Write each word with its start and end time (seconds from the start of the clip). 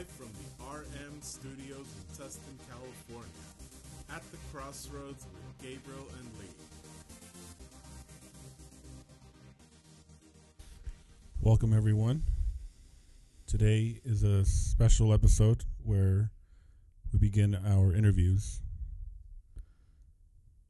live 0.00 0.08
from 0.08 0.28
the 0.32 0.78
RM 0.78 1.20
studios 1.20 1.84
in 1.84 2.24
Tustin, 2.24 2.56
California, 2.70 3.28
at 4.08 4.22
the 4.30 4.38
crossroads 4.50 5.26
with 5.26 5.60
Gabriel 5.60 6.06
and 6.18 6.26
Lee. 6.40 6.46
Welcome, 11.42 11.74
everyone. 11.76 12.22
Today 13.46 14.00
is 14.02 14.22
a 14.22 14.42
special 14.46 15.12
episode 15.12 15.64
where 15.84 16.30
we 17.12 17.18
begin 17.18 17.54
our 17.54 17.92
interviews. 17.92 18.62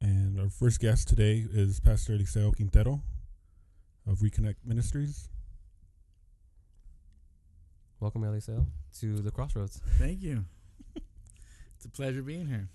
And 0.01 0.41
our 0.41 0.49
first 0.49 0.81
guest 0.81 1.07
today 1.07 1.45
is 1.49 1.79
Pastor 1.79 2.17
Eliseo 2.17 2.53
Quintero 2.53 3.01
of 4.05 4.17
Reconnect 4.17 4.55
Ministries. 4.65 5.29
Welcome, 8.01 8.23
Eliseo, 8.23 8.65
to 8.99 9.21
the 9.21 9.31
Crossroads. 9.31 9.81
Thank 9.97 10.21
you. 10.21 10.45
it's 11.75 11.85
a 11.85 11.89
pleasure 11.89 12.21
being 12.21 12.47
here. 12.47 12.69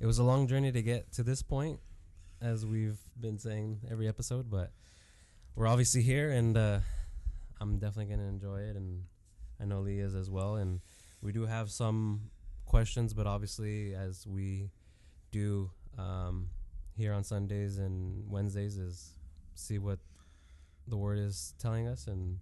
It 0.00 0.06
was 0.06 0.18
a 0.18 0.24
long 0.24 0.48
journey 0.48 0.72
to 0.72 0.82
get 0.82 1.12
to 1.12 1.22
this 1.22 1.42
point, 1.42 1.78
as 2.40 2.66
we've 2.66 2.98
been 3.20 3.38
saying 3.38 3.80
every 3.90 4.08
episode, 4.08 4.50
but 4.50 4.72
we're 5.54 5.68
obviously 5.68 6.02
here, 6.02 6.30
and 6.30 6.56
uh, 6.56 6.80
I'm 7.60 7.78
definitely 7.78 8.06
going 8.06 8.20
to 8.20 8.26
enjoy 8.26 8.60
it, 8.60 8.76
and 8.76 9.04
I 9.60 9.64
know 9.64 9.80
Lee 9.80 10.00
is 10.00 10.14
as 10.14 10.28
well. 10.28 10.56
And 10.56 10.80
we 11.20 11.30
do 11.30 11.46
have 11.46 11.70
some 11.70 12.30
questions, 12.66 13.14
but 13.14 13.26
obviously, 13.26 13.94
as 13.94 14.26
we 14.26 14.70
do 15.30 15.70
um, 15.98 16.48
here 16.96 17.12
on 17.12 17.22
Sundays 17.22 17.78
and 17.78 18.28
Wednesdays, 18.28 18.76
is 18.76 19.14
see 19.54 19.78
what 19.78 20.00
the 20.88 20.96
Word 20.96 21.18
is 21.18 21.54
telling 21.60 21.86
us, 21.86 22.08
and 22.08 22.38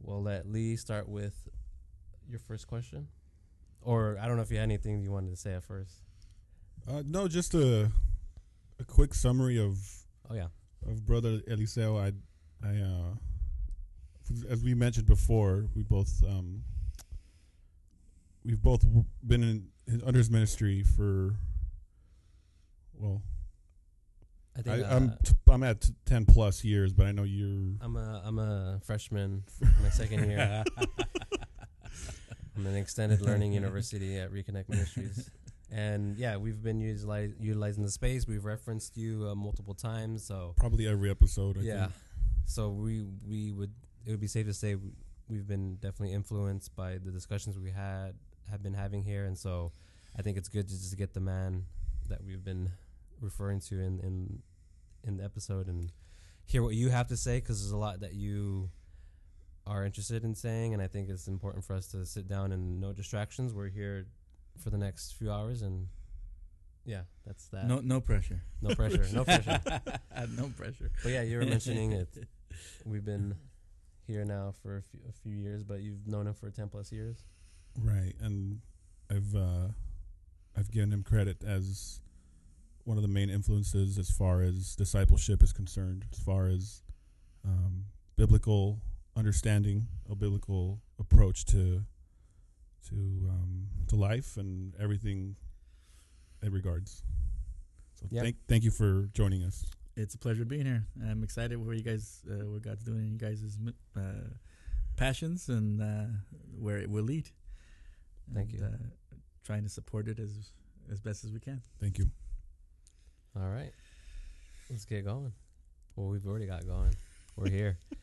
we'll 0.00 0.22
let 0.22 0.48
Lee 0.50 0.76
start 0.76 1.08
with 1.08 1.48
your 2.28 2.38
first 2.38 2.66
question. 2.66 3.08
Or 3.80 4.16
I 4.20 4.26
don't 4.26 4.36
know 4.36 4.42
if 4.42 4.50
you 4.50 4.58
had 4.58 4.64
anything 4.64 5.02
you 5.02 5.10
wanted 5.10 5.30
to 5.30 5.36
say 5.36 5.54
at 5.54 5.64
first. 5.64 5.94
Uh, 6.88 7.02
no, 7.06 7.28
just 7.28 7.54
a 7.54 7.90
a 8.78 8.84
quick 8.84 9.14
summary 9.14 9.58
of 9.58 9.78
Oh 10.30 10.34
yeah, 10.34 10.46
of 10.86 11.04
Brother 11.04 11.40
Eliseo. 11.48 12.00
I 12.00 12.12
I 12.66 12.80
uh, 12.80 13.14
as 14.48 14.62
we 14.62 14.74
mentioned 14.74 15.06
before, 15.06 15.66
we 15.74 15.82
both 15.82 16.22
um, 16.26 16.62
we've 18.44 18.62
both 18.62 18.84
been 19.26 19.42
in 19.42 19.68
his, 19.86 20.02
under 20.04 20.18
his 20.18 20.30
ministry 20.30 20.82
for 20.82 21.34
well, 22.94 23.22
I 24.56 24.60
I, 24.60 24.62
think 24.62 24.86
I'm 24.90 25.08
uh, 25.10 25.14
t- 25.24 25.32
I'm 25.50 25.62
at 25.64 25.80
t- 25.82 25.94
ten 26.06 26.24
plus 26.24 26.64
years, 26.64 26.92
but 26.92 27.06
I 27.06 27.12
know 27.12 27.24
you're 27.24 27.76
I'm 27.80 27.96
a 27.96 28.22
I'm 28.24 28.38
a 28.38 28.80
freshman, 28.84 29.44
my 29.82 29.90
second 29.90 30.30
year. 30.30 30.64
I'm 32.56 32.66
an 32.66 32.76
extended 32.76 33.20
learning 33.20 33.52
university 33.62 34.18
at 34.18 34.32
Reconnect 34.32 34.68
Ministries, 34.68 35.30
and 35.70 36.16
yeah, 36.16 36.36
we've 36.36 36.62
been 36.62 36.80
utilize, 36.80 37.32
utilizing 37.40 37.82
the 37.82 37.90
space. 37.90 38.26
We've 38.26 38.44
referenced 38.44 38.96
you 38.96 39.28
uh, 39.30 39.34
multiple 39.34 39.74
times, 39.74 40.24
so 40.24 40.54
probably 40.56 40.86
every 40.86 41.10
episode. 41.10 41.58
I 41.58 41.62
yeah. 41.62 41.80
think. 41.80 41.92
So 42.44 42.70
we 42.70 43.04
we 43.26 43.52
would 43.52 43.72
it 44.04 44.10
would 44.10 44.20
be 44.20 44.26
safe 44.26 44.46
to 44.46 44.54
say 44.54 44.74
we- 44.74 44.92
we've 45.28 45.46
been 45.46 45.76
definitely 45.76 46.12
influenced 46.12 46.74
by 46.76 46.98
the 46.98 47.10
discussions 47.10 47.58
we 47.58 47.70
had 47.70 48.14
have 48.50 48.62
been 48.62 48.74
having 48.74 49.02
here, 49.02 49.24
and 49.24 49.38
so 49.38 49.72
I 50.18 50.22
think 50.22 50.36
it's 50.36 50.48
good 50.48 50.68
to 50.68 50.74
just 50.74 50.96
get 50.98 51.14
the 51.14 51.20
man 51.20 51.64
that 52.08 52.22
we've 52.22 52.44
been 52.44 52.70
referring 53.20 53.60
to 53.60 53.80
in 53.80 54.00
in 54.00 54.42
in 55.04 55.16
the 55.16 55.24
episode 55.24 55.68
and 55.68 55.90
hear 56.44 56.62
what 56.62 56.74
you 56.74 56.90
have 56.90 57.08
to 57.08 57.16
say 57.16 57.38
because 57.38 57.62
there's 57.62 57.72
a 57.72 57.76
lot 57.76 58.00
that 58.00 58.14
you 58.14 58.70
are 59.66 59.84
interested 59.84 60.24
in 60.24 60.34
saying, 60.34 60.74
and 60.74 60.82
I 60.82 60.86
think 60.86 61.08
it's 61.08 61.28
important 61.28 61.64
for 61.64 61.74
us 61.74 61.86
to 61.88 62.04
sit 62.04 62.28
down 62.28 62.52
and 62.52 62.80
no 62.80 62.92
distractions. 62.92 63.54
We're 63.54 63.68
here 63.68 64.06
for 64.62 64.70
the 64.70 64.78
next 64.78 65.12
few 65.12 65.30
hours, 65.30 65.62
and 65.62 65.86
yeah, 66.84 67.02
that's 67.26 67.46
that. 67.48 67.66
No, 67.66 67.80
no 67.80 68.00
pressure. 68.00 68.42
no 68.60 68.74
pressure, 68.74 69.06
no 69.12 69.24
pressure. 69.24 69.60
no 70.36 70.48
pressure. 70.56 70.90
But 71.02 71.12
yeah, 71.12 71.22
you 71.22 71.38
were 71.38 71.46
mentioning 71.46 71.92
it. 71.92 72.08
We've 72.84 73.04
been 73.04 73.34
here 74.06 74.24
now 74.24 74.52
for 74.62 74.78
a 74.78 74.82
few, 74.82 75.00
a 75.08 75.12
few 75.12 75.34
years, 75.34 75.62
but 75.62 75.80
you've 75.80 76.06
known 76.06 76.26
him 76.26 76.34
for 76.34 76.50
ten 76.50 76.68
plus 76.68 76.90
years. 76.92 77.24
Right, 77.78 78.14
and 78.20 78.60
I've 79.10 79.34
uh, 79.34 79.68
I've 80.56 80.70
given 80.70 80.92
him 80.92 81.02
credit 81.02 81.44
as 81.44 82.00
one 82.84 82.96
of 82.96 83.02
the 83.02 83.08
main 83.08 83.30
influences 83.30 83.96
as 83.96 84.10
far 84.10 84.42
as 84.42 84.74
discipleship 84.74 85.42
is 85.42 85.52
concerned, 85.52 86.04
as 86.12 86.18
far 86.18 86.48
as 86.48 86.82
um, 87.44 87.84
biblical 88.16 88.80
understanding, 89.16 89.86
a 90.10 90.14
biblical 90.14 90.80
approach 90.98 91.44
to 91.46 91.84
to 92.88 92.94
um, 93.30 93.68
to 93.88 93.96
life 93.96 94.36
and 94.36 94.74
everything 94.80 95.36
it 96.42 96.52
regards. 96.52 97.02
So 97.94 98.06
Yeah. 98.10 98.22
thank 98.22 98.36
thank 98.48 98.64
you 98.64 98.70
for 98.70 99.08
joining 99.14 99.42
us. 99.44 99.64
It's 99.96 100.14
a 100.14 100.18
pleasure 100.18 100.44
being 100.44 100.64
here. 100.66 100.86
I'm 101.06 101.22
excited 101.22 101.56
what 101.58 101.76
you 101.76 101.82
guys, 101.82 102.22
uh, 102.28 102.46
what 102.50 102.62
God's 102.62 102.82
doing 102.82 103.00
in 103.06 103.12
you 103.12 103.18
guys' 103.18 103.58
uh, 103.94 104.00
passions 104.96 105.48
and 105.50 105.80
uh, 105.82 106.06
where 106.58 106.78
it 106.78 106.88
will 106.90 107.04
lead. 107.04 107.28
Thank 108.32 108.52
And, 108.52 108.60
you. 108.60 108.66
Uh, 108.66 109.16
trying 109.44 109.62
to 109.64 109.68
support 109.68 110.08
it 110.08 110.18
as 110.18 110.50
as 110.90 111.00
best 111.00 111.24
as 111.24 111.30
we 111.32 111.40
can. 111.40 111.60
Thank 111.78 111.98
you. 111.98 112.10
All 113.36 113.48
right, 113.48 113.72
let's 114.70 114.84
get 114.84 115.04
going. 115.04 115.32
Well, 115.96 116.08
we've 116.08 116.26
already 116.26 116.46
got 116.46 116.66
going. 116.66 116.94
We're 117.36 117.50
here. 117.50 117.78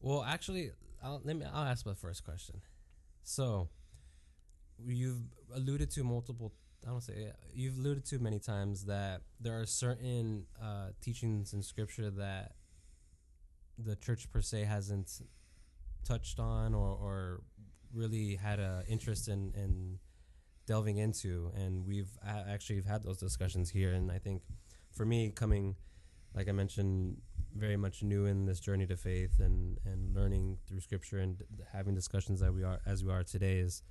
well, 0.00 0.24
actually, 0.24 0.70
I'll, 1.02 1.20
let 1.24 1.36
me. 1.36 1.46
I'll 1.52 1.64
ask 1.66 1.84
the 1.84 1.94
first 1.94 2.24
question. 2.24 2.60
So, 3.22 3.68
you've 4.84 5.22
alluded 5.54 5.90
to 5.92 6.04
multiple. 6.04 6.52
I 6.86 6.90
don't 6.90 7.02
say 7.02 7.32
you've 7.52 7.76
alluded 7.78 8.06
to 8.06 8.18
many 8.18 8.38
times 8.38 8.86
that 8.86 9.20
there 9.38 9.60
are 9.60 9.66
certain 9.66 10.46
uh, 10.62 10.88
teachings 11.02 11.52
in 11.52 11.62
Scripture 11.62 12.10
that 12.10 12.52
the 13.78 13.96
church 13.96 14.30
per 14.30 14.40
se 14.40 14.64
hasn't 14.64 15.20
touched 16.04 16.38
on 16.38 16.74
or, 16.74 16.88
or 16.88 17.40
really 17.92 18.36
had 18.36 18.58
a 18.60 18.82
interest 18.88 19.28
in, 19.28 19.52
in 19.54 19.98
delving 20.66 20.98
into, 20.98 21.50
and 21.54 21.86
we've 21.86 22.10
actually 22.24 22.80
had 22.82 23.02
those 23.02 23.18
discussions 23.18 23.70
here. 23.70 23.92
And 23.92 24.10
I 24.10 24.18
think 24.18 24.42
for 24.92 25.04
me, 25.04 25.30
coming, 25.30 25.76
like 26.34 26.48
I 26.48 26.52
mentioned, 26.52 27.16
very 27.56 27.76
much 27.76 28.02
new 28.02 28.26
in 28.26 28.46
this 28.46 28.60
journey 28.60 28.86
to 28.86 28.96
faith 28.96 29.40
and 29.40 29.78
and 29.84 30.14
learning 30.14 30.58
through 30.66 30.80
Scripture 30.80 31.18
and 31.18 31.42
having 31.72 31.94
discussions 31.94 32.40
that 32.40 32.52
we 32.54 32.62
are 32.62 32.80
as 32.86 33.04
we 33.04 33.12
are 33.12 33.24
today 33.24 33.58
is, 33.58 33.82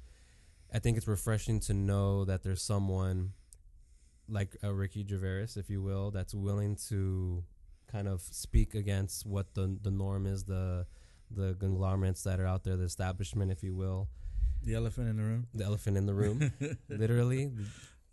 I 0.73 0.79
think 0.79 0.97
it's 0.97 1.07
refreshing 1.07 1.59
to 1.61 1.73
know 1.73 2.25
that 2.25 2.43
there's 2.43 2.61
someone 2.61 3.33
like 4.27 4.55
a 4.63 4.71
Ricky 4.73 5.05
Gervais, 5.07 5.53
if 5.59 5.69
you 5.69 5.81
will, 5.81 6.11
that's 6.11 6.33
willing 6.33 6.75
to 6.89 7.43
kind 7.91 8.07
of 8.07 8.21
speak 8.21 8.75
against 8.75 9.25
what 9.25 9.53
the 9.55 9.77
the 9.81 9.91
norm 9.91 10.25
is, 10.25 10.43
the 10.45 10.85
the 11.31 11.55
conglomerates 11.59 12.23
that 12.23 12.39
are 12.39 12.47
out 12.47 12.63
there, 12.63 12.77
the 12.77 12.85
establishment, 12.85 13.51
if 13.51 13.61
you 13.63 13.75
will, 13.75 14.07
The 14.63 14.75
elephant 14.75 15.09
in 15.09 15.17
the 15.17 15.23
room. 15.23 15.47
the 15.53 15.65
elephant 15.65 15.97
in 15.97 16.05
the 16.05 16.13
room, 16.13 16.51
literally. 16.89 17.51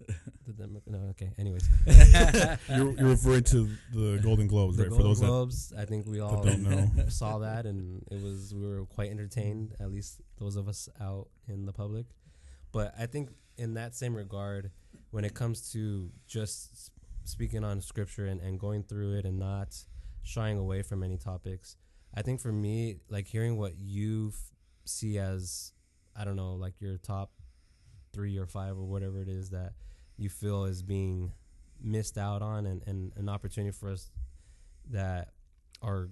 The 0.46 0.52
Demo- 0.52 0.82
no, 0.86 0.98
okay. 1.10 1.32
Anyways, 1.38 1.68
You're, 2.68 2.92
you're 2.92 3.08
referring 3.08 3.42
to 3.44 3.68
the 3.92 4.20
Golden 4.22 4.46
Globes, 4.46 4.76
the 4.76 4.84
right? 4.84 4.90
Golden 4.90 5.06
for 5.06 5.08
those 5.08 5.20
Globes. 5.20 5.72
I 5.76 5.84
think 5.84 6.06
we 6.06 6.20
all 6.20 6.40
don't 6.40 6.62
know. 6.62 6.88
saw 7.08 7.38
that, 7.38 7.66
and 7.66 8.00
it 8.12 8.22
was 8.22 8.54
we 8.54 8.64
were 8.64 8.84
quite 8.84 9.10
entertained. 9.10 9.74
At 9.80 9.90
least 9.90 10.20
those 10.38 10.54
of 10.54 10.68
us 10.68 10.88
out 11.00 11.26
in 11.48 11.66
the 11.66 11.72
public. 11.72 12.06
But 12.70 12.94
I 12.96 13.06
think 13.06 13.30
in 13.58 13.74
that 13.74 13.96
same 13.96 14.14
regard, 14.14 14.70
when 15.10 15.24
it 15.24 15.34
comes 15.34 15.72
to 15.72 16.10
just 16.28 16.92
speaking 17.24 17.64
on 17.64 17.80
scripture 17.80 18.26
and, 18.26 18.40
and 18.40 18.60
going 18.60 18.84
through 18.84 19.16
it 19.18 19.24
and 19.24 19.40
not 19.40 19.74
shying 20.22 20.58
away 20.58 20.82
from 20.82 21.02
any 21.02 21.16
topics, 21.16 21.76
I 22.14 22.22
think 22.22 22.40
for 22.40 22.52
me, 22.52 22.98
like 23.08 23.26
hearing 23.26 23.56
what 23.58 23.78
you 23.78 24.32
see 24.84 25.18
as, 25.18 25.72
I 26.14 26.24
don't 26.24 26.36
know, 26.36 26.54
like 26.54 26.80
your 26.80 26.98
top 26.98 27.32
three 28.16 28.38
or 28.38 28.46
five 28.46 28.78
or 28.78 28.84
whatever 28.84 29.20
it 29.20 29.28
is 29.28 29.50
that 29.50 29.74
you 30.16 30.30
feel 30.30 30.64
is 30.64 30.82
being 30.82 31.32
missed 31.82 32.16
out 32.16 32.40
on 32.40 32.64
and, 32.64 32.82
and 32.86 33.12
an 33.16 33.28
opportunity 33.28 33.70
for 33.70 33.90
us 33.90 34.10
that 34.90 35.28
are 35.82 36.08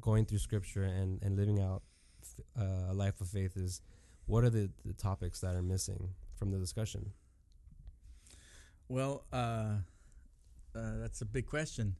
going 0.00 0.24
through 0.24 0.38
scripture 0.38 0.84
and, 0.84 1.20
and 1.22 1.36
living 1.36 1.60
out 1.60 1.82
uh, 2.56 2.90
a 2.90 2.94
life 2.94 3.20
of 3.20 3.26
faith 3.26 3.56
is 3.56 3.82
what 4.26 4.44
are 4.44 4.50
the, 4.50 4.70
the 4.84 4.92
topics 4.92 5.40
that 5.40 5.56
are 5.56 5.62
missing 5.62 6.10
from 6.36 6.52
the 6.52 6.58
discussion? 6.58 7.10
Well, 8.88 9.24
uh, 9.32 9.78
uh, 10.76 10.98
that's 11.00 11.20
a 11.20 11.24
big 11.24 11.46
question 11.46 11.96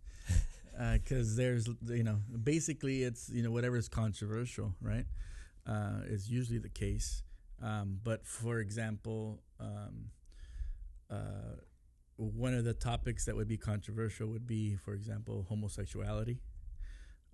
because 0.93 1.35
there's 1.35 1.69
you 1.89 2.05
know 2.05 2.19
basically 2.45 3.03
it's 3.03 3.29
you 3.29 3.43
know 3.43 3.51
whatever 3.51 3.77
is 3.77 3.89
controversial, 3.89 4.75
right? 4.81 5.07
Uh, 5.67 6.03
is 6.07 6.31
usually 6.31 6.59
the 6.59 6.69
case. 6.69 7.25
Um, 7.63 8.01
but 8.03 8.27
for 8.27 8.59
example, 8.59 9.41
um, 9.59 10.11
uh, 11.11 11.57
one 12.17 12.55
of 12.55 12.65
the 12.65 12.75
topics 12.75 13.25
that 13.27 13.37
would 13.37 13.49
be 13.49 13.57
controversial 13.57 14.29
would 14.29 14.47
be, 14.47 14.77
for 14.77 14.95
example, 14.95 15.47
homosexuality, 15.49 16.39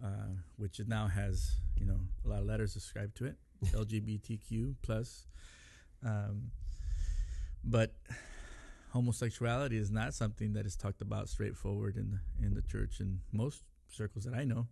uh, 0.02 0.34
which 0.56 0.80
it 0.80 0.88
now 0.88 1.06
has 1.08 1.56
you 1.76 1.86
know 1.86 2.00
a 2.24 2.28
lot 2.28 2.40
of 2.40 2.46
letters 2.46 2.76
ascribed 2.76 3.16
to 3.16 3.26
it. 3.26 3.36
LGBTQ 3.66 4.74
plus. 4.82 5.26
Um, 6.04 6.50
but 7.64 7.94
homosexuality 8.92 9.76
is 9.76 9.90
not 9.90 10.14
something 10.14 10.52
that 10.54 10.66
is 10.66 10.76
talked 10.76 11.00
about 11.00 11.28
straightforward 11.28 11.96
in 11.96 12.10
the, 12.10 12.46
in 12.46 12.54
the 12.54 12.62
church 12.62 13.00
in 13.00 13.20
most 13.32 13.62
circles 13.88 14.24
that 14.24 14.34
I 14.34 14.44
know. 14.44 14.66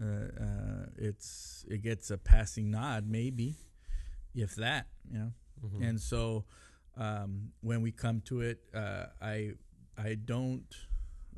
Uh, 0.00 0.42
uh, 0.42 0.86
it's 0.96 1.64
it 1.70 1.82
gets 1.82 2.10
a 2.10 2.18
passing 2.18 2.70
nod, 2.70 3.06
maybe, 3.08 3.56
if 4.36 4.54
that, 4.56 4.86
you 5.10 5.18
know. 5.18 5.32
Mhm. 5.64 5.88
And 5.88 6.00
so 6.00 6.44
um, 6.96 7.52
when 7.62 7.82
we 7.82 7.90
come 7.92 8.20
to 8.22 8.40
it, 8.42 8.60
uh, 8.74 9.06
I 9.20 9.52
I 9.98 10.14
don't, 10.14 10.66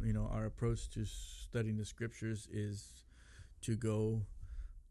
you 0.04 0.12
know, 0.12 0.28
our 0.32 0.46
approach 0.46 0.90
to 0.90 1.04
studying 1.04 1.76
the 1.78 1.84
scriptures 1.84 2.48
is 2.52 3.04
to 3.62 3.76
go. 3.76 4.26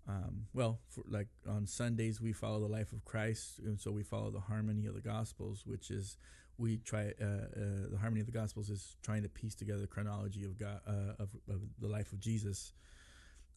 Um, 0.09 0.47
well, 0.53 0.79
for, 0.87 1.03
like 1.09 1.27
on 1.45 1.67
Sundays, 1.67 2.21
we 2.21 2.31
follow 2.31 2.61
the 2.61 2.67
life 2.67 2.93
of 2.93 3.03
Christ, 3.03 3.59
and 3.59 3.77
so 3.77 3.91
we 3.91 4.03
follow 4.03 4.31
the 4.31 4.39
harmony 4.39 4.85
of 4.85 4.93
the 4.95 5.01
Gospels, 5.01 5.65
which 5.65 5.91
is 5.91 6.17
we 6.57 6.77
try. 6.77 7.13
Uh, 7.21 7.25
uh, 7.25 7.89
the 7.91 7.97
harmony 7.99 8.21
of 8.21 8.25
the 8.25 8.31
Gospels 8.31 8.69
is 8.69 8.95
trying 9.01 9.23
to 9.23 9.29
piece 9.29 9.53
together 9.53 9.81
the 9.81 9.87
chronology 9.87 10.45
of 10.45 10.57
God 10.57 10.79
uh, 10.87 11.13
of, 11.19 11.35
of 11.49 11.61
the 11.79 11.89
life 11.89 12.13
of 12.13 12.19
Jesus 12.21 12.71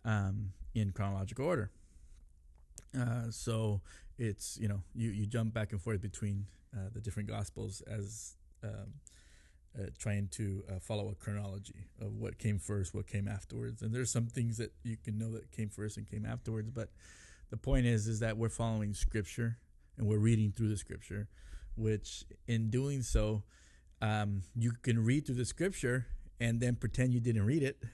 um, 0.04 0.52
in 0.74 0.90
chronological 0.90 1.46
order. 1.46 1.70
Uh, 2.98 3.30
so 3.30 3.80
it's 4.20 4.58
you 4.60 4.68
know 4.68 4.82
you, 4.94 5.10
you 5.10 5.26
jump 5.26 5.54
back 5.54 5.72
and 5.72 5.80
forth 5.80 6.02
between 6.02 6.46
uh, 6.76 6.90
the 6.92 7.00
different 7.00 7.28
gospels 7.28 7.82
as 7.90 8.36
um, 8.62 8.92
uh, 9.78 9.86
trying 9.98 10.28
to 10.28 10.62
uh, 10.68 10.78
follow 10.78 11.08
a 11.08 11.14
chronology 11.14 11.86
of 12.00 12.12
what 12.16 12.38
came 12.38 12.58
first, 12.58 12.94
what 12.94 13.06
came 13.06 13.26
afterwards, 13.26 13.82
and 13.82 13.94
there's 13.94 14.10
some 14.10 14.26
things 14.26 14.58
that 14.58 14.72
you 14.84 14.96
can 15.02 15.18
know 15.18 15.32
that 15.32 15.50
came 15.50 15.70
first 15.70 15.96
and 15.96 16.08
came 16.08 16.26
afterwards. 16.26 16.70
But 16.70 16.90
the 17.50 17.56
point 17.56 17.86
is, 17.86 18.06
is 18.06 18.20
that 18.20 18.36
we're 18.36 18.50
following 18.50 18.94
Scripture 18.94 19.56
and 19.96 20.06
we're 20.06 20.18
reading 20.18 20.52
through 20.52 20.68
the 20.68 20.76
Scripture, 20.76 21.28
which 21.76 22.24
in 22.46 22.68
doing 22.68 23.02
so, 23.02 23.42
um, 24.02 24.42
you 24.54 24.72
can 24.82 25.02
read 25.04 25.26
through 25.26 25.36
the 25.36 25.44
Scripture 25.44 26.06
and 26.38 26.60
then 26.60 26.76
pretend 26.76 27.14
you 27.14 27.20
didn't 27.20 27.46
read 27.46 27.62
it. 27.62 27.82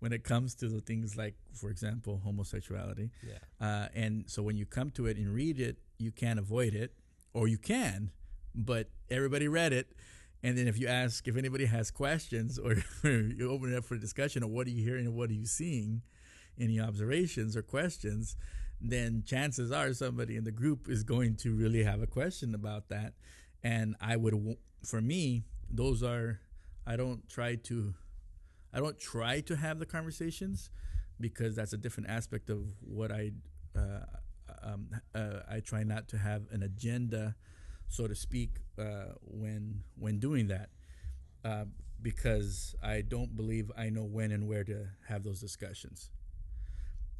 When 0.00 0.12
it 0.12 0.24
comes 0.24 0.54
to 0.56 0.68
the 0.68 0.80
things 0.80 1.16
like, 1.16 1.34
for 1.52 1.70
example, 1.70 2.20
homosexuality, 2.24 3.10
Yeah. 3.26 3.38
uh, 3.60 3.88
and 3.94 4.24
so 4.28 4.42
when 4.42 4.56
you 4.56 4.66
come 4.66 4.90
to 4.92 5.06
it 5.06 5.16
and 5.18 5.32
read 5.32 5.60
it, 5.60 5.76
you 5.98 6.10
can't 6.10 6.38
avoid 6.38 6.74
it, 6.74 6.94
or 7.34 7.46
you 7.48 7.58
can, 7.58 8.10
but 8.54 8.88
everybody 9.10 9.46
read 9.46 9.72
it. 9.72 9.92
And 10.42 10.56
then 10.56 10.66
if 10.68 10.78
you 10.78 10.88
ask 10.88 11.28
if 11.28 11.36
anybody 11.36 11.66
has 11.66 11.90
questions 11.90 12.58
or 12.58 12.76
you 13.04 13.50
open 13.50 13.72
it 13.72 13.76
up 13.76 13.84
for 13.84 13.96
discussion 13.98 14.42
of 14.42 14.48
what 14.48 14.66
are 14.66 14.70
you 14.70 14.82
hearing 14.82 15.04
and 15.06 15.14
what 15.14 15.28
are 15.30 15.34
you 15.34 15.44
seeing, 15.46 16.00
any 16.58 16.80
observations 16.80 17.54
or 17.56 17.62
questions, 17.62 18.36
then 18.80 19.22
chances 19.26 19.70
are 19.70 19.92
somebody 19.92 20.36
in 20.36 20.44
the 20.44 20.50
group 20.50 20.88
is 20.88 21.02
going 21.04 21.36
to 21.36 21.54
really 21.54 21.82
have 21.84 22.00
a 22.00 22.06
question 22.06 22.54
about 22.54 22.88
that. 22.88 23.12
And 23.62 23.94
I 24.00 24.16
would, 24.16 24.56
for 24.82 25.02
me, 25.02 25.44
those 25.70 26.02
are, 26.02 26.40
I 26.86 26.96
don't 26.96 27.28
try 27.28 27.56
to, 27.56 27.92
I 28.72 28.78
don't 28.80 28.98
try 28.98 29.40
to 29.42 29.56
have 29.56 29.78
the 29.78 29.86
conversations 29.86 30.70
because 31.18 31.54
that's 31.56 31.72
a 31.72 31.76
different 31.76 32.08
aspect 32.10 32.50
of 32.50 32.64
what 32.80 33.10
I 33.12 33.32
uh, 33.76 34.04
um, 34.62 34.90
uh, 35.14 35.40
I 35.50 35.60
try 35.60 35.82
not 35.84 36.08
to 36.08 36.18
have 36.18 36.42
an 36.50 36.62
agenda, 36.62 37.34
so 37.88 38.06
to 38.06 38.14
speak, 38.14 38.58
uh, 38.78 39.14
when 39.22 39.82
when 39.98 40.18
doing 40.18 40.48
that, 40.48 40.70
uh, 41.44 41.64
because 42.02 42.74
I 42.82 43.02
don't 43.02 43.36
believe 43.36 43.70
I 43.76 43.90
know 43.90 44.04
when 44.04 44.32
and 44.32 44.48
where 44.48 44.64
to 44.64 44.86
have 45.08 45.22
those 45.24 45.40
discussions. 45.40 46.10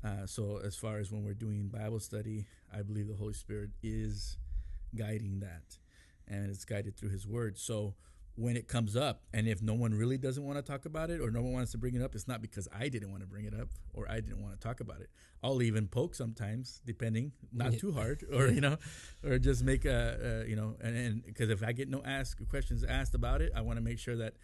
Uh, 0.03 0.27
so 0.27 0.61
as 0.65 0.77
far 0.77 0.99
as 0.99 1.13
when 1.13 1.25
we're 1.25 1.35
doing 1.35 1.69
Bible 1.69 2.01
study, 2.01 2.47
I 2.75 2.83
believe 2.83 3.09
the 3.09 3.15
Holy 3.15 3.35
Spirit 3.35 3.71
is 3.83 4.39
guiding 4.97 5.41
that, 5.41 5.79
and 6.27 6.51
it's 6.51 6.65
guided 6.65 6.97
through 6.97 7.11
His 7.11 7.27
Word. 7.27 7.59
So 7.59 7.95
when 8.41 8.57
it 8.57 8.67
comes 8.67 8.97
up, 8.97 9.21
and 9.35 9.47
if 9.47 9.61
no 9.61 9.75
one 9.75 9.93
really 9.93 10.17
doesn't 10.17 10.43
want 10.43 10.57
to 10.57 10.63
talk 10.63 10.87
about 10.87 11.11
it, 11.11 11.21
or 11.21 11.31
no 11.31 11.43
one 11.43 11.53
wants 11.53 11.73
to 11.73 11.79
bring 11.79 11.95
it 11.95 12.01
up, 12.01 12.15
it's 12.15 12.27
not 12.27 12.41
because 12.41 12.67
I 12.77 12.89
didn't 12.89 13.11
want 13.11 13.23
to 13.23 13.27
bring 13.27 13.45
it 13.45 13.53
up 13.53 13.69
or 13.93 14.11
I 14.11 14.21
didn't 14.21 14.43
want 14.43 14.55
to 14.55 14.61
talk 14.61 14.81
about 14.81 15.01
it. 15.01 15.11
I'll 15.43 15.61
even 15.63 15.89
poke 15.89 16.15
sometimes, 16.15 16.81
depending, 16.87 17.33
not 17.53 17.75
too 17.75 17.93
hard, 17.93 18.25
or 18.33 18.49
you 18.49 18.63
know, 18.63 18.79
or 19.23 19.39
just 19.39 19.63
make 19.63 19.85
a, 19.85 20.45
a 20.45 20.49
you 20.49 20.57
know, 20.57 20.77
and 20.81 21.23
because 21.25 21.51
if 21.51 21.63
I 21.63 21.73
get 21.73 21.91
no 21.91 22.03
ask 22.05 22.39
questions 22.49 22.83
asked 22.83 23.15
about 23.15 23.43
it, 23.43 23.53
I 23.55 23.61
want 23.61 23.77
to 23.77 23.85
make 23.85 23.99
sure 23.99 24.17
that 24.17 24.35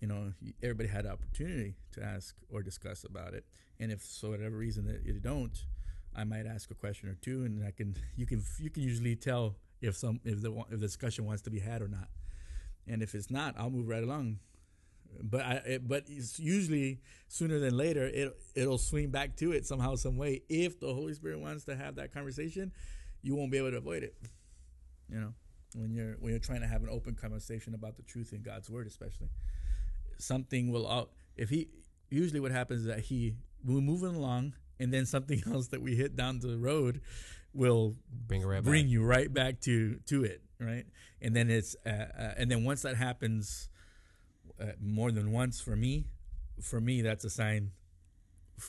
you 0.00 0.06
know 0.06 0.32
everybody 0.62 0.88
had 0.88 1.04
opportunity 1.04 1.74
to 1.94 2.02
ask 2.02 2.36
or 2.48 2.62
discuss 2.62 3.02
about 3.02 3.34
it. 3.34 3.44
And 3.80 3.90
if 3.90 4.02
for 4.02 4.30
whatever 4.30 4.56
reason 4.56 4.86
that 4.86 5.04
you 5.04 5.18
don't, 5.18 5.56
I 6.14 6.22
might 6.22 6.46
ask 6.46 6.70
a 6.70 6.74
question 6.74 7.08
or 7.08 7.14
two, 7.14 7.44
and 7.44 7.64
I 7.64 7.72
can 7.72 7.96
you 8.14 8.26
can 8.26 8.40
you 8.60 8.70
can 8.70 8.84
usually 8.84 9.16
tell 9.16 9.56
if 9.80 9.96
some 9.96 10.20
if 10.24 10.40
the 10.42 10.52
if 10.52 10.70
the 10.70 10.76
discussion 10.76 11.24
wants 11.26 11.42
to 11.42 11.50
be 11.50 11.58
had 11.58 11.82
or 11.82 11.88
not. 11.88 12.08
And 12.86 13.02
if 13.02 13.14
it's 13.14 13.30
not, 13.30 13.54
I'll 13.58 13.70
move 13.70 13.88
right 13.88 14.02
along. 14.02 14.38
But 15.22 15.42
I 15.42 15.52
it, 15.66 15.88
but 15.88 16.04
it's 16.08 16.38
usually 16.38 17.00
sooner 17.28 17.58
than 17.58 17.76
later 17.76 18.06
it 18.06 18.34
it'll 18.54 18.78
swing 18.78 19.10
back 19.10 19.36
to 19.36 19.52
it 19.52 19.66
somehow 19.66 19.94
some 19.94 20.16
way. 20.16 20.42
If 20.48 20.80
the 20.80 20.92
Holy 20.92 21.12
Spirit 21.12 21.40
wants 21.40 21.64
to 21.64 21.76
have 21.76 21.96
that 21.96 22.14
conversation, 22.14 22.72
you 23.20 23.36
won't 23.36 23.52
be 23.52 23.58
able 23.58 23.72
to 23.72 23.76
avoid 23.76 24.02
it. 24.04 24.14
You 25.10 25.20
know, 25.20 25.34
when 25.74 25.92
you're 25.92 26.14
when 26.18 26.30
you're 26.30 26.40
trying 26.40 26.62
to 26.62 26.66
have 26.66 26.82
an 26.82 26.88
open 26.90 27.14
conversation 27.14 27.74
about 27.74 27.96
the 27.96 28.02
truth 28.02 28.32
in 28.32 28.42
God's 28.42 28.70
word, 28.70 28.86
especially 28.86 29.28
something 30.18 30.70
will 30.70 30.90
out 30.90 31.10
if 31.36 31.50
he 31.50 31.68
usually 32.10 32.40
what 32.40 32.52
happens 32.52 32.80
is 32.82 32.86
that 32.86 33.00
he 33.00 33.34
we're 33.64 33.80
moving 33.80 34.14
along 34.14 34.54
and 34.78 34.92
then 34.92 35.06
something 35.06 35.42
else 35.52 35.68
that 35.68 35.82
we 35.82 35.94
hit 35.94 36.16
down 36.16 36.38
the 36.40 36.56
road 36.56 37.00
will 37.54 37.96
Bring 38.26 38.44
right 38.44 38.62
bring 38.62 38.88
you 38.88 39.04
right 39.04 39.32
back 39.32 39.60
to 39.62 39.96
to 40.06 40.24
it 40.24 40.42
right 40.62 40.86
and 41.20 41.34
then 41.36 41.50
it's 41.50 41.74
uh, 41.86 41.90
uh, 41.90 42.34
and 42.36 42.50
then 42.50 42.64
once 42.64 42.82
that 42.82 42.96
happens 42.96 43.68
uh, 44.60 44.66
more 44.80 45.10
than 45.12 45.32
once 45.32 45.60
for 45.60 45.76
me 45.76 46.06
for 46.60 46.80
me 46.80 47.02
that's 47.02 47.24
a 47.24 47.30
sign 47.30 47.70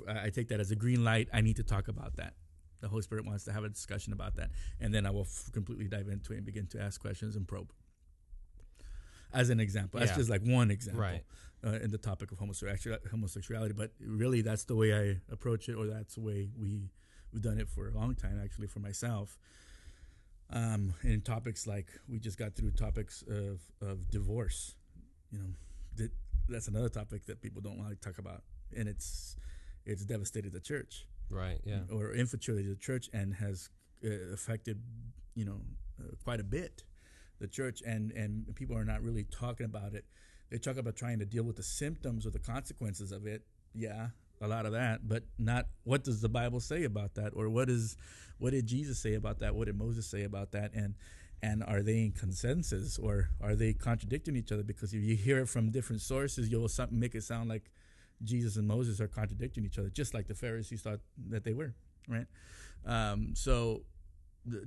I 0.08 0.30
take 0.30 0.48
that 0.48 0.60
as 0.60 0.72
a 0.72 0.76
green 0.76 1.04
light 1.04 1.28
I 1.34 1.42
need 1.42 1.58
to 1.58 1.64
talk 1.64 1.88
about 1.88 2.16
that 2.18 2.34
the 2.82 2.88
Holy 2.90 3.02
Spirit 3.02 3.26
wants 3.26 3.44
to 3.46 3.54
have 3.54 3.64
a 3.64 3.70
discussion 3.70 4.12
about 4.14 4.36
that 4.36 4.50
and 4.80 4.94
then 4.94 5.06
I 5.06 5.12
will 5.12 5.22
f- 5.22 5.50
completely 5.54 5.88
dive 5.88 6.08
into 6.08 6.34
it 6.34 6.38
and 6.38 6.46
begin 6.46 6.68
to 6.68 6.82
ask 6.82 7.00
questions 7.02 7.36
and 7.36 7.48
probe 7.48 7.72
as 9.34 9.50
an 9.50 9.60
example 9.60 10.00
that's 10.00 10.12
Yeah. 10.12 10.18
just 10.18 10.30
like 10.30 10.42
one 10.44 10.70
example 10.72 11.02
Right. 11.02 11.24
uh, 11.64 11.80
in 11.84 11.92
the 11.92 11.98
topic 11.98 12.32
of 12.32 12.40
homosexuality, 12.40 13.10
homosexuality. 13.10 13.74
But 13.76 13.92
really, 14.00 14.42
that's 14.42 14.66
the 14.66 14.76
way 14.76 14.94
I 14.94 15.22
approach 15.32 15.70
it, 15.70 15.74
or 15.76 15.88
that's 15.88 16.16
the 16.16 16.22
way 16.22 16.50
we 16.58 16.90
we've 17.32 17.42
done 17.42 17.58
it 17.60 17.68
for 17.68 17.88
a 17.88 17.92
long 17.92 18.14
time. 18.16 18.40
Actually, 18.44 18.68
for 18.68 18.80
myself, 18.80 19.38
um, 20.54 20.94
in 21.04 21.22
topics 21.22 21.68
like 21.68 21.88
we 22.08 22.20
just 22.20 22.38
got 22.38 22.56
through 22.56 22.72
topics 22.72 23.24
of 23.28 23.60
of 23.82 24.10
divorce. 24.10 24.76
You 25.32 25.40
know, 25.40 25.50
that 25.98 26.12
that's 26.48 26.68
another 26.68 26.90
topic 26.90 27.26
that 27.26 27.42
people 27.42 27.62
don't 27.62 27.78
want 27.78 27.90
to 27.90 27.96
talk 28.08 28.20
about, 28.20 28.44
and 28.76 28.88
it's 28.88 29.36
it's 29.86 30.06
devastated 30.06 30.54
the 30.54 30.62
church 30.62 31.06
Right. 31.30 31.60
Yeah. 31.66 31.82
or 31.92 32.14
infiltrated 32.14 32.72
the 32.72 32.80
church 32.80 33.10
and 33.14 33.34
has 33.36 33.70
uh, 34.06 34.10
affected, 34.34 34.82
you 35.36 35.46
know, 35.46 35.60
uh, 36.00 36.16
quite 36.24 36.40
a 36.40 36.44
bit 36.44 36.84
the 37.40 37.48
church 37.48 37.82
and 37.86 38.12
and 38.12 38.56
people 38.56 38.78
are 38.78 38.86
not 38.86 39.02
really 39.02 39.24
talking 39.26 39.66
about 39.66 39.94
it. 39.94 40.06
They 40.50 40.58
talk 40.60 40.78
about 40.78 40.96
trying 40.96 41.20
to 41.20 41.26
deal 41.26 41.44
with 41.44 41.56
the 41.56 41.64
symptoms 41.64 42.26
or 42.26 42.30
the 42.30 42.40
consequences 42.40 43.12
of 43.12 43.26
it. 43.26 43.42
Yeah, 43.74 44.10
a 44.44 44.48
lot 44.48 44.66
of 44.66 44.74
that, 44.74 45.08
but 45.08 45.24
not 45.40 45.68
what 45.84 46.04
does 46.04 46.22
the 46.22 46.30
Bible 46.30 46.60
say 46.60 46.84
about 46.84 47.16
that 47.16 47.32
or 47.36 47.50
what 47.50 47.70
is 47.70 47.96
what 48.38 48.52
did 48.52 48.66
Jesus 48.66 49.00
say 49.00 49.14
about 49.14 49.40
that? 49.40 49.56
What 49.56 49.66
did 49.66 49.78
Moses 49.78 50.06
say 50.06 50.24
about 50.24 50.52
that? 50.52 50.74
And 50.74 50.96
and 51.42 51.64
are 51.64 51.82
they 51.82 52.00
in 52.00 52.12
consensus 52.12 52.98
or 52.98 53.30
are 53.42 53.56
they 53.56 53.74
contradicting 53.74 54.36
each 54.36 54.52
other? 54.52 54.64
Because 54.64 54.94
if 54.94 55.02
you 55.02 55.16
hear 55.16 55.40
it 55.40 55.50
from 55.50 55.72
different 55.72 56.02
sources, 56.02 56.50
you'll 56.50 56.70
make 56.92 57.16
it 57.16 57.24
sound 57.24 57.50
like 57.50 57.72
Jesus 58.24 58.56
and 58.56 58.68
Moses 58.68 59.02
are 59.02 59.08
contradicting 59.08 59.66
each 59.66 59.78
other, 59.78 59.90
just 59.90 60.14
like 60.14 60.28
the 60.28 60.36
Pharisees 60.36 60.82
thought 60.82 61.00
that 61.30 61.44
they 61.44 61.54
were, 61.54 61.74
right? 62.08 62.28
Um, 62.86 63.34
so, 63.36 63.84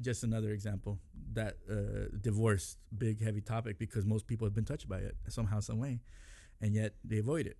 just 0.00 0.22
another 0.24 0.50
example 0.50 0.98
that 1.32 1.56
uh, 1.70 2.16
divorce, 2.20 2.76
big 2.96 3.22
heavy 3.22 3.40
topic, 3.40 3.78
because 3.78 4.04
most 4.06 4.26
people 4.26 4.46
have 4.46 4.54
been 4.54 4.64
touched 4.64 4.88
by 4.88 4.98
it 4.98 5.16
somehow, 5.28 5.60
some 5.60 5.78
way, 5.78 6.00
and 6.60 6.74
yet 6.74 6.94
they 7.04 7.18
avoid 7.18 7.46
it. 7.46 7.56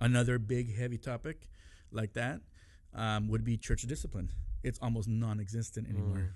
Another 0.00 0.38
big 0.38 0.74
heavy 0.76 0.96
topic 0.98 1.48
like 1.92 2.14
that 2.14 2.40
um, 2.94 3.28
would 3.28 3.44
be 3.44 3.56
church 3.56 3.82
discipline. 3.82 4.30
It's 4.62 4.78
almost 4.80 5.08
non-existent 5.08 5.88
anymore. 5.88 6.34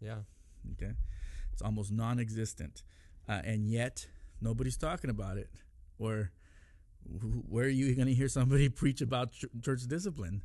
Yeah. 0.00 0.18
Okay, 0.72 0.92
it's 1.52 1.62
almost 1.62 1.92
non-existent, 1.92 2.82
uh, 3.28 3.40
and 3.44 3.66
yet 3.66 4.06
nobody's 4.40 4.76
talking 4.78 5.10
about 5.10 5.36
it. 5.36 5.50
Or 5.98 6.30
wh- 7.04 7.50
where 7.52 7.66
are 7.66 7.68
you 7.68 7.94
going 7.94 8.08
to 8.08 8.14
hear 8.14 8.28
somebody 8.28 8.68
preach 8.82 9.00
about 9.02 9.32
ch- 9.32 9.44
church 9.62 9.82
discipline? 9.86 10.42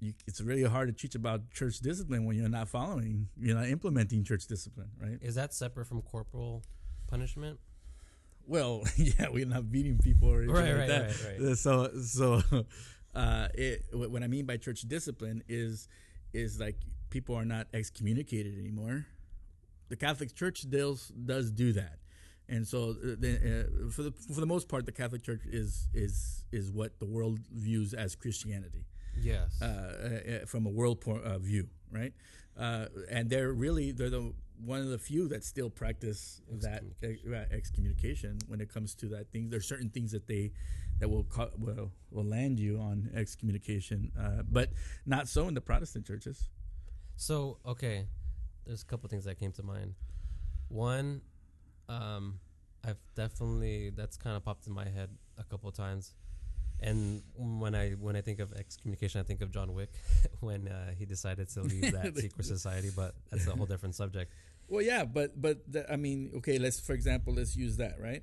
You, 0.00 0.14
it's 0.26 0.40
really 0.40 0.62
hard 0.62 0.88
to 0.88 0.94
teach 0.94 1.14
about 1.14 1.50
church 1.50 1.80
discipline 1.80 2.24
when 2.24 2.36
you're 2.36 2.48
not 2.48 2.68
following, 2.68 3.28
you're 3.36 3.56
not 3.56 3.68
implementing 3.68 4.24
church 4.24 4.46
discipline, 4.46 4.90
right? 5.00 5.18
Is 5.20 5.34
that 5.34 5.52
separate 5.52 5.86
from 5.86 6.00
corporal 6.02 6.62
punishment? 7.08 7.58
Well, 8.48 8.82
yeah, 8.96 9.28
we're 9.30 9.46
not 9.46 9.70
beating 9.70 9.98
people 9.98 10.28
or 10.30 10.38
anything 10.42 10.54
Right, 10.56 10.70
like 10.72 10.78
right, 10.78 10.88
that. 10.88 11.40
right. 11.40 11.40
Uh, 11.52 11.54
So, 11.54 11.90
so 12.00 12.42
uh, 13.14 13.48
it, 13.54 13.84
what 13.92 14.22
I 14.22 14.26
mean 14.26 14.46
by 14.46 14.56
church 14.56 14.82
discipline 14.82 15.42
is 15.48 15.88
is 16.32 16.58
like 16.58 16.76
people 17.10 17.34
are 17.36 17.44
not 17.44 17.66
excommunicated 17.72 18.58
anymore. 18.58 19.06
The 19.88 19.96
Catholic 19.96 20.34
Church 20.34 20.68
does 20.68 21.08
does 21.08 21.50
do 21.50 21.72
that, 21.74 21.98
and 22.48 22.66
so 22.66 22.90
uh, 22.90 23.16
the, 23.18 23.32
uh, 23.86 23.90
for 23.90 24.02
the 24.02 24.12
for 24.12 24.40
the 24.40 24.46
most 24.46 24.68
part, 24.68 24.84
the 24.86 24.92
Catholic 24.92 25.22
Church 25.22 25.42
is 25.46 25.88
is 25.94 26.44
is 26.52 26.70
what 26.70 26.98
the 27.00 27.06
world 27.06 27.38
views 27.52 27.94
as 27.94 28.14
Christianity 28.14 28.84
Yes. 29.20 29.60
uh, 29.62 29.64
uh, 30.42 30.46
from 30.46 30.66
a 30.66 30.70
world 30.70 31.00
point 31.00 31.24
uh, 31.24 31.38
view, 31.38 31.68
right? 31.90 32.12
Uh, 32.56 32.86
and 33.10 33.30
they're 33.30 33.52
really 33.52 33.92
they're 33.92 34.10
the 34.10 34.32
one 34.64 34.80
of 34.80 34.88
the 34.88 34.98
few 34.98 35.28
that 35.28 35.44
still 35.44 35.70
practice 35.70 36.42
that 36.50 36.82
uh, 37.04 37.54
excommunication 37.54 38.38
when 38.48 38.60
it 38.60 38.72
comes 38.72 38.94
to 38.96 39.08
that 39.08 39.30
thing. 39.30 39.50
There's 39.50 39.66
certain 39.66 39.90
things 39.90 40.12
that 40.12 40.26
they 40.26 40.52
that 41.00 41.08
will 41.08 41.24
co- 41.24 41.50
will, 41.56 41.92
will 42.10 42.24
land 42.24 42.58
you 42.58 42.78
on 42.78 43.10
excommunication, 43.14 44.10
uh, 44.18 44.42
but 44.50 44.70
not 45.06 45.28
so 45.28 45.46
in 45.48 45.54
the 45.54 45.60
Protestant 45.60 46.06
churches. 46.06 46.48
So 47.16 47.58
okay, 47.66 48.06
there's 48.66 48.82
a 48.82 48.86
couple 48.86 49.08
things 49.08 49.24
that 49.24 49.38
came 49.38 49.52
to 49.52 49.62
mind. 49.62 49.94
One, 50.68 51.22
um, 51.88 52.40
I've 52.84 52.98
definitely 53.14 53.90
that's 53.90 54.16
kind 54.16 54.36
of 54.36 54.44
popped 54.44 54.66
in 54.66 54.72
my 54.72 54.88
head 54.88 55.10
a 55.38 55.44
couple 55.44 55.70
times, 55.72 56.14
and 56.80 57.22
when 57.36 57.74
I 57.74 57.90
when 57.92 58.16
I 58.16 58.20
think 58.20 58.40
of 58.40 58.52
excommunication, 58.52 59.20
I 59.20 59.24
think 59.24 59.40
of 59.42 59.50
John 59.50 59.74
Wick 59.74 59.90
when 60.40 60.68
uh, 60.68 60.92
he 60.98 61.04
decided 61.06 61.48
to 61.50 61.62
leave 61.62 61.92
that 61.92 62.16
secret 62.24 62.44
society. 62.46 62.90
But 62.94 63.14
that's 63.30 63.46
a 63.46 63.50
whole 63.56 63.66
different 63.66 63.94
subject. 63.94 64.32
Well, 64.68 64.82
yeah, 64.82 65.04
but 65.04 65.40
but 65.40 65.58
the, 65.70 65.90
I 65.92 65.96
mean, 65.96 66.32
okay, 66.38 66.58
let's 66.58 66.78
for 66.80 66.92
example, 66.92 67.34
let's 67.34 67.56
use 67.56 67.76
that, 67.78 68.00
right? 68.00 68.22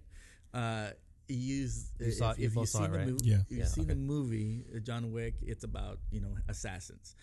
Uh, 0.54 0.92
you 1.28 1.38
use 1.38 1.92
You 2.00 2.12
saw- 2.12 2.32
if, 2.32 2.40
you 2.40 2.46
if 2.48 2.56
you've 2.56 2.70
saw 2.70 2.78
seen 2.80 2.86
it, 2.86 2.92
the 2.92 2.98
right? 2.98 3.08
movie, 3.08 3.26
Yeah. 3.30 3.38
you've 3.50 3.60
Yeah, 3.60 3.66
seen 3.66 3.88
the 3.88 3.96
movie 3.96 4.64
uh, 4.76 4.80
John 4.80 5.12
Wick. 5.12 5.36
It's 5.42 5.64
about 5.64 5.98
you 6.12 6.22
know 6.22 6.36
assassins, 6.48 7.16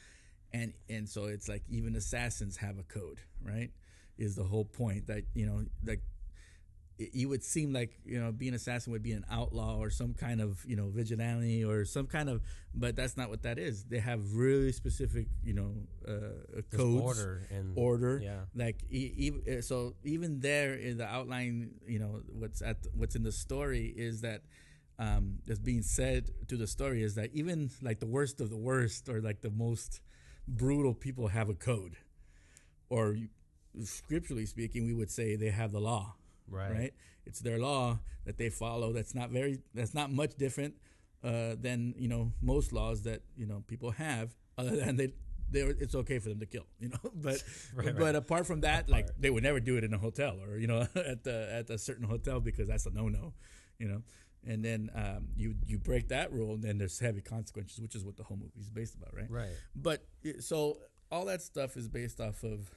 and 0.52 0.72
and 0.90 1.08
so 1.08 1.26
it's 1.26 1.48
like 1.48 1.62
even 1.68 1.94
assassins 1.96 2.56
have 2.58 2.78
a 2.78 2.82
code, 2.82 3.20
right? 3.42 3.70
Is 4.18 4.34
the 4.36 4.44
whole 4.44 4.64
point 4.64 5.06
that 5.06 5.22
you 5.34 5.46
know 5.46 5.64
like 5.84 6.00
it- 6.00 6.11
you 7.12 7.28
would 7.28 7.42
seem 7.44 7.72
like 7.72 7.98
you 8.04 8.20
know 8.20 8.32
being 8.32 8.50
an 8.50 8.56
assassin 8.56 8.92
would 8.92 9.02
be 9.02 9.12
an 9.12 9.24
outlaw 9.30 9.78
or 9.78 9.90
some 9.90 10.14
kind 10.14 10.40
of 10.40 10.64
you 10.66 10.76
know 10.76 10.88
vigilante 10.88 11.64
or 11.64 11.84
some 11.84 12.06
kind 12.06 12.28
of 12.28 12.42
but 12.74 12.96
that's 12.96 13.16
not 13.16 13.28
what 13.28 13.42
that 13.42 13.58
is. 13.58 13.84
They 13.84 13.98
have 13.98 14.34
really 14.34 14.72
specific 14.72 15.26
you 15.44 15.54
know 15.54 15.74
uh, 16.06 16.12
There's 16.52 16.64
codes 16.70 17.02
order 17.02 17.42
and 17.50 17.72
order. 17.76 18.20
Yeah. 18.22 18.40
like 18.54 18.82
e- 18.90 19.32
e- 19.46 19.60
so 19.60 19.94
even 20.04 20.40
there 20.40 20.74
in 20.74 20.96
the 20.98 21.06
outline 21.06 21.72
you 21.86 21.98
know 21.98 22.20
what's 22.32 22.62
at 22.62 22.78
what's 22.94 23.14
in 23.14 23.22
the 23.22 23.32
story 23.32 23.92
is 23.96 24.20
that 24.22 24.42
um 24.98 25.38
that's 25.46 25.58
being 25.60 25.82
said 25.82 26.30
to 26.48 26.56
the 26.56 26.66
story 26.66 27.02
is 27.02 27.14
that 27.14 27.30
even 27.32 27.70
like 27.80 27.98
the 28.00 28.06
worst 28.06 28.40
of 28.40 28.50
the 28.50 28.56
worst 28.56 29.08
or 29.08 29.20
like 29.20 29.40
the 29.40 29.50
most 29.50 30.00
brutal 30.46 30.94
people 30.94 31.28
have 31.28 31.48
a 31.48 31.54
code. 31.54 31.96
Or 32.90 33.16
scripturally 33.84 34.44
speaking 34.46 34.84
we 34.84 34.92
would 34.92 35.10
say 35.10 35.34
they 35.36 35.48
have 35.50 35.72
the 35.72 35.80
law 35.80 36.14
Right. 36.52 36.72
right. 36.72 36.94
It's 37.24 37.40
their 37.40 37.58
law 37.58 37.98
that 38.26 38.38
they 38.38 38.50
follow. 38.50 38.92
That's 38.92 39.14
not 39.14 39.30
very. 39.30 39.60
That's 39.74 39.94
not 39.94 40.12
much 40.12 40.34
different 40.36 40.74
uh, 41.24 41.54
than 41.60 41.94
you 41.96 42.08
know 42.08 42.32
most 42.40 42.72
laws 42.72 43.02
that 43.02 43.22
you 43.36 43.46
know 43.46 43.64
people 43.66 43.92
have. 43.92 44.34
Other 44.58 44.76
than 44.76 44.96
they, 44.96 45.14
they 45.50 45.60
it's 45.60 45.94
okay 45.94 46.18
for 46.18 46.28
them 46.28 46.40
to 46.40 46.46
kill. 46.46 46.66
You 46.78 46.90
know, 46.90 46.98
but 47.14 47.42
Right, 47.74 47.86
but 47.86 47.96
right. 47.96 48.14
apart 48.14 48.46
from 48.46 48.60
that, 48.62 48.88
like 48.88 49.08
they 49.18 49.30
would 49.30 49.42
never 49.42 49.60
do 49.60 49.76
it 49.76 49.84
in 49.84 49.94
a 49.94 49.98
hotel 49.98 50.38
or 50.42 50.58
you 50.58 50.66
know 50.66 50.86
at 50.94 51.24
the 51.24 51.48
at 51.52 51.70
a 51.70 51.78
certain 51.78 52.04
hotel 52.04 52.40
because 52.40 52.68
that's 52.68 52.86
a 52.86 52.90
no 52.90 53.08
no. 53.08 53.32
You 53.78 53.88
know. 53.88 54.02
And 54.44 54.64
then 54.64 54.90
um, 54.96 55.28
you 55.36 55.54
you 55.64 55.78
break 55.78 56.08
that 56.08 56.32
rule, 56.32 56.54
and 56.54 56.62
then 56.64 56.76
there's 56.76 56.98
heavy 56.98 57.20
consequences, 57.20 57.80
which 57.80 57.94
is 57.94 58.04
what 58.04 58.16
the 58.16 58.24
whole 58.24 58.36
movie 58.36 58.58
is 58.60 58.70
based 58.70 58.96
about, 58.96 59.14
right? 59.14 59.30
Right. 59.30 59.52
But 59.76 60.04
so 60.40 60.78
all 61.12 61.26
that 61.26 61.42
stuff 61.42 61.76
is 61.76 61.88
based 61.88 62.20
off 62.20 62.42
of. 62.42 62.70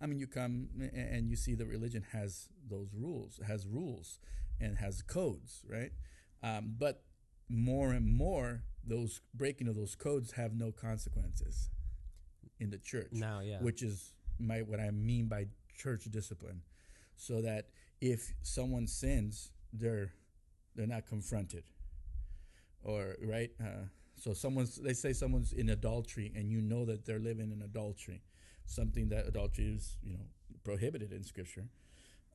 I 0.00 0.06
mean, 0.06 0.18
you 0.18 0.26
come 0.26 0.68
and 0.94 1.30
you 1.30 1.36
see 1.36 1.54
that 1.54 1.66
religion 1.66 2.04
has 2.12 2.48
those 2.68 2.88
rules, 2.94 3.40
has 3.46 3.66
rules, 3.66 4.18
and 4.60 4.76
has 4.78 5.02
codes, 5.02 5.64
right? 5.68 5.92
Um, 6.42 6.74
but 6.78 7.04
more 7.48 7.92
and 7.92 8.06
more, 8.06 8.64
those 8.86 9.20
breaking 9.34 9.68
of 9.68 9.76
those 9.76 9.94
codes 9.94 10.32
have 10.32 10.54
no 10.54 10.72
consequences 10.72 11.70
in 12.60 12.70
the 12.70 12.78
church 12.78 13.08
Now, 13.12 13.40
yeah. 13.40 13.58
which 13.60 13.82
is 13.82 14.12
my 14.38 14.62
what 14.62 14.80
I 14.80 14.90
mean 14.90 15.26
by 15.26 15.46
church 15.74 16.04
discipline, 16.10 16.62
so 17.16 17.40
that 17.42 17.68
if 18.00 18.34
someone 18.42 18.86
sins, 18.86 19.50
they're 19.72 20.12
they're 20.74 20.86
not 20.86 21.06
confronted, 21.06 21.64
or 22.82 23.16
right. 23.22 23.50
Uh, 23.60 23.86
so 24.16 24.32
someone's 24.32 24.76
they 24.76 24.92
say 24.92 25.12
someone's 25.12 25.52
in 25.52 25.70
adultery, 25.70 26.32
and 26.36 26.50
you 26.50 26.60
know 26.60 26.84
that 26.84 27.04
they're 27.04 27.18
living 27.18 27.50
in 27.52 27.62
adultery, 27.62 28.22
something 28.66 29.08
that 29.08 29.26
adultery 29.26 29.66
is 29.76 29.98
you 30.02 30.14
know 30.14 30.24
prohibited 30.64 31.12
in 31.12 31.22
scripture. 31.24 31.66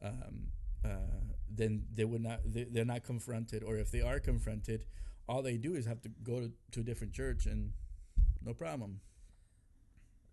Um, 0.01 0.48
uh, 0.86 1.36
then 1.50 1.83
they 1.93 2.05
would 2.05 2.21
not 2.21 2.39
they, 2.45 2.63
they're 2.63 2.86
not 2.86 3.03
confronted, 3.03 3.63
or 3.63 3.77
if 3.77 3.91
they 3.91 4.01
are 4.01 4.19
confronted, 4.19 4.86
all 5.27 5.41
they 5.41 5.57
do 5.57 5.75
is 5.75 5.86
have 5.86 6.01
to 6.01 6.09
go 6.24 6.39
to, 6.39 6.51
to 6.71 6.79
a 6.79 6.83
different 6.83 7.13
church 7.13 7.45
and 7.45 7.71
no 8.43 8.53
problem. 8.53 9.01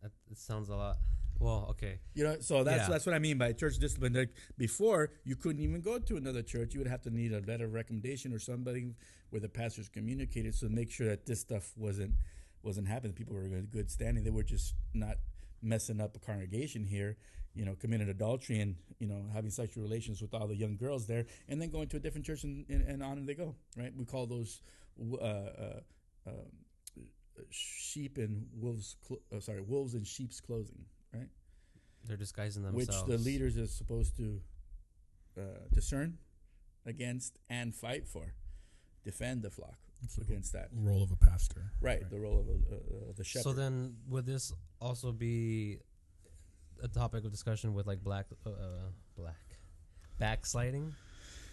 That, 0.02 0.12
sounds 0.38 0.68
a 0.68 0.76
lot. 0.76 0.98
Well, 1.40 1.66
okay. 1.70 1.98
You 2.14 2.24
know, 2.24 2.36
so 2.40 2.62
that's 2.62 2.82
Yeah. 2.84 2.88
that's 2.88 3.06
what 3.06 3.14
I 3.14 3.18
mean 3.18 3.38
by 3.38 3.52
church 3.52 3.78
discipline. 3.78 4.12
Like 4.14 4.30
before, 4.56 5.10
you 5.24 5.34
couldn't 5.36 5.62
even 5.62 5.80
go 5.80 5.98
to 5.98 6.16
another 6.16 6.42
church. 6.42 6.74
You 6.74 6.80
would 6.80 6.88
have 6.88 7.02
to 7.02 7.10
need 7.10 7.32
a 7.32 7.40
letter 7.40 7.64
of 7.64 7.72
recommendation 7.74 8.32
or 8.32 8.38
somebody 8.38 8.94
where 9.30 9.40
the 9.40 9.48
pastors 9.48 9.88
communicated 9.88 10.54
to 10.60 10.68
make 10.68 10.90
sure 10.90 11.08
that 11.08 11.26
this 11.26 11.40
stuff 11.40 11.72
wasn't 11.76 12.14
wasn't 12.62 12.88
happening. 12.88 13.12
People 13.14 13.34
were 13.34 13.44
in 13.44 13.66
good 13.66 13.90
standing. 13.90 14.22
They 14.24 14.30
were 14.30 14.44
just 14.44 14.74
not 14.94 15.16
messing 15.62 16.00
up 16.00 16.16
a 16.16 16.18
congregation 16.18 16.84
here. 16.84 17.16
You 17.54 17.64
know, 17.64 17.74
committing 17.74 18.10
adultery 18.10 18.60
and 18.60 18.76
you 18.98 19.06
know 19.06 19.24
having 19.32 19.50
sexual 19.50 19.82
relations 19.82 20.20
with 20.20 20.34
all 20.34 20.46
the 20.46 20.56
young 20.56 20.76
girls 20.76 21.06
there, 21.06 21.24
and 21.48 21.60
then 21.60 21.70
going 21.70 21.88
to 21.88 21.96
a 21.96 22.00
different 22.00 22.26
church 22.26 22.44
and, 22.44 22.66
and, 22.68 22.86
and 22.86 23.02
on 23.02 23.24
they 23.24 23.34
go. 23.34 23.54
Right? 23.76 23.92
We 23.96 24.04
call 24.04 24.26
those 24.26 24.60
uh, 25.00 25.24
uh, 25.24 25.80
um, 26.26 26.34
sheep 27.50 28.18
and 28.18 28.46
wolves. 28.54 28.96
Cl- 29.06 29.20
uh, 29.34 29.40
sorry, 29.40 29.62
wolves 29.62 29.94
and 29.94 30.06
sheep's 30.06 30.38
clothing. 30.40 30.84
Right? 31.14 31.28
They're 32.04 32.16
disguising 32.16 32.62
themselves. 32.62 33.08
which 33.08 33.18
the 33.18 33.24
leaders 33.24 33.56
are 33.56 33.66
supposed 33.66 34.16
to 34.18 34.40
uh, 35.38 35.42
discern 35.72 36.18
against 36.84 37.38
and 37.50 37.74
fight 37.74 38.06
for, 38.06 38.34
defend 39.06 39.42
the 39.42 39.50
flock 39.50 39.78
It's 40.02 40.16
the 40.16 40.22
against 40.22 40.52
that. 40.52 40.68
role 40.74 41.02
of 41.02 41.10
a 41.12 41.16
pastor. 41.16 41.72
Right, 41.80 42.02
Right. 42.02 42.10
the 42.10 42.20
role 42.20 42.40
of 42.40 42.48
a, 42.48 42.52
uh, 42.52 42.76
uh, 42.76 43.12
the 43.16 43.24
shepherd. 43.24 43.44
So 43.44 43.52
then, 43.54 43.96
would 44.08 44.26
this 44.26 44.52
also 44.80 45.12
be 45.12 45.78
a 46.82 46.88
topic 46.88 47.24
of 47.24 47.30
discussion 47.30 47.72
with 47.72 47.86
like 47.86 48.02
black, 48.04 48.26
uh, 48.44 48.50
uh, 48.50 48.90
black 49.16 49.36
backsliding? 50.18 50.94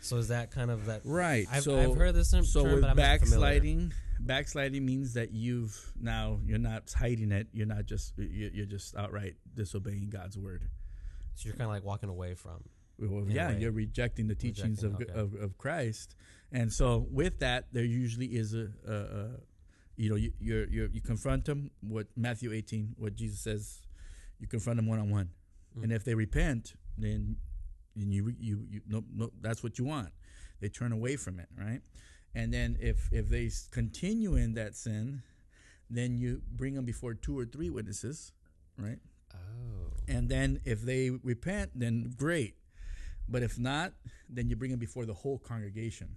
So 0.01 0.17
is 0.17 0.27
that 0.29 0.51
kind 0.51 0.69
of 0.69 0.87
that? 0.87 1.01
right. 1.05 1.47
I've, 1.49 1.63
so 1.63 1.79
I've 1.79 1.95
heard 1.95 2.13
this 2.15 2.29
term, 2.31 2.43
so 2.43 2.63
term, 2.63 2.71
with 2.73 2.81
but 2.81 2.89
I'm 2.89 2.97
not 2.97 3.19
familiar. 3.21 3.39
backsliding, 3.59 3.93
backsliding 4.19 4.85
means 4.85 5.13
that 5.13 5.31
you've 5.31 5.93
now 5.97 6.39
you're 6.45 6.57
not 6.59 6.91
hiding 6.91 7.31
it. 7.31 7.47
You're 7.53 7.67
not 7.67 7.85
just 7.85 8.11
you're 8.17 8.65
just 8.65 8.97
outright 8.97 9.35
disobeying 9.53 10.09
God's 10.09 10.37
word. 10.37 10.63
So 11.35 11.47
you're 11.47 11.53
kind 11.55 11.69
of 11.69 11.73
like 11.75 11.85
walking 11.85 12.09
away 12.09 12.33
from. 12.35 12.63
Well, 12.99 13.25
yeah, 13.27 13.49
way. 13.49 13.59
you're 13.59 13.71
rejecting 13.71 14.27
the 14.27 14.35
teachings 14.35 14.83
Rejecting, 14.83 15.09
of, 15.09 15.33
okay. 15.33 15.37
of 15.37 15.43
of 15.43 15.57
Christ, 15.57 16.15
and 16.51 16.71
so 16.71 17.07
with 17.09 17.39
that, 17.39 17.65
there 17.71 17.83
usually 17.83 18.27
is 18.27 18.53
a, 18.53 18.69
a, 18.87 18.93
a 18.93 19.29
you 19.95 20.09
know, 20.09 20.15
you 20.15 20.31
you're, 20.39 20.67
you're, 20.67 20.87
you 20.87 21.01
confront 21.01 21.45
them. 21.45 21.71
What 21.81 22.07
Matthew 22.15 22.51
18, 22.51 22.95
what 22.97 23.15
Jesus 23.15 23.39
says, 23.39 23.81
you 24.39 24.47
confront 24.47 24.77
them 24.77 24.87
one 24.87 24.99
on 24.99 25.09
one, 25.09 25.29
and 25.81 25.91
if 25.91 26.03
they 26.03 26.15
repent, 26.15 26.73
then 26.97 27.37
then 27.95 28.11
you 28.11 28.33
you 28.39 28.65
you 28.69 28.81
no 28.87 29.03
no 29.13 29.31
that's 29.41 29.63
what 29.63 29.79
you 29.79 29.85
want. 29.85 30.09
They 30.59 30.69
turn 30.69 30.91
away 30.91 31.15
from 31.15 31.39
it, 31.39 31.49
right? 31.57 31.81
And 32.35 32.53
then 32.53 32.77
if 32.79 33.09
if 33.11 33.29
they 33.29 33.51
continue 33.71 34.35
in 34.35 34.53
that 34.55 34.75
sin, 34.75 35.23
then 35.89 36.17
you 36.17 36.41
bring 36.51 36.73
them 36.75 36.85
before 36.85 37.13
two 37.13 37.37
or 37.37 37.45
three 37.45 37.69
witnesses, 37.69 38.33
right? 38.77 38.99
Oh. 39.33 39.93
And 40.07 40.29
then 40.29 40.59
if 40.65 40.81
they 40.81 41.09
repent, 41.09 41.71
then 41.75 42.13
great. 42.15 42.55
But 43.27 43.43
if 43.43 43.57
not, 43.57 43.93
then 44.29 44.49
you 44.49 44.55
bring 44.55 44.71
them 44.71 44.79
before 44.79 45.05
the 45.05 45.13
whole 45.13 45.39
congregation 45.39 46.15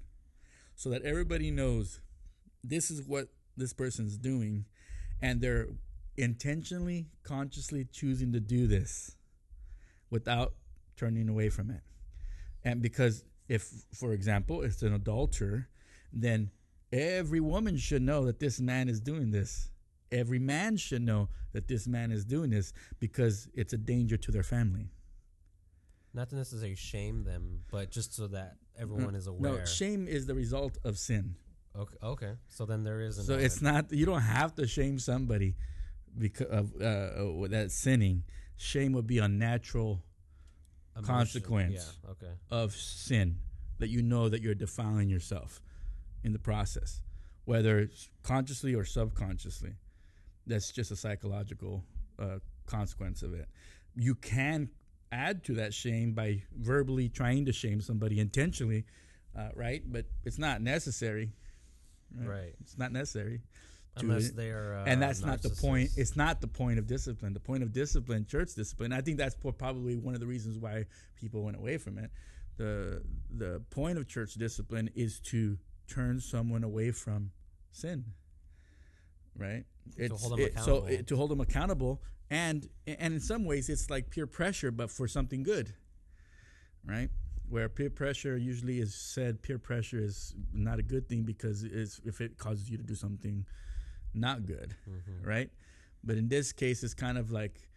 so 0.74 0.90
that 0.90 1.02
everybody 1.02 1.50
knows 1.50 2.00
this 2.62 2.90
is 2.90 3.02
what 3.02 3.28
this 3.56 3.72
person's 3.72 4.16
doing 4.18 4.66
and 5.22 5.40
they're 5.40 5.68
intentionally, 6.16 7.06
consciously 7.22 7.86
choosing 7.90 8.32
to 8.32 8.40
do 8.40 8.66
this 8.66 9.16
without 10.10 10.54
turning 10.96 11.28
away 11.28 11.48
from 11.48 11.70
it. 11.70 11.80
And 12.64 12.82
because 12.82 13.24
if, 13.48 13.70
for 13.94 14.12
example, 14.12 14.62
it's 14.62 14.82
an 14.82 14.92
adulterer, 14.92 15.68
then 16.12 16.50
every 16.92 17.40
woman 17.40 17.76
should 17.76 18.02
know 18.02 18.24
that 18.24 18.40
this 18.40 18.60
man 18.60 18.88
is 18.88 19.00
doing 19.00 19.30
this. 19.30 19.70
Every 20.10 20.38
man 20.38 20.76
should 20.76 21.02
know 21.02 21.28
that 21.52 21.68
this 21.68 21.86
man 21.86 22.12
is 22.12 22.24
doing 22.24 22.50
this 22.50 22.72
because 23.00 23.48
it's 23.54 23.72
a 23.72 23.78
danger 23.78 24.16
to 24.16 24.30
their 24.30 24.42
family. 24.42 24.90
Not 26.16 26.30
to 26.30 26.36
necessarily 26.36 26.76
shame 26.76 27.24
them, 27.24 27.60
but 27.70 27.90
just 27.90 28.14
so 28.14 28.26
that 28.28 28.56
everyone 28.78 29.14
is 29.14 29.26
aware. 29.26 29.58
No, 29.58 29.64
shame 29.66 30.08
is 30.08 30.24
the 30.24 30.34
result 30.34 30.78
of 30.82 30.96
sin. 30.96 31.36
okay, 31.78 31.96
okay. 32.02 32.32
So 32.48 32.64
then 32.64 32.84
there 32.84 33.02
is. 33.02 33.24
So 33.26 33.34
it's 33.34 33.60
not 33.60 33.92
you 33.92 34.06
don't 34.06 34.22
have 34.22 34.54
to 34.54 34.66
shame 34.66 34.98
somebody 34.98 35.56
because 36.16 36.46
of 36.46 36.72
uh, 36.80 36.84
uh, 36.84 37.48
that 37.48 37.70
sinning, 37.70 38.24
shame 38.56 38.92
would 38.92 39.06
be 39.06 39.18
a 39.18 39.28
natural 39.28 40.02
Emotion. 40.96 41.14
Consequence. 41.14 41.98
Yeah. 42.02 42.10
Okay. 42.12 42.32
of 42.50 42.72
sin 42.72 43.40
that 43.78 43.88
you 43.88 44.00
know 44.00 44.30
that 44.30 44.40
you're 44.40 44.54
defiling 44.54 45.10
yourself 45.10 45.60
in 46.24 46.32
the 46.32 46.38
process, 46.38 47.02
whether 47.44 47.78
it's 47.78 48.08
consciously 48.22 48.74
or 48.74 48.86
subconsciously. 48.86 49.74
That's 50.46 50.72
just 50.72 50.90
a 50.90 50.96
psychological 50.96 51.84
uh, 52.18 52.38
consequence 52.64 53.22
of 53.22 53.34
it. 53.34 53.48
You 53.94 54.14
can 54.14 54.70
add 55.16 55.44
to 55.44 55.54
that 55.54 55.72
shame 55.72 56.12
by 56.12 56.42
verbally 56.56 57.08
trying 57.08 57.46
to 57.46 57.52
shame 57.52 57.80
somebody 57.80 58.20
intentionally, 58.20 58.84
uh, 59.36 59.48
right? 59.54 59.82
But 59.86 60.06
it's 60.24 60.38
not 60.38 60.60
necessary. 60.60 61.32
Right. 62.14 62.54
It's 62.60 62.78
not 62.78 62.92
necessary. 62.92 63.40
Unless 63.98 64.32
they 64.32 64.50
are. 64.50 64.76
Uh, 64.76 64.84
and 64.84 65.00
that's 65.00 65.22
not 65.22 65.40
the 65.42 65.48
point. 65.50 65.90
It's 65.96 66.16
not 66.16 66.40
the 66.40 66.46
point 66.46 66.78
of 66.78 66.86
discipline. 66.86 67.32
The 67.32 67.40
point 67.40 67.62
of 67.62 67.72
discipline, 67.72 68.26
church 68.26 68.54
discipline. 68.54 68.92
I 68.92 69.00
think 69.00 69.16
that's 69.16 69.34
probably 69.34 69.96
one 69.96 70.14
of 70.14 70.20
the 70.20 70.26
reasons 70.26 70.58
why 70.58 70.84
people 71.16 71.42
went 71.42 71.56
away 71.56 71.78
from 71.78 71.98
it. 71.98 72.10
the 72.58 73.02
The 73.34 73.62
point 73.70 73.96
of 73.96 74.06
church 74.06 74.34
discipline 74.34 74.90
is 74.94 75.18
to 75.30 75.58
turn 75.88 76.20
someone 76.20 76.62
away 76.62 76.90
from 76.90 77.30
sin. 77.72 78.04
Right. 79.38 79.64
hold 79.98 80.10
them 80.10 80.18
so 80.18 80.44
accountable. 80.44 80.86
it, 80.86 81.06
to 81.08 81.16
hold 81.16 81.30
them 81.30 81.40
accountable, 81.40 82.02
and 82.30 82.68
and 82.86 83.14
in 83.14 83.20
some 83.20 83.44
ways 83.44 83.68
it's 83.68 83.88
like 83.90 84.10
peer 84.10 84.26
pressure, 84.26 84.70
but 84.70 84.90
for 84.90 85.06
something 85.08 85.42
good. 85.42 85.74
Right. 86.84 87.10
Where 87.48 87.68
peer 87.68 87.90
pressure 87.90 88.36
usually 88.36 88.80
is 88.80 88.94
said, 88.94 89.40
peer 89.42 89.58
pressure 89.58 89.98
is 90.00 90.34
not 90.52 90.78
a 90.78 90.82
good 90.82 91.08
thing 91.08 91.22
because 91.22 91.62
it's, 91.62 92.00
if 92.04 92.20
it 92.20 92.38
causes 92.38 92.68
you 92.68 92.76
to 92.76 92.82
do 92.82 92.94
something 92.94 93.46
not 94.14 94.46
good 94.46 94.74
Mhm. 94.88 95.26
right? 95.26 95.50
But 96.02 96.16
in 96.16 96.28
this 96.28 96.52
case, 96.52 96.82
it's 96.82 96.94
kind 96.94 97.18
of 97.18 97.30
like 97.30 97.68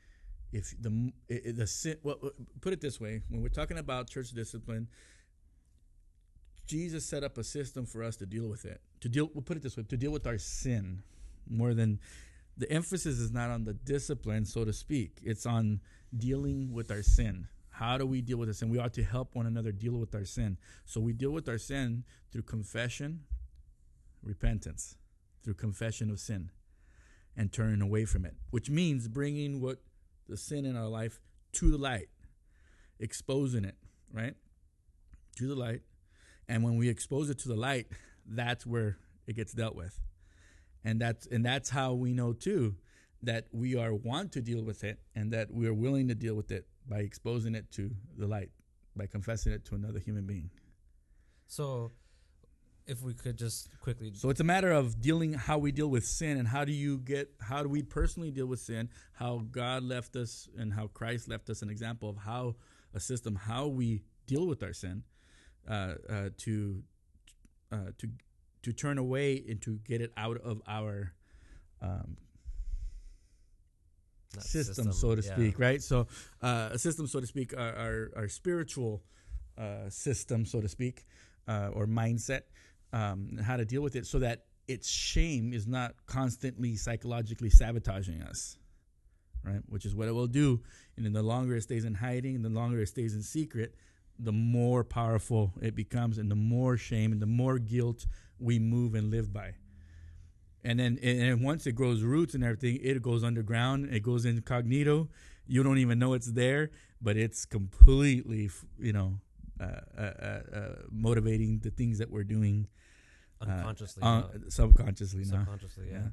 if 0.51 0.73
the 0.81 0.89
m- 0.89 1.13
i- 1.29 1.41
i- 1.47 1.51
the 1.51 1.67
sin. 1.67 1.97
Well, 2.03 2.17
uh, 2.23 2.29
put 2.61 2.73
it 2.73 2.81
this 2.81 2.99
way: 2.99 3.21
when 3.29 3.41
we're 3.41 3.49
talking 3.49 3.77
about 3.77 4.09
church 4.09 4.31
discipline, 4.31 4.87
Jesus 6.65 7.05
set 7.05 7.23
up 7.23 7.37
a 7.37 7.43
system 7.43 7.85
for 7.85 8.03
us 8.03 8.15
to 8.17 8.25
deal 8.25 8.47
with 8.47 8.65
it. 8.65 8.81
To 9.01 9.09
deal, 9.09 9.29
we'll 9.33 9.41
put 9.43 9.57
it 9.57 9.63
this 9.63 9.75
way: 9.77 9.83
to 9.83 9.97
deal 9.97 10.11
with 10.11 10.27
our 10.27 10.37
sin, 10.37 11.03
more 11.47 11.73
than 11.73 11.99
the 12.59 12.69
emphasis 12.71 13.19
is 13.19 13.31
not 13.31 13.49
on 13.49 13.63
the 13.63 13.73
discipline, 13.73 14.45
so 14.45 14.65
to 14.65 14.73
speak. 14.73 15.19
It's 15.23 15.45
on 15.45 15.79
dealing 16.15 16.73
with 16.73 16.91
our 16.91 17.01
sin. 17.01 17.47
How 17.69 17.97
do 17.97 18.05
we 18.05 18.21
deal 18.21 18.37
with 18.37 18.49
our 18.49 18.53
sin? 18.53 18.69
We 18.69 18.79
ought 18.79 18.93
to 18.95 19.03
help 19.03 19.33
one 19.33 19.45
another 19.45 19.71
deal 19.71 19.93
with 19.93 20.13
our 20.13 20.25
sin. 20.25 20.57
So 20.85 20.99
we 20.99 21.13
deal 21.13 21.31
with 21.31 21.47
our 21.47 21.57
sin 21.57 22.03
through 22.31 22.41
confession, 22.43 23.21
repentance, 24.21 24.97
through 25.41 25.53
confession 25.53 26.11
of 26.11 26.19
sin 26.19 26.51
and 27.37 27.53
turning 27.53 27.81
away 27.81 28.03
from 28.03 28.25
it, 28.25 28.35
which 28.51 28.69
means 28.69 29.07
bringing 29.07 29.61
what 29.61 29.79
the 30.27 30.35
sin 30.35 30.65
in 30.65 30.75
our 30.75 30.89
life 30.89 31.21
to 31.53 31.71
the 31.71 31.77
light, 31.77 32.09
exposing 32.99 33.63
it, 33.63 33.75
right? 34.11 34.35
To 35.37 35.47
the 35.47 35.55
light. 35.55 35.83
And 36.49 36.61
when 36.61 36.75
we 36.75 36.89
expose 36.89 37.29
it 37.29 37.39
to 37.39 37.47
the 37.47 37.55
light, 37.55 37.87
that's 38.25 38.65
where 38.65 38.97
it 39.25 39.37
gets 39.37 39.53
dealt 39.53 39.75
with. 39.75 39.97
And 40.83 41.01
that's 41.01 41.25
and 41.27 41.45
that's 41.45 41.69
how 41.69 41.93
we 41.93 42.13
know 42.13 42.33
too 42.33 42.75
that 43.21 43.47
we 43.51 43.75
are 43.75 43.93
want 43.93 44.31
to 44.31 44.41
deal 44.41 44.63
with 44.63 44.83
it 44.83 44.99
and 45.15 45.31
that 45.33 45.51
we 45.51 45.67
are 45.67 45.73
willing 45.73 46.07
to 46.07 46.15
deal 46.15 46.35
with 46.35 46.51
it 46.51 46.65
by 46.87 46.99
exposing 46.99 47.53
it 47.53 47.69
to 47.71 47.91
the 48.17 48.25
light, 48.25 48.51
by 48.95 49.05
confessing 49.05 49.51
it 49.51 49.65
to 49.65 49.75
another 49.75 49.99
human 49.99 50.25
being. 50.25 50.49
So, 51.47 51.91
if 52.89 53.03
we 53.03 53.13
could 53.13 53.37
just 53.37 53.69
quickly. 53.81 54.11
So 54.15 54.29
it's 54.29 54.39
a 54.39 54.43
matter 54.45 54.71
of 54.71 54.99
dealing 54.99 55.33
how 55.33 55.59
we 55.59 55.71
deal 55.71 55.89
with 55.89 56.05
sin 56.05 56.37
and 56.37 56.47
how 56.47 56.65
do 56.65 56.71
you 56.71 56.97
get 56.97 57.29
how 57.39 57.61
do 57.61 57.69
we 57.69 57.83
personally 57.83 58.31
deal 58.31 58.47
with 58.47 58.59
sin, 58.59 58.89
how 59.13 59.45
God 59.51 59.83
left 59.83 60.15
us 60.15 60.49
and 60.57 60.73
how 60.73 60.87
Christ 60.87 61.29
left 61.29 61.49
us 61.51 61.61
an 61.61 61.69
example 61.69 62.09
of 62.09 62.17
how 62.17 62.55
a 62.93 62.99
system 62.99 63.35
how 63.35 63.67
we 63.67 64.01
deal 64.25 64.47
with 64.47 64.63
our 64.63 64.73
sin 64.73 65.03
uh, 65.69 65.93
uh, 66.09 66.29
to 66.37 66.83
uh, 67.71 67.91
to 67.99 68.09
to 68.63 68.73
turn 68.73 68.97
away 68.97 69.43
and 69.47 69.61
to 69.61 69.79
get 69.87 70.01
it 70.01 70.11
out 70.17 70.37
of 70.37 70.61
our 70.67 71.13
um, 71.81 72.17
not 74.35 74.43
system, 74.43 74.91
so 74.91 75.15
to 75.15 75.21
yeah. 75.21 75.33
speak, 75.33 75.59
right? 75.59 75.81
So, 75.81 76.07
uh, 76.41 76.69
a 76.71 76.79
system, 76.79 77.07
so 77.07 77.19
to 77.19 77.27
speak, 77.27 77.53
our 77.57 77.75
our, 77.75 78.11
our 78.15 78.27
spiritual 78.27 79.01
uh, 79.57 79.89
system, 79.89 80.45
so 80.45 80.61
to 80.61 80.67
speak, 80.67 81.05
uh, 81.47 81.69
or 81.73 81.87
mindset, 81.87 82.41
um, 82.93 83.29
and 83.37 83.41
how 83.41 83.57
to 83.57 83.65
deal 83.65 83.81
with 83.81 83.95
it, 83.95 84.05
so 84.05 84.19
that 84.19 84.45
its 84.67 84.89
shame 84.89 85.51
is 85.51 85.65
not 85.65 85.95
constantly 86.05 86.75
psychologically 86.75 87.49
sabotaging 87.49 88.21
us, 88.21 88.57
right? 89.43 89.61
Which 89.67 89.85
is 89.85 89.95
what 89.95 90.07
it 90.07 90.11
will 90.11 90.27
do, 90.27 90.61
and 90.95 91.05
then 91.05 91.13
the 91.13 91.23
longer 91.23 91.55
it 91.55 91.63
stays 91.63 91.85
in 91.85 91.95
hiding, 91.95 92.35
and 92.35 92.45
the 92.45 92.49
longer 92.49 92.79
it 92.81 92.87
stays 92.87 93.15
in 93.15 93.23
secret, 93.23 93.75
the 94.19 94.31
more 94.31 94.83
powerful 94.83 95.53
it 95.61 95.75
becomes, 95.75 96.17
and 96.17 96.29
the 96.29 96.35
more 96.35 96.77
shame 96.77 97.11
and 97.11 97.21
the 97.21 97.25
more 97.25 97.57
guilt 97.57 98.05
we 98.37 98.59
move 98.59 98.95
and 98.95 99.09
live 99.09 99.31
by 99.33 99.55
and 100.63 100.79
then 100.79 100.99
and 101.01 101.41
once 101.41 101.65
it 101.67 101.73
grows 101.73 102.03
roots 102.03 102.33
and 102.33 102.43
everything, 102.43 102.79
it 102.81 103.01
goes 103.01 103.23
underground. 103.23 103.93
It 103.93 104.01
goes 104.01 104.25
incognito. 104.25 105.09
You 105.47 105.63
don't 105.63 105.77
even 105.77 105.99
know 105.99 106.13
it's 106.13 106.31
there, 106.31 106.71
but 107.01 107.17
it's 107.17 107.45
completely, 107.45 108.49
you 108.77 108.93
know, 108.93 109.19
uh, 109.59 109.81
uh, 109.97 110.01
uh, 110.01 110.41
uh, 110.55 110.75
motivating 110.91 111.59
the 111.59 111.71
things 111.71 111.97
that 111.99 112.11
we're 112.11 112.23
doing 112.23 112.67
Unconsciously. 113.41 114.03
uh, 114.03 114.19
no. 114.21 114.49
subconsciously 114.49 115.23
subconsciously, 115.23 115.87
yeah. 115.89 115.97
Yeah. 115.97 116.07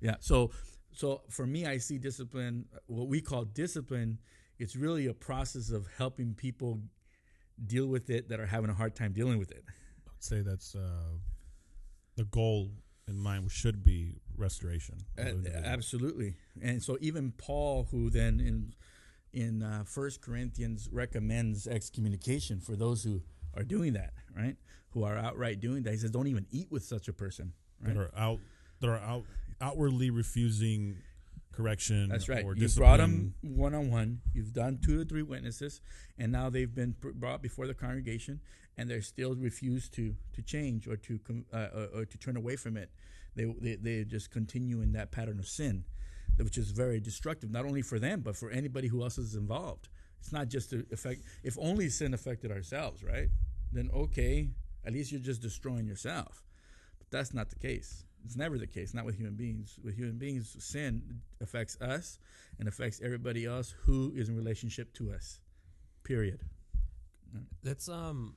Yeah. 0.00 0.14
So, 0.20 0.52
so 0.92 1.22
for 1.28 1.46
me, 1.46 1.66
I 1.66 1.78
see 1.78 1.98
discipline. 1.98 2.66
What 2.86 3.08
we 3.08 3.20
call 3.20 3.44
discipline, 3.46 4.18
it's 4.58 4.76
really 4.76 5.06
a 5.06 5.14
process 5.14 5.70
of 5.70 5.88
helping 5.96 6.34
people 6.34 6.80
deal 7.66 7.86
with 7.86 8.10
it 8.10 8.28
that 8.28 8.40
are 8.40 8.46
having 8.46 8.70
a 8.70 8.74
hard 8.74 8.94
time 8.94 9.12
dealing 9.12 9.38
with 9.38 9.50
it. 9.50 9.64
I 9.68 10.10
would 10.12 10.22
say 10.22 10.40
that's 10.40 10.74
uh, 10.74 11.16
the 12.16 12.24
goal 12.24 12.70
in 13.06 13.18
mind 13.18 13.50
should 13.50 13.82
be 13.82 14.20
restoration. 14.36 14.96
Uh, 15.18 15.32
absolutely. 15.64 16.34
And 16.62 16.82
so 16.82 16.98
even 17.00 17.32
Paul, 17.36 17.88
who 17.90 18.10
then 18.10 18.40
in 18.40 18.74
in 19.32 19.62
uh, 19.62 19.84
First 19.84 20.20
Corinthians 20.20 20.88
recommends 20.90 21.66
excommunication 21.66 22.60
for 22.60 22.76
those 22.76 23.04
who 23.04 23.22
are 23.56 23.62
doing 23.62 23.92
that, 23.94 24.12
right? 24.36 24.56
Who 24.90 25.04
are 25.04 25.16
outright 25.16 25.60
doing 25.60 25.82
that. 25.82 25.90
He 25.92 25.98
says, 25.98 26.10
"Don't 26.10 26.28
even 26.28 26.46
eat 26.50 26.70
with 26.70 26.84
such 26.84 27.08
a 27.08 27.12
person." 27.12 27.52
Right? 27.80 27.94
that 27.94 28.00
are 28.00 28.10
out 28.16 28.40
that 28.80 28.88
are 28.88 28.98
out 28.98 29.24
outwardly 29.60 30.10
refusing 30.10 30.96
correction. 31.58 32.08
That's 32.08 32.28
right. 32.28 32.44
You 32.54 32.68
brought 32.68 32.98
them 32.98 33.34
one 33.42 33.74
on 33.74 33.90
one. 33.90 34.20
You've 34.32 34.52
done 34.52 34.78
two 34.84 34.98
to 34.98 35.04
three 35.04 35.22
witnesses, 35.22 35.80
and 36.16 36.30
now 36.30 36.50
they've 36.50 36.72
been 36.72 36.94
pr- 36.94 37.10
brought 37.10 37.42
before 37.42 37.66
the 37.66 37.74
congregation, 37.74 38.40
and 38.76 38.88
they're 38.88 39.02
still 39.02 39.34
refuse 39.34 39.88
to 39.90 40.14
to 40.34 40.42
change 40.42 40.86
or 40.86 40.96
to 40.96 41.18
com- 41.18 41.46
uh, 41.52 41.68
or, 41.74 42.00
or 42.00 42.04
to 42.04 42.18
turn 42.18 42.36
away 42.36 42.56
from 42.56 42.76
it. 42.76 42.90
They, 43.34 43.44
they 43.44 43.74
they 43.74 44.04
just 44.04 44.30
continue 44.30 44.80
in 44.80 44.92
that 44.92 45.10
pattern 45.10 45.40
of 45.40 45.48
sin, 45.48 45.84
which 46.36 46.56
is 46.56 46.70
very 46.70 47.00
destructive, 47.00 47.50
not 47.50 47.64
only 47.64 47.82
for 47.82 47.98
them 47.98 48.20
but 48.20 48.36
for 48.36 48.50
anybody 48.50 48.88
who 48.88 49.02
else 49.02 49.18
is 49.18 49.34
involved. 49.34 49.88
It's 50.20 50.32
not 50.32 50.48
just 50.48 50.70
to 50.70 50.86
affect. 50.92 51.22
If 51.42 51.58
only 51.60 51.88
sin 51.88 52.14
affected 52.14 52.52
ourselves, 52.52 53.02
right? 53.02 53.28
Then 53.72 53.90
okay, 53.92 54.48
at 54.84 54.92
least 54.92 55.10
you're 55.10 55.20
just 55.20 55.42
destroying 55.42 55.86
yourself. 55.86 56.44
But 56.98 57.10
that's 57.10 57.34
not 57.34 57.50
the 57.50 57.56
case. 57.56 58.04
It's 58.28 58.36
never 58.36 58.58
the 58.58 58.66
case, 58.66 58.92
not 58.92 59.06
with 59.06 59.16
human 59.16 59.36
beings. 59.36 59.78
With 59.82 59.96
human 59.96 60.18
beings, 60.18 60.54
sin 60.58 61.22
affects 61.40 61.80
us 61.80 62.18
and 62.58 62.68
affects 62.68 63.00
everybody 63.02 63.46
else 63.46 63.74
who 63.84 64.12
is 64.14 64.28
in 64.28 64.36
relationship 64.36 64.92
to 64.96 65.12
us. 65.12 65.40
Period. 66.04 66.40
Let's 67.64 67.88
um, 67.88 68.36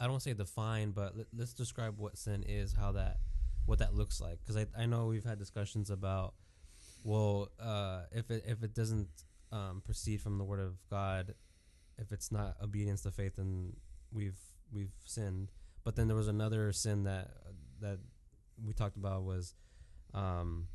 I 0.00 0.06
don't 0.06 0.22
say 0.22 0.32
define, 0.32 0.92
but 0.92 1.18
let, 1.18 1.26
let's 1.36 1.52
describe 1.52 1.98
what 1.98 2.16
sin 2.16 2.46
is, 2.48 2.72
how 2.72 2.92
that, 2.92 3.18
what 3.66 3.80
that 3.80 3.94
looks 3.94 4.22
like. 4.22 4.38
Because 4.40 4.56
I 4.56 4.68
I 4.74 4.86
know 4.86 5.04
we've 5.04 5.22
had 5.22 5.38
discussions 5.38 5.90
about, 5.90 6.32
well, 7.02 7.50
uh, 7.60 8.04
if 8.10 8.30
it 8.30 8.44
if 8.46 8.62
it 8.62 8.74
doesn't 8.74 9.08
um 9.52 9.82
proceed 9.84 10.22
from 10.22 10.38
the 10.38 10.44
word 10.44 10.60
of 10.60 10.78
God, 10.88 11.34
if 11.98 12.10
it's 12.10 12.32
not 12.32 12.56
obedience 12.62 13.02
to 13.02 13.10
faith, 13.10 13.36
then 13.36 13.74
we've 14.10 14.40
we've 14.72 14.94
sinned. 15.04 15.52
But 15.84 15.94
then 15.94 16.08
there 16.08 16.16
was 16.16 16.28
another 16.28 16.72
sin 16.72 17.04
that 17.04 17.32
that 17.82 17.98
we 18.62 18.72
talked 18.72 18.96
about 18.96 19.24
was, 19.24 19.54
um, 20.12 20.66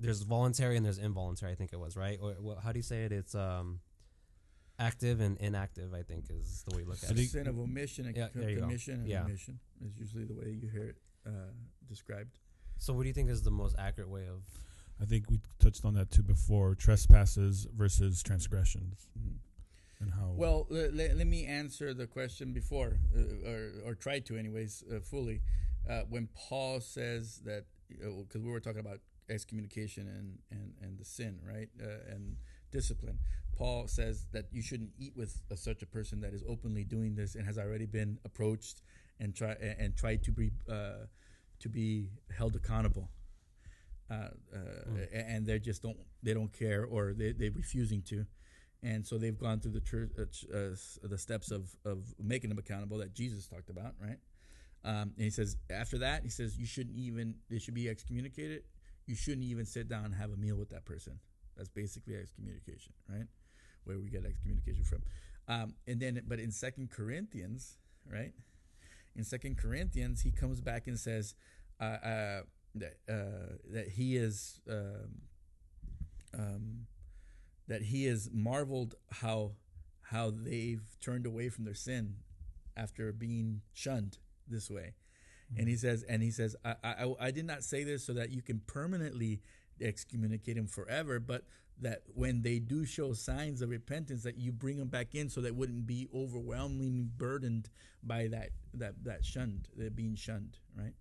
there's 0.00 0.22
voluntary 0.22 0.76
and 0.76 0.84
there's 0.84 0.98
involuntary. 0.98 1.52
I 1.52 1.54
think 1.54 1.72
it 1.72 1.78
was 1.80 1.96
right. 1.96 2.18
Or 2.20 2.32
what, 2.40 2.58
how 2.62 2.72
do 2.72 2.78
you 2.78 2.82
say 2.82 3.04
it? 3.04 3.12
It's 3.12 3.34
um, 3.34 3.80
active 4.78 5.20
and 5.20 5.36
inactive. 5.38 5.92
I 5.94 6.02
think 6.02 6.26
is 6.30 6.62
the 6.68 6.74
way 6.76 6.82
you 6.82 6.88
look 6.88 6.98
at 7.02 7.08
I 7.10 7.12
it. 7.12 7.16
think- 7.16 7.30
Sin 7.30 7.46
of 7.48 7.58
omission 7.58 8.06
and 8.06 8.16
Yeah, 8.16 8.28
co- 8.28 8.40
there 8.40 8.50
you 8.50 8.56
go. 8.56 8.62
commission 8.62 8.94
and 9.00 9.08
Yeah. 9.08 9.24
omission 9.24 9.58
is 9.84 9.96
usually 9.98 10.24
the 10.24 10.34
way 10.34 10.58
you 10.62 10.68
hear 10.68 10.84
it 10.84 10.96
uh, 11.26 11.30
described. 11.88 12.38
So, 12.78 12.92
what 12.94 13.02
do 13.02 13.08
you 13.08 13.14
think 13.14 13.28
is 13.28 13.42
the 13.42 13.50
most 13.50 13.74
accurate 13.78 14.08
way 14.08 14.28
of? 14.28 14.42
I 15.00 15.04
think 15.04 15.28
we 15.30 15.40
touched 15.58 15.84
on 15.84 15.94
that 15.94 16.10
too 16.10 16.22
before. 16.22 16.74
Trespasses 16.76 17.66
versus 17.76 18.22
transgressions, 18.22 19.08
and 20.00 20.12
how 20.12 20.32
Well, 20.36 20.66
le- 20.70 20.90
le- 20.90 21.14
let 21.14 21.26
me 21.26 21.44
answer 21.44 21.92
the 21.92 22.06
question 22.06 22.52
before, 22.52 22.98
uh, 23.16 23.48
or, 23.50 23.72
or 23.84 23.94
try 23.96 24.20
to, 24.20 24.36
anyways, 24.36 24.84
uh, 24.92 25.00
fully. 25.00 25.42
Uh, 25.88 26.02
when 26.08 26.28
Paul 26.34 26.80
says 26.80 27.40
that, 27.44 27.64
because 27.88 28.42
we 28.42 28.50
were 28.50 28.60
talking 28.60 28.80
about 28.80 29.00
excommunication 29.30 30.06
and 30.08 30.38
and 30.50 30.72
and 30.82 30.98
the 30.98 31.04
sin, 31.04 31.38
right? 31.46 31.68
Uh, 31.80 32.12
and 32.14 32.36
discipline. 32.70 33.18
Paul 33.56 33.88
says 33.88 34.26
that 34.32 34.46
you 34.52 34.62
shouldn't 34.62 34.90
eat 34.98 35.14
with 35.16 35.42
a, 35.50 35.56
such 35.56 35.82
a 35.82 35.86
person 35.86 36.20
that 36.20 36.32
is 36.32 36.44
openly 36.48 36.84
doing 36.84 37.16
this 37.16 37.34
and 37.34 37.44
has 37.44 37.58
already 37.58 37.86
been 37.86 38.18
approached 38.24 38.82
and 39.18 39.34
try 39.34 39.56
and 39.78 39.96
tried 39.96 40.22
to 40.24 40.32
be 40.32 40.50
uh, 40.70 41.06
to 41.60 41.68
be 41.68 42.10
held 42.36 42.54
accountable. 42.56 43.10
Uh, 44.10 44.28
mm. 44.56 45.06
and 45.12 45.46
they 45.46 45.58
just 45.58 45.82
don't 45.82 45.98
they 46.22 46.32
don't 46.32 46.52
care 46.52 46.84
or 46.84 47.12
they 47.12 47.32
they're 47.32 47.50
refusing 47.50 48.00
to, 48.02 48.24
and 48.82 49.06
so 49.06 49.18
they've 49.18 49.38
gone 49.38 49.60
through 49.60 49.72
the 49.72 49.80
church 49.80 50.10
uh, 50.18 50.56
uh, 50.56 50.74
the 51.02 51.18
steps 51.18 51.50
of 51.50 51.76
of 51.84 52.14
making 52.18 52.48
them 52.48 52.58
accountable 52.58 52.96
that 52.98 53.12
Jesus 53.12 53.46
talked 53.46 53.68
about, 53.68 53.94
right? 54.00 54.18
Um, 54.84 55.12
and 55.16 55.24
he 55.24 55.30
says 55.30 55.56
after 55.70 55.98
that 55.98 56.22
he 56.22 56.28
says 56.28 56.56
you 56.56 56.66
shouldn't 56.66 56.96
even 56.96 57.34
they 57.50 57.58
should 57.58 57.74
be 57.74 57.88
excommunicated. 57.88 58.62
You 59.06 59.14
shouldn't 59.14 59.44
even 59.44 59.64
sit 59.64 59.88
down 59.88 60.04
and 60.04 60.14
have 60.14 60.32
a 60.32 60.36
meal 60.36 60.56
with 60.56 60.70
that 60.70 60.84
person. 60.84 61.18
That's 61.56 61.68
basically 61.68 62.14
excommunication, 62.14 62.92
right? 63.08 63.26
Where 63.84 63.98
we 63.98 64.08
get 64.08 64.24
excommunication 64.24 64.84
from. 64.84 65.02
Um, 65.48 65.74
and 65.86 65.98
then, 65.98 66.22
but 66.28 66.38
in 66.38 66.52
Second 66.52 66.90
Corinthians, 66.90 67.78
right? 68.10 68.32
In 69.16 69.24
Second 69.24 69.56
Corinthians, 69.56 70.20
he 70.22 70.30
comes 70.30 70.60
back 70.60 70.86
and 70.86 70.98
says 70.98 71.34
uh, 71.80 71.84
uh, 71.84 72.40
that 72.76 72.94
uh, 73.08 73.56
that 73.72 73.88
he 73.88 74.16
is 74.16 74.60
um, 74.70 75.22
um, 76.38 76.86
that 77.66 77.82
he 77.82 78.06
is 78.06 78.30
marveled 78.32 78.94
how 79.10 79.52
how 80.02 80.30
they've 80.30 80.96
turned 81.00 81.26
away 81.26 81.48
from 81.48 81.64
their 81.64 81.74
sin 81.74 82.16
after 82.76 83.12
being 83.12 83.62
shunned 83.72 84.18
this 84.50 84.70
way. 84.70 84.94
Mm-hmm. 85.52 85.60
And 85.60 85.68
he 85.68 85.76
says, 85.76 86.04
and 86.08 86.22
he 86.22 86.30
says, 86.30 86.56
I, 86.64 86.74
I, 86.84 87.14
I 87.20 87.30
did 87.30 87.46
not 87.46 87.64
say 87.64 87.84
this 87.84 88.04
so 88.04 88.12
that 88.14 88.30
you 88.30 88.42
can 88.42 88.60
permanently 88.66 89.40
excommunicate 89.80 90.56
him 90.56 90.66
forever, 90.66 91.20
but 91.20 91.44
that 91.80 92.02
when 92.14 92.42
they 92.42 92.58
do 92.58 92.84
show 92.84 93.12
signs 93.12 93.62
of 93.62 93.70
repentance, 93.70 94.24
that 94.24 94.36
you 94.36 94.50
bring 94.52 94.78
them 94.78 94.88
back 94.88 95.14
in 95.14 95.28
so 95.28 95.40
that 95.40 95.54
wouldn't 95.54 95.86
be 95.86 96.08
overwhelmingly 96.14 97.08
burdened 97.16 97.70
by 98.02 98.26
that 98.28 98.50
that 98.74 99.04
that 99.04 99.24
shunned, 99.24 99.68
that 99.76 99.94
being 99.94 100.16
shunned, 100.16 100.58
right? 100.76 100.94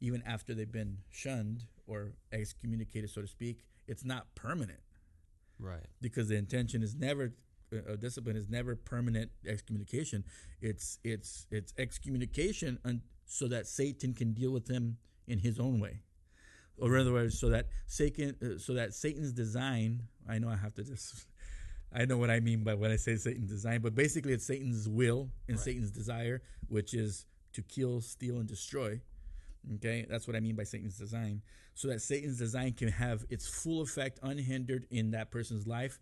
Even 0.00 0.22
after 0.26 0.54
they've 0.54 0.70
been 0.70 0.98
shunned 1.10 1.64
or 1.86 2.12
excommunicated, 2.32 3.10
so 3.10 3.20
to 3.20 3.26
speak, 3.26 3.64
it's 3.86 4.04
not 4.04 4.34
permanent, 4.34 4.80
right? 5.58 5.86
Because 6.00 6.28
the 6.28 6.36
intention 6.36 6.82
is 6.82 6.94
never 6.94 7.34
uh, 7.74 7.92
uh 7.92 7.96
discipline 7.96 8.36
is 8.36 8.48
never 8.48 8.76
permanent 8.76 9.30
excommunication. 9.46 10.24
It's 10.60 10.98
it's 11.04 11.46
it's 11.50 11.74
excommunication 11.78 12.78
un- 12.84 13.02
so 13.26 13.48
that 13.48 13.66
Satan 13.66 14.14
can 14.14 14.32
deal 14.32 14.50
with 14.50 14.68
him 14.68 14.98
in 15.26 15.38
his 15.38 15.58
own 15.58 15.80
way 15.80 16.00
or 16.78 16.94
in 16.94 17.00
other 17.00 17.12
words, 17.12 17.38
so 17.38 17.48
that 17.50 17.68
Satan, 17.86 18.36
uh, 18.42 18.58
so 18.58 18.74
that 18.74 18.94
Satan's 18.94 19.32
design. 19.32 20.02
I 20.28 20.38
know 20.38 20.48
I 20.48 20.56
have 20.56 20.74
to 20.74 20.82
just. 20.82 21.26
I 21.96 22.06
know 22.06 22.16
what 22.16 22.28
I 22.28 22.40
mean 22.40 22.64
by 22.64 22.74
when 22.74 22.90
I 22.90 22.96
say 22.96 23.14
Satan's 23.14 23.48
design, 23.48 23.80
but 23.80 23.94
basically 23.94 24.32
it's 24.32 24.44
Satan's 24.44 24.88
will 24.88 25.30
and 25.46 25.56
right. 25.56 25.64
Satan's 25.64 25.92
desire, 25.92 26.42
which 26.66 26.92
is 26.92 27.24
to 27.52 27.62
kill, 27.62 28.00
steal, 28.00 28.38
and 28.38 28.48
destroy. 28.48 29.00
Okay, 29.76 30.04
that's 30.10 30.26
what 30.26 30.34
I 30.34 30.40
mean 30.40 30.56
by 30.56 30.64
Satan's 30.64 30.98
design. 30.98 31.42
So 31.74 31.86
that 31.88 32.02
Satan's 32.02 32.36
design 32.36 32.72
can 32.72 32.88
have 32.88 33.24
its 33.30 33.46
full 33.46 33.80
effect 33.80 34.18
unhindered 34.24 34.86
in 34.90 35.12
that 35.12 35.30
person's 35.30 35.68
life, 35.68 36.00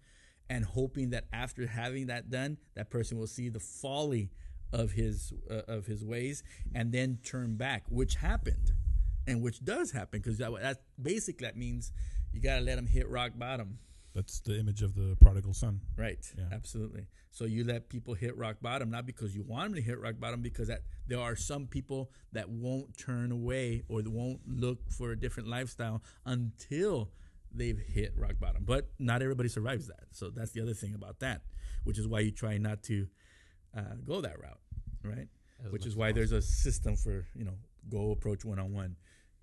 and 0.51 0.65
hoping 0.65 1.11
that 1.11 1.25
after 1.33 1.67
having 1.67 2.07
that 2.07 2.31
done, 2.31 2.59
that 2.75 2.91
person 2.91 3.19
will 3.19 3.27
see 3.27 3.49
the 3.49 3.61
folly 3.61 4.31
of 4.73 4.93
his 4.93 5.33
uh, 5.51 5.63
of 5.69 5.87
his 5.87 6.05
ways 6.05 6.43
and 6.75 6.93
then 6.93 7.19
turn 7.25 7.57
back, 7.57 7.85
which 7.89 8.17
happened 8.17 8.73
and 9.27 9.43
which 9.43 9.65
does 9.65 9.93
happen 9.93 10.21
because 10.21 10.39
that, 10.39 10.51
that 10.61 10.83
basically 11.01 11.47
that 11.47 11.57
means 11.57 11.93
you 12.33 12.41
got 12.41 12.57
to 12.57 12.63
let 12.63 12.77
them 12.77 12.87
hit 12.87 13.09
rock 13.09 13.33
bottom. 13.37 13.79
That's 14.15 14.41
the 14.41 14.59
image 14.59 14.83
of 14.83 14.95
the 14.95 15.17
prodigal 15.23 15.55
son. 15.55 15.81
Right. 15.97 16.19
Yeah. 16.37 16.45
Absolutely. 16.53 17.07
So 17.31 17.45
you 17.47 17.65
let 17.65 17.89
people 17.89 18.13
hit 18.13 18.37
rock 18.37 18.57
bottom 18.61 18.91
not 18.91 19.07
because 19.07 19.35
you 19.35 19.43
want 19.43 19.71
them 19.71 19.75
to 19.77 19.81
hit 19.83 19.99
rock 19.99 20.17
bottom, 20.19 20.43
because 20.43 20.69
that 20.69 20.83
there 21.07 21.21
are 21.21 21.35
some 21.35 21.67
people 21.67 22.11
that 22.33 22.49
won't 22.49 22.97
turn 22.99 23.33
away 23.33 23.85
or 23.89 24.03
won't 24.05 24.41
look 24.47 24.91
for 24.91 25.13
a 25.13 25.19
different 25.19 25.49
lifestyle 25.49 26.03
until 26.27 27.11
they've 27.55 27.79
hit 27.79 28.13
rock 28.17 28.39
bottom. 28.41 28.65
But 28.65 28.91
not 28.99 29.23
everybody 29.23 29.49
survives 29.49 29.87
that. 29.89 30.05
So 30.13 30.31
that's 30.31 30.53
the 30.53 30.61
other 30.61 30.75
thing 30.75 30.95
about 30.95 31.21
that, 31.21 31.43
which 31.85 31.99
is 31.99 32.07
why 32.07 32.21
you 32.21 32.31
try 32.31 32.59
not 32.59 32.83
to 32.85 33.07
uh, 33.77 33.97
go 34.05 34.21
that 34.21 34.41
route, 34.41 34.61
right? 35.05 35.29
As 35.65 35.73
which 35.73 35.87
is 35.87 35.97
why 35.97 36.13
there's 36.13 36.33
a 36.33 36.43
system 36.43 36.97
for 36.97 37.27
you 37.35 37.45
know 37.45 37.55
go 37.89 38.11
approach 38.11 38.45
one 38.45 38.59
on 38.59 38.73
one 38.73 38.97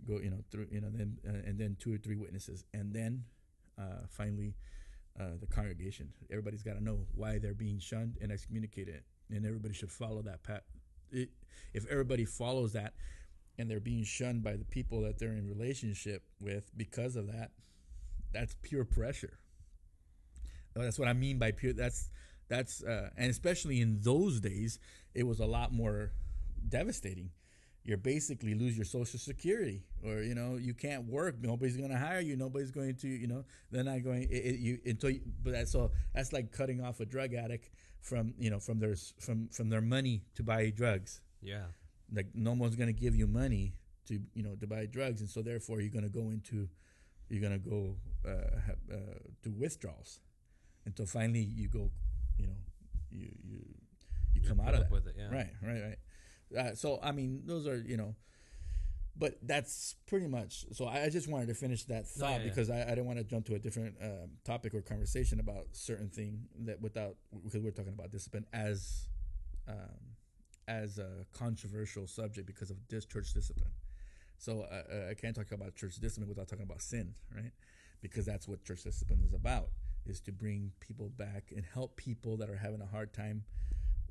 go 0.05 0.19
you 0.19 0.29
know 0.29 0.39
through 0.51 0.67
you 0.71 0.81
know 0.81 0.89
then 0.91 1.17
uh, 1.27 1.47
and 1.47 1.57
then 1.57 1.75
two 1.79 1.93
or 1.93 1.97
three 1.97 2.15
witnesses 2.15 2.63
and 2.73 2.93
then 2.93 3.23
uh, 3.77 4.05
finally 4.09 4.55
uh, 5.19 5.35
the 5.39 5.47
congregation 5.47 6.09
everybody's 6.29 6.63
got 6.63 6.73
to 6.73 6.83
know 6.83 6.99
why 7.15 7.37
they're 7.37 7.53
being 7.53 7.79
shunned 7.79 8.17
and 8.21 8.31
excommunicated 8.31 9.03
and 9.29 9.45
everybody 9.45 9.73
should 9.73 9.91
follow 9.91 10.21
that 10.21 10.41
path 10.43 10.61
it, 11.11 11.29
if 11.73 11.85
everybody 11.87 12.25
follows 12.25 12.73
that 12.73 12.93
and 13.57 13.69
they're 13.69 13.79
being 13.79 14.03
shunned 14.03 14.41
by 14.41 14.55
the 14.55 14.65
people 14.65 15.01
that 15.01 15.19
they're 15.19 15.33
in 15.33 15.47
relationship 15.47 16.23
with 16.39 16.71
because 16.77 17.15
of 17.15 17.27
that 17.27 17.51
that's 18.33 18.55
pure 18.61 18.85
pressure. 18.85 19.39
That's 20.75 20.97
what 20.97 21.09
i 21.09 21.13
mean 21.13 21.39
by 21.39 21.51
pure 21.51 21.73
that's 21.73 22.09
that's 22.47 22.83
uh, 22.83 23.09
and 23.17 23.29
especially 23.29 23.81
in 23.81 23.99
those 24.01 24.39
days 24.39 24.79
it 25.13 25.23
was 25.23 25.39
a 25.39 25.45
lot 25.45 25.71
more 25.71 26.11
devastating. 26.67 27.31
You're 27.83 27.97
basically 27.97 28.53
lose 28.53 28.77
your 28.77 28.85
social 28.85 29.19
security 29.19 29.83
or 30.05 30.21
you 30.21 30.35
know 30.35 30.57
you 30.57 30.73
can't 30.73 31.05
work 31.05 31.35
nobody's 31.41 31.77
going 31.77 31.89
to 31.89 31.97
hire 31.97 32.19
you 32.19 32.35
nobody's 32.35 32.71
going 32.71 32.95
to 32.95 33.07
you 33.07 33.27
know 33.27 33.45
they're 33.71 33.83
not 33.83 34.03
going 34.03 34.23
it, 34.23 34.35
it, 34.35 34.59
you 34.59 34.79
until 34.85 35.11
you, 35.11 35.21
but 35.43 35.53
that's 35.53 35.73
all 35.75 35.91
that's 36.13 36.33
like 36.33 36.51
cutting 36.51 36.81
off 36.81 36.99
a 36.99 37.05
drug 37.05 37.33
addict 37.33 37.69
from 38.01 38.33
you 38.37 38.49
know 38.49 38.59
from 38.59 38.79
their 38.79 38.95
from 39.19 39.47
from 39.49 39.69
their 39.69 39.81
money 39.81 40.23
to 40.35 40.43
buy 40.43 40.69
drugs. 40.69 41.21
Yeah. 41.41 41.65
Like 42.13 42.27
no 42.33 42.53
one's 42.53 42.75
going 42.75 42.93
to 42.93 42.99
give 42.99 43.15
you 43.15 43.27
money 43.27 43.73
to 44.07 44.19
you 44.33 44.43
know 44.43 44.55
to 44.55 44.67
buy 44.67 44.85
drugs 44.85 45.21
and 45.21 45.29
so 45.29 45.41
therefore 45.41 45.81
you're 45.81 45.91
going 45.91 46.03
to 46.03 46.09
go 46.09 46.29
into 46.29 46.67
you're 47.29 47.41
going 47.41 47.53
to 47.53 47.69
go 47.69 47.95
uh, 48.27 48.59
have, 48.65 48.77
uh, 48.91 49.19
to 49.43 49.49
withdrawals 49.51 50.19
until 50.85 51.05
finally 51.05 51.41
you 51.41 51.67
go 51.67 51.91
you 52.37 52.47
know 52.47 52.57
you 53.11 53.29
you 53.43 53.59
you 54.33 54.41
come 54.41 54.59
out 54.59 54.73
of 54.73 54.81
that 54.81 54.91
with 54.91 55.07
it 55.07 55.15
yeah 55.17 55.29
right 55.29 55.53
right 55.61 55.81
right 55.81 55.97
uh, 56.57 56.73
so 56.75 56.99
I 57.01 57.11
mean, 57.11 57.43
those 57.45 57.67
are 57.67 57.77
you 57.77 57.97
know, 57.97 58.15
but 59.15 59.37
that's 59.43 59.95
pretty 60.07 60.27
much. 60.27 60.65
So 60.71 60.85
I, 60.85 61.03
I 61.03 61.09
just 61.09 61.27
wanted 61.27 61.47
to 61.47 61.53
finish 61.53 61.83
that 61.85 62.07
thought 62.07 62.41
yeah, 62.41 62.47
because 62.47 62.69
I, 62.69 62.83
I 62.83 62.89
didn't 62.89 63.05
want 63.05 63.19
to 63.19 63.23
jump 63.23 63.45
to 63.47 63.55
a 63.55 63.59
different 63.59 63.95
um, 64.01 64.31
topic 64.43 64.73
or 64.73 64.81
conversation 64.81 65.39
about 65.39 65.67
certain 65.71 66.09
thing 66.09 66.47
that 66.65 66.81
without 66.81 67.15
because 67.43 67.61
we're 67.61 67.71
talking 67.71 67.93
about 67.93 68.11
discipline 68.11 68.45
as 68.53 69.07
um, 69.67 70.15
as 70.67 70.97
a 70.97 71.25
controversial 71.33 72.07
subject 72.07 72.47
because 72.47 72.71
of 72.71 72.77
this 72.87 73.05
church 73.05 73.33
discipline. 73.33 73.71
So 74.37 74.61
uh, 74.61 75.09
I 75.09 75.13
can't 75.15 75.35
talk 75.35 75.51
about 75.51 75.75
church 75.75 75.97
discipline 75.97 76.29
without 76.29 76.47
talking 76.47 76.63
about 76.63 76.81
sin, 76.81 77.13
right? 77.35 77.51
Because 78.01 78.25
that's 78.25 78.47
what 78.47 78.63
church 78.63 78.83
discipline 78.83 79.23
is 79.25 79.33
about: 79.33 79.69
is 80.05 80.19
to 80.21 80.31
bring 80.31 80.71
people 80.79 81.09
back 81.09 81.51
and 81.55 81.65
help 81.65 81.97
people 81.97 82.37
that 82.37 82.49
are 82.49 82.55
having 82.55 82.81
a 82.81 82.85
hard 82.85 83.13
time 83.13 83.43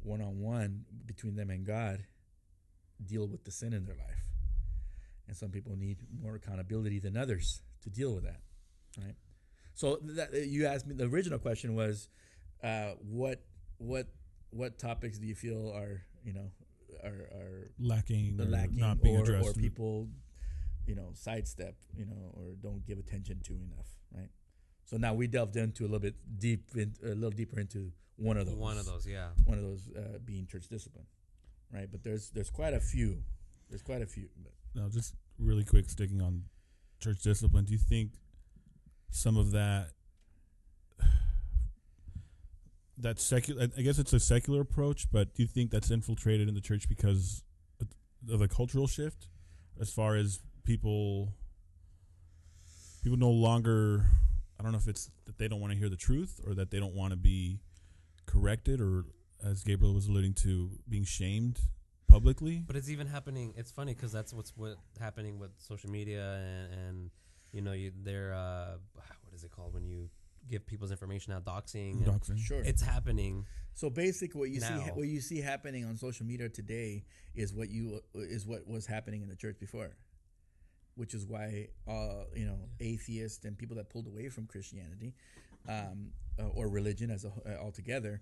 one 0.03 0.21
on 0.21 0.41
one 0.41 0.85
between 1.07 1.35
them 1.37 1.51
and 1.51 1.67
God 1.67 2.05
deal 3.05 3.27
with 3.27 3.45
the 3.45 3.51
sin 3.51 3.73
in 3.73 3.85
their 3.85 3.97
life. 3.97 4.25
And 5.27 5.37
some 5.37 5.51
people 5.51 5.77
need 5.77 5.99
more 6.23 6.37
accountability 6.37 6.99
than 6.99 7.17
others 7.17 7.63
to 7.83 7.91
deal 7.91 8.15
with 8.15 8.25
that, 8.25 8.41
right? 8.99 9.15
So 9.75 9.99
that, 10.03 10.33
you 10.33 10.67
asked 10.67 10.87
me. 10.87 10.95
The 10.95 11.05
original 11.05 11.39
question 11.39 11.75
was, 11.75 12.09
uh, 12.63 12.93
what 13.01 13.43
what 13.77 14.09
what 14.51 14.79
topics 14.79 15.19
do 15.19 15.27
you 15.27 15.35
feel 15.35 15.73
are 15.75 16.03
you 16.25 16.33
know 16.33 16.51
are 17.05 17.11
are 17.11 17.71
lacking, 17.79 18.37
lacking, 18.39 18.77
not 18.77 19.03
being 19.03 19.19
or, 19.19 19.23
addressed, 19.23 19.49
or 19.51 19.53
people 19.53 20.09
you 20.89 20.95
know 20.95 21.11
sidestep, 21.15 21.77
you 21.97 22.07
know, 22.07 22.33
or 22.33 22.55
don't 22.61 22.85
give 22.87 22.99
attention 22.99 23.41
to 23.45 23.53
enough, 23.53 23.87
right? 24.15 24.31
So 24.85 24.97
now 24.97 25.15
we 25.15 25.27
delved 25.27 25.57
into 25.57 25.83
a 25.83 25.85
little 25.85 25.99
bit 25.99 26.15
deep, 26.39 26.71
in, 26.75 26.95
a 27.05 27.09
little 27.09 27.31
deeper 27.31 27.61
into 27.61 27.93
one 28.17 28.39
of 28.39 28.47
those. 28.47 28.57
One 28.57 28.79
of 28.79 28.87
those, 28.87 29.07
yeah. 29.07 29.29
One 29.45 29.59
of 29.59 29.65
those 29.65 29.91
uh, 29.95 30.19
being 30.25 30.47
church 30.47 30.67
discipline 30.69 31.05
right? 31.73 31.89
But 31.91 32.03
there's 32.03 32.31
there's 32.31 32.51
quite 32.51 32.75
a 32.75 32.81
few. 32.81 33.23
There's 33.69 33.83
quite 33.83 34.03
a 34.03 34.07
few. 34.07 34.29
But. 34.43 34.53
Now, 34.75 34.89
just 34.89 35.15
really 35.39 35.65
quick, 35.65 35.89
sticking 35.91 36.21
on 36.21 36.45
church 37.01 37.23
discipline. 37.23 37.65
Do 37.65 37.73
you 37.73 37.79
think 37.79 38.13
some 39.11 39.37
of 39.37 39.53
that 39.53 39.91
that 42.99 43.21
secular? 43.21 43.69
I 43.77 43.83
guess 43.83 43.99
it's 43.99 44.13
a 44.13 44.21
secular 44.21 44.61
approach, 44.61 45.11
but 45.11 45.35
do 45.35 45.43
you 45.43 45.49
think 45.49 45.71
that's 45.71 45.91
infiltrated 45.91 46.49
in 46.49 46.55
the 46.55 46.61
church 46.61 46.89
because 46.89 47.43
of 48.31 48.41
a 48.41 48.49
cultural 48.49 48.87
shift, 48.87 49.29
as 49.81 49.91
far 49.93 50.17
as 50.17 50.41
people 50.69 51.33
people 53.03 53.17
no 53.17 53.31
longer 53.31 54.05
I 54.61 54.63
don't 54.63 54.73
know 54.73 54.79
if 54.79 54.87
it's 54.87 55.11
that 55.25 55.39
they 55.39 55.49
don't 55.49 55.61
want 55.61 55.73
to 55.73 55.79
hear 55.79 55.89
the 55.89 55.97
truth 55.97 56.41
or 56.47 56.55
that 56.55 56.71
they 56.71 56.79
don't 56.79 56.95
want 56.95 57.13
to 57.13 57.17
be 57.17 57.61
corrected 58.27 58.81
or 58.81 59.07
as 59.43 59.63
Gabriel 59.63 59.95
was 59.95 60.09
alluding 60.09 60.35
to, 60.35 60.71
being 60.89 61.05
shamed 61.05 61.61
publicly. 62.09 62.65
But 62.67 62.75
it's 62.75 62.91
even 62.91 63.07
happening. 63.07 63.55
It's 63.57 63.71
funny 63.71 63.95
because 63.95 64.13
that's 64.13 64.35
what's 64.35 64.53
what 64.57 64.77
happening 65.01 65.39
with 65.39 65.53
social 65.59 65.91
media 65.91 66.35
and, 66.35 66.75
and 66.75 67.11
you 67.53 67.63
know, 67.63 67.73
you 67.73 67.93
they're 68.03 68.35
uh, 68.35 68.77
what 68.95 69.35
is 69.35 69.45
it 69.45 69.51
called 69.51 69.73
when 69.73 69.87
you 69.87 70.11
give 70.51 70.67
people's 70.67 70.91
information 70.91 71.33
out, 71.33 71.45
doxing. 71.45 72.05
Doxing. 72.05 72.39
Sure. 72.39 72.61
It's 72.63 72.83
happening. 72.83 73.47
So 73.75 73.91
basically, 73.91 74.39
what 74.39 74.51
you 74.51 74.61
see 74.61 74.75
what 74.95 75.07
you 75.07 75.21
see 75.21 75.41
happening 75.41 75.85
on 75.85 75.97
social 75.97 76.27
media 76.27 76.49
today 76.49 77.05
is 77.35 77.55
what 77.55 77.71
you 77.71 78.01
is 78.15 78.47
what 78.47 78.67
was 78.67 78.87
happening 78.87 79.23
in 79.23 79.29
the 79.29 79.37
church 79.37 79.59
before, 79.61 79.91
which 80.99 81.15
is 81.15 81.27
why 81.27 81.69
uh, 81.87 82.25
you 82.35 82.47
know 82.47 82.59
atheists 82.81 83.45
and 83.45 83.57
people 83.57 83.77
that 83.77 83.89
pulled 83.91 84.07
away 84.07 84.29
from 84.29 84.47
Christianity 84.47 85.15
um, 85.69 86.13
uh, 86.39 86.49
or 86.49 86.69
religion 86.69 87.11
as 87.11 87.25
a, 87.25 87.29
uh, 87.29 87.63
altogether, 87.63 88.21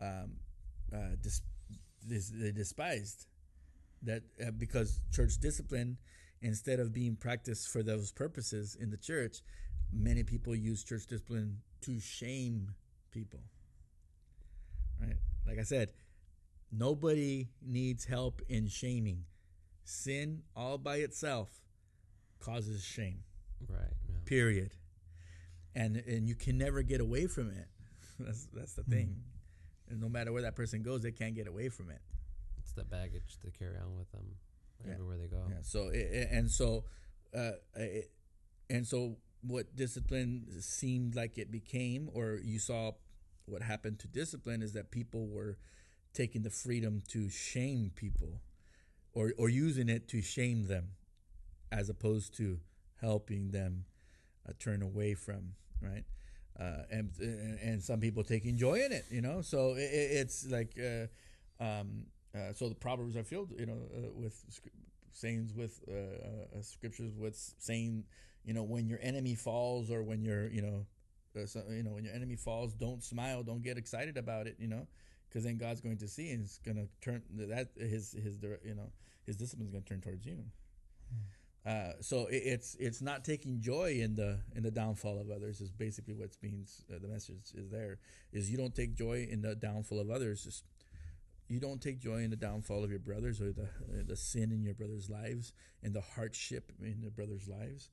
um, 0.00 0.32
uh, 0.92 1.16
dis- 1.22 1.42
dis- 2.06 2.32
they 2.34 2.52
despised 2.52 3.26
that 4.02 4.22
uh, 4.40 4.50
because 4.52 5.00
church 5.12 5.38
discipline 5.40 5.98
instead 6.40 6.78
of 6.78 6.92
being 6.92 7.16
practiced 7.16 7.68
for 7.68 7.82
those 7.82 8.12
purposes 8.12 8.76
in 8.80 8.90
the 8.90 8.96
church, 8.96 9.38
many 9.92 10.22
people 10.22 10.54
use 10.54 10.84
church 10.84 11.06
discipline 11.06 11.58
to 11.80 11.98
shame 11.98 12.70
people 13.10 13.40
right? 15.00 15.16
Like 15.46 15.58
I 15.58 15.62
said, 15.62 15.90
nobody 16.72 17.48
needs 17.64 18.04
help 18.04 18.42
in 18.48 18.68
shaming. 18.68 19.24
Sin 19.84 20.42
all 20.54 20.78
by 20.78 20.96
itself 20.96 21.48
causes 22.40 22.82
shame. 22.84 23.20
Right. 23.68 23.80
Yeah. 24.08 24.14
Period. 24.24 24.72
And 25.74 25.96
and 25.96 26.28
you 26.28 26.34
can 26.34 26.58
never 26.58 26.82
get 26.82 27.00
away 27.00 27.26
from 27.26 27.50
it. 27.50 27.68
That's 28.18 28.46
that's 28.52 28.72
the 28.74 28.82
thing. 28.84 29.16
And 29.88 30.00
no 30.00 30.08
matter 30.08 30.32
where 30.32 30.42
that 30.42 30.56
person 30.56 30.82
goes, 30.82 31.02
they 31.02 31.12
can't 31.12 31.34
get 31.34 31.46
away 31.46 31.68
from 31.68 31.90
it. 31.90 32.00
It's 32.58 32.72
the 32.72 32.84
baggage 32.84 33.38
to 33.42 33.50
carry 33.50 33.76
on 33.78 33.96
with 33.96 34.10
them 34.12 34.36
Yeah. 34.84 34.92
everywhere 34.94 35.16
they 35.18 35.28
go. 35.28 35.44
Yeah. 35.48 35.62
So 35.62 35.88
i- 35.90 35.94
i- 35.94 36.28
and 36.36 36.50
so, 36.50 36.84
uh, 37.34 37.52
it, 37.76 38.10
and 38.68 38.86
so 38.86 39.18
what 39.40 39.74
discipline 39.76 40.60
seemed 40.60 41.14
like 41.14 41.38
it 41.38 41.50
became, 41.50 42.10
or 42.12 42.40
you 42.42 42.58
saw 42.58 42.92
what 43.46 43.62
happened 43.62 43.98
to 44.00 44.08
discipline 44.08 44.62
is 44.62 44.72
that 44.74 44.90
people 44.90 45.28
were 45.28 45.56
taking 46.12 46.42
the 46.42 46.50
freedom 46.50 47.00
to 47.08 47.28
shame 47.30 47.90
people, 47.94 48.42
or 49.12 49.32
or 49.38 49.48
using 49.48 49.88
it 49.88 50.08
to 50.08 50.20
shame 50.20 50.66
them, 50.66 50.96
as 51.70 51.88
opposed 51.88 52.36
to 52.36 52.58
helping 53.00 53.50
them 53.50 53.84
uh, 54.48 54.52
turn 54.58 54.82
away 54.82 55.14
from 55.14 55.54
right. 55.80 56.04
Uh, 56.58 56.82
and 56.90 57.10
and 57.62 57.82
some 57.82 58.00
people 58.00 58.24
taking 58.24 58.56
joy 58.56 58.80
in 58.84 58.90
it, 58.90 59.04
you 59.10 59.20
know. 59.20 59.42
So 59.42 59.74
it, 59.74 59.90
it's 59.92 60.44
like, 60.50 60.76
uh, 60.76 61.62
um, 61.62 62.06
uh, 62.34 62.52
so 62.52 62.68
the 62.68 62.74
proverbs 62.74 63.16
are 63.16 63.22
filled, 63.22 63.52
you 63.56 63.66
know, 63.66 63.78
uh, 63.96 64.10
with 64.12 64.44
sayings 65.12 65.54
with 65.54 65.80
uh, 65.88 66.60
scriptures 66.62 67.12
with 67.16 67.36
saying, 67.58 68.04
you 68.44 68.54
know, 68.54 68.64
when 68.64 68.88
your 68.88 68.98
enemy 69.02 69.36
falls 69.36 69.90
or 69.90 70.02
when 70.02 70.22
you're, 70.22 70.48
you 70.48 70.62
know, 70.62 70.86
so, 71.46 71.62
you 71.70 71.84
know, 71.84 71.92
when 71.92 72.04
your 72.04 72.14
enemy 72.14 72.34
falls, 72.34 72.74
don't 72.74 73.04
smile, 73.04 73.44
don't 73.44 73.62
get 73.62 73.78
excited 73.78 74.16
about 74.16 74.48
it, 74.48 74.56
you 74.58 74.66
know, 74.66 74.88
because 75.28 75.44
then 75.44 75.58
God's 75.58 75.80
going 75.80 75.98
to 75.98 76.08
see 76.08 76.30
and 76.30 76.42
it's 76.42 76.58
going 76.58 76.76
to 76.76 76.88
turn 77.00 77.22
that 77.34 77.68
his 77.76 78.12
his 78.12 78.38
you 78.64 78.74
know 78.74 78.90
his 79.26 79.36
discipline's 79.36 79.70
going 79.70 79.84
to 79.84 79.88
turn 79.88 80.00
towards 80.00 80.26
you. 80.26 80.38
Uh, 81.66 81.92
so 82.00 82.26
it, 82.26 82.42
it's 82.44 82.76
it's 82.76 83.02
not 83.02 83.24
taking 83.24 83.60
joy 83.60 83.98
in 84.00 84.14
the 84.14 84.38
in 84.54 84.62
the 84.62 84.70
downfall 84.70 85.20
of 85.20 85.30
others 85.30 85.60
is 85.60 85.70
basically 85.70 86.14
what's 86.14 86.36
being 86.36 86.64
uh, 86.90 86.98
the 87.00 87.08
message 87.08 87.52
is 87.54 87.68
there 87.68 87.98
is 88.32 88.50
you 88.50 88.56
don't 88.56 88.74
take 88.74 88.94
joy 88.94 89.26
in 89.30 89.42
the 89.42 89.54
downfall 89.54 90.00
of 90.00 90.08
others 90.08 90.62
you 91.48 91.60
don't 91.60 91.80
take 91.80 91.98
joy 91.98 92.18
in 92.18 92.30
the 92.30 92.36
downfall 92.36 92.84
of 92.84 92.90
your 92.90 92.98
brothers 92.98 93.40
or 93.40 93.52
the 93.52 93.62
uh, 93.62 94.02
the 94.06 94.16
sin 94.16 94.52
in 94.52 94.62
your 94.62 94.74
brothers' 94.74 95.08
lives 95.08 95.52
and 95.82 95.94
the 95.94 96.00
hardship 96.00 96.70
in 96.82 97.00
the 97.02 97.10
brothers' 97.10 97.48
lives. 97.48 97.90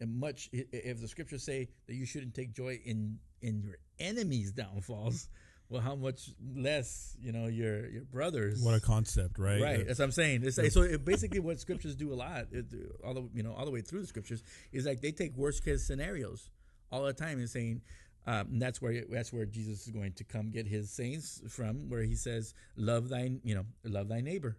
And 0.00 0.18
much 0.18 0.48
if 0.52 1.00
the 1.00 1.08
scriptures 1.08 1.42
say 1.42 1.68
that 1.86 1.94
you 1.94 2.06
shouldn't 2.06 2.34
take 2.34 2.52
joy 2.52 2.80
in 2.84 3.18
in 3.42 3.62
your 3.62 3.78
enemies' 3.98 4.52
downfalls, 4.52 5.28
well, 5.70 5.80
how 5.80 5.94
much 5.94 6.30
less 6.54 7.16
you 7.20 7.30
know 7.30 7.46
your 7.46 7.86
your 7.88 8.02
brothers? 8.02 8.60
What 8.60 8.74
a 8.74 8.80
concept, 8.80 9.38
right? 9.38 9.62
Right, 9.62 9.86
that's 9.86 10.00
what 10.00 10.06
I'm 10.06 10.10
saying. 10.10 10.42
It's 10.44 10.58
like, 10.58 10.72
so 10.72 10.82
it, 10.82 11.04
basically, 11.04 11.38
what 11.38 11.60
scriptures 11.60 11.94
do 11.94 12.12
a 12.12 12.16
lot, 12.16 12.48
it, 12.50 12.66
all 13.04 13.14
the 13.14 13.28
you 13.32 13.44
know, 13.44 13.54
all 13.54 13.64
the 13.64 13.70
way 13.70 13.80
through 13.80 14.00
the 14.00 14.06
scriptures, 14.08 14.42
is 14.72 14.84
like 14.84 15.00
they 15.00 15.12
take 15.12 15.36
worst 15.36 15.64
case 15.64 15.84
scenarios 15.86 16.50
all 16.90 17.04
the 17.04 17.12
time 17.12 17.38
and 17.38 17.48
saying, 17.48 17.82
um, 18.26 18.48
and 18.52 18.60
that's 18.60 18.82
where 18.82 19.04
that's 19.08 19.32
where 19.32 19.46
Jesus 19.46 19.86
is 19.86 19.92
going 19.92 20.12
to 20.14 20.24
come 20.24 20.50
get 20.50 20.66
his 20.66 20.90
saints 20.90 21.40
from, 21.48 21.88
where 21.88 22.02
he 22.02 22.16
says, 22.16 22.52
"Love 22.76 23.08
thine, 23.08 23.40
you 23.44 23.54
know, 23.54 23.64
love 23.84 24.08
thy 24.08 24.20
neighbor." 24.20 24.56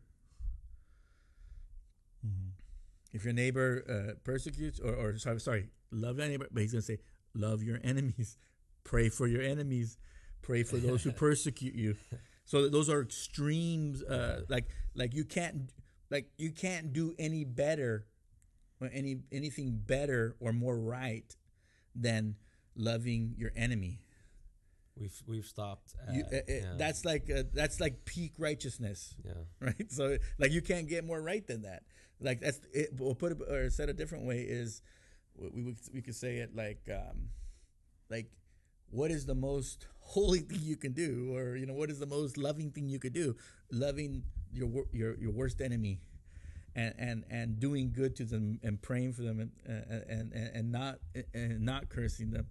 mhm. 2.26 2.52
If 3.12 3.26
your 3.26 3.34
neighbor 3.34 3.84
uh, 3.90 4.14
persecutes, 4.24 4.80
or, 4.80 4.96
or 4.96 5.18
sorry, 5.18 5.42
sorry, 5.42 5.70
love 5.92 6.16
thy 6.16 6.30
neighbor, 6.30 6.48
but 6.50 6.62
he's 6.62 6.72
going 6.72 6.82
to 6.82 6.86
say, 6.86 7.00
"Love 7.34 7.62
your 7.62 7.80
enemies, 7.84 8.38
pray 8.86 9.10
for 9.10 9.28
your 9.28 9.42
enemies, 9.42 9.98
pray 10.42 10.64
for 10.64 10.78
those 10.78 11.04
who 11.04 11.12
persecute 11.28 11.76
you." 11.76 11.96
So 12.46 12.68
those 12.70 12.90
are 12.90 13.02
extremes. 13.02 14.04
Uh, 14.04 14.42
like 14.50 14.66
like 14.96 15.14
you 15.14 15.26
can't 15.26 15.72
like 16.10 16.28
you 16.38 16.52
can't 16.52 16.94
do 16.94 17.14
any 17.18 17.44
better 17.46 18.06
or 18.82 18.90
any 18.92 19.22
anything 19.32 19.80
better 19.86 20.36
or 20.40 20.52
more 20.52 20.78
right 20.78 21.36
than 21.96 22.36
loving 22.76 23.36
your 23.38 23.52
enemy. 23.56 24.00
We've 24.98 25.24
we've 25.26 25.46
stopped. 25.46 25.96
At, 26.08 26.14
You, 26.14 26.24
uh, 26.32 26.36
uh, 26.36 26.42
yeah. 26.48 26.74
That's 26.78 27.06
like 27.06 27.30
uh, 27.30 27.44
that's 27.54 27.80
like 27.80 28.06
peak 28.06 28.34
righteousness, 28.38 29.16
yeah. 29.24 29.34
right? 29.60 29.92
So 29.92 30.18
like 30.38 30.52
you 30.52 30.62
can't 30.62 30.88
get 30.88 31.06
more 31.06 31.22
right 31.22 31.46
than 31.46 31.62
that. 31.62 31.84
Like 32.20 32.42
that's 32.42 32.60
it. 32.74 32.90
We'll 32.98 33.16
put 33.16 33.32
it 33.32 33.38
or 33.50 33.70
said 33.70 33.90
a 33.90 33.94
different 33.94 34.26
way 34.26 34.42
is 34.42 34.82
we 35.36 35.64
we, 35.64 35.76
we 35.94 36.02
could 36.02 36.16
say 36.16 36.38
it 36.38 36.56
like 36.56 36.82
um, 36.92 37.30
like 38.10 38.30
what 38.90 39.10
is 39.10 39.26
the 39.26 39.36
most 39.36 39.88
holy 40.02 40.40
thing 40.50 40.60
you 40.62 40.78
can 40.78 40.94
do, 40.94 41.36
or 41.36 41.56
you 41.56 41.66
know 41.66 41.74
what 41.74 41.90
is 41.90 42.00
the 42.00 42.06
most 42.08 42.38
loving 42.38 42.72
thing 42.72 42.90
you 42.90 43.00
could 43.00 43.14
do? 43.14 43.36
Loving 43.72 44.24
your 44.54 44.86
your 44.92 45.18
your 45.20 45.32
worst 45.32 45.62
enemy. 45.62 46.00
And, 46.74 46.94
and 46.98 47.24
and 47.30 47.60
doing 47.60 47.92
good 47.92 48.16
to 48.18 48.24
them 48.24 48.60
and 48.64 48.82
praying 48.82 49.14
for 49.14 49.24
them 49.24 49.40
and 49.42 49.52
and 49.66 50.32
and, 50.32 50.56
and 50.56 50.72
not 50.72 51.00
and 51.34 51.62
not 51.66 51.90
cursing 51.90 52.32
them 52.32 52.48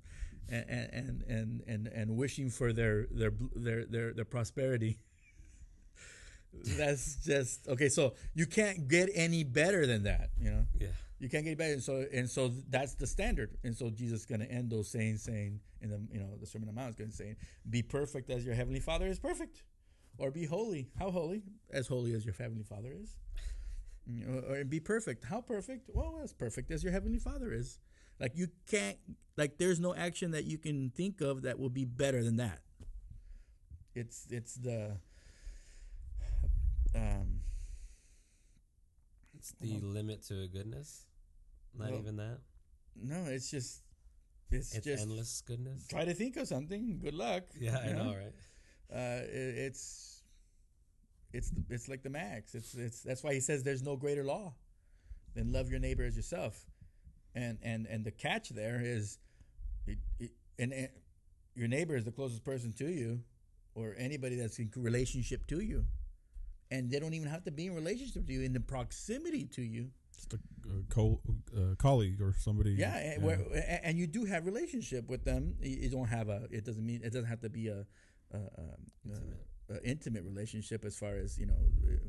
and 0.48 1.24
and 1.26 1.62
and 1.66 1.86
and, 1.88 2.16
wishing 2.16 2.50
for 2.50 2.72
their 2.72 3.06
their 3.10 3.32
their 3.54 3.86
their, 3.86 4.12
their 4.12 4.24
prosperity 4.24 4.98
that's 6.76 7.16
just 7.24 7.68
okay 7.68 7.88
so 7.88 8.14
you 8.34 8.46
can't 8.46 8.88
get 8.88 9.08
any 9.14 9.44
better 9.44 9.86
than 9.86 10.02
that 10.04 10.30
you 10.38 10.50
know 10.50 10.66
Yeah. 10.78 10.88
You 11.20 11.28
can't 11.28 11.44
get 11.44 11.58
better. 11.58 11.74
And 11.74 11.82
so 11.82 12.06
and 12.12 12.30
so 12.30 12.52
that's 12.70 12.94
the 12.94 13.06
standard. 13.06 13.56
And 13.64 13.76
so 13.76 13.90
jesus 13.90 14.20
is 14.20 14.26
going 14.26 14.40
to 14.40 14.50
end 14.50 14.70
those 14.70 14.90
sayings 14.90 15.22
saying 15.22 15.60
in 15.82 15.90
the 15.90 16.00
you 16.12 16.20
know 16.20 16.36
the 16.40 16.46
sermon 16.46 16.68
on 16.68 16.74
the 16.74 16.80
mount 16.80 17.00
is 17.00 17.10
to 17.10 17.16
say 17.16 17.36
be 17.70 17.82
perfect 17.82 18.30
as 18.30 18.44
your 18.46 18.54
heavenly 18.54 18.80
father 18.80 19.06
is 19.06 19.20
perfect 19.20 19.64
or 20.18 20.30
be 20.30 20.46
holy. 20.46 20.90
How 20.98 21.10
holy? 21.10 21.44
As 21.72 21.88
holy 21.88 22.14
as 22.14 22.24
your 22.26 22.34
heavenly 22.34 22.64
father 22.64 22.92
is. 22.92 23.16
Or 24.48 24.64
be 24.64 24.80
perfect. 24.80 25.24
How 25.24 25.40
perfect? 25.40 25.88
Well 25.92 26.20
as 26.22 26.32
perfect 26.32 26.70
as 26.72 26.82
your 26.82 26.92
heavenly 26.92 27.18
father 27.18 27.52
is. 27.52 27.78
Like 28.18 28.32
you 28.36 28.48
can't 28.70 28.98
like 29.36 29.58
there's 29.58 29.80
no 29.80 29.94
action 29.94 30.32
that 30.32 30.44
you 30.44 30.58
can 30.58 30.90
think 30.90 31.20
of 31.20 31.42
that 31.42 31.58
will 31.58 31.70
be 31.70 31.84
better 31.84 32.22
than 32.24 32.36
that. 32.36 32.60
It's 33.94 34.26
it's 34.30 34.54
the 34.54 34.98
um 36.94 37.40
It's 39.34 39.54
the 39.60 39.80
limit 39.80 40.22
to 40.28 40.48
goodness. 40.48 41.06
Not 41.78 41.90
Well, 41.90 42.00
even 42.00 42.16
that. 42.16 42.38
no 42.96 43.24
it's 43.26 43.50
just 43.50 43.82
it's, 44.50 44.74
It's 44.74 44.84
just 44.84 45.02
endless 45.02 45.42
goodness. 45.46 45.86
try 45.88 46.04
to 46.04 46.14
think 46.14 46.36
of 46.36 46.48
something 46.48 46.98
good 46.98 47.14
luck 47.14 47.44
Yeah, 47.58 47.78
I 47.82 47.88
you 47.88 47.94
know, 47.94 48.14
right? 48.14 48.34
uh 48.92 49.22
it, 49.24 49.54
it's 49.66 50.22
it's 51.32 51.50
the, 51.50 51.62
it's 51.70 51.88
like 51.88 52.02
the 52.02 52.10
max 52.10 52.54
it's 52.54 52.74
it's 52.74 53.00
that's 53.02 53.22
why 53.22 53.32
he 53.32 53.40
says 53.40 53.62
there's 53.62 53.82
no 53.82 53.96
greater 53.96 54.24
law 54.24 54.52
than 55.34 55.52
love 55.52 55.70
your 55.70 55.78
neighbor 55.78 56.04
as 56.04 56.16
yourself 56.16 56.66
and 57.34 57.58
and 57.62 57.86
and 57.86 58.04
the 58.04 58.10
catch 58.10 58.48
there 58.50 58.80
is 58.82 59.18
it, 59.86 59.98
it, 60.18 60.30
and, 60.58 60.72
and 60.72 60.88
your 61.54 61.68
neighbor 61.68 61.94
is 61.96 62.04
the 62.04 62.10
closest 62.10 62.44
person 62.44 62.72
to 62.72 62.88
you 62.90 63.20
or 63.76 63.94
anybody 63.96 64.34
that's 64.36 64.58
in 64.58 64.68
relationship 64.76 65.46
to 65.46 65.60
you 65.60 65.84
and 66.72 66.90
they 66.90 66.98
don't 66.98 67.14
even 67.14 67.28
have 67.28 67.44
to 67.44 67.50
be 67.52 67.66
in 67.66 67.74
relationship 67.76 68.26
to 68.26 68.32
you 68.32 68.42
in 68.42 68.52
the 68.52 68.60
proximity 68.60 69.44
to 69.44 69.62
you 69.62 69.90
Just 70.12 70.32
a, 70.34 70.38
a 70.59 70.59
co- 70.88 71.20
uh, 71.56 71.74
colleague 71.76 72.20
or 72.20 72.32
somebody. 72.32 72.72
yeah, 72.72 72.96
and, 73.14 73.22
Where, 73.22 73.40
a- 73.54 73.86
and 73.86 73.98
you 73.98 74.06
do 74.06 74.24
have 74.24 74.46
relationship 74.46 75.08
with 75.08 75.24
them 75.24 75.54
you 75.60 75.76
you 75.84 75.90
don't 75.90 76.08
have 76.08 76.28
a 76.28 76.46
it 76.50 76.64
doesn't 76.64 76.84
mean 76.84 77.00
it 77.04 77.12
doesn't 77.12 77.28
have 77.28 77.40
to 77.40 77.48
be 77.50 77.68
a, 77.68 77.86
a, 78.32 78.36
a, 78.36 78.64
Intimate. 79.04 79.46
a, 79.70 79.74
a 79.74 79.78
intimate 79.84 80.24
relationship 80.24 80.84
as 80.84 80.96
far 80.96 81.14
as 81.16 81.38
you 81.38 81.46
know 81.46 81.60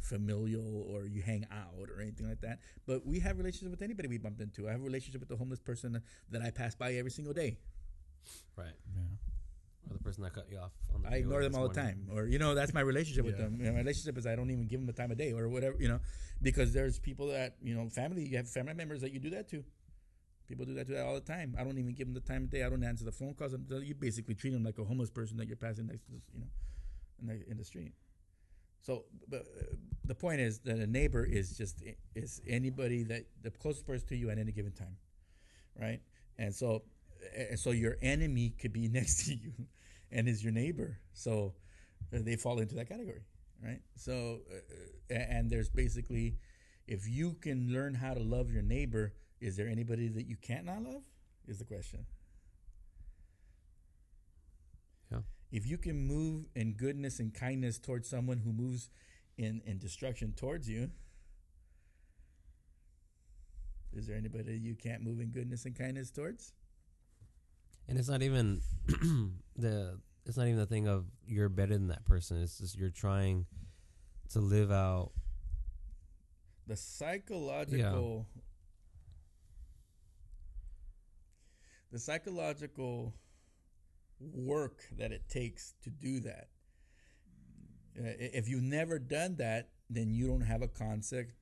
familial 0.02 0.86
or 0.92 1.06
you 1.06 1.22
hang 1.22 1.46
out 1.52 1.90
or 1.90 2.02
anything 2.02 2.28
like 2.28 2.42
that 2.42 2.58
but 2.88 3.06
we 3.06 3.20
have 3.20 3.38
relationship 3.38 3.70
with 3.72 3.82
anybody 3.84 4.08
we 4.08 4.18
bump 4.18 4.42
into 4.42 4.68
i 4.68 4.72
have 4.72 4.82
a 4.82 4.84
relationship 4.84 5.20
with 5.22 5.30
the 5.30 5.36
homeless 5.36 5.60
person 5.60 6.02
that 6.32 6.42
i 6.42 6.50
pass 6.50 6.74
by 6.76 6.94
every 6.96 7.12
single 7.12 7.34
day 7.34 7.58
Right. 8.58 8.78
yeah. 8.96 9.31
Or 9.90 9.98
the 9.98 10.04
person 10.04 10.24
that 10.24 10.34
cut 10.34 10.48
you 10.50 10.58
off 10.58 10.72
on 10.94 11.02
the 11.02 11.10
i 11.10 11.16
ignore 11.16 11.42
them 11.42 11.52
this 11.52 11.58
all 11.58 11.68
the 11.68 11.76
morning. 11.82 12.08
time 12.08 12.16
or 12.16 12.26
you 12.26 12.40
know 12.40 12.54
that's 12.56 12.74
my 12.74 12.82
relationship 12.82 13.26
with 13.26 13.38
Yeah. 13.38 13.46
them 13.46 13.58
you 13.60 13.66
know, 13.66 13.72
my 13.74 13.80
relationship 13.80 14.18
is 14.18 14.26
i 14.28 14.36
don't 14.36 14.50
even 14.52 14.68
give 14.68 14.80
them 14.80 14.88
the 14.88 14.94
time 14.94 15.12
of 15.12 15.18
day 15.18 15.32
or 15.34 15.50
whatever 15.50 15.76
you 15.80 15.88
know 15.88 16.00
because 16.42 16.72
there's 16.74 17.00
people 17.00 17.28
that 17.28 17.56
you 17.62 17.74
know 17.76 17.90
family 17.90 18.24
you 18.28 18.38
have 18.38 18.48
family 18.50 18.74
members 18.74 19.02
that 19.02 19.12
you 19.12 19.20
do 19.20 19.32
that 19.32 19.50
to 19.50 19.64
People 20.48 20.66
do 20.66 20.74
that 20.74 20.86
to 20.88 20.94
that 20.96 21.06
all 21.06 21.14
the 21.14 21.22
time. 21.22 21.56
I 21.58 21.64
don't 21.64 21.78
even 21.78 21.94
give 21.94 22.08
them 22.08 22.14
the 22.14 22.20
time 22.20 22.44
of 22.44 22.50
day. 22.50 22.64
I 22.64 22.70
don't 22.70 22.84
answer 22.84 23.06
the 23.06 23.12
phone 23.14 23.34
calls. 23.36 23.54
I'm, 23.54 23.66
you 23.84 23.96
basically 23.96 24.36
treat 24.36 24.50
them 24.52 24.66
like 24.66 24.78
a 24.80 24.84
homeless 24.84 25.10
person 25.10 25.38
that 25.38 25.48
you're 25.48 25.56
passing 25.56 25.88
next 25.88 26.04
to, 26.08 26.12
you 26.34 26.40
know, 26.42 26.48
in 27.22 27.28
the, 27.28 27.52
in 27.52 27.58
the 27.58 27.64
street. 27.64 27.94
So, 28.82 29.06
but 29.30 29.44
uh, 29.44 29.76
the 30.04 30.14
point 30.14 30.42
is 30.42 30.60
that 30.66 30.78
a 30.80 30.88
neighbor 30.88 31.24
is 31.24 31.56
just 31.58 31.82
is 32.16 32.42
anybody 32.46 33.04
that 33.04 33.28
the 33.42 33.52
closest 33.52 33.88
person 33.88 34.06
to 34.10 34.18
you 34.18 34.30
at 34.30 34.40
any 34.40 34.52
given 34.52 34.74
time, 34.74 34.98
right? 35.80 36.02
And 36.38 36.54
so, 36.54 36.70
and 36.74 36.82
so 37.56 37.72
your 37.72 37.98
enemy 38.02 38.54
could 38.60 38.74
be 38.74 38.88
next 39.00 39.26
to 39.26 39.34
you, 39.34 39.54
and 40.12 40.28
is 40.28 40.44
your 40.44 40.54
neighbor. 40.54 41.00
So, 41.14 41.54
uh, 42.14 42.20
they 42.22 42.36
fall 42.36 42.60
into 42.60 42.76
that 42.76 42.90
category, 42.90 43.22
right? 43.64 43.80
So, 43.96 44.40
uh, 44.52 45.14
and 45.14 45.50
there's 45.50 45.70
basically, 45.70 46.38
if 46.88 47.08
you 47.08 47.34
can 47.42 47.72
learn 47.72 47.94
how 47.94 48.14
to 48.14 48.20
love 48.20 48.52
your 48.52 48.64
neighbor, 48.64 49.14
is 49.40 49.56
there 49.56 49.68
anybody 49.68 50.08
that 50.10 50.28
you 50.28 50.36
can't 50.42 50.66
not 50.66 50.84
love? 50.84 51.04
Is 51.48 51.58
the 51.58 51.66
question. 51.66 52.06
Yeah. 55.12 55.20
If 55.52 55.68
you 55.68 55.78
can 55.78 56.08
move 56.08 56.46
in 56.56 56.74
goodness 56.74 57.20
and 57.20 57.34
kindness 57.34 57.80
towards 57.80 58.08
someone 58.08 58.38
who 58.38 58.54
moves 58.54 58.90
in, 59.38 59.62
in 59.66 59.80
destruction 59.80 60.34
towards 60.38 60.70
you, 60.70 60.92
is 63.94 64.08
there 64.08 64.16
anybody 64.16 64.58
you 64.58 64.76
can't 64.76 65.02
move 65.02 65.20
in 65.20 65.32
goodness 65.32 65.66
and 65.66 65.78
kindness 65.78 66.12
towards? 66.12 66.54
And 67.92 68.00
it's 68.00 68.08
not 68.08 68.22
even 68.22 68.62
the 69.58 70.00
it's 70.26 70.38
not 70.38 70.48
even 70.48 70.60
the 70.60 70.66
thing 70.66 70.88
of 70.88 71.04
you're 71.28 71.50
better 71.50 71.74
than 71.74 71.90
that 71.90 72.06
person. 72.06 72.42
It's 72.42 72.58
just 72.58 72.78
you're 72.78 72.90
trying 72.90 73.46
to 74.30 74.40
live 74.40 74.72
out 74.72 75.12
The 76.68 76.78
psychological 76.78 78.28
the 81.92 82.00
psychological 82.00 83.14
work 84.22 84.86
that 84.98 85.12
it 85.12 85.28
takes 85.28 85.74
to 85.84 85.90
do 85.90 86.22
that. 86.22 86.48
Uh, 88.00 88.08
if 88.20 88.48
you've 88.48 88.64
never 88.64 89.00
done 89.00 89.36
that, 89.36 89.68
then 89.90 90.14
you 90.14 90.28
don't 90.28 90.46
have 90.46 90.62
a 90.62 90.70
concept. 90.70 91.34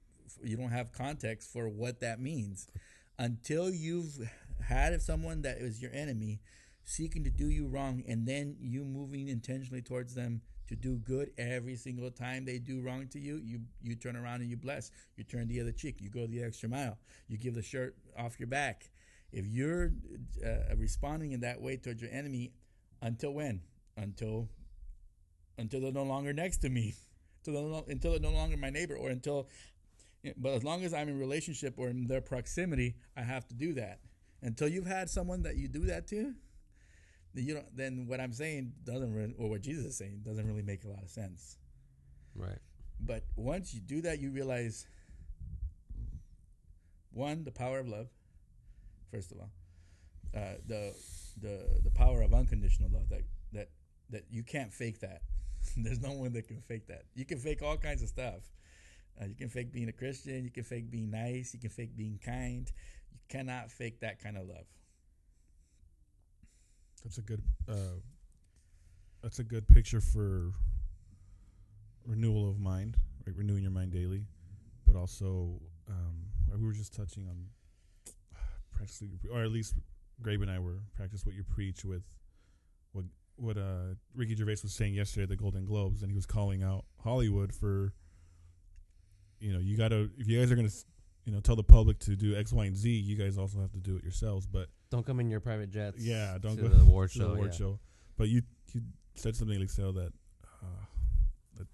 You 0.43 0.57
don't 0.57 0.71
have 0.71 0.93
context 0.93 1.53
for 1.53 1.69
what 1.69 1.99
that 1.99 2.19
means 2.19 2.67
until 3.19 3.69
you've 3.69 4.17
had 4.61 4.93
of 4.93 5.01
someone 5.01 5.41
that 5.43 5.57
is 5.57 5.81
your 5.81 5.91
enemy 5.93 6.39
seeking 6.89 7.23
to 7.23 7.29
do 7.29 7.49
you 7.49 7.67
wrong, 7.67 8.03
and 8.07 8.27
then 8.27 8.55
you 8.59 8.83
moving 8.83 9.27
intentionally 9.27 9.81
towards 9.81 10.15
them 10.15 10.41
to 10.67 10.75
do 10.75 10.97
good 10.97 11.31
every 11.37 11.75
single 11.75 12.11
time 12.11 12.45
they 12.45 12.57
do 12.57 12.81
wrong 12.81 13.07
to 13.07 13.19
you. 13.19 13.37
You 13.37 13.61
you 13.81 13.95
turn 13.95 14.15
around 14.15 14.41
and 14.41 14.49
you 14.49 14.57
bless. 14.57 14.91
You 15.15 15.23
turn 15.23 15.47
the 15.47 15.61
other 15.61 15.71
cheek. 15.71 16.01
You 16.01 16.09
go 16.09 16.27
the 16.27 16.43
extra 16.43 16.69
mile. 16.69 16.97
You 17.27 17.37
give 17.37 17.55
the 17.55 17.61
shirt 17.61 17.95
off 18.17 18.39
your 18.39 18.47
back. 18.47 18.89
If 19.31 19.45
you're 19.45 19.91
uh, 20.43 20.75
responding 20.75 21.31
in 21.33 21.41
that 21.41 21.61
way 21.61 21.77
towards 21.77 22.01
your 22.01 22.11
enemy, 22.11 22.53
until 23.01 23.31
when? 23.31 23.61
Until 23.97 24.49
until 25.57 25.81
they're 25.81 25.91
no 25.91 26.03
longer 26.03 26.33
next 26.33 26.57
to 26.59 26.69
me, 26.69 26.95
until 27.45 27.61
they're 27.61 27.71
no, 27.71 27.85
until 27.87 28.11
they're 28.11 28.19
no 28.19 28.31
longer 28.31 28.57
my 28.57 28.69
neighbor, 28.69 28.95
or 28.95 29.09
until. 29.09 29.47
But 30.35 30.49
as 30.49 30.63
long 30.65 30.83
as 30.83 30.93
I'm 30.93 31.07
in 31.07 31.17
relationship 31.17 31.75
or 31.77 31.87
in 31.87 32.05
their 32.05 32.19
proximity, 32.19 32.95
I 33.15 33.21
have 33.21 33.47
to 33.47 33.53
do 33.55 33.73
that. 33.75 33.99
Until 34.41 34.67
you've 34.67 34.87
had 34.87 35.09
someone 35.09 35.43
that 35.43 35.57
you 35.57 35.67
do 35.67 35.85
that 35.85 36.07
to, 36.07 36.33
then 37.33 37.45
you 37.45 37.53
don't. 37.55 37.75
Then 37.75 38.05
what 38.07 38.19
I'm 38.19 38.33
saying 38.33 38.73
doesn't, 38.83 39.13
really, 39.13 39.33
or 39.37 39.49
what 39.49 39.61
Jesus 39.61 39.85
is 39.85 39.97
saying 39.97 40.21
doesn't 40.23 40.47
really 40.47 40.61
make 40.61 40.83
a 40.83 40.87
lot 40.87 41.03
of 41.03 41.09
sense. 41.09 41.57
right. 42.35 42.59
But 43.01 43.23
once 43.35 43.73
you 43.73 43.79
do 43.79 44.01
that, 44.01 44.19
you 44.19 44.29
realize 44.31 44.85
one, 47.11 47.43
the 47.43 47.51
power 47.51 47.79
of 47.79 47.87
love. 47.87 48.07
First 49.11 49.31
of 49.31 49.39
all, 49.39 49.51
uh, 50.35 50.55
the 50.67 50.93
the 51.41 51.81
the 51.83 51.91
power 51.91 52.21
of 52.21 52.33
unconditional 52.33 52.89
love 52.91 53.09
that 53.09 53.21
that 53.53 53.69
that 54.09 54.25
you 54.29 54.43
can't 54.43 54.73
fake 54.73 54.99
that. 54.99 55.21
There's 55.77 56.01
no 56.01 56.11
one 56.11 56.33
that 56.33 56.47
can 56.47 56.61
fake 56.61 56.87
that. 56.87 57.03
You 57.15 57.25
can 57.25 57.39
fake 57.39 57.61
all 57.61 57.77
kinds 57.77 58.01
of 58.01 58.09
stuff. 58.09 58.49
Uh, 59.21 59.25
you 59.25 59.35
can 59.35 59.49
fake 59.49 59.71
being 59.71 59.89
a 59.89 59.93
Christian. 59.93 60.43
You 60.43 60.51
can 60.51 60.63
fake 60.63 60.89
being 60.89 61.11
nice. 61.11 61.53
You 61.53 61.59
can 61.59 61.69
fake 61.69 61.95
being 61.97 62.19
kind. 62.23 62.71
You 63.11 63.19
cannot 63.27 63.71
fake 63.71 63.99
that 64.01 64.21
kind 64.21 64.37
of 64.37 64.47
love. 64.47 64.65
That's 67.03 67.17
a 67.17 67.21
good. 67.21 67.41
Uh, 67.67 67.99
that's 69.21 69.39
a 69.39 69.43
good 69.43 69.67
picture 69.67 69.99
for 69.99 70.53
renewal 72.05 72.49
of 72.49 72.59
mind, 72.59 72.97
right? 73.25 73.35
Renewing 73.35 73.63
your 73.63 73.71
mind 73.71 73.91
daily, 73.91 74.23
but 74.85 74.95
also 74.95 75.59
um, 75.89 76.25
we 76.57 76.65
were 76.65 76.73
just 76.73 76.93
touching 76.93 77.27
on 77.27 77.45
practically, 78.71 79.09
or 79.31 79.43
at 79.43 79.51
least 79.51 79.75
Grabe 80.21 80.41
and 80.41 80.51
I 80.51 80.59
were 80.59 80.79
practice 80.95 81.25
what 81.25 81.35
you 81.35 81.43
preach 81.43 81.83
with 81.83 82.03
what 82.93 83.05
what 83.35 83.57
uh, 83.57 83.95
Ricky 84.15 84.35
Gervais 84.35 84.57
was 84.63 84.73
saying 84.73 84.93
yesterday 84.93 85.23
at 85.23 85.29
the 85.29 85.35
Golden 85.35 85.65
Globes, 85.65 86.01
and 86.01 86.11
he 86.11 86.15
was 86.15 86.25
calling 86.25 86.63
out 86.63 86.85
Hollywood 87.03 87.53
for 87.53 87.93
you 89.39 89.53
know 89.53 89.59
you 89.59 89.77
got 89.77 89.89
to 89.89 90.09
if 90.17 90.27
you 90.27 90.39
guys 90.39 90.51
are 90.51 90.55
gonna 90.55 90.69
you 91.25 91.31
know 91.31 91.39
tell 91.39 91.55
the 91.55 91.63
public 91.63 91.99
to 91.99 92.15
do 92.15 92.35
X, 92.35 92.51
Y, 92.53 92.65
and 92.65 92.75
Z, 92.75 92.89
you 92.89 93.15
guys 93.15 93.37
also 93.37 93.59
have 93.59 93.71
to 93.71 93.79
do 93.79 93.95
it 93.95 94.03
yourselves, 94.03 94.45
but 94.45 94.67
Don't 94.89 95.05
come 95.05 95.19
in 95.19 95.29
your 95.29 95.39
private 95.39 95.69
jets. 95.69 95.99
Yeah, 95.99 96.37
don't 96.39 96.55
to 96.55 96.63
go 96.63 96.67
the 96.67 96.81
award 96.81 97.11
to 97.11 97.19
show. 97.19 97.27
the 97.27 97.33
award 97.33 97.51
yeah. 97.51 97.57
show. 97.57 97.79
But 98.17 98.29
you 98.29 98.41
you 98.73 98.81
said 99.15 99.35
something 99.35 99.59
like 99.59 99.69
so 99.69 99.91
that 99.91 100.11
uh, 100.43 100.85
that 101.57 101.67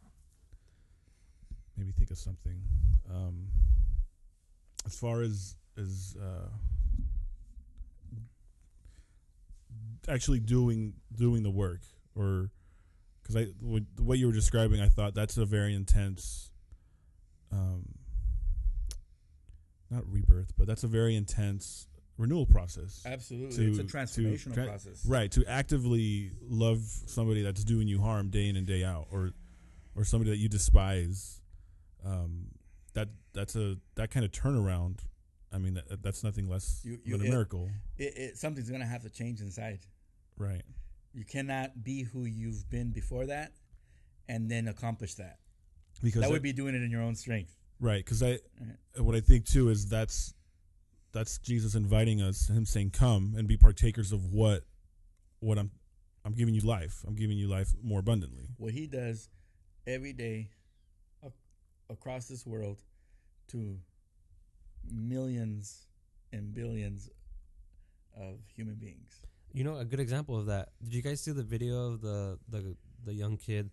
made 1.78 1.88
me 1.88 1.93
think 1.97 2.12
of 2.12 2.17
something. 2.17 2.62
Um, 3.10 3.47
as 4.86 4.97
far 4.97 5.21
as 5.21 5.56
as 5.78 6.15
uh, 6.21 6.49
actually 10.08 10.39
doing 10.39 10.93
doing 11.15 11.43
the 11.43 11.49
work, 11.51 11.82
or 12.15 12.51
because 13.21 13.36
I 13.36 13.45
w- 13.62 13.86
the 13.95 14.04
way 14.04 14.17
you 14.17 14.28
were 14.28 14.34
describing, 14.34 14.82
I 14.82 14.89
thought 14.89 15.13
that's 15.13 15.38
a 15.38 15.45
very 15.45 15.73
intense. 15.73 16.51
Um, 17.56 17.86
not 19.89 20.04
rebirth, 20.12 20.54
but 20.58 20.68
that's 20.68 20.84
a 20.84 20.88
very 20.88 21.15
intense 21.15 21.88
renewal 22.18 22.46
process. 22.46 23.02
Absolutely, 23.06 23.48
it's 23.68 23.78
a 23.78 23.84
To- 23.84 23.88
to 23.88 23.98
transformational 23.98 24.54
tra- 24.54 24.65
process. 24.65 25.06
Right, 25.06 25.32
to 25.32 25.46
actively 25.46 26.32
love 26.41 26.80
somebody 27.06 27.41
that's 27.44 27.63
doing 27.63 27.88
you 27.88 28.02
harm 28.02 28.30
day 28.30 28.50
in 28.50 28.56
and 28.56 28.65
day 28.68 28.84
out, 28.84 29.08
or 29.12 29.32
or 29.96 30.04
somebody 30.04 30.32
that 30.32 30.38
you 30.38 30.50
despise. 30.50 31.39
Um, 32.04 32.48
that 32.94 33.10
that's 33.34 33.56
a 33.56 33.78
that 33.96 34.12
kind 34.12 34.26
of 34.26 34.32
turnaround. 34.32 35.00
I 35.52 35.58
mean, 35.58 35.76
that, 35.76 36.02
that's 36.02 36.24
nothing 36.24 36.50
less 36.50 36.82
You- 36.84 37.00
you- 37.06 37.12
than 37.18 37.22
a 37.22 37.30
it- 37.30 37.30
miracle, 37.30 37.70
It, 37.98 38.18
it, 38.18 38.38
something's 38.38 38.70
gonna 38.70 38.86
have 38.86 39.04
to 39.04 39.10
change 39.10 39.39
inside. 39.39 39.80
right? 40.38 40.63
You 41.13 41.24
cannot 41.24 41.82
be 41.84 42.04
who 42.04 42.26
you've 42.26 42.70
been 42.70 42.91
before 42.91 43.26
that, 43.28 43.54
and 44.28 44.52
then 44.52 44.68
accomplish 44.68 45.13
that. 45.15 45.39
Because 46.02 46.22
that 46.22 46.28
I- 46.30 46.32
would 46.32 46.42
be 46.42 46.54
doing 46.54 46.76
it 46.76 46.82
in 46.82 46.92
your 46.92 47.02
own 47.02 47.16
strength. 47.16 47.56
right. 47.80 48.04
Because 48.04 48.22
I 48.24 48.40
Right. 48.60 48.78
what 48.98 49.16
I 49.16 49.22
think 49.22 49.46
too 49.46 49.70
is 49.70 49.88
that's 49.88 50.34
that's 51.12 51.38
Jesus 51.40 51.76
inviting 51.76 52.22
us, 52.22 52.50
him 52.50 52.66
saying, 52.66 52.92
"Come 52.92 53.36
and 53.38 53.48
be 53.48 53.56
partakers 53.58 54.12
of 54.12 54.34
what 54.34 54.66
what 55.40 55.58
I'm 55.58 55.72
I'm 56.26 56.34
giving 56.34 56.54
you 56.56 56.62
life. 56.62 57.04
I'm 57.08 57.16
giving 57.16 57.38
you 57.38 57.48
life 57.48 57.74
more 57.82 58.00
abundantly." 58.00 58.50
What 58.58 58.74
he 58.74 58.88
does 58.88 59.30
every 59.88 60.14
day 60.14 60.52
across 61.90 62.28
this 62.28 62.46
world 62.46 62.84
to 63.48 63.80
millions 64.92 65.88
and 66.32 66.54
billions 66.54 67.10
of 68.16 68.40
human 68.56 68.76
beings. 68.76 69.26
You 69.54 69.64
know, 69.64 69.78
a 69.78 69.86
good 69.86 70.00
example 70.00 70.38
of 70.38 70.48
that. 70.48 70.74
Did 70.84 70.94
you 70.94 71.02
guys 71.02 71.22
see 71.22 71.32
the 71.32 71.44
video 71.44 71.92
of 71.94 72.02
the 72.02 72.40
the 72.50 72.76
the 73.04 73.14
young 73.14 73.38
kid 73.38 73.70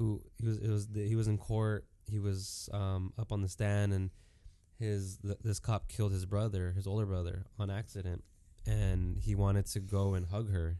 who 0.00 0.22
he 0.40 0.46
was 0.48 0.58
it 0.58 0.68
was 0.70 0.88
the, 0.88 1.06
he 1.06 1.14
was 1.14 1.28
in 1.28 1.36
court. 1.38 1.84
He 2.10 2.18
was 2.18 2.68
um, 2.72 3.12
up 3.18 3.30
on 3.32 3.42
the 3.42 3.48
stand 3.48 3.92
and 3.92 4.10
his 4.78 5.18
th- 5.18 5.36
this 5.44 5.60
cop 5.60 5.88
killed 5.88 6.10
his 6.10 6.24
brother, 6.24 6.72
his 6.72 6.86
older 6.86 7.04
brother, 7.06 7.44
on 7.58 7.70
accident, 7.70 8.24
and 8.66 9.18
he 9.18 9.34
wanted 9.34 9.66
to 9.66 9.80
go 9.80 10.14
and 10.14 10.26
hug 10.26 10.50
her. 10.50 10.78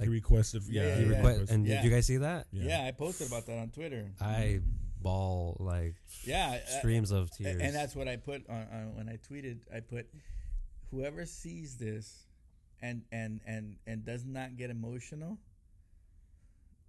he 0.00 0.08
requested, 0.08 0.62
Yeah, 0.66 0.82
yeah, 0.86 0.94
he 0.96 1.02
yeah, 1.10 1.22
yeah. 1.22 1.44
and 1.50 1.66
Yeah. 1.66 1.74
did 1.76 1.84
you 1.84 1.90
guys 1.90 2.06
see 2.06 2.16
that? 2.16 2.46
Yeah. 2.52 2.84
I 2.86 2.90
posted 2.92 3.28
about 3.28 3.44
that 3.46 3.58
on 3.58 3.68
Twitter. 3.68 4.10
I 4.20 4.60
ball 5.02 5.56
like 5.60 5.94
yeah, 6.24 6.58
uh, 6.66 6.78
streams 6.78 7.10
of 7.10 7.30
tears. 7.30 7.60
and 7.60 7.74
that's 7.74 7.94
what 7.94 8.08
I 8.08 8.16
put 8.16 8.48
on, 8.48 8.66
on 8.72 8.96
when 8.96 9.08
I 9.10 9.18
tweeted. 9.30 9.58
I 9.74 9.80
put 9.80 10.06
whoever 10.90 11.26
sees 11.26 11.76
this 11.76 12.24
and 12.82 13.02
and 13.12 13.40
and 13.46 13.76
and 13.86 14.04
does 14.06 14.24
not 14.24 14.56
get 14.56 14.70
emotional, 14.70 15.36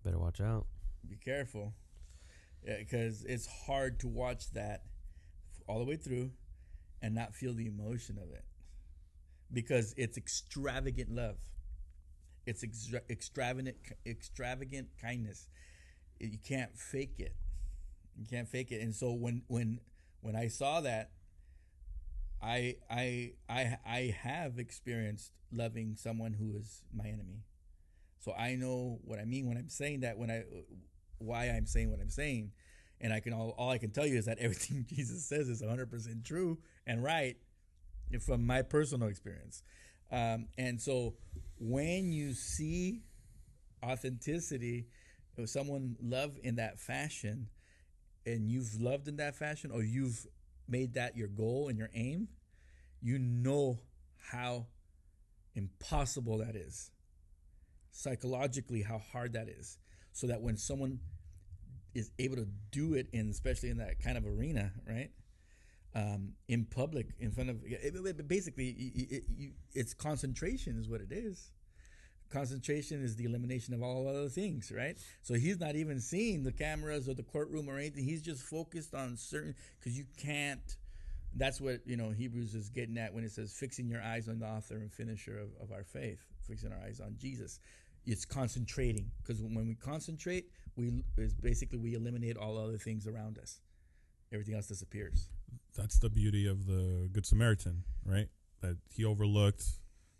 better 0.05 0.17
watch 0.19 0.39
out. 0.41 0.65
Be 1.07 1.17
careful. 1.17 1.73
Because 2.63 3.23
it's 3.23 3.47
hard 3.65 3.99
to 4.01 4.07
watch 4.07 4.51
that 4.51 4.83
all 5.67 5.79
the 5.79 5.85
way 5.85 5.95
through 5.95 6.31
and 7.01 7.15
not 7.15 7.33
feel 7.33 7.53
the 7.53 7.65
emotion 7.65 8.17
of 8.17 8.31
it. 8.31 8.45
Because 9.51 9.93
it's 9.97 10.17
extravagant 10.17 11.09
love. 11.09 11.37
It's 12.45 12.63
extra- 12.63 13.01
extravagant 13.09 13.77
extravagant 14.05 14.89
kindness. 15.01 15.47
You 16.19 16.37
can't 16.43 16.77
fake 16.77 17.19
it. 17.19 17.35
You 18.17 18.25
can't 18.25 18.47
fake 18.47 18.71
it. 18.71 18.81
And 18.81 18.95
so 18.95 19.11
when 19.13 19.43
when 19.47 19.79
when 20.21 20.35
i 20.35 20.47
saw 20.47 20.81
that 20.81 21.11
I 22.41 22.77
I 22.89 23.33
I 23.49 23.77
I 23.85 24.15
have 24.21 24.57
experienced 24.57 25.31
loving 25.51 25.95
someone 25.95 26.33
who 26.33 26.55
is 26.55 26.81
my 26.93 27.07
enemy, 27.07 27.43
so 28.19 28.33
I 28.33 28.55
know 28.55 28.99
what 29.03 29.19
I 29.19 29.25
mean 29.25 29.47
when 29.47 29.57
I'm 29.57 29.69
saying 29.69 29.99
that. 29.99 30.17
When 30.17 30.31
I 30.31 30.43
why 31.21 31.45
I'm 31.45 31.65
saying 31.65 31.91
what 31.91 31.99
I'm 31.99 32.09
saying, 32.09 32.51
and 32.99 33.13
I 33.13 33.19
can 33.19 33.33
all 33.33 33.55
all 33.57 33.69
I 33.69 33.77
can 33.77 33.91
tell 33.91 34.05
you 34.05 34.17
is 34.17 34.25
that 34.25 34.37
everything 34.39 34.85
Jesus 34.87 35.25
says 35.25 35.49
is 35.49 35.61
100 35.61 35.89
percent 35.89 36.25
true 36.25 36.59
and 36.85 37.03
right 37.03 37.37
from 38.25 38.45
my 38.45 38.61
personal 38.61 39.07
experience. 39.07 39.63
Um, 40.11 40.47
and 40.57 40.81
so 40.81 41.15
when 41.57 42.11
you 42.11 42.33
see 42.33 43.03
authenticity, 43.83 44.87
someone 45.45 45.95
love 46.01 46.37
in 46.43 46.55
that 46.55 46.79
fashion, 46.79 47.47
and 48.25 48.49
you've 48.49 48.79
loved 48.79 49.07
in 49.07 49.17
that 49.17 49.35
fashion, 49.35 49.71
or 49.71 49.81
you've 49.81 50.27
made 50.67 50.93
that 50.93 51.15
your 51.15 51.27
goal 51.27 51.69
and 51.69 51.77
your 51.77 51.89
aim, 51.93 52.27
you 53.01 53.17
know 53.17 53.79
how 54.17 54.67
impossible 55.55 56.37
that 56.39 56.55
is. 56.55 56.91
Psychologically, 57.91 58.81
how 58.81 58.99
hard 58.99 59.33
that 59.33 59.49
is. 59.49 59.77
So 60.13 60.27
that 60.27 60.41
when 60.41 60.57
someone 60.57 60.99
is 61.93 62.11
able 62.19 62.37
to 62.37 62.47
do 62.71 62.93
it 62.93 63.07
in, 63.13 63.29
especially 63.29 63.69
in 63.69 63.77
that 63.77 63.99
kind 64.01 64.17
of 64.17 64.25
arena, 64.25 64.71
right? 64.87 65.11
Um, 65.93 66.33
in 66.47 66.65
public, 66.65 67.07
in 67.19 67.31
front 67.31 67.49
of, 67.49 67.57
it, 67.65 67.93
it, 67.95 68.27
basically, 68.27 68.69
it, 68.69 69.23
it, 69.37 69.53
it's 69.73 69.93
concentration 69.93 70.79
is 70.79 70.87
what 70.87 71.01
it 71.01 71.11
is 71.11 71.51
concentration 72.31 73.03
is 73.03 73.15
the 73.15 73.25
elimination 73.25 73.73
of 73.73 73.83
all 73.83 74.07
other 74.07 74.29
things, 74.29 74.71
right? 74.75 74.97
So 75.21 75.35
he's 75.35 75.59
not 75.59 75.75
even 75.75 75.99
seeing 75.99 76.43
the 76.43 76.51
cameras 76.51 77.07
or 77.07 77.13
the 77.13 77.23
courtroom 77.23 77.69
or 77.69 77.77
anything. 77.77 78.05
He's 78.05 78.21
just 78.21 78.41
focused 78.41 78.95
on 78.95 79.17
certain 79.17 79.55
because 79.79 79.97
you 79.97 80.05
can't. 80.17 80.77
That's 81.35 81.61
what 81.61 81.81
you 81.85 81.95
know 81.95 82.09
Hebrews 82.09 82.55
is 82.55 82.69
getting 82.69 82.97
at 82.97 83.13
when 83.13 83.23
it 83.23 83.31
says 83.31 83.53
fixing 83.53 83.87
your 83.87 84.01
eyes 84.01 84.27
on 84.27 84.39
the 84.39 84.47
author 84.47 84.75
and 84.75 84.91
finisher 84.91 85.37
of, 85.37 85.49
of 85.61 85.71
our 85.71 85.83
faith, 85.83 86.19
fixing 86.47 86.71
our 86.71 86.79
eyes 86.79 86.99
on 86.99 87.15
Jesus. 87.17 87.59
It's 88.05 88.25
concentrating 88.25 89.11
because 89.21 89.41
when 89.41 89.67
we 89.67 89.75
concentrate, 89.75 90.45
we 90.75 91.03
is 91.17 91.33
basically 91.33 91.77
we 91.77 91.93
eliminate 91.93 92.37
all 92.37 92.57
other 92.57 92.77
things 92.77 93.07
around 93.07 93.37
us. 93.37 93.59
Everything 94.33 94.55
else 94.55 94.67
disappears. 94.67 95.29
That's 95.77 95.99
the 95.99 96.09
beauty 96.09 96.47
of 96.47 96.65
the 96.65 97.09
Good 97.11 97.25
Samaritan, 97.25 97.83
right? 98.05 98.27
That 98.61 98.77
he 98.89 99.05
overlooked 99.05 99.63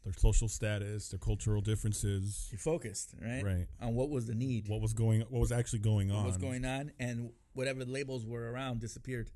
their 0.03 0.13
social 0.13 0.47
status, 0.47 1.09
their 1.09 1.19
cultural 1.19 1.61
differences. 1.61 2.47
He 2.51 2.57
focused, 2.57 3.13
right? 3.21 3.43
Right. 3.43 3.67
On 3.81 3.95
what 3.95 4.09
was 4.09 4.25
the 4.27 4.35
need. 4.35 4.67
What 4.67 4.81
was 4.81 4.93
going 4.93 5.21
what 5.21 5.39
was 5.39 5.51
actually 5.51 5.79
going 5.79 6.11
on. 6.11 6.17
What 6.17 6.27
was 6.27 6.37
going 6.37 6.65
on 6.65 6.91
and 6.99 7.31
whatever 7.53 7.85
labels 7.85 8.25
were 8.25 8.51
around 8.51 8.79
disappeared. 8.79 9.31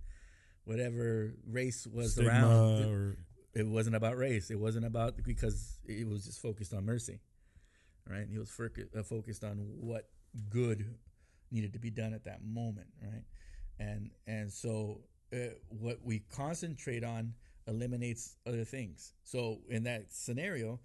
Whatever 0.66 1.36
race 1.48 1.88
was 1.92 2.14
Stigma 2.14 2.32
around 2.32 2.86
or 2.86 3.18
it 3.54 3.68
wasn't 3.68 3.96
about 3.96 4.18
race. 4.18 4.50
It 4.50 4.60
wasn't 4.60 4.86
about 4.86 5.24
because 5.24 5.80
it 5.86 6.08
was 6.08 6.26
just 6.26 6.42
focused 6.42 6.74
on 6.74 6.86
mercy. 6.86 7.20
Right? 8.10 8.28
He 8.30 8.38
was 8.38 8.52
uh, 8.60 9.04
focused 9.04 9.44
on 9.44 9.58
what 9.80 10.10
good 10.50 10.96
needed 11.52 11.74
to 11.74 11.80
be 11.80 11.90
done 11.90 12.14
at 12.14 12.26
that 12.26 12.44
moment, 12.44 12.88
right? 13.02 13.24
And 13.80 14.12
and 14.28 14.52
so 14.52 15.02
uh, 15.34 15.56
what 15.70 16.00
we 16.04 16.20
concentrate 16.20 17.04
on 17.04 17.34
eliminates 17.68 18.36
other 18.46 18.64
things. 18.64 19.14
So 19.24 19.60
in 19.70 19.84
that 19.84 20.14
scenario, 20.14 20.80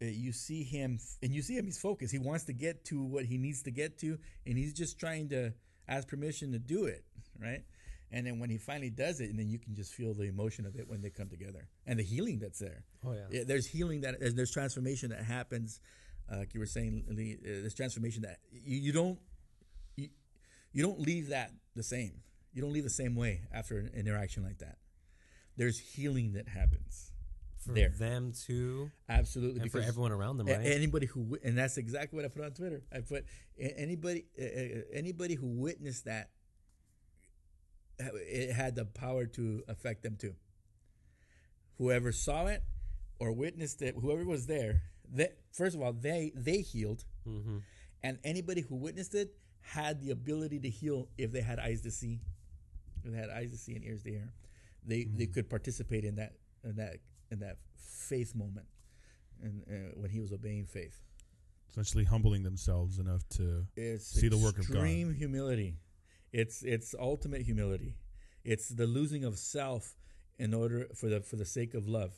uh, 0.00 0.06
you 0.06 0.32
see 0.32 0.62
him 0.62 0.98
and 1.22 1.32
you 1.32 1.42
see 1.42 1.56
him 1.56 1.64
he's 1.64 1.80
focused. 1.80 2.12
He 2.12 2.18
wants 2.18 2.44
to 2.44 2.52
get 2.52 2.84
to 2.86 3.02
what 3.02 3.24
he 3.24 3.36
needs 3.36 3.62
to 3.62 3.70
get 3.70 3.98
to 3.98 4.18
and 4.46 4.56
he's 4.56 4.72
just 4.72 4.98
trying 4.98 5.28
to 5.30 5.52
ask 5.88 6.06
permission 6.06 6.52
to 6.52 6.58
do 6.58 6.84
it, 6.84 7.04
right? 7.40 7.64
And 8.10 8.26
then 8.26 8.38
when 8.38 8.48
he 8.48 8.56
finally 8.56 8.90
does 8.90 9.20
it, 9.20 9.28
and 9.28 9.38
then 9.38 9.48
you 9.48 9.58
can 9.58 9.74
just 9.74 9.92
feel 9.92 10.14
the 10.14 10.24
emotion 10.24 10.64
of 10.64 10.76
it 10.76 10.88
when 10.88 11.02
they 11.02 11.10
come 11.10 11.28
together 11.28 11.68
and 11.86 11.98
the 11.98 12.02
healing 12.02 12.38
that's 12.38 12.58
there. 12.58 12.84
Oh 13.04 13.12
yeah. 13.12 13.44
There's 13.46 13.66
healing 13.66 14.02
that 14.02 14.16
there's 14.20 14.50
transformation 14.50 15.10
that 15.10 15.24
happens. 15.24 15.80
Like 16.30 16.54
you 16.54 16.60
were 16.60 16.66
saying, 16.66 17.04
Lee, 17.08 17.38
uh, 17.40 17.60
there's 17.60 17.74
transformation 17.74 18.22
that 18.22 18.38
you, 18.52 18.78
you 18.78 18.92
don't 18.92 19.18
you, 19.96 20.08
you 20.72 20.82
don't 20.82 21.00
leave 21.00 21.28
that 21.28 21.52
the 21.74 21.82
same. 21.82 22.20
You 22.52 22.62
don't 22.62 22.72
leave 22.72 22.84
the 22.84 22.90
same 22.90 23.14
way 23.14 23.42
after 23.52 23.78
an 23.78 23.90
interaction 23.94 24.42
like 24.42 24.58
that 24.58 24.78
there's 25.58 25.78
healing 25.78 26.32
that 26.34 26.48
happens 26.48 27.12
for 27.58 27.72
there. 27.72 27.90
them 27.90 28.32
too, 28.32 28.90
Absolutely, 29.08 29.60
and 29.60 29.70
for 29.70 29.80
everyone 29.80 30.12
around 30.12 30.38
them, 30.38 30.46
right? 30.46 30.60
Anybody 30.64 31.06
who 31.06 31.36
and 31.44 31.58
that's 31.58 31.76
exactly 31.76 32.16
what 32.16 32.24
I 32.24 32.28
put 32.28 32.44
on 32.44 32.52
Twitter. 32.52 32.82
I 32.94 33.00
put 33.00 33.26
anybody 33.58 34.24
anybody 34.94 35.34
who 35.34 35.48
witnessed 35.48 36.06
that 36.06 36.30
it 37.98 38.52
had 38.52 38.76
the 38.76 38.84
power 38.84 39.26
to 39.26 39.64
affect 39.68 40.04
them 40.04 40.16
too. 40.16 40.34
Whoever 41.78 42.12
saw 42.12 42.46
it 42.46 42.62
or 43.18 43.32
witnessed 43.32 43.82
it, 43.82 43.96
whoever 44.00 44.24
was 44.24 44.46
there, 44.46 44.82
that 45.14 45.38
first 45.52 45.74
of 45.74 45.82
all 45.82 45.92
they 45.92 46.32
they 46.34 46.58
healed, 46.58 47.04
mm-hmm. 47.26 47.58
and 48.02 48.18
anybody 48.24 48.62
who 48.62 48.76
witnessed 48.76 49.14
it 49.14 49.34
had 49.60 50.00
the 50.00 50.10
ability 50.10 50.58
to 50.60 50.68
heal 50.68 51.08
if 51.18 51.32
they 51.32 51.42
had 51.42 51.58
eyes 51.58 51.82
to 51.82 51.90
see, 51.90 52.20
if 53.04 53.12
they 53.12 53.18
had 53.18 53.30
eyes 53.30 53.50
to 53.50 53.58
see 53.58 53.74
and 53.74 53.84
ears 53.84 54.02
to 54.02 54.10
hear 54.10 54.32
they 54.88 55.00
mm-hmm. 55.00 55.18
they 55.18 55.26
could 55.26 55.48
participate 55.48 56.04
in 56.04 56.16
that 56.16 56.32
in 56.64 56.76
that 56.76 56.96
in 57.30 57.40
that 57.40 57.58
faith 57.76 58.34
moment, 58.34 58.66
and 59.42 59.62
uh, 59.70 59.94
when 59.94 60.10
he 60.10 60.20
was 60.20 60.32
obeying 60.32 60.66
faith, 60.66 60.98
essentially 61.70 62.04
humbling 62.04 62.42
themselves 62.42 62.98
enough 62.98 63.28
to 63.28 63.66
it's 63.76 64.06
see 64.06 64.28
the 64.28 64.38
work 64.38 64.58
of 64.58 64.66
God. 64.66 64.78
Extreme 64.78 65.14
humility. 65.14 65.76
It's 66.32 66.62
it's 66.62 66.94
ultimate 66.98 67.42
humility. 67.42 67.94
It's 68.44 68.68
the 68.68 68.86
losing 68.86 69.24
of 69.24 69.38
self 69.38 69.96
in 70.38 70.54
order 70.54 70.88
for 70.94 71.08
the 71.08 71.20
for 71.20 71.36
the 71.36 71.44
sake 71.44 71.74
of 71.74 71.86
love, 71.86 72.14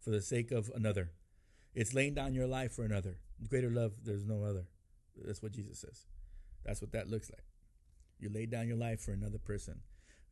for 0.00 0.10
the 0.10 0.22
sake 0.22 0.52
of 0.52 0.70
another. 0.74 1.10
It's 1.74 1.94
laying 1.94 2.14
down 2.14 2.34
your 2.34 2.46
life 2.46 2.72
for 2.72 2.84
another. 2.84 3.18
Greater 3.48 3.70
love, 3.70 3.92
there's 4.04 4.24
no 4.24 4.42
other. 4.44 4.66
That's 5.24 5.42
what 5.42 5.52
Jesus 5.52 5.80
says. 5.80 6.06
That's 6.64 6.80
what 6.80 6.92
that 6.92 7.08
looks 7.08 7.30
like. 7.30 7.44
You 8.18 8.30
lay 8.30 8.46
down 8.46 8.66
your 8.66 8.76
life 8.76 9.00
for 9.00 9.12
another 9.12 9.38
person. 9.38 9.80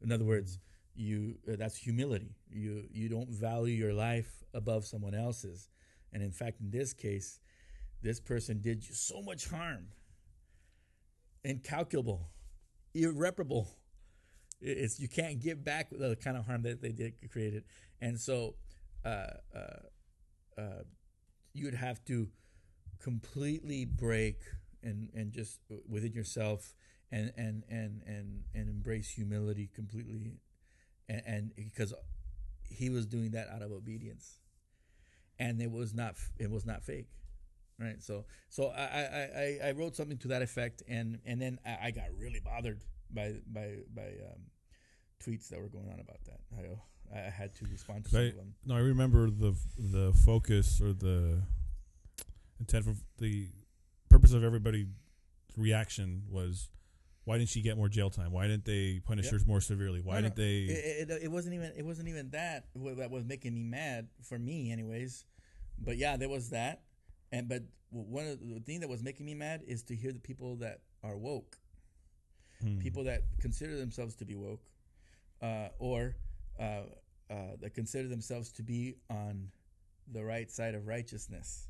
In 0.02 0.10
other 0.10 0.24
words, 0.24 0.58
you 0.96 1.36
uh, 1.50 1.56
that's 1.56 1.76
humility 1.76 2.34
you 2.50 2.84
you 2.90 3.08
don't 3.08 3.28
value 3.28 3.74
your 3.74 3.92
life 3.92 4.42
above 4.54 4.84
someone 4.84 5.14
else's 5.14 5.68
and 6.12 6.22
in 6.22 6.32
fact 6.32 6.60
in 6.60 6.70
this 6.70 6.92
case 6.92 7.38
this 8.02 8.18
person 8.18 8.60
did 8.60 8.86
you 8.86 8.94
so 8.94 9.20
much 9.22 9.48
harm 9.48 9.88
incalculable 11.44 12.30
irreparable 12.94 13.68
it's 14.60 14.98
you 14.98 15.08
can't 15.08 15.38
get 15.40 15.62
back 15.62 15.90
the 15.90 16.16
kind 16.16 16.36
of 16.36 16.46
harm 16.46 16.62
that 16.62 16.80
they 16.80 16.92
did 16.92 17.12
created 17.30 17.64
and 18.00 18.18
so 18.18 18.54
uh, 19.04 19.26
uh, 19.54 20.60
uh, 20.60 20.82
you 21.56 21.64
would 21.64 21.74
have 21.74 22.04
to 22.04 22.28
completely 23.02 23.84
break 23.84 24.40
and 24.82 25.10
and 25.14 25.32
just 25.32 25.60
within 25.88 26.12
yourself 26.12 26.74
and 27.10 27.32
and 27.36 27.64
and 27.68 28.02
and 28.06 28.44
and 28.54 28.68
embrace 28.68 29.10
humility 29.10 29.70
completely 29.74 30.40
and, 31.08 31.22
and 31.26 31.52
because 31.56 31.94
he 32.68 32.90
was 32.90 33.06
doing 33.06 33.30
that 33.32 33.48
out 33.48 33.62
of 33.62 33.72
obedience, 33.72 34.38
and 35.38 35.60
it 35.60 35.70
was 35.70 35.94
not 35.94 36.16
it 36.38 36.50
was 36.50 36.66
not 36.66 36.82
fake, 36.82 37.08
right? 37.78 38.02
So 38.02 38.24
so 38.48 38.68
I 38.68 38.82
I, 38.82 39.68
I, 39.68 39.72
wrote 39.72 39.96
something 39.96 40.18
to 40.18 40.28
that 40.28 40.42
effect, 40.42 40.82
and 40.88 41.18
and 41.24 41.40
then 41.40 41.58
I, 41.64 41.90
got 41.90 42.06
really 42.18 42.40
bothered 42.40 42.82
by 43.10 43.34
by 43.46 43.76
by 43.94 44.08
um, 44.30 44.50
tweets 45.24 45.48
that 45.48 45.60
were 45.60 45.68
going 45.68 45.88
on 45.88 46.00
about 46.00 46.24
that. 46.26 46.40
I 46.58 46.62
I 47.14 47.30
had 47.30 47.54
to 47.56 47.64
respond 47.70 48.04
to 48.04 48.10
some 48.10 48.20
I, 48.20 48.24
of 48.24 48.36
them. 48.36 48.54
No, 48.64 48.76
I 48.76 48.80
remember 48.80 49.30
the 49.30 49.54
the 49.78 50.12
focus 50.24 50.80
or 50.80 50.92
the 50.92 51.42
intent 52.60 52.84
for 52.84 52.94
the 53.18 53.48
purpose 54.08 54.32
of 54.32 54.44
everybody's 54.44 54.86
reaction 55.56 56.22
was 56.30 56.68
why 57.24 57.38
didn't 57.38 57.48
she 57.48 57.60
get 57.60 57.76
more 57.76 57.88
jail 57.88 58.08
time? 58.08 58.30
Why 58.30 58.46
didn't 58.46 58.64
they 58.64 59.00
punish 59.04 59.26
yep. 59.26 59.34
her 59.34 59.40
more 59.46 59.60
severely? 59.60 60.00
Why 60.00 60.16
no, 60.16 60.22
didn't 60.22 60.36
they? 60.36 60.72
It, 60.72 61.10
it, 61.10 61.22
it, 61.24 61.30
wasn't 61.30 61.54
even 61.54 61.72
it 61.76 61.84
wasn't 61.84 62.08
even 62.08 62.30
that 62.30 62.66
that 62.74 63.10
was 63.10 63.24
making 63.24 63.52
me 63.52 63.64
mad 63.64 64.08
for 64.22 64.38
me, 64.38 64.70
anyways. 64.70 65.24
But 65.78 65.96
yeah, 65.96 66.16
there 66.16 66.28
was 66.28 66.50
that, 66.50 66.82
and 67.32 67.48
but 67.48 67.62
one 67.90 68.26
of 68.26 68.38
the 68.40 68.60
thing 68.60 68.80
that 68.80 68.88
was 68.88 69.02
making 69.02 69.26
me 69.26 69.34
mad 69.34 69.62
is 69.66 69.82
to 69.84 69.96
hear 69.96 70.12
the 70.12 70.20
people 70.20 70.56
that 70.56 70.80
are 71.02 71.16
woke, 71.16 71.56
hmm. 72.60 72.78
people 72.78 73.04
that 73.04 73.22
consider 73.40 73.76
themselves 73.76 74.14
to 74.16 74.24
be 74.24 74.36
woke, 74.36 74.62
uh, 75.42 75.68
or 75.80 76.14
uh, 76.58 76.82
uh, 77.30 77.34
that 77.60 77.74
consider 77.74 78.08
themselves 78.08 78.50
to 78.52 78.62
be 78.62 78.96
on 79.10 79.48
the 80.12 80.24
right 80.24 80.50
side 80.50 80.74
of 80.74 80.86
righteousness, 80.86 81.68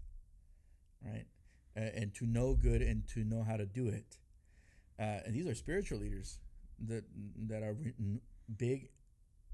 right, 1.05 1.27
and 1.75 2.15
to 2.15 2.27
know 2.27 2.55
good 2.55 2.83
and 2.83 3.07
to 3.09 3.25
know 3.25 3.43
how 3.43 3.57
to 3.57 3.67
do 3.67 3.89
it 3.89 4.19
uh, 4.99 5.21
and 5.25 5.35
these 5.35 5.47
are 5.47 5.55
spiritual 5.55 5.99
leaders 5.99 6.39
that 6.87 7.05
that 7.49 7.63
are 7.63 7.77
big, 8.57 8.89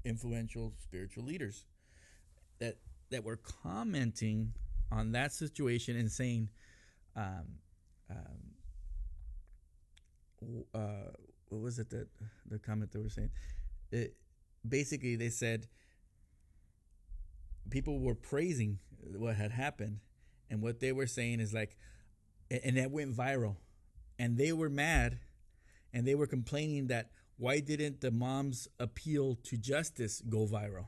influential 0.05 0.73
spiritual 0.81 1.23
leaders 1.23 1.65
that 2.59 2.77
that 3.09 3.23
were 3.23 3.37
commenting 3.37 4.53
on 4.91 5.11
that 5.11 5.33
situation 5.33 5.97
and 5.97 6.11
saying, 6.11 6.49
um, 7.15 7.45
um, 8.09 8.53
uh, 10.73 11.11
what 11.49 11.61
was 11.61 11.79
it 11.79 11.89
that 11.89 12.07
the 12.49 12.59
comment 12.59 12.91
they 12.91 12.99
were 12.99 13.09
saying? 13.09 13.31
It, 13.91 14.15
basically, 14.67 15.15
they 15.15 15.29
said 15.29 15.67
people 17.69 17.99
were 17.99 18.15
praising 18.15 18.79
what 19.15 19.35
had 19.35 19.51
happened, 19.51 19.99
and 20.49 20.61
what 20.61 20.79
they 20.79 20.91
were 20.91 21.07
saying 21.07 21.39
is 21.39 21.53
like, 21.53 21.75
and 22.49 22.77
that 22.77 22.91
went 22.91 23.15
viral, 23.15 23.57
and 24.19 24.37
they 24.37 24.53
were 24.53 24.69
mad, 24.69 25.19
and 25.91 26.07
they 26.07 26.15
were 26.15 26.27
complaining 26.27 26.87
that 26.87 27.11
why 27.37 27.59
didn't 27.59 28.01
the 28.01 28.11
mom's 28.11 28.67
appeal 28.79 29.35
to 29.43 29.57
justice 29.57 30.21
go 30.21 30.45
viral? 30.45 30.87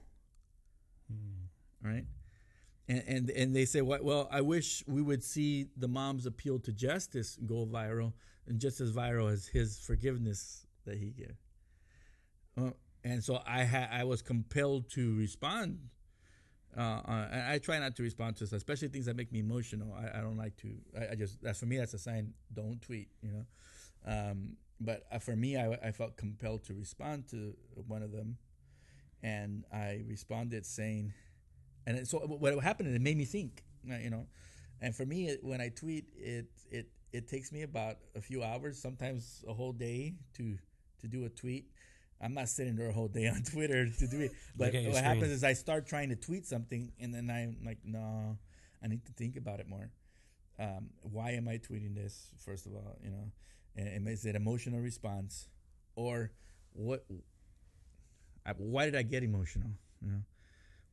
right? 1.85 2.05
And 2.87 3.03
and 3.07 3.29
and 3.29 3.55
they 3.55 3.65
say, 3.65 3.81
Well, 3.81 4.27
I 4.31 4.41
wish 4.41 4.83
we 4.87 5.01
would 5.01 5.23
see 5.23 5.67
the 5.77 5.87
mom's 5.87 6.25
appeal 6.25 6.59
to 6.59 6.71
justice 6.71 7.37
go 7.45 7.65
viral, 7.65 8.13
and 8.47 8.59
just 8.59 8.81
as 8.81 8.91
viral 8.91 9.31
as 9.31 9.47
his 9.47 9.79
forgiveness 9.79 10.65
that 10.85 10.97
he 10.97 11.11
gave." 11.11 11.35
Uh, 12.57 12.71
and 13.05 13.23
so 13.23 13.39
I 13.47 13.63
had 13.63 13.89
I 13.91 14.03
was 14.03 14.21
compelled 14.21 14.89
to 14.91 15.15
respond. 15.15 15.79
Uh, 16.77 16.81
uh, 17.07 17.27
and 17.31 17.43
I 17.43 17.57
try 17.59 17.79
not 17.79 17.95
to 17.95 18.03
respond 18.03 18.35
to 18.37 18.43
this, 18.43 18.51
especially 18.51 18.89
things 18.89 19.05
that 19.05 19.15
make 19.15 19.31
me 19.31 19.39
emotional. 19.39 19.93
I, 19.93 20.19
I 20.19 20.21
don't 20.21 20.37
like 20.37 20.57
to. 20.57 20.75
I, 20.99 21.13
I 21.13 21.15
just 21.15 21.41
that's 21.41 21.59
for 21.59 21.67
me. 21.67 21.77
That's 21.77 21.93
a 21.93 21.99
sign. 21.99 22.33
Don't 22.53 22.81
tweet. 22.81 23.07
You 23.21 23.31
know. 23.31 23.45
Um, 24.05 24.57
but 24.81 25.03
uh, 25.11 25.19
for 25.19 25.37
me, 25.37 25.55
I, 25.55 25.71
I 25.71 25.91
felt 25.91 26.17
compelled 26.17 26.65
to 26.65 26.73
respond 26.73 27.29
to 27.29 27.55
one 27.87 28.03
of 28.03 28.11
them, 28.11 28.37
and 29.23 29.63
I 29.71 30.03
responded 30.09 30.65
saying, 30.65 31.13
and 31.87 32.07
so 32.07 32.19
what 32.19 32.61
happened 32.63 32.93
it 32.93 33.01
made 33.01 33.17
me 33.17 33.25
think 33.25 33.63
uh, 33.91 33.97
you 33.97 34.09
know 34.09 34.25
and 34.81 34.95
for 34.95 35.05
me 35.05 35.35
when 35.41 35.61
i 35.61 35.69
tweet 35.69 36.05
it 36.15 36.47
it 36.71 36.87
it 37.13 37.27
takes 37.27 37.51
me 37.51 37.61
about 37.63 37.97
a 38.15 38.21
few 38.21 38.43
hours 38.43 38.81
sometimes 38.81 39.43
a 39.47 39.53
whole 39.53 39.71
day 39.71 40.15
to 40.33 40.57
to 40.99 41.07
do 41.07 41.25
a 41.25 41.29
tweet 41.29 41.69
i'm 42.21 42.33
not 42.33 42.49
sitting 42.49 42.75
there 42.75 42.89
a 42.89 42.93
whole 42.93 43.07
day 43.07 43.27
on 43.27 43.43
twitter 43.51 43.89
to 43.89 44.07
do 44.07 44.21
it 44.21 44.31
but 44.55 44.67
Look 44.67 44.75
at 44.75 44.81
your 44.83 44.91
what 44.91 44.97
screen. 45.03 45.15
happens 45.15 45.31
is 45.31 45.43
i 45.43 45.53
start 45.53 45.87
trying 45.87 46.09
to 46.09 46.15
tweet 46.15 46.45
something 46.45 46.91
and 46.99 47.13
then 47.13 47.29
i'm 47.29 47.57
like 47.65 47.79
no 47.83 48.37
i 48.83 48.87
need 48.87 49.05
to 49.05 49.11
think 49.13 49.35
about 49.35 49.59
it 49.59 49.67
more 49.67 49.89
um, 50.57 50.89
why 51.01 51.31
am 51.31 51.47
i 51.47 51.57
tweeting 51.57 51.95
this 51.95 52.27
first 52.37 52.65
of 52.65 52.73
all 52.73 52.97
you 53.03 53.09
know 53.11 53.31
and, 53.75 54.07
is 54.07 54.25
it 54.25 54.35
emotional 54.35 54.79
response 54.79 55.49
or 55.95 56.31
what 56.71 57.05
I, 58.45 58.51
why 58.57 58.85
did 58.85 58.95
i 58.95 59.01
get 59.01 59.23
emotional 59.23 59.71
you 60.01 60.11
know 60.11 60.21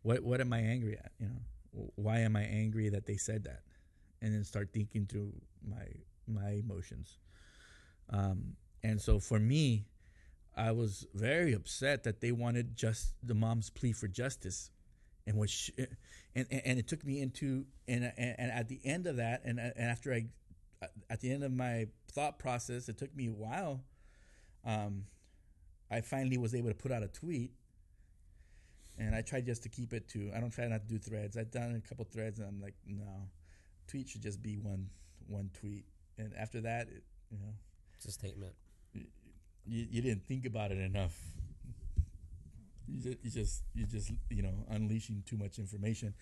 what 0.03 0.23
what 0.23 0.41
am 0.41 0.53
I 0.53 0.59
angry 0.59 0.97
at? 0.99 1.13
You 1.19 1.29
know, 1.29 1.91
why 1.95 2.19
am 2.19 2.37
I 2.37 2.43
angry 2.43 2.89
that 2.91 3.07
they 3.07 3.17
said 3.17 3.45
that? 3.45 3.63
And 4.21 4.35
then 4.35 4.45
start 4.45 4.71
thinking 4.73 5.07
through 5.07 5.33
my 5.67 5.87
my 6.27 6.51
emotions. 6.51 7.19
Um, 8.11 8.57
and 8.83 9.01
so 9.01 9.19
for 9.19 9.39
me, 9.39 9.87
I 10.57 10.73
was 10.73 11.07
very 11.15 11.53
upset 11.53 12.05
that 12.05 12.21
they 12.21 12.33
wanted 12.33 12.77
just 12.77 13.15
the 13.23 13.35
mom's 13.35 13.71
plea 13.71 13.93
for 13.93 14.09
justice, 14.09 14.71
and 15.27 15.39
was 15.39 15.51
sh- 15.51 15.71
and, 16.35 16.47
and 16.51 16.63
and 16.65 16.79
it 16.79 16.89
took 16.89 17.05
me 17.05 17.21
into 17.21 17.67
and 17.89 18.13
and, 18.17 18.35
and 18.39 18.53
at 18.53 18.69
the 18.69 18.81
end 18.85 19.07
of 19.07 19.17
that, 19.17 19.43
and, 19.45 19.59
and 19.59 19.73
after 19.79 20.13
I, 20.13 20.27
at 21.09 21.21
the 21.21 21.33
end 21.33 21.45
of 21.45 21.53
my 21.53 21.87
thought 22.11 22.39
process, 22.39 22.89
it 22.89 22.99
took 22.99 23.15
me 23.17 23.29
a 23.29 23.33
while. 23.33 23.83
Um, 24.65 25.05
I 25.91 26.01
finally 26.01 26.39
was 26.39 26.55
able 26.55 26.69
to 26.69 26.75
put 26.75 26.93
out 26.93 27.03
a 27.03 27.09
tweet 27.09 27.53
and 28.99 29.15
I 29.15 29.23
tried 29.23 29.47
just 29.47 29.63
to 29.65 29.69
keep 29.69 29.93
it 29.93 30.09
to. 30.11 30.31
I 30.35 30.41
don't 30.41 30.51
try 30.51 30.67
not 30.67 30.83
to 30.83 30.89
do 30.89 30.99
threads. 30.99 31.37
I've 31.37 31.51
done 31.51 31.81
a 31.85 31.89
couple 31.89 32.05
threads, 32.05 32.39
and 32.39 32.49
I'm 32.49 32.61
like, 32.61 32.75
no, 32.87 33.29
tweet 33.89 34.09
should 34.09 34.23
just 34.23 34.43
be 34.43 34.57
one 34.57 34.89
one 35.29 35.51
tweet. 35.59 35.85
And 36.19 36.33
after 36.39 36.61
that, 36.63 36.89
it, 36.89 37.03
you 37.31 37.39
know, 37.39 37.53
It's 37.97 38.07
a 38.07 38.13
statement. 38.13 38.53
You, 39.67 39.87
you 39.91 40.03
didn't 40.03 40.25
think 40.25 40.47
about 40.47 40.73
it 40.73 40.79
enough. 40.79 41.17
You 42.89 43.01
just, 43.01 43.25
you 43.25 43.31
just 43.31 43.63
you 43.75 43.87
just 43.87 44.13
you 44.29 44.43
know 44.43 44.67
unleashing 44.69 45.23
too 45.27 45.37
much 45.37 45.59
information, 45.59 46.15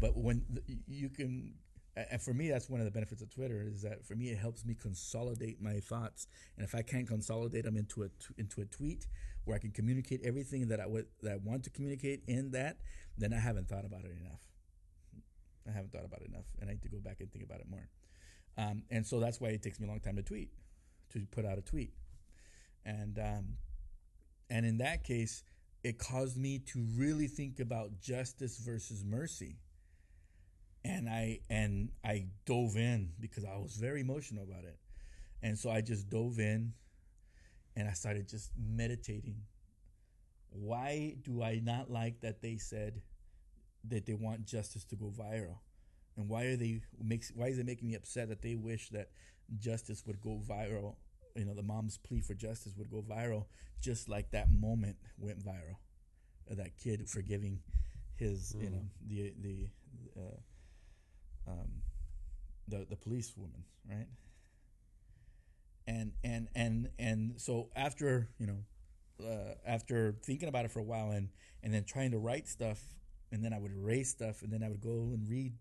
but 0.00 0.16
when 0.16 0.42
you 0.86 1.10
can, 1.10 1.54
and 1.96 2.22
for 2.22 2.32
me 2.32 2.48
that's 2.48 2.70
one 2.70 2.80
of 2.80 2.86
the 2.86 2.92
benefits 2.92 3.20
of 3.20 3.30
Twitter 3.30 3.62
is 3.66 3.82
that 3.82 4.06
for 4.06 4.14
me 4.14 4.30
it 4.30 4.38
helps 4.38 4.64
me 4.64 4.74
consolidate 4.74 5.60
my 5.60 5.80
thoughts, 5.80 6.28
and 6.56 6.64
if 6.64 6.74
I 6.74 6.82
can't 6.82 7.06
consolidate 7.06 7.64
them 7.64 7.76
into 7.76 8.04
a 8.04 8.08
into 8.38 8.62
a 8.62 8.64
tweet 8.64 9.06
where 9.44 9.56
I 9.56 9.58
can 9.58 9.72
communicate 9.72 10.20
everything 10.24 10.68
that 10.68 10.80
I 10.80 10.86
would 10.86 11.06
that 11.22 11.32
I 11.32 11.36
want 11.44 11.64
to 11.64 11.70
communicate 11.70 12.22
in 12.26 12.52
that, 12.52 12.78
then 13.18 13.34
I 13.34 13.38
haven't 13.38 13.68
thought 13.68 13.84
about 13.84 14.04
it 14.04 14.12
enough. 14.18 14.40
I 15.68 15.72
haven't 15.72 15.92
thought 15.92 16.04
about 16.04 16.22
it 16.22 16.28
enough, 16.28 16.46
and 16.60 16.70
I 16.70 16.74
need 16.74 16.82
to 16.82 16.88
go 16.88 17.00
back 17.00 17.20
and 17.20 17.30
think 17.30 17.44
about 17.44 17.60
it 17.60 17.66
more. 17.68 17.88
Um, 18.56 18.84
and 18.90 19.04
so 19.04 19.20
that's 19.20 19.40
why 19.40 19.48
it 19.48 19.62
takes 19.62 19.78
me 19.80 19.86
a 19.86 19.90
long 19.90 20.00
time 20.00 20.16
to 20.16 20.22
tweet, 20.22 20.50
to 21.12 21.26
put 21.32 21.44
out 21.44 21.58
a 21.58 21.62
tweet 21.62 21.92
and 22.84 23.18
um, 23.18 23.56
and 24.50 24.66
in 24.66 24.78
that 24.78 25.04
case, 25.04 25.42
it 25.82 25.98
caused 25.98 26.36
me 26.36 26.58
to 26.58 26.86
really 26.96 27.26
think 27.26 27.60
about 27.60 28.00
justice 28.00 28.58
versus 28.58 29.04
mercy. 29.04 29.58
And 30.84 31.08
I 31.08 31.40
and 31.48 31.90
I 32.04 32.26
dove 32.44 32.76
in 32.76 33.10
because 33.18 33.44
I 33.44 33.56
was 33.56 33.76
very 33.76 34.02
emotional 34.02 34.44
about 34.44 34.64
it, 34.64 34.78
and 35.42 35.58
so 35.58 35.70
I 35.70 35.80
just 35.80 36.10
dove 36.10 36.38
in, 36.38 36.74
and 37.76 37.88
I 37.88 37.92
started 37.92 38.28
just 38.28 38.50
meditating. 38.58 39.36
Why 40.50 41.16
do 41.22 41.42
I 41.42 41.60
not 41.62 41.90
like 41.90 42.20
that 42.20 42.40
they 42.40 42.56
said 42.56 43.02
that 43.88 44.06
they 44.06 44.14
want 44.14 44.46
justice 44.46 44.84
to 44.86 44.96
go 44.96 45.12
viral? 45.16 45.58
And 46.16 46.28
why 46.28 46.44
are 46.44 46.56
they 46.56 46.82
makes 47.02 47.32
why 47.34 47.46
is 47.46 47.58
it 47.58 47.66
making 47.66 47.88
me 47.88 47.94
upset 47.94 48.28
that 48.28 48.42
they 48.42 48.54
wish 48.54 48.90
that 48.90 49.10
justice 49.58 50.04
would 50.06 50.20
go 50.20 50.40
viral 50.48 50.96
you 51.34 51.44
know 51.44 51.54
the 51.54 51.62
mom's 51.62 51.98
plea 51.98 52.20
for 52.20 52.34
justice 52.34 52.74
would 52.76 52.90
go 52.90 53.02
viral 53.02 53.46
just 53.80 54.08
like 54.08 54.30
that 54.30 54.50
moment 54.50 54.96
went 55.18 55.38
viral 55.44 55.76
of 56.50 56.56
that 56.56 56.76
kid 56.76 57.08
forgiving 57.08 57.60
his 58.16 58.54
you 58.60 58.68
Mm. 58.68 58.72
know 58.72 58.84
the 59.08 59.32
the 59.40 59.68
uh, 60.16 60.36
um, 61.50 61.82
the 62.68 62.86
the 62.88 62.96
police 62.96 63.32
woman 63.36 63.64
right 63.88 64.08
and 65.86 66.12
and 66.22 66.48
and 66.54 66.88
and 66.98 67.34
so 67.36 67.68
after 67.76 68.28
you 68.38 68.46
know 68.46 68.58
uh, 69.26 69.54
after 69.66 70.16
thinking 70.22 70.48
about 70.48 70.64
it 70.64 70.70
for 70.70 70.80
a 70.80 70.84
while 70.84 71.10
and 71.10 71.28
and 71.62 71.72
then 71.72 71.84
trying 71.84 72.10
to 72.10 72.18
write 72.18 72.48
stuff 72.48 72.80
and 73.32 73.44
then 73.44 73.52
I 73.52 73.58
would 73.58 73.72
erase 73.72 74.10
stuff 74.10 74.42
and 74.42 74.52
then 74.52 74.62
I 74.62 74.68
would 74.68 74.80
go 74.80 75.10
and 75.12 75.28
read 75.28 75.52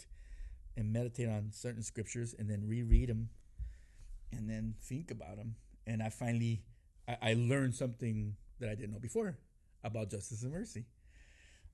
and 0.78 0.92
meditate 0.92 1.30
on 1.30 1.50
certain 1.52 1.84
scriptures 1.84 2.34
and 2.38 2.50
then 2.50 2.68
reread 2.68 3.10
them 3.10 3.30
and 4.36 4.50
then 4.50 4.76
think 4.82 5.12
about 5.12 5.38
them. 5.38 5.56
And 5.86 6.02
I 6.02 6.10
finally, 6.10 6.64
I, 7.08 7.18
I 7.22 7.34
learned 7.34 7.76
something 7.76 8.36
that 8.60 8.70
I 8.70 8.76
didn't 8.76 8.92
know 8.92 9.00
before 9.00 9.38
about 9.84 10.10
justice 10.10 10.44
and 10.44 10.52
mercy, 10.52 10.86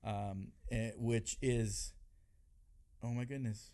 um, 0.04 0.48
eh, 0.70 0.90
which 0.96 1.36
is, 1.40 1.92
oh 3.02 3.10
my 3.10 3.24
goodness, 3.24 3.70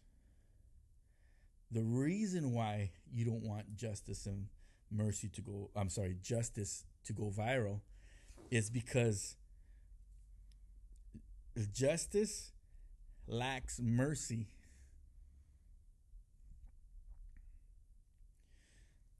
the 1.71 1.83
reason 1.83 2.53
why 2.53 2.91
you 3.13 3.25
don't 3.25 3.43
want 3.43 3.77
justice 3.77 4.27
and 4.27 4.47
mercy 4.91 5.29
to 5.29 5.41
go, 5.41 5.71
I'm 5.75 5.89
sorry, 5.89 6.17
justice 6.23 6.85
to 7.05 7.13
go 7.13 7.33
viral 7.37 7.81
is 8.51 8.71
because 8.71 9.37
justice 11.73 12.53
lacks 13.27 13.81
mercy. 13.83 14.49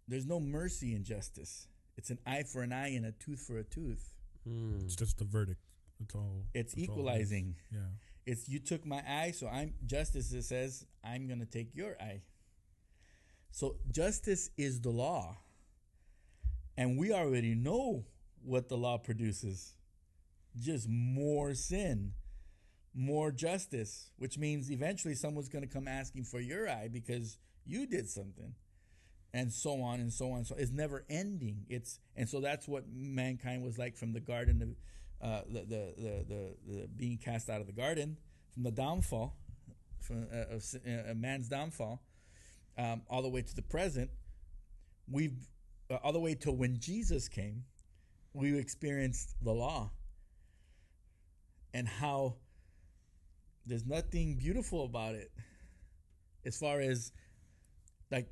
There's 0.09 0.27
no 0.27 0.41
mercy 0.41 0.95
in 0.95 1.05
justice. 1.05 1.67
It's 1.97 2.11
an 2.11 2.19
eye 2.27 2.45
for 2.45 2.63
an 2.63 2.73
eye 2.73 2.89
and 2.89 3.07
a 3.07 3.13
tooth 3.13 3.41
for 3.41 3.59
a 3.59 3.65
tooth. 3.65 4.15
Mm. 4.49 4.85
It's 4.85 4.97
just 4.97 5.21
a 5.21 5.25
verdict. 5.25 5.61
It's 6.01 6.15
all. 6.15 6.45
It's 6.55 6.75
all 6.75 6.79
it 6.79 6.83
is. 6.83 6.85
equalizing. 6.85 7.57
Yeah. 7.73 7.79
It's 8.27 8.49
you 8.49 8.59
took 8.59 8.85
my 8.85 9.03
eye, 9.09 9.31
so 9.31 9.49
I'm 9.49 9.75
justice. 9.87 10.33
It 10.33 10.43
says 10.43 10.85
I'm 11.05 11.29
gonna 11.29 11.47
take 11.47 11.75
your 11.75 11.97
eye. 12.01 12.23
So 13.51 13.77
justice 13.91 14.51
is 14.59 14.81
the 14.81 14.91
law, 14.91 15.39
and 16.77 16.99
we 16.99 17.13
already 17.13 17.55
know 17.55 18.05
what 18.43 18.69
the 18.69 18.77
law 18.77 18.99
produces. 18.99 19.75
Just 20.59 20.89
more 20.89 21.55
sin, 21.55 22.13
more 22.95 23.31
justice, 23.31 24.11
which 24.19 24.39
means 24.39 24.71
eventually 24.71 25.15
someone's 25.15 25.49
gonna 25.49 25.67
come 25.67 25.89
asking 25.89 26.25
for 26.25 26.41
your 26.41 26.69
eye 26.69 26.89
because 26.93 27.39
you 27.65 27.87
did 27.87 28.09
something, 28.09 28.55
and 29.37 29.53
so 29.53 29.83
on 29.83 30.01
and 30.01 30.11
so 30.11 30.33
on. 30.33 30.45
So 30.47 30.55
it's 30.57 30.73
never 30.73 31.05
ending. 31.11 31.67
It's 31.69 32.01
and 32.17 32.27
so 32.27 32.41
that's 32.41 32.67
what 32.67 32.85
mankind 32.91 33.63
was 33.63 33.79
like 33.79 33.95
from 33.95 34.15
the 34.15 34.21
garden 34.21 34.63
of 34.63 35.29
uh, 35.29 35.43
the, 35.47 35.61
the, 35.61 35.95
the, 35.99 36.57
the, 36.67 36.89
being 36.97 37.19
cast 37.19 37.51
out 37.51 37.61
of 37.61 37.67
the 37.67 37.73
garden, 37.73 38.17
from 38.55 38.63
the 38.63 38.71
downfall, 38.71 39.37
from 40.01 40.27
uh, 40.33 40.57
uh, 40.57 41.15
man's 41.15 41.49
downfall, 41.49 42.03
um, 42.79 43.03
all 43.11 43.21
the 43.21 43.29
way 43.29 43.43
to 43.43 43.55
the 43.55 43.63
present. 43.63 44.11
We've 45.11 45.51
uh, 45.91 45.99
all 46.03 46.13
the 46.13 46.21
way 46.21 46.35
till 46.35 46.57
when 46.57 46.79
Jesus 46.79 47.29
came, 47.29 47.65
we 48.33 48.59
experienced 48.59 49.37
the 49.43 49.53
law 49.53 49.91
and 51.75 51.87
how 51.87 52.37
there's 53.67 53.85
nothing 53.85 54.37
beautiful 54.37 54.85
about 54.87 55.15
it. 55.15 55.31
As 56.45 56.57
far 56.57 56.81
as 56.81 57.13
like, 58.11 58.29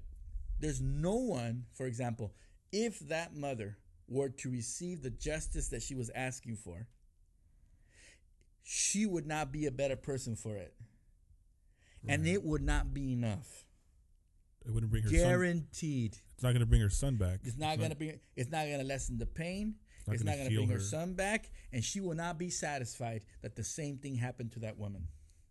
there's 0.61 0.81
no 0.81 1.15
one, 1.15 1.65
for 1.73 1.87
example, 1.87 2.33
if 2.73 2.99
that 3.01 3.35
mother 3.35 3.79
were 4.09 4.29
to 4.29 4.51
receive 4.51 5.03
the 5.03 5.11
justice 5.11 5.69
that 5.69 5.83
she 5.83 5.95
was 5.95 6.11
asking 6.15 6.57
for, 6.57 6.87
she 8.63 9.07
would 9.07 9.27
not 9.27 9.53
be 9.53 9.67
a 9.67 9.71
better 9.71 9.97
person 9.97 10.37
for 10.37 10.57
it. 10.57 10.75
And 12.07 12.27
it 12.27 12.45
would 12.45 12.63
not 12.63 12.93
be 12.93 13.13
enough. 13.13 13.65
It 14.67 14.73
wouldn't 14.73 14.91
bring 14.91 15.05
her 15.05 15.09
son. 15.09 15.19
Guaranteed. 15.19 16.17
It's 16.35 16.43
not 16.43 16.51
going 16.51 16.61
to 16.61 16.67
bring 16.67 16.81
her 16.81 16.91
son 16.91 17.17
back. 17.17 17.41
It's 17.45 17.57
not 17.57 17.79
gonna 17.79 17.95
be 17.95 18.15
it's 18.37 18.51
not 18.51 18.67
gonna 18.67 18.85
lessen 18.85 19.19
the 19.19 19.27
pain. 19.27 19.77
not 20.07 20.15
It's 20.15 20.25
not 20.25 20.37
gonna 20.37 20.51
bring 20.51 20.69
her 20.69 20.75
her. 20.75 20.81
son 20.81 21.15
back, 21.15 21.51
and 21.73 21.85
she 21.85 22.01
will 22.01 22.15
not 22.15 22.39
be 22.39 22.51
satisfied 22.51 23.23
that 23.43 23.57
the 23.57 23.65
same 23.65 23.99
thing 23.99 24.17
happened 24.17 24.53
to 24.53 24.61
that 24.61 24.79
woman. 24.79 25.09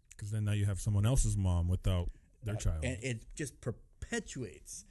Because 0.09 0.31
then 0.31 0.45
now 0.45 0.51
you 0.51 0.65
have 0.65 0.79
someone 0.79 1.05
else's 1.05 1.37
mom 1.37 1.67
without 1.67 2.09
their 2.43 2.55
uh, 2.55 2.57
child. 2.57 2.83
and 2.83 2.97
it 3.01 3.25
just 3.35 3.59
perpetuates, 4.13 4.85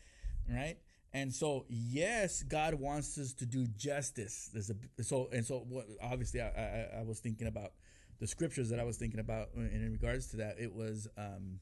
right? 0.49 0.77
And 1.15 1.33
so, 1.33 1.67
yes, 1.69 2.43
God 2.43 2.75
wants 2.75 3.19
us 3.19 3.33
to 3.35 3.47
do 3.47 3.67
justice. 3.77 4.49
There's 4.53 4.71
a 4.71 5.03
so 5.03 5.29
and 5.33 5.45
so. 5.45 5.59
What 5.69 5.87
obviously, 6.03 6.41
I, 6.41 6.47
I, 6.49 7.01
I 7.01 7.03
was 7.03 7.19
thinking 7.21 7.47
about 7.47 7.73
the 8.19 8.27
scriptures 8.27 8.71
that 8.71 8.81
I 8.81 8.85
was 8.85 8.97
thinking 8.97 9.21
about 9.21 9.49
in, 9.55 9.67
in 9.69 9.93
regards 9.93 10.29
to 10.29 10.39
that. 10.39 10.57
It 10.59 10.75
was, 10.75 11.09
um, 11.19 11.61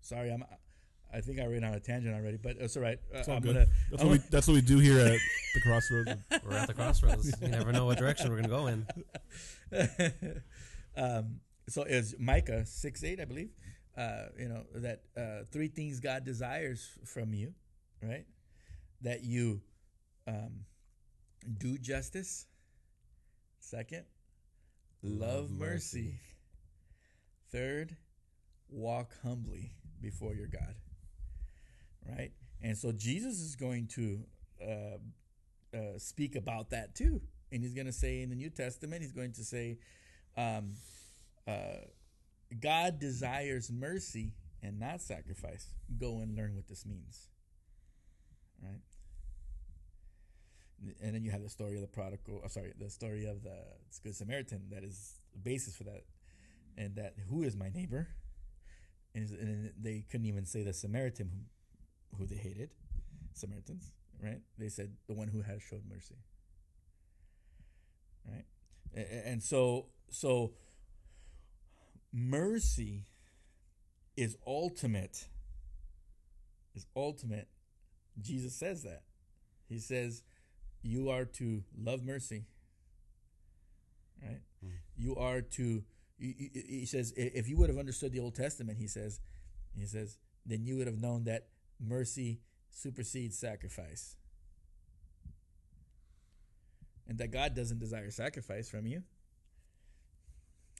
sorry, 0.00 0.30
I'm. 0.32 0.44
I 1.14 1.22
think 1.22 1.40
I 1.40 1.46
ran 1.46 1.64
on 1.64 1.72
a 1.72 1.80
tangent 1.80 2.14
already, 2.14 2.36
but 2.36 2.56
it's 2.58 2.76
all 2.76 2.82
right. 2.82 2.98
Uh, 3.14 3.18
It's 3.20 3.28
all 3.28 3.36
I'm 3.36 3.42
good. 3.42 3.54
gonna. 3.54 3.66
that's, 3.90 4.02
I'm 4.02 4.08
what 4.08 4.18
we, 4.18 4.24
that's 4.30 4.46
what 4.48 4.54
we 4.54 4.60
do 4.60 4.78
here 4.78 4.98
at 4.98 5.18
the 5.54 5.60
crossroads. 5.62 6.10
of- 6.10 6.18
We're 6.44 6.56
at 6.56 6.66
the 6.66 6.74
crossroads. 6.74 7.32
You 7.40 7.48
never 7.48 7.72
know 7.72 7.86
what 7.86 7.96
direction 7.98 8.30
we're 8.30 8.42
gonna 8.42 8.48
go 8.48 8.66
in. 8.66 8.86
um, 10.96 11.40
so 11.68 11.82
it's 11.84 12.14
Micah 12.18 12.66
six 12.66 13.04
eight, 13.04 13.20
I 13.20 13.24
believe. 13.26 13.50
Uh, 13.98 14.28
you 14.38 14.48
know 14.48 14.62
that 14.76 15.02
uh, 15.16 15.44
three 15.50 15.66
things 15.66 15.98
God 15.98 16.24
desires 16.24 16.88
from 17.04 17.34
you, 17.34 17.52
right? 18.00 18.26
That 19.02 19.24
you 19.24 19.60
um, 20.28 20.64
do 21.58 21.78
justice. 21.78 22.46
Second, 23.58 24.04
love, 25.02 25.20
Love 25.30 25.50
mercy. 25.50 25.98
mercy. 25.98 26.14
Third, 27.50 27.96
walk 28.70 29.14
humbly 29.24 29.72
before 30.00 30.32
your 30.34 30.46
God. 30.46 30.74
Right, 32.08 32.30
and 32.62 32.78
so 32.78 32.92
Jesus 32.92 33.40
is 33.40 33.56
going 33.56 33.88
to 33.88 34.20
uh, 34.62 35.76
uh, 35.76 35.98
speak 35.98 36.36
about 36.36 36.70
that 36.70 36.94
too, 36.94 37.20
and 37.50 37.62
he's 37.62 37.74
going 37.74 37.86
to 37.86 37.92
say 37.92 38.22
in 38.22 38.30
the 38.30 38.36
New 38.36 38.50
Testament, 38.50 39.02
he's 39.02 39.12
going 39.12 39.32
to 39.32 39.44
say, 39.44 39.78
um, 40.36 40.74
uh, 41.46 41.82
God 42.60 42.98
desires 42.98 43.70
mercy 43.70 44.32
and 44.62 44.78
not 44.78 45.00
sacrifice. 45.00 45.68
Go 45.98 46.20
and 46.20 46.36
learn 46.36 46.54
what 46.54 46.66
this 46.68 46.86
means. 46.86 47.28
Right? 48.62 48.80
And 51.02 51.14
then 51.14 51.24
you 51.24 51.30
have 51.30 51.42
the 51.42 51.48
story 51.48 51.74
of 51.74 51.80
the 51.80 51.88
prodigal, 51.88 52.40
oh, 52.44 52.48
sorry, 52.48 52.72
the 52.78 52.88
story 52.90 53.26
of 53.26 53.42
the 53.42 53.56
Good 54.02 54.14
Samaritan 54.14 54.62
that 54.70 54.84
is 54.84 55.18
the 55.32 55.38
basis 55.40 55.76
for 55.76 55.84
that. 55.84 56.04
And 56.76 56.94
that, 56.96 57.14
who 57.28 57.42
is 57.42 57.56
my 57.56 57.68
neighbor? 57.70 58.08
And, 59.14 59.28
and 59.30 59.72
they 59.80 60.04
couldn't 60.08 60.26
even 60.26 60.44
say 60.46 60.62
the 60.62 60.72
Samaritan 60.72 61.30
who, 61.32 62.18
who 62.18 62.26
they 62.26 62.36
hated, 62.36 62.70
Samaritans, 63.32 63.90
right? 64.22 64.40
They 64.58 64.68
said 64.68 64.92
the 65.08 65.14
one 65.14 65.28
who 65.28 65.42
has 65.42 65.60
showed 65.62 65.82
mercy. 65.90 66.16
Right? 68.30 68.44
A- 68.96 69.00
a- 69.00 69.28
And 69.28 69.42
so, 69.42 69.86
so 70.10 70.52
mercy 72.12 73.06
is 74.16 74.36
ultimate. 74.46 75.28
Is 76.74 76.86
ultimate. 76.96 77.48
Jesus 78.20 78.54
says 78.54 78.82
that. 78.82 79.02
He 79.68 79.78
says 79.78 80.22
you 80.82 81.10
are 81.10 81.24
to 81.24 81.62
love 81.76 82.02
mercy. 82.04 82.46
Right? 84.22 84.40
Mm. 84.64 84.70
you 84.96 85.14
are 85.14 85.40
to 85.40 85.84
he- 86.18 86.84
says 86.86 87.12
if 87.16 87.48
you 87.48 87.56
would 87.56 87.68
have 87.68 87.78
understood 87.78 88.10
the 88.10 88.18
old 88.18 88.34
testament 88.34 88.76
he 88.76 88.88
says 88.88 89.20
he 89.76 89.86
says 89.86 90.18
then 90.44 90.64
you 90.64 90.76
would 90.76 90.88
have 90.88 90.98
known 90.98 91.22
that 91.24 91.46
mercy 91.78 92.40
supersedes 92.70 93.38
sacrifice. 93.38 94.16
And 97.06 97.18
that 97.18 97.30
god 97.30 97.54
doesn't 97.54 97.78
desire 97.78 98.10
sacrifice 98.10 98.68
from 98.68 98.86
you 98.86 99.04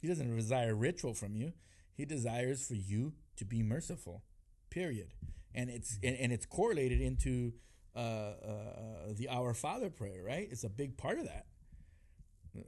he 0.00 0.08
doesn't 0.08 0.34
desire 0.34 0.74
ritual 0.74 1.14
from 1.14 1.34
you. 1.34 1.52
He 1.94 2.04
desires 2.04 2.66
for 2.66 2.74
you 2.74 3.12
to 3.36 3.44
be 3.44 3.62
merciful. 3.62 4.22
Period. 4.70 5.14
And 5.54 5.70
it's 5.70 5.98
and, 6.02 6.16
and 6.16 6.32
it's 6.32 6.46
correlated 6.46 7.00
into 7.00 7.54
uh, 7.96 7.98
uh, 7.98 8.34
the 9.12 9.28
Our 9.28 9.54
Father 9.54 9.90
prayer, 9.90 10.22
right? 10.24 10.46
It's 10.50 10.64
a 10.64 10.68
big 10.68 10.96
part 10.96 11.18
of 11.18 11.24
that. 11.24 11.46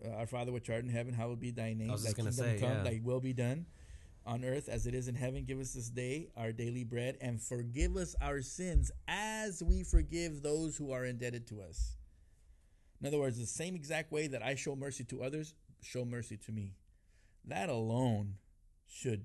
Uh, 0.04 0.16
Our 0.16 0.26
Father 0.26 0.50
which 0.50 0.68
art 0.70 0.82
in 0.82 0.90
heaven, 0.90 1.14
hallowed 1.14 1.40
be 1.40 1.50
thy 1.50 1.74
name. 1.74 1.88
Thy 1.88 2.12
kingdom 2.12 2.32
say, 2.32 2.58
come, 2.58 2.70
yeah. 2.70 2.82
thy 2.82 3.00
will 3.02 3.20
be 3.20 3.32
done 3.32 3.66
on 4.26 4.44
earth 4.44 4.68
as 4.68 4.86
it 4.86 4.94
is 4.94 5.08
in 5.08 5.14
heaven. 5.14 5.44
Give 5.44 5.60
us 5.60 5.72
this 5.72 5.88
day 5.88 6.28
our 6.36 6.52
daily 6.52 6.84
bread 6.84 7.16
and 7.20 7.40
forgive 7.40 7.96
us 7.96 8.14
our 8.20 8.42
sins 8.42 8.90
as 9.08 9.62
we 9.62 9.82
forgive 9.82 10.42
those 10.42 10.76
who 10.76 10.92
are 10.92 11.04
indebted 11.04 11.46
to 11.48 11.62
us. 11.62 11.96
In 13.00 13.06
other 13.06 13.18
words, 13.18 13.38
the 13.38 13.46
same 13.46 13.74
exact 13.74 14.12
way 14.12 14.26
that 14.26 14.42
I 14.42 14.54
show 14.54 14.76
mercy 14.76 15.04
to 15.04 15.22
others, 15.22 15.54
show 15.80 16.04
mercy 16.04 16.36
to 16.38 16.52
me. 16.52 16.74
That 17.44 17.68
alone 17.68 18.34
should 18.86 19.24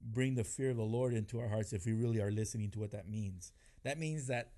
bring 0.00 0.34
the 0.34 0.44
fear 0.44 0.70
of 0.70 0.76
the 0.76 0.82
Lord 0.82 1.14
into 1.14 1.38
our 1.40 1.48
hearts 1.48 1.72
if 1.72 1.86
we 1.86 1.92
really 1.92 2.20
are 2.20 2.30
listening 2.30 2.70
to 2.72 2.80
what 2.80 2.90
that 2.90 3.08
means. 3.08 3.52
That 3.84 3.98
means 3.98 4.26
that 4.26 4.52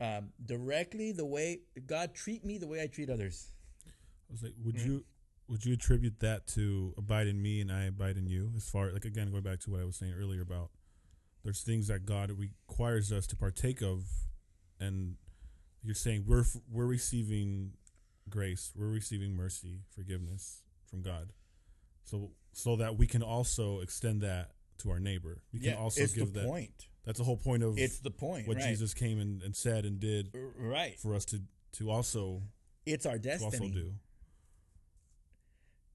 um, 0.00 0.30
directly 0.44 1.12
the 1.12 1.24
way 1.24 1.60
God 1.86 2.14
treat 2.14 2.44
me 2.44 2.58
the 2.58 2.66
way 2.66 2.82
I 2.82 2.86
treat 2.86 3.08
others. 3.10 3.52
I 3.86 4.32
was 4.32 4.42
like, 4.42 4.54
would 4.64 4.76
Mm. 4.76 4.86
you 4.86 5.04
would 5.46 5.64
you 5.66 5.74
attribute 5.74 6.20
that 6.20 6.46
to 6.46 6.94
abide 6.96 7.26
in 7.26 7.42
me 7.42 7.60
and 7.60 7.70
I 7.70 7.84
abide 7.84 8.16
in 8.16 8.26
you? 8.26 8.50
As 8.56 8.68
far 8.68 8.90
like 8.92 9.04
again 9.04 9.30
going 9.30 9.42
back 9.42 9.60
to 9.60 9.70
what 9.70 9.80
I 9.80 9.84
was 9.84 9.96
saying 9.96 10.14
earlier 10.14 10.42
about 10.42 10.70
there's 11.44 11.62
things 11.62 11.88
that 11.88 12.06
God 12.06 12.30
requires 12.30 13.12
us 13.12 13.26
to 13.28 13.36
partake 13.36 13.82
of, 13.82 14.04
and 14.80 15.16
you're 15.82 15.94
saying 15.94 16.24
we're 16.26 16.44
we're 16.70 16.86
receiving 16.86 17.72
grace, 18.28 18.72
we're 18.74 18.88
receiving 18.88 19.36
mercy, 19.36 19.80
forgiveness 19.94 20.63
from 20.94 21.02
God, 21.02 21.32
so 22.04 22.30
so 22.52 22.76
that 22.76 22.96
we 22.96 23.06
can 23.06 23.22
also 23.22 23.80
extend 23.80 24.20
that 24.22 24.52
to 24.78 24.90
our 24.90 25.00
neighbor. 25.00 25.42
We 25.52 25.60
can 25.60 25.74
also 25.74 26.02
it's 26.02 26.14
give 26.14 26.32
the 26.32 26.40
that. 26.40 26.48
point. 26.48 26.88
That's 27.04 27.18
the 27.18 27.24
whole 27.24 27.36
point 27.36 27.62
of 27.62 27.76
It's 27.78 27.98
the 27.98 28.10
point. 28.10 28.48
what 28.48 28.56
right. 28.56 28.66
Jesus 28.66 28.94
came 28.94 29.18
and, 29.18 29.42
and 29.42 29.54
said 29.54 29.84
and 29.84 30.00
did 30.00 30.34
right. 30.56 30.98
for 30.98 31.14
us 31.14 31.24
to 31.26 31.42
to 31.72 31.90
also 31.90 32.42
It's 32.86 33.06
our 33.06 33.18
to 33.18 33.32
also 33.32 33.50
destiny. 33.50 33.70
do. 33.72 33.92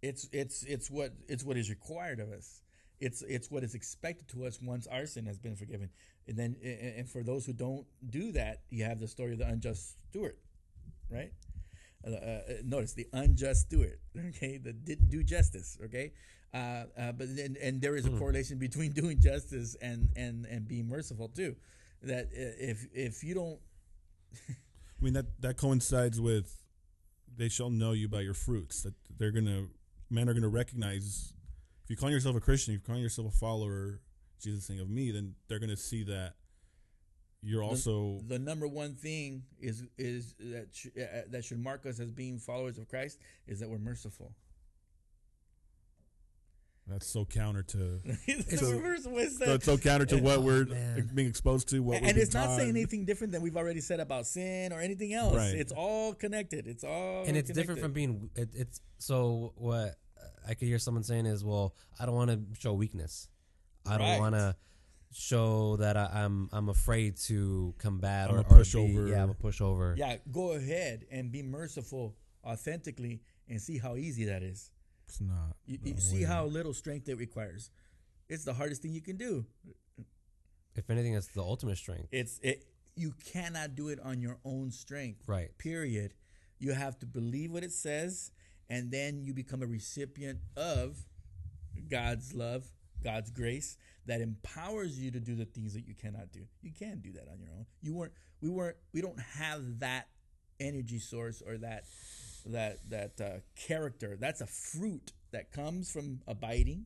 It's 0.01 0.27
it's 0.31 0.63
it's 0.63 0.91
what 0.91 1.13
it's 1.27 1.43
what 1.43 1.57
is 1.57 1.69
required 1.69 2.19
of 2.19 2.29
us. 2.31 2.61
It's 2.99 3.21
it's 3.21 3.49
what 3.49 3.63
is 3.63 3.73
expected 3.73 4.27
to 4.29 4.45
us 4.45 4.59
once 4.61 4.85
our 4.87 5.05
sin 5.05 5.25
has 5.25 5.39
been 5.39 5.55
forgiven. 5.55 5.89
And 6.27 6.37
then 6.37 6.55
and 6.63 7.09
for 7.09 7.23
those 7.23 7.45
who 7.45 7.53
don't 7.53 7.87
do 8.09 8.33
that, 8.33 8.61
you 8.69 8.83
have 8.83 8.99
the 8.99 9.07
story 9.07 9.33
of 9.33 9.39
the 9.39 9.47
unjust 9.47 9.95
steward, 10.09 10.35
right? 11.09 11.31
Uh, 12.05 12.11
uh, 12.11 12.39
notice 12.63 12.93
the 12.93 13.07
unjust 13.13 13.61
steward, 13.61 13.99
okay, 14.29 14.57
that 14.57 14.85
didn't 14.85 15.09
do 15.09 15.23
justice, 15.23 15.77
okay. 15.83 16.13
Uh, 16.53 16.85
uh, 16.97 17.11
but 17.11 17.35
then 17.35 17.55
and 17.61 17.79
there 17.79 17.95
is 17.95 18.07
a 18.07 18.09
correlation 18.09 18.57
between 18.57 18.91
doing 18.93 19.19
justice 19.19 19.75
and 19.81 20.09
and 20.15 20.45
and 20.45 20.67
being 20.67 20.87
merciful 20.87 21.27
too. 21.27 21.55
That 22.01 22.29
if 22.31 22.87
if 22.93 23.23
you 23.23 23.35
don't 23.35 23.59
I 24.49 25.03
mean 25.03 25.13
that 25.13 25.27
that 25.41 25.57
coincides 25.57 26.19
with 26.19 26.55
they 27.37 27.49
shall 27.49 27.69
know 27.69 27.91
you 27.91 28.07
by 28.07 28.21
your 28.21 28.33
fruits. 28.33 28.81
That 28.81 28.95
they're 29.17 29.31
gonna 29.31 29.67
men 30.09 30.27
are 30.27 30.33
gonna 30.33 30.49
recognize 30.49 31.33
if 31.83 31.89
you 31.91 31.95
call 31.95 32.09
yourself 32.09 32.35
a 32.35 32.39
Christian, 32.39 32.73
if 32.73 32.81
you 32.81 32.93
call 32.93 33.01
yourself 33.01 33.27
a 33.27 33.37
follower, 33.37 34.01
Jesus 34.41 34.65
saying 34.65 34.79
of 34.79 34.89
me, 34.89 35.11
then 35.11 35.35
they're 35.47 35.59
gonna 35.59 35.77
see 35.77 36.03
that 36.05 36.33
you're 37.41 37.63
also 37.63 38.19
the 38.27 38.37
number 38.39 38.67
one 38.67 38.95
thing 38.95 39.43
is 39.61 39.83
is 39.97 40.35
that 40.39 40.67
sh- 40.73 40.87
uh, 40.99 41.21
that 41.29 41.45
should 41.45 41.59
mark 41.63 41.85
us 41.85 41.99
as 41.99 42.11
being 42.11 42.37
followers 42.39 42.77
of 42.77 42.87
Christ 42.89 43.17
is 43.47 43.59
that 43.61 43.69
we're 43.69 43.77
merciful. 43.79 44.33
that's 46.87 47.05
so 47.07 47.23
counter 47.23 47.61
to 47.63 47.99
It's 48.27 48.59
So- 48.59 48.79
merciful. 48.79 49.19
It's 49.19 49.37
so 49.37 49.53
it's 49.53 49.65
so 49.65 49.77
counter 49.77 50.05
to 50.07 50.17
what 50.17 50.41
we're 50.41 50.65
man. 50.65 51.09
being 51.13 51.27
exposed 51.29 51.69
to. 51.69 51.81
What 51.83 51.97
and 51.97 52.07
we've 52.07 52.17
it's 52.17 52.33
not 52.33 52.47
taught. 52.47 52.57
saying 52.57 52.69
anything 52.71 53.05
different 53.05 53.31
than 53.31 53.41
we've 53.43 53.57
already 53.57 53.81
said 53.81 53.99
about 53.99 54.25
sin 54.25 54.73
or 54.73 54.79
anything 54.81 55.13
else. 55.13 55.35
Right. 55.35 55.53
It's 55.55 55.71
all 55.71 56.13
connected. 56.15 56.67
It's 56.67 56.83
all 56.83 57.23
and 57.25 57.37
it's 57.37 57.51
different 57.51 57.79
from 57.79 57.93
being 57.93 58.29
it, 58.35 58.49
it's 58.53 58.81
so 58.97 59.53
what 59.55 59.95
i 60.47 60.53
could 60.53 60.67
hear 60.67 60.79
someone 60.79 61.03
saying 61.03 61.25
is 61.25 61.43
well 61.45 61.75
i 61.99 62.05
don't 62.05 62.15
want 62.15 62.31
to 62.31 62.41
show 62.59 62.73
weakness 62.73 63.27
i 63.85 63.97
don't 63.97 64.07
Right. 64.07 64.19
want 64.19 64.35
to 64.35 64.55
show 65.11 65.75
that 65.77 65.97
I, 65.97 66.09
i'm 66.13 66.49
i'm 66.51 66.69
afraid 66.69 67.17
to 67.27 67.73
combat 67.79 68.29
I'm 68.29 68.35
or 68.35 68.39
a 68.39 68.41
or 68.41 68.43
be- 68.43 68.55
pushover. 68.61 69.09
yeah 69.09 69.23
i'm 69.23 69.29
a 69.31 69.33
pushover 69.33 69.97
yeah. 69.97 70.17
Go 70.31 70.51
ahead 70.53 71.05
and 71.11 71.31
be 71.31 71.41
merciful 71.41 72.15
authentically 72.45 73.21
and 73.47 73.59
see 73.61 73.77
how 73.79 73.95
easy 73.95 74.25
that 74.25 74.43
is. 74.43 74.71
It's 75.07 75.19
not. 75.19 75.55
You, 75.65 75.79
you 75.83 75.97
see 75.97 76.21
how 76.23 76.45
little 76.45 76.73
strength 76.73 77.09
it 77.09 77.15
requires. 77.17 77.71
It's 78.29 78.43
the 78.45 78.53
hardest 78.53 78.83
thing 78.83 78.93
you 78.93 79.01
can 79.01 79.17
do. 79.17 79.45
if 80.75 80.87
anything 80.91 81.15
it's 81.15 81.27
the 81.27 81.41
ultimate 81.41 81.77
strength 81.77 82.07
It's 82.11 82.39
it. 82.43 82.65
You 82.95 83.13
cannot 83.33 83.75
do 83.75 83.87
it 83.87 83.99
on 84.03 84.21
your 84.21 84.37
own 84.45 84.69
strength. 84.71 85.23
right 85.27 85.57
period. 85.57 86.13
You 86.59 86.73
have 86.73 86.99
to 86.99 87.05
believe 87.07 87.51
what 87.51 87.63
it 87.63 87.71
says 87.71 88.31
and 88.69 88.91
then 88.91 89.23
you 89.23 89.33
become 89.33 89.63
a 89.63 89.67
recipient 89.67 90.39
of 90.55 90.97
God's 91.89 92.33
love, 92.35 92.67
God's 93.03 93.31
grace 93.31 93.77
that 94.05 94.21
empowers 94.21 94.99
you 94.99 95.11
to 95.11 95.19
do 95.19 95.35
the 95.35 95.45
things 95.45 95.73
that 95.73 95.87
you 95.87 95.93
cannot 95.93 96.31
do. 96.31 96.41
You 96.61 96.71
can't 96.77 97.01
do 97.01 97.11
that 97.13 97.27
on 97.31 97.39
your 97.39 97.51
own. 97.51 97.65
You 97.81 97.93
weren't 97.93 98.13
we 98.41 98.49
weren't 98.49 98.77
we 98.93 99.01
don't 99.01 99.19
have 99.19 99.79
that 99.79 100.07
energy 100.59 100.99
source 100.99 101.41
or 101.45 101.57
that 101.57 101.85
that 102.45 102.89
that 102.89 103.21
uh, 103.21 103.39
character. 103.55 104.17
That's 104.19 104.41
a 104.41 104.47
fruit 104.47 105.13
that 105.31 105.51
comes 105.51 105.91
from 105.91 106.21
abiding, 106.27 106.85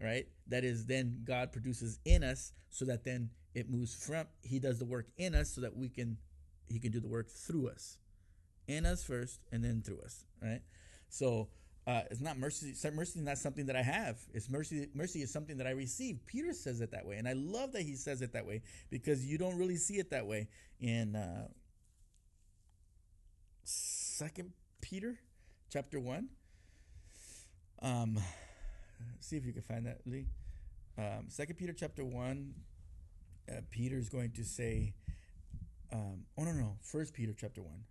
right? 0.00 0.26
That 0.48 0.64
is 0.64 0.86
then 0.86 1.22
God 1.24 1.52
produces 1.52 1.98
in 2.04 2.22
us 2.22 2.52
so 2.70 2.84
that 2.86 3.04
then 3.04 3.30
it 3.54 3.70
moves 3.70 3.94
from 3.94 4.26
he 4.42 4.58
does 4.58 4.78
the 4.78 4.84
work 4.84 5.06
in 5.16 5.34
us 5.34 5.50
so 5.50 5.60
that 5.60 5.76
we 5.76 5.88
can 5.88 6.18
he 6.68 6.78
can 6.78 6.92
do 6.92 7.00
the 7.00 7.08
work 7.08 7.30
through 7.30 7.68
us. 7.68 7.98
In 8.66 8.86
us 8.86 9.04
first 9.04 9.40
and 9.52 9.62
then 9.62 9.82
through 9.82 10.00
us, 10.00 10.24
right? 10.42 10.62
So 11.10 11.48
uh, 11.86 12.00
it's 12.10 12.20
not 12.20 12.38
mercy. 12.38 12.74
Mercy 12.94 13.18
is 13.18 13.24
not 13.24 13.36
something 13.36 13.66
that 13.66 13.76
I 13.76 13.82
have. 13.82 14.18
It's 14.32 14.48
mercy. 14.48 14.88
Mercy 14.94 15.20
is 15.20 15.30
something 15.30 15.58
that 15.58 15.66
I 15.66 15.72
receive. 15.72 16.18
Peter 16.26 16.54
says 16.54 16.80
it 16.80 16.92
that 16.92 17.04
way, 17.04 17.16
and 17.16 17.28
I 17.28 17.34
love 17.34 17.72
that 17.72 17.82
he 17.82 17.94
says 17.94 18.22
it 18.22 18.32
that 18.32 18.46
way 18.46 18.62
because 18.90 19.26
you 19.26 19.36
don't 19.36 19.58
really 19.58 19.76
see 19.76 19.98
it 19.98 20.10
that 20.10 20.26
way 20.26 20.48
in 20.80 21.14
uh, 21.14 21.48
Second 23.64 24.52
Peter, 24.80 25.18
chapter 25.70 26.00
one. 26.00 26.28
Um, 27.82 28.18
see 29.20 29.36
if 29.36 29.44
you 29.44 29.52
can 29.52 29.62
find 29.62 29.84
that, 29.86 30.00
Lee. 30.06 30.26
Um, 30.96 31.26
Second 31.28 31.56
Peter, 31.56 31.74
chapter 31.74 32.04
one. 32.04 32.54
Uh, 33.46 33.60
Peter 33.70 33.98
is 33.98 34.08
going 34.08 34.30
to 34.32 34.44
say, 34.44 34.94
um, 35.92 36.24
"Oh 36.38 36.44
no, 36.44 36.52
no, 36.52 36.76
First 36.80 37.12
Peter, 37.12 37.34
chapter 37.36 37.60
one." 37.60 37.84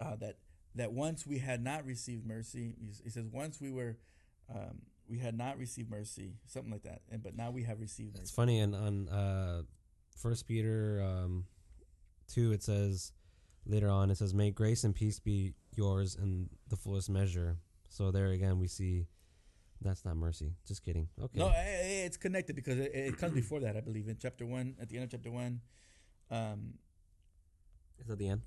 Uh, 0.00 0.14
that 0.16 0.36
that 0.74 0.92
once 0.92 1.26
we 1.26 1.38
had 1.38 1.62
not 1.62 1.84
received 1.84 2.26
mercy, 2.26 2.74
he 3.02 3.10
says, 3.10 3.26
once 3.30 3.60
we 3.60 3.70
were, 3.70 3.98
um, 4.52 4.82
we 5.08 5.18
had 5.18 5.36
not 5.36 5.58
received 5.58 5.90
mercy, 5.90 6.34
something 6.46 6.72
like 6.72 6.82
that, 6.84 7.02
and 7.10 7.22
but 7.22 7.36
now 7.36 7.50
we 7.50 7.64
have 7.64 7.80
received. 7.80 8.18
It's 8.18 8.30
funny, 8.30 8.60
and 8.60 8.74
on 8.74 9.08
uh, 9.08 9.62
First 10.16 10.46
Peter 10.46 11.02
um, 11.02 11.44
two, 12.28 12.52
it 12.52 12.62
says 12.62 13.12
later 13.66 13.90
on, 13.90 14.10
it 14.10 14.16
says, 14.16 14.32
"May 14.32 14.50
grace 14.50 14.84
and 14.84 14.94
peace 14.94 15.18
be 15.18 15.54
yours 15.74 16.16
in 16.20 16.48
the 16.68 16.76
fullest 16.76 17.10
measure." 17.10 17.58
So 17.88 18.10
there 18.10 18.28
again, 18.28 18.58
we 18.58 18.68
see 18.68 19.06
that's 19.82 20.04
not 20.04 20.16
mercy. 20.16 20.52
Just 20.66 20.84
kidding. 20.84 21.08
Okay. 21.20 21.38
No, 21.38 21.48
eh, 21.48 21.52
eh, 21.56 22.04
it's 22.06 22.16
connected 22.16 22.56
because 22.56 22.78
it, 22.78 22.92
it 22.94 23.18
comes 23.18 23.34
before 23.34 23.60
that, 23.60 23.76
I 23.76 23.80
believe, 23.80 24.08
in 24.08 24.16
chapter 24.20 24.46
one, 24.46 24.76
at 24.80 24.88
the 24.88 24.96
end 24.96 25.04
of 25.04 25.10
chapter 25.10 25.30
one. 25.30 25.60
Um, 26.30 26.74
Is 27.98 28.06
that 28.06 28.18
the 28.18 28.28
end? 28.28 28.42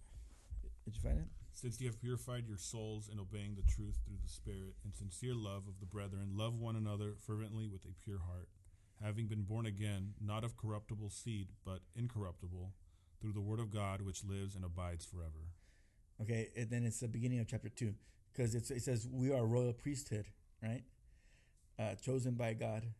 did 0.85 0.95
you 0.95 1.01
find 1.01 1.19
it? 1.19 1.27
Since 1.55 1.79
you 1.79 1.87
have 1.87 2.01
purified 2.01 2.49
your 2.49 2.57
souls 2.57 3.09
in 3.11 3.17
obeying 3.17 3.55
the 3.55 3.61
truth 3.61 3.99
through 4.05 4.17
the 4.21 4.27
Spirit 4.27 4.75
and 4.83 4.93
sincere 4.93 5.33
love 5.33 5.69
of 5.69 5.79
the 5.79 5.85
brethren, 5.85 6.31
love 6.35 6.59
one 6.59 6.75
another 6.75 7.13
fervently 7.25 7.65
with 7.65 7.85
a 7.85 7.93
pure 8.03 8.19
heart, 8.19 8.49
having 9.01 9.27
been 9.27 9.43
born 9.43 9.65
again, 9.65 10.15
not 10.19 10.43
of 10.43 10.57
corruptible 10.57 11.09
seed, 11.09 11.47
but 11.65 11.79
incorruptible, 11.95 12.73
through 13.21 13.31
the 13.31 13.39
word 13.39 13.61
of 13.61 13.71
God 13.71 14.01
which 14.01 14.25
lives 14.25 14.53
and 14.53 14.65
abides 14.65 15.05
forever. 15.05 15.53
Okay, 16.21 16.49
and 16.57 16.69
then 16.69 16.85
it's 16.85 16.99
the 16.99 17.07
beginning 17.07 17.39
of 17.39 17.47
chapter 17.47 17.69
two 17.69 17.93
because 18.33 18.53
it 18.53 18.65
says 18.65 19.07
we 19.09 19.31
are 19.31 19.39
a 19.39 19.45
royal 19.45 19.71
priesthood, 19.71 20.25
right? 20.61 20.83
Uh, 21.79 21.95
chosen 21.95 22.33
by 22.33 22.53
God. 22.53 22.83
There- 22.83 22.91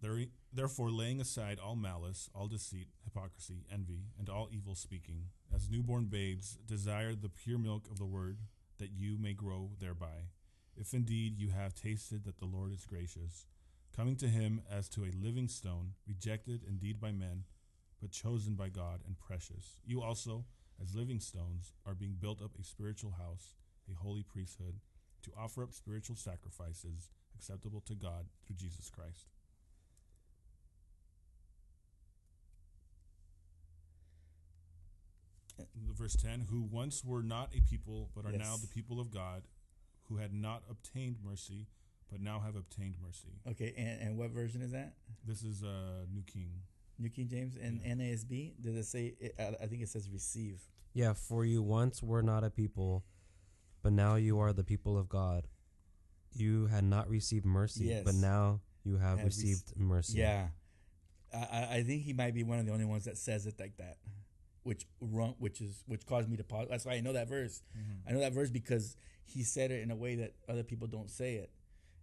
Therefore, 0.00 0.90
laying 0.90 1.20
aside 1.20 1.58
all 1.58 1.76
malice, 1.76 2.30
all 2.34 2.48
deceit, 2.48 2.88
hypocrisy, 3.04 3.64
envy, 3.72 4.04
and 4.18 4.28
all 4.28 4.48
evil 4.50 4.74
speaking, 4.74 5.30
as 5.54 5.70
newborn 5.70 6.06
babes, 6.06 6.58
desire 6.66 7.14
the 7.14 7.28
pure 7.28 7.58
milk 7.58 7.88
of 7.90 7.98
the 7.98 8.04
word, 8.04 8.38
that 8.78 8.90
you 8.92 9.18
may 9.18 9.32
grow 9.32 9.70
thereby. 9.80 10.28
If 10.76 10.92
indeed 10.92 11.38
you 11.38 11.48
have 11.48 11.74
tasted 11.74 12.24
that 12.24 12.38
the 12.38 12.44
Lord 12.44 12.72
is 12.72 12.84
gracious, 12.84 13.46
coming 13.96 14.16
to 14.16 14.28
him 14.28 14.60
as 14.70 14.88
to 14.90 15.04
a 15.04 15.16
living 15.18 15.48
stone, 15.48 15.92
rejected 16.06 16.62
indeed 16.68 17.00
by 17.00 17.12
men, 17.12 17.44
but 18.00 18.10
chosen 18.10 18.54
by 18.54 18.68
God 18.68 19.00
and 19.06 19.18
precious. 19.18 19.80
You 19.86 20.02
also, 20.02 20.44
as 20.80 20.94
living 20.94 21.20
stones, 21.20 21.72
are 21.86 21.94
being 21.94 22.16
built 22.20 22.42
up 22.42 22.52
a 22.60 22.64
spiritual 22.64 23.12
house, 23.12 23.54
a 23.90 23.94
holy 23.94 24.22
priesthood, 24.22 24.80
to 25.22 25.32
offer 25.36 25.62
up 25.62 25.72
spiritual 25.72 26.16
sacrifices 26.16 27.08
acceptable 27.34 27.80
to 27.86 27.94
God 27.94 28.26
through 28.46 28.56
Jesus 28.56 28.90
Christ. 28.90 29.28
Verse 35.96 36.14
10 36.16 36.46
who 36.50 36.62
once 36.62 37.04
were 37.04 37.22
not 37.22 37.50
a 37.56 37.60
people 37.62 38.10
but 38.14 38.24
are 38.26 38.32
now 38.32 38.56
the 38.60 38.66
people 38.68 39.00
of 39.00 39.10
god 39.10 39.42
who 40.08 40.16
had 40.18 40.32
not 40.32 40.62
obtained 40.70 41.16
mercy 41.24 41.66
but 42.10 42.20
now 42.20 42.38
have 42.40 42.54
obtained 42.56 42.94
mercy 43.04 43.40
Okay, 43.50 43.74
and, 43.76 44.00
and 44.00 44.18
what 44.18 44.30
version 44.30 44.60
is 44.62 44.72
that? 44.72 44.94
this 45.26 45.42
is 45.42 45.62
uh 45.64 46.04
new 46.12 46.22
king 46.22 46.50
New 46.98 47.10
King 47.10 47.28
James 47.28 47.56
and 47.56 47.82
Yeah. 47.84 47.92
NASB. 47.92 48.54
Does 48.58 48.74
it 48.74 48.84
say? 48.84 49.14
It, 49.20 49.34
I 49.38 49.64
I 49.64 49.66
think 49.66 49.82
it 49.82 49.90
says 49.90 50.08
receive. 50.08 50.62
Yeah. 50.94 51.12
For 51.12 51.44
you 51.44 51.62
once 51.62 52.02
were 52.02 52.22
not 52.22 52.42
a 52.42 52.48
people, 52.48 53.04
but 53.82 53.92
now 53.92 54.14
you 54.14 54.38
are 54.40 54.54
the 54.54 54.64
people 54.64 54.96
of 54.96 55.06
God. 55.06 55.46
You 56.32 56.68
had 56.68 56.84
not 56.84 57.06
received 57.10 57.44
mercy, 57.44 58.00
but 58.02 58.14
now 58.14 58.60
you 58.82 58.94
have, 58.96 59.02
Have 59.02 59.18
rec- 59.18 59.26
received 59.26 59.76
mercy. 59.76 60.20
Yeah, 60.20 60.48
I, 61.34 61.36
I 61.38 61.68
I 61.78 61.82
think 61.82 62.04
he 62.04 62.14
might 62.14 62.32
be 62.32 62.44
one 62.44 62.58
of 62.60 62.64
the 62.64 62.72
only 62.72 62.86
ones 62.86 63.04
that 63.04 63.18
says 63.18 63.44
it 63.44 63.60
like 63.60 63.76
that, 63.76 63.98
which 64.66 64.86
run, 65.00 65.34
which 65.38 65.60
is 65.60 65.84
which 65.86 66.04
caused 66.06 66.28
me 66.28 66.36
to 66.36 66.44
pause. 66.44 66.66
That's 66.68 66.84
why 66.84 66.94
I 66.94 67.00
know 67.00 67.12
that 67.12 67.28
verse. 67.28 67.62
I 68.08 68.12
know 68.12 68.20
that 68.20 68.32
verse 68.32 68.50
because 68.50 68.96
he 69.24 69.42
said 69.44 69.70
it 69.70 69.82
in 69.82 69.90
a 69.90 69.96
way 69.96 70.16
that 70.16 70.34
other 70.48 70.64
people 70.64 70.88
don't 70.88 71.10
say 71.10 71.36
it, 71.36 71.50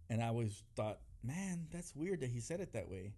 and 0.09 0.23
I 0.23 0.27
always 0.27 0.63
thought, 0.75 0.99
man, 1.23 1.67
that's 1.71 1.95
weird 1.95 2.21
that 2.21 2.29
he 2.29 2.39
said 2.39 2.61
it 2.61 2.73
that 2.73 2.89
way, 2.89 3.13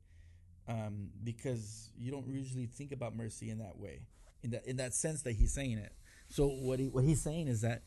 um, 0.67 1.09
because 1.23 1.91
you 1.97 2.11
don't 2.11 2.27
usually 2.27 2.65
think 2.65 2.91
about 2.91 3.15
mercy 3.15 3.49
in 3.49 3.59
that 3.59 3.77
way, 3.77 4.07
in 4.43 4.49
that 4.51 4.65
in 4.65 4.77
that 4.77 4.93
sense 4.95 5.21
that 5.21 5.33
he's 5.33 5.53
saying 5.53 5.77
it. 5.77 5.93
So 6.29 6.47
what 6.47 6.79
he 6.79 6.87
what 6.87 7.03
he's 7.03 7.21
saying 7.21 7.47
is 7.47 7.61
that, 7.61 7.83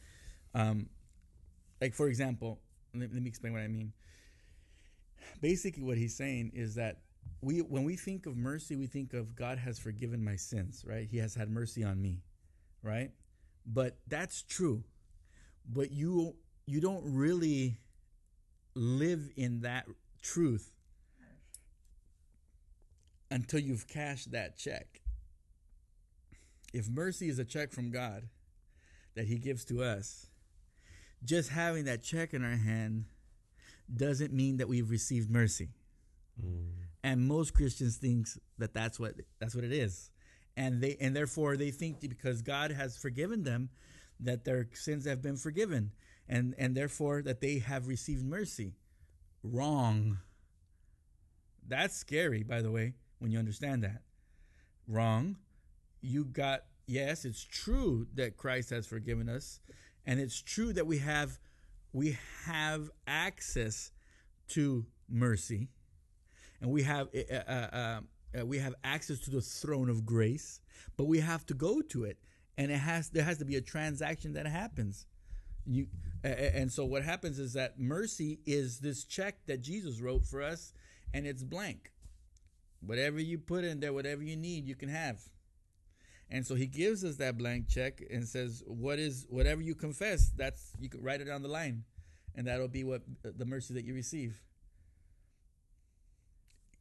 um, 0.54 0.88
like 1.80 1.94
for 1.94 2.06
example, 2.06 2.60
let, 2.94 3.12
let 3.12 3.22
me 3.22 3.28
explain 3.28 3.52
what 3.52 3.62
I 3.62 3.68
mean. 3.68 3.92
Basically, 5.40 5.82
what 5.82 5.98
he's 5.98 6.16
saying 6.16 6.52
is 6.54 6.76
that 6.76 7.00
we 7.40 7.60
when 7.60 7.84
we 7.84 7.96
think 7.96 8.26
of 8.26 8.36
mercy, 8.36 8.76
we 8.76 8.86
think 8.86 9.14
of 9.14 9.34
God 9.36 9.58
has 9.58 9.78
forgiven 9.78 10.24
my 10.24 10.36
sins, 10.36 10.84
right? 10.86 11.06
He 11.08 11.18
has 11.18 11.34
had 11.34 11.50
mercy 11.50 11.84
on 11.84 12.00
me, 12.00 12.22
right? 12.82 13.10
But 13.66 13.98
that's 14.08 14.42
true. 14.42 14.84
But 15.68 15.90
you 15.92 16.36
you 16.66 16.80
don't 16.80 17.04
really 17.04 17.78
live 18.74 19.30
in 19.36 19.60
that 19.60 19.86
truth 20.22 20.72
until 23.30 23.60
you've 23.60 23.86
cashed 23.86 24.32
that 24.32 24.56
check. 24.56 25.00
If 26.72 26.88
mercy 26.88 27.28
is 27.28 27.38
a 27.38 27.44
check 27.44 27.72
from 27.72 27.90
God 27.90 28.28
that 29.14 29.26
he 29.26 29.38
gives 29.38 29.64
to 29.66 29.82
us, 29.82 30.26
just 31.24 31.50
having 31.50 31.84
that 31.84 32.02
check 32.02 32.34
in 32.34 32.44
our 32.44 32.56
hand 32.56 33.06
doesn't 33.94 34.32
mean 34.32 34.58
that 34.58 34.68
we've 34.68 34.90
received 34.90 35.30
mercy 35.30 35.70
Mm. 36.44 36.87
And 37.08 37.26
most 37.26 37.54
Christians 37.54 37.96
think 37.96 38.28
that 38.58 38.74
that's 38.74 39.00
what 39.00 39.14
that's 39.40 39.54
what 39.54 39.64
it 39.64 39.72
is, 39.72 40.10
and 40.58 40.82
they 40.82 40.98
and 41.00 41.16
therefore 41.16 41.56
they 41.56 41.70
think 41.70 42.00
because 42.00 42.42
God 42.42 42.70
has 42.70 42.98
forgiven 42.98 43.44
them, 43.44 43.70
that 44.20 44.44
their 44.44 44.68
sins 44.74 45.06
have 45.06 45.22
been 45.22 45.38
forgiven, 45.38 45.92
and 46.28 46.54
and 46.58 46.76
therefore 46.76 47.22
that 47.22 47.40
they 47.40 47.60
have 47.60 47.88
received 47.88 48.26
mercy. 48.26 48.74
Wrong. 49.42 50.18
That's 51.66 51.96
scary, 51.96 52.42
by 52.42 52.60
the 52.60 52.70
way, 52.70 52.92
when 53.20 53.30
you 53.30 53.38
understand 53.38 53.82
that. 53.84 54.02
Wrong. 54.86 55.36
You 56.02 56.26
got 56.26 56.64
yes, 56.86 57.24
it's 57.24 57.42
true 57.42 58.06
that 58.16 58.36
Christ 58.36 58.68
has 58.68 58.86
forgiven 58.86 59.30
us, 59.30 59.60
and 60.04 60.20
it's 60.20 60.42
true 60.42 60.74
that 60.74 60.86
we 60.86 60.98
have 60.98 61.38
we 61.94 62.18
have 62.44 62.90
access 63.06 63.92
to 64.48 64.84
mercy 65.08 65.68
and 66.60 66.70
we 66.70 66.82
have 66.82 67.08
uh, 67.14 67.34
uh, 67.34 68.00
uh, 68.38 68.46
we 68.46 68.58
have 68.58 68.74
access 68.84 69.18
to 69.20 69.30
the 69.30 69.40
throne 69.40 69.88
of 69.88 70.04
grace, 70.04 70.60
but 70.96 71.04
we 71.04 71.20
have 71.20 71.46
to 71.46 71.54
go 71.54 71.80
to 71.82 72.04
it, 72.04 72.18
and 72.56 72.70
it 72.70 72.78
has 72.78 73.10
there 73.10 73.24
has 73.24 73.38
to 73.38 73.44
be 73.44 73.56
a 73.56 73.60
transaction 73.60 74.32
that 74.34 74.46
happens. 74.46 75.06
You 75.64 75.86
uh, 76.24 76.28
and 76.28 76.72
so 76.72 76.84
what 76.84 77.02
happens 77.02 77.38
is 77.38 77.52
that 77.54 77.78
mercy 77.78 78.40
is 78.46 78.80
this 78.80 79.04
check 79.04 79.46
that 79.46 79.62
Jesus 79.62 80.00
wrote 80.00 80.26
for 80.26 80.42
us, 80.42 80.72
and 81.14 81.26
it's 81.26 81.42
blank. 81.42 81.92
Whatever 82.80 83.20
you 83.20 83.38
put 83.38 83.64
in 83.64 83.80
there, 83.80 83.92
whatever 83.92 84.22
you 84.22 84.36
need, 84.36 84.66
you 84.66 84.76
can 84.76 84.88
have. 84.88 85.20
And 86.30 86.46
so 86.46 86.54
he 86.54 86.66
gives 86.66 87.04
us 87.04 87.16
that 87.16 87.38
blank 87.38 87.68
check 87.68 88.02
and 88.10 88.26
says, 88.26 88.62
"What 88.66 88.98
is 88.98 89.26
whatever 89.30 89.62
you 89.62 89.74
confess? 89.74 90.30
That's 90.36 90.72
you 90.78 90.88
can 90.88 91.02
write 91.02 91.20
it 91.20 91.30
on 91.30 91.42
the 91.42 91.48
line, 91.48 91.84
and 92.34 92.46
that'll 92.46 92.68
be 92.68 92.84
what 92.84 93.02
the 93.22 93.46
mercy 93.46 93.74
that 93.74 93.84
you 93.84 93.94
receive." 93.94 94.42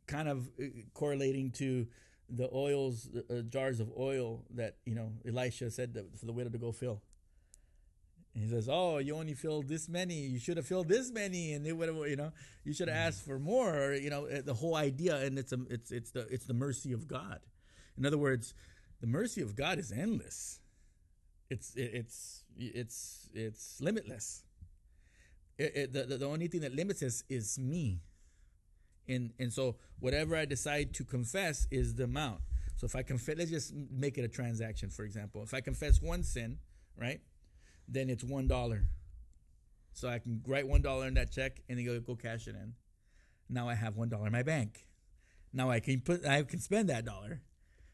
Kind 0.08 0.28
of 0.28 0.49
uh, 0.60 0.66
correlating 0.93 1.51
to 1.51 1.88
the 2.30 2.49
oils, 2.53 3.10
uh, 3.30 3.41
jars 3.41 3.80
of 3.80 3.91
oil 3.97 4.43
that 4.55 4.78
you 4.86 4.95
know 4.95 5.14
Elisha 5.26 5.72
said 5.72 5.93
that 5.93 6.18
for 6.18 6.26
the 6.26 6.34
widow 6.34 6.49
to 6.49 6.58
go 6.58 6.72
fill. 6.72 7.01
And 8.34 8.43
he 8.43 8.49
says, 8.49 8.68
"Oh, 8.70 8.97
you 8.97 9.16
only 9.16 9.34
filled 9.34 9.68
this 9.68 9.88
many. 9.88 10.16
You 10.16 10.39
should 10.39 10.58
have 10.58 10.68
filled 10.68 10.88
this 10.88 11.12
many, 11.12 11.53
and 11.53 11.66
they 11.66 11.74
would 11.74 11.88
have, 11.89 11.97
you 12.08 12.16
know, 12.16 12.32
you 12.64 12.74
should 12.74 12.88
have 12.88 12.97
asked 12.97 13.26
for 13.26 13.39
more. 13.39 13.76
Or, 13.76 13.93
you 13.95 14.10
know, 14.10 14.28
uh, 14.28 14.41
the 14.43 14.53
whole 14.53 14.76
idea, 14.76 15.18
and 15.18 15.39
it's 15.39 15.53
a, 15.53 15.60
it's 15.70 15.91
it's 15.91 16.12
the 16.12 16.28
it's 16.30 16.45
the 16.45 16.53
mercy 16.53 16.91
of 16.91 17.08
God. 17.08 17.39
In 17.97 18.05
other 18.05 18.18
words, 18.18 18.53
the 19.01 19.08
mercy 19.08 19.41
of 19.41 19.55
God 19.55 19.80
is 19.80 19.91
endless. 19.91 20.60
It's 21.49 21.74
it, 21.76 21.91
it's 21.93 22.43
it's 22.58 23.30
it's 23.34 23.82
limitless. 23.82 24.43
It, 25.58 25.72
it, 25.76 25.93
the, 25.93 26.18
the 26.18 26.26
only 26.26 26.47
thing 26.47 26.62
that 26.62 26.76
limits 26.76 27.01
us 27.01 27.24
is 27.30 27.58
me. 27.58 28.01
And 29.08 29.32
and 29.39 29.51
so 29.51 29.78
whatever 29.99 30.36
I 30.36 30.45
decide 30.45 30.93
to 30.95 31.03
confess 31.03 31.68
is 31.72 31.95
the 31.95 32.03
amount. 32.03 32.41
So 32.76 32.86
if 32.86 32.95
I 32.95 33.01
confess, 33.01 33.38
let's 33.38 33.49
just 33.49 33.74
make 33.91 34.18
it 34.18 34.24
a 34.24 34.28
transaction, 34.28 34.89
for 34.89 35.03
example. 35.03 35.41
If 35.41 35.53
I 35.53 35.62
confess 35.62 36.01
one 36.01 36.24
sin, 36.24 36.60
right, 36.95 37.22
then 37.88 38.10
it's 38.10 38.24
one 38.24 38.47
dollar. 38.47 38.86
So 39.93 40.08
I 40.08 40.20
can 40.20 40.41
write 40.45 40.68
one 40.68 40.82
dollar 40.82 41.08
in 41.08 41.16
that 41.16 41.32
check 41.32 41.62
and 41.68 41.78
then 41.78 41.86
go 41.86 41.99
go 41.99 42.16
cash 42.16 42.47
it 42.47 42.55
in. 42.55 42.74
Now 43.49 43.68
I 43.68 43.76
have 43.76 43.95
one 43.95 44.10
dollar 44.10 44.28
in 44.28 44.32
my 44.32 44.43
bank. 44.43 44.88
Now 45.53 45.72
I 45.72 45.80
can 45.80 46.01
put 46.01 46.26
I 46.26 46.43
can 46.43 46.60
spend 46.60 46.89
that 46.89 47.05
dollar. 47.05 47.41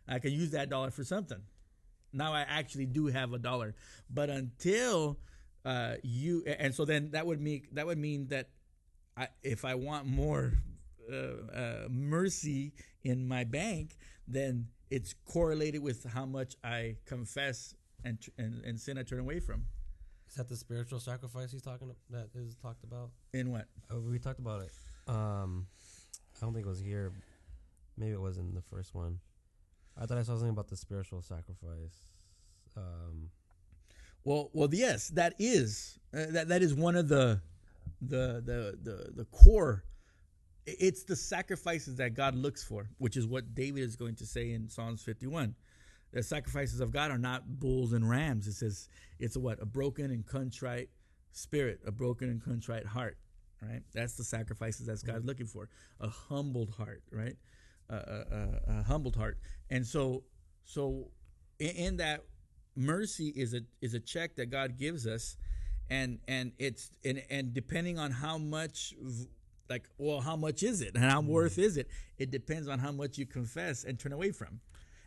I 0.07 0.19
can 0.19 0.33
use 0.33 0.51
that 0.51 0.69
dollar 0.69 0.91
for 0.91 1.03
something. 1.03 1.41
Now 2.11 2.33
I 2.33 2.41
actually 2.41 2.87
do 2.87 3.07
have 3.07 3.31
a 3.33 3.39
dollar. 3.39 3.75
But 4.09 4.29
until 4.29 5.17
uh, 5.63 5.95
you 6.03 6.43
and 6.45 6.75
so 6.75 6.83
then 6.83 7.11
that 7.11 7.25
would 7.25 7.39
make 7.39 7.73
that 7.75 7.85
would 7.87 7.97
mean 7.97 8.27
that 8.27 8.49
I, 9.15 9.27
if 9.43 9.63
I 9.63 9.75
want 9.75 10.05
more 10.05 10.53
uh, 11.11 11.55
uh, 11.55 11.87
mercy 11.89 12.73
in 13.03 13.27
my 13.27 13.43
bank, 13.43 13.97
then 14.27 14.67
it's 14.89 15.15
correlated 15.25 15.81
with 15.81 16.05
how 16.05 16.25
much 16.25 16.55
I 16.63 16.97
confess 17.05 17.75
and 18.03 18.17
and, 18.37 18.63
and 18.63 18.79
sin 18.79 18.97
I 18.97 19.03
turn 19.03 19.19
away 19.19 19.39
from. 19.39 19.65
Is 20.29 20.35
that 20.35 20.49
the 20.49 20.55
spiritual 20.55 20.99
sacrifice 20.99 21.51
he's 21.51 21.61
talking 21.61 21.91
that 22.09 22.29
is 22.35 22.55
talked 22.55 22.83
about? 22.83 23.11
In 23.33 23.51
what? 23.51 23.67
Oh, 23.91 23.99
we 23.99 24.17
talked 24.19 24.39
about 24.39 24.61
it. 24.61 24.71
Um, 25.07 25.67
I 26.37 26.45
don't 26.45 26.53
think 26.53 26.65
it 26.65 26.69
was 26.69 26.79
here. 26.79 27.11
Maybe 27.97 28.13
it 28.13 28.21
was 28.21 28.37
in 28.37 28.53
the 28.53 28.61
first 28.61 28.95
one. 28.95 29.19
I 29.95 30.05
thought 30.05 30.17
I 30.17 30.23
saw 30.23 30.33
something 30.33 30.49
about 30.49 30.69
the 30.69 30.75
spiritual 30.75 31.21
sacrifice. 31.21 32.07
Um, 32.75 33.29
well, 34.23 34.49
well, 34.53 34.69
yes, 34.71 35.09
that 35.09 35.35
is 35.37 35.99
uh, 36.15 36.25
that 36.29 36.47
that 36.47 36.61
is 36.61 36.73
one 36.73 36.95
of 36.95 37.07
the 37.07 37.41
the 38.01 38.41
the 38.43 38.79
the 38.81 39.11
the 39.15 39.25
core. 39.25 39.83
It's 40.65 41.03
the 41.03 41.15
sacrifices 41.15 41.97
that 41.97 42.13
God 42.13 42.35
looks 42.35 42.63
for, 42.63 42.89
which 42.97 43.17
is 43.17 43.27
what 43.27 43.53
David 43.53 43.83
is 43.83 43.95
going 43.95 44.15
to 44.15 44.25
say 44.25 44.51
in 44.51 44.69
Psalms 44.69 45.03
51. 45.03 45.55
The 46.13 46.23
sacrifices 46.23 46.79
of 46.79 46.91
God 46.91 47.11
are 47.11 47.17
not 47.17 47.59
bulls 47.59 47.91
and 47.91 48.07
rams. 48.07 48.47
It 48.47 48.53
says 48.53 48.87
it's 49.19 49.35
a 49.35 49.39
what? 49.39 49.61
A 49.61 49.65
broken 49.65 50.11
and 50.11 50.25
contrite 50.25 50.89
spirit, 51.31 51.81
a 51.85 51.91
broken 51.91 52.29
and 52.29 52.41
contrite 52.41 52.85
heart, 52.85 53.17
right? 53.61 53.81
That's 53.93 54.15
the 54.15 54.23
sacrifices 54.23 54.85
that 54.85 55.03
God's 55.03 55.19
mm-hmm. 55.19 55.27
looking 55.27 55.47
for. 55.47 55.69
A 55.99 56.07
humbled 56.07 56.69
heart, 56.69 57.01
right? 57.11 57.35
A, 57.89 57.95
a, 57.95 57.97
a, 57.97 58.79
a 58.79 58.83
humbled 58.83 59.15
heart. 59.15 59.39
And 59.71 59.85
so, 59.85 60.23
so 60.63 61.07
in, 61.59 61.69
in 61.69 61.97
that 61.97 62.23
mercy 62.75 63.29
is 63.35 63.53
a 63.53 63.61
is 63.81 63.93
a 63.93 63.99
check 63.99 64.35
that 64.35 64.47
God 64.47 64.77
gives 64.77 65.07
us, 65.07 65.35
and 65.89 66.19
and 66.27 66.51
it's 66.59 66.91
and 67.03 67.23
and 67.29 67.53
depending 67.53 67.99
on 67.99 68.11
how 68.11 68.37
much. 68.37 68.93
Like, 69.69 69.89
well, 69.97 70.21
how 70.21 70.35
much 70.35 70.61
is 70.61 70.81
it, 70.81 70.95
and 70.95 71.03
how 71.03 71.21
mm. 71.21 71.27
worth 71.27 71.57
is 71.57 71.77
it? 71.77 71.87
It 72.17 72.31
depends 72.31 72.67
on 72.67 72.79
how 72.79 72.91
much 72.91 73.17
you 73.17 73.25
confess 73.25 73.83
and 73.83 73.97
turn 73.97 74.11
away 74.11 74.31
from. 74.31 74.59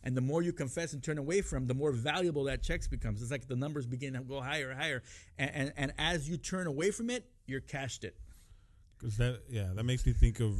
And 0.03 0.17
the 0.17 0.21
more 0.21 0.41
you 0.41 0.53
confess 0.53 0.93
and 0.93 1.03
turn 1.03 1.19
away 1.19 1.41
from, 1.41 1.67
the 1.67 1.75
more 1.75 1.91
valuable 1.91 2.45
that 2.45 2.63
checks 2.63 2.87
becomes. 2.87 3.21
It's 3.21 3.31
like 3.31 3.49
the 3.49 3.57
numbers 3.57 3.87
begin 3.87 4.15
to 4.15 4.21
go 4.21 4.41
higher 4.41 4.71
and 4.71 4.81
higher. 4.81 5.03
And, 5.37 5.51
and, 5.53 5.73
and 5.77 5.93
as 5.99 6.29
you 6.29 6.37
turn 6.37 6.69
away 6.69 6.93
from 6.93 7.11
it, 7.11 7.25
you're 7.47 7.61
cashed 7.61 8.05
it. 8.05 8.17
Because 8.97 9.17
that, 9.17 9.41
yeah, 9.51 9.69
that 9.75 9.85
makes 9.85 10.07
me 10.07 10.13
think 10.13 10.41
of 10.41 10.59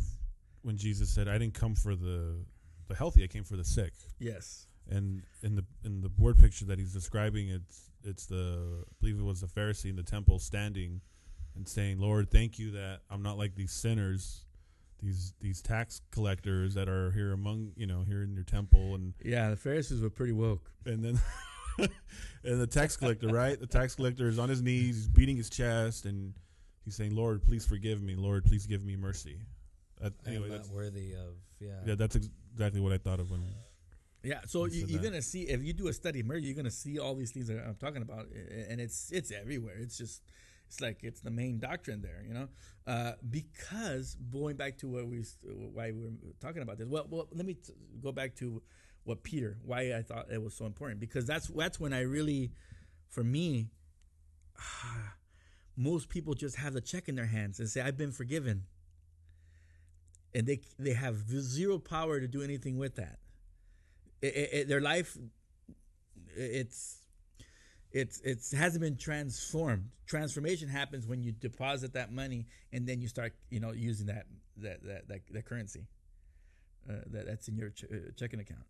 when 0.63 0.77
Jesus 0.77 1.09
said, 1.11 1.29
"I 1.29 1.39
didn't 1.39 1.55
come 1.55 1.75
for 1.75 1.95
the 1.95 2.45
the 2.89 2.95
healthy; 2.95 3.25
I 3.25 3.29
came 3.29 3.45
for 3.45 3.57
the 3.57 3.65
sick." 3.65 3.93
Yes. 4.19 4.67
And 4.89 5.23
in 5.43 5.55
the 5.55 5.65
in 5.85 6.01
the 6.01 6.09
board 6.09 6.39
picture 6.39 6.65
that 6.67 6.79
he's 6.79 6.93
describing, 6.93 7.49
it's 7.49 7.91
it's 8.05 8.27
the 8.27 8.85
I 8.85 8.93
believe 9.01 9.19
it 9.19 9.23
was 9.23 9.41
the 9.41 9.47
Pharisee 9.47 9.91
in 9.91 9.97
the 9.97 10.03
temple 10.03 10.39
standing 10.39 11.01
and 11.57 11.69
saying, 11.69 11.99
"Lord, 11.99 12.31
thank 12.31 12.59
you 12.59 12.73
that 12.73 13.01
I'm 13.11 13.23
not 13.23 13.39
like 13.39 13.55
these 13.55 13.73
sinners." 13.73 14.47
these 15.03 15.35
these 15.41 15.61
tax 15.61 16.01
collectors 16.11 16.75
that 16.75 16.89
are 16.89 17.11
here 17.11 17.33
among 17.33 17.73
you 17.77 17.87
know 17.87 18.03
here 18.07 18.23
in 18.23 18.35
your 18.35 18.45
temple. 18.45 18.95
And 18.95 19.15
yeah 19.25 19.51
the 19.51 19.57
pharisees 19.57 20.01
were 20.01 20.11
pretty 20.11 20.33
woke. 20.33 20.71
And 20.85 21.05
then 21.05 21.21
and 22.45 22.61
the 22.61 22.67
tax 22.67 22.97
collector 22.97 23.29
right? 23.29 23.59
The 23.59 23.67
tax 23.67 23.95
collector 23.95 24.29
is 24.29 24.39
on 24.39 24.49
his 24.49 24.63
knees 24.63 24.97
he's 24.97 25.09
beating 25.09 25.37
his 25.37 25.51
chest 25.51 26.05
and 26.07 26.35
he's 26.85 26.97
saying 26.97 27.15
lord 27.15 27.43
please 27.43 27.67
forgive 27.67 28.03
me. 28.03 28.15
Lord 28.15 28.45
please 28.45 28.67
give 28.67 28.85
me 28.85 28.97
mercy. 28.97 29.39
That, 30.01 30.13
anyway 30.27 30.49
that's 30.49 30.69
worthy 30.71 31.13
of 31.13 31.35
yeah. 31.59 31.71
Yeah 31.87 31.95
that's 31.95 32.17
ex- 32.17 32.29
exactly 32.53 32.83
what 32.83 32.93
i 32.93 32.99
thought 32.99 33.19
of 33.19 33.31
when 33.31 33.43
yeah 34.23 34.41
so 34.47 34.67
you, 34.67 34.99
are 34.99 35.03
gonna 35.03 35.23
see 35.23 35.45
if 35.45 35.63
you 35.63 35.73
do 35.73 35.89
a 35.89 35.93
study 35.93 36.21
of 36.21 36.27
mercy 36.27 36.43
you're 36.43 36.55
gonna 36.55 36.71
see 36.71 36.99
all 36.99 37.15
these 37.15 37.31
things 37.31 37.49
that 37.49 37.65
i'm 37.67 37.77
talking 37.77 38.03
about 38.03 38.27
and 38.69 38.79
it's 38.81 39.11
it's 39.11 39.31
everywhere. 39.31 39.77
It's 39.79 39.97
just 39.97 40.21
it's 40.67 40.81
like 40.81 40.99
it's 41.03 41.21
the 41.21 41.31
main 41.31 41.59
doctrine 41.59 42.03
there, 42.03 42.23
you 42.27 42.35
know. 42.35 42.49
Uh, 42.87 43.13
because 43.31 44.17
going 44.31 44.57
back 44.57 44.79
to 44.79 44.89
what 44.89 45.07
we 45.07 45.25
why 45.43 45.93
we 45.93 46.03
were 46.03 46.11
talking 46.41 46.63
about 46.63 46.79
this. 46.79 46.87
Well, 46.89 47.07
well, 47.09 47.29
let 47.33 47.47
me 47.47 47.55
t- 47.55 47.73
go 48.03 48.13
back 48.13 48.35
to 48.37 48.63
what 49.05 49.23
Peter. 49.23 49.59
Why 49.65 49.95
I 49.95 50.03
thought 50.03 50.27
it 50.31 50.43
was 50.43 50.55
so 50.55 50.67
important 50.67 51.01
because 51.01 51.27
that's 51.27 51.49
that's 51.49 51.79
when 51.79 51.93
I 51.93 52.01
really, 52.01 52.53
for 53.09 53.23
me, 53.23 53.71
most 55.77 56.09
people 56.09 56.35
just 56.35 56.57
have 56.57 56.73
the 56.73 56.81
check 56.81 57.09
in 57.09 57.15
their 57.15 57.27
hands 57.27 57.61
and 57.61 57.69
say, 57.69 57.81
"I've 57.81 57.97
been 57.97 58.13
forgiven," 58.13 58.65
and 60.35 60.47
they 60.47 60.61
they 60.79 60.93
have 60.93 61.17
zero 61.29 61.79
power 61.79 62.21
to 62.21 62.27
do 62.29 62.43
anything 62.43 62.77
with 62.77 62.97
that. 62.97 63.19
It, 64.23 64.35
it, 64.35 64.51
it, 64.53 64.69
their 64.69 64.81
life, 64.81 65.17
it's 66.35 67.06
it's 67.97 68.21
it's 68.21 68.53
hasn't 68.53 68.83
been 68.83 68.99
transformed. 68.99 69.89
Transformation 70.07 70.69
happens 70.69 71.07
when 71.07 71.23
you 71.23 71.33
deposit 71.33 71.95
that 71.95 72.13
money 72.13 72.47
and 72.71 72.87
then 72.87 73.01
you 73.01 73.09
start 73.09 73.33
you 73.49 73.59
know 73.59 73.73
using 73.73 74.07
that 74.07 74.27
that 74.59 74.83
that 74.85 75.09
that, 75.09 75.21
that 75.31 75.45
currency 75.47 75.87
uh, 76.91 76.93
that 77.07 77.27
that's 77.27 77.49
in 77.49 77.57
your 77.57 77.71
ch- 77.71 77.85
uh, 77.85 78.11
checking 78.15 78.39
account. 78.39 78.67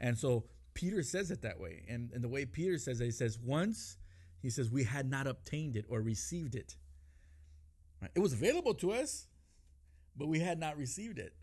And 0.00 0.16
so 0.16 0.44
Peter 0.72 1.02
says 1.02 1.30
it 1.30 1.42
that 1.42 1.60
way, 1.60 1.84
and 1.86 2.10
and 2.12 2.24
the 2.24 2.28
way 2.28 2.46
Peter 2.46 2.78
says 2.78 2.98
it, 2.98 3.04
he 3.04 3.10
says 3.10 3.38
once 3.38 3.98
he 4.40 4.48
says 4.48 4.70
we 4.70 4.84
had 4.84 5.10
not 5.10 5.26
obtained 5.26 5.76
it 5.76 5.84
or 5.90 6.00
received 6.00 6.54
it. 6.54 6.76
It 8.14 8.20
was 8.20 8.32
available 8.32 8.74
to 8.74 8.92
us, 8.92 9.26
but 10.16 10.28
we 10.28 10.40
had 10.40 10.58
not 10.58 10.78
received 10.78 11.18
it. 11.18 11.34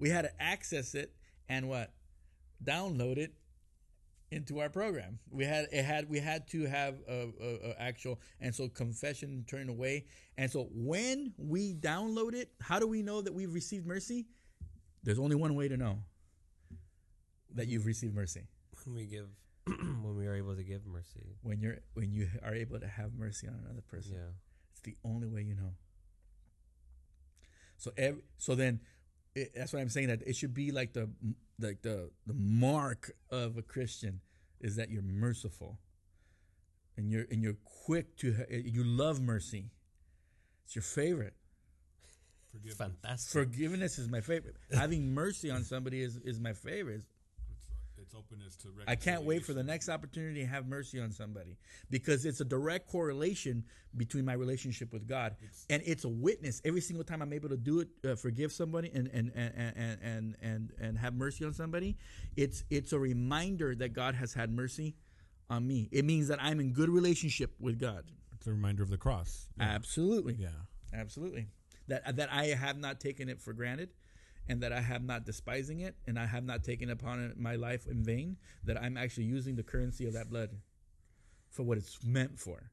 We 0.00 0.10
had 0.10 0.22
to 0.22 0.42
access 0.42 0.96
it 0.96 1.12
and 1.48 1.68
what 1.68 1.92
download 2.62 3.18
it 3.18 3.34
into 4.36 4.60
our 4.60 4.68
program. 4.68 5.18
We 5.30 5.44
had 5.44 5.66
it 5.72 5.82
had 5.82 6.08
we 6.08 6.20
had 6.20 6.46
to 6.48 6.66
have 6.66 7.00
a, 7.08 7.28
a, 7.42 7.70
a, 7.70 7.82
actual 7.82 8.20
and 8.40 8.54
so 8.54 8.68
confession 8.68 9.44
turned 9.48 9.70
away. 9.70 10.04
And 10.36 10.50
so 10.50 10.68
when 10.72 11.32
we 11.38 11.74
download 11.74 12.34
it, 12.34 12.50
how 12.60 12.78
do 12.78 12.86
we 12.86 13.02
know 13.02 13.22
that 13.22 13.34
we've 13.34 13.52
received 13.52 13.86
mercy? 13.86 14.26
There's 15.02 15.18
only 15.18 15.36
one 15.36 15.54
way 15.54 15.68
to 15.68 15.76
know 15.76 15.98
that 17.54 17.66
you've 17.66 17.86
received 17.86 18.14
mercy. 18.14 18.42
When 18.84 18.94
we 18.94 19.06
give 19.06 19.28
when 19.66 20.16
we 20.16 20.26
are 20.26 20.34
able 20.34 20.54
to 20.54 20.62
give 20.62 20.86
mercy. 20.86 21.36
When 21.42 21.60
you're 21.60 21.78
when 21.94 22.12
you 22.12 22.28
are 22.44 22.54
able 22.54 22.78
to 22.78 22.86
have 22.86 23.14
mercy 23.14 23.48
on 23.48 23.54
another 23.64 23.82
person. 23.82 24.12
Yeah. 24.14 24.32
It's 24.72 24.82
the 24.82 24.96
only 25.04 25.26
way 25.26 25.42
you 25.42 25.54
know. 25.54 25.72
So 27.78 27.90
every, 27.96 28.22
so 28.38 28.54
then 28.54 28.80
it, 29.34 29.52
that's 29.54 29.72
what 29.72 29.80
I'm 29.80 29.88
saying 29.88 30.08
that 30.08 30.22
it 30.26 30.36
should 30.36 30.54
be 30.54 30.70
like 30.70 30.92
the 30.92 31.08
like 31.58 31.82
the 31.82 32.10
the 32.26 32.34
mark 32.34 33.12
of 33.30 33.56
a 33.56 33.62
Christian 33.62 34.20
is 34.60 34.76
that 34.76 34.90
you're 34.90 35.02
merciful 35.02 35.78
and 36.96 37.10
you're 37.10 37.26
and 37.30 37.42
you're 37.42 37.56
quick 37.84 38.16
to 38.18 38.34
you 38.50 38.84
love 38.84 39.20
mercy. 39.20 39.70
It's 40.64 40.74
your 40.74 40.82
favorite. 40.82 41.34
Forgiveness. 42.50 42.78
Fantastic. 42.78 43.32
Forgiveness 43.32 43.98
is 43.98 44.08
my 44.08 44.20
favorite. 44.20 44.56
Having 44.72 45.12
mercy 45.12 45.50
on 45.50 45.62
somebody 45.62 46.02
is, 46.02 46.16
is 46.16 46.40
my 46.40 46.54
favorite 46.54 46.96
its 46.96 47.06
openness 48.14 48.56
to 48.56 48.68
I 48.86 48.94
can't 48.96 49.22
wait 49.22 49.44
for 49.44 49.52
the 49.52 49.62
next 49.62 49.88
opportunity 49.88 50.40
to 50.40 50.46
have 50.46 50.66
mercy 50.66 51.00
on 51.00 51.10
somebody 51.10 51.56
because 51.90 52.24
it's 52.24 52.40
a 52.40 52.44
direct 52.44 52.88
correlation 52.88 53.64
between 53.96 54.24
my 54.24 54.34
relationship 54.34 54.92
with 54.92 55.08
God. 55.08 55.36
It's, 55.42 55.66
and 55.70 55.82
it's 55.86 56.04
a 56.04 56.08
witness. 56.08 56.60
Every 56.64 56.80
single 56.80 57.04
time 57.04 57.22
I'm 57.22 57.32
able 57.32 57.48
to 57.48 57.56
do 57.56 57.80
it 57.80 57.88
uh, 58.04 58.14
forgive 58.14 58.52
somebody 58.52 58.90
and 58.94 59.08
and, 59.08 59.32
and 59.34 59.52
and 59.76 59.98
and 60.02 60.36
and 60.42 60.72
and 60.80 60.98
have 60.98 61.14
mercy 61.14 61.44
on 61.44 61.52
somebody 61.52 61.96
it's 62.36 62.64
it's 62.70 62.92
a 62.92 62.98
reminder 62.98 63.74
that 63.74 63.92
God 63.92 64.14
has 64.14 64.34
had 64.34 64.52
mercy 64.52 64.94
on 65.48 65.66
me. 65.66 65.88
It 65.92 66.04
means 66.04 66.28
that 66.28 66.42
I'm 66.42 66.60
in 66.60 66.72
good 66.72 66.88
relationship 66.88 67.54
with 67.60 67.78
God. 67.78 68.04
It's 68.34 68.46
a 68.46 68.50
reminder 68.50 68.82
of 68.82 68.90
the 68.90 68.98
cross. 68.98 69.48
Yeah. 69.58 69.64
absolutely. 69.66 70.36
Yeah. 70.38 70.48
Absolutely. 70.92 71.46
That 71.88 72.16
that 72.16 72.32
I 72.32 72.46
have 72.46 72.78
not 72.78 73.00
taken 73.00 73.28
it 73.28 73.40
for 73.40 73.52
granted 73.52 73.90
and 74.48 74.62
that 74.62 74.72
I 74.72 74.80
have 74.80 75.02
not 75.02 75.24
despising 75.24 75.80
it 75.80 75.96
and 76.06 76.18
I 76.18 76.26
have 76.26 76.44
not 76.44 76.62
taken 76.62 76.90
upon 76.90 77.24
it 77.24 77.38
my 77.38 77.56
life 77.56 77.86
in 77.86 78.02
vain, 78.02 78.36
that 78.64 78.80
I'm 78.80 78.96
actually 78.96 79.24
using 79.24 79.56
the 79.56 79.62
currency 79.62 80.06
of 80.06 80.14
that 80.14 80.30
blood 80.30 80.50
for 81.50 81.62
what 81.62 81.78
it's 81.78 81.98
meant 82.04 82.38
for, 82.38 82.70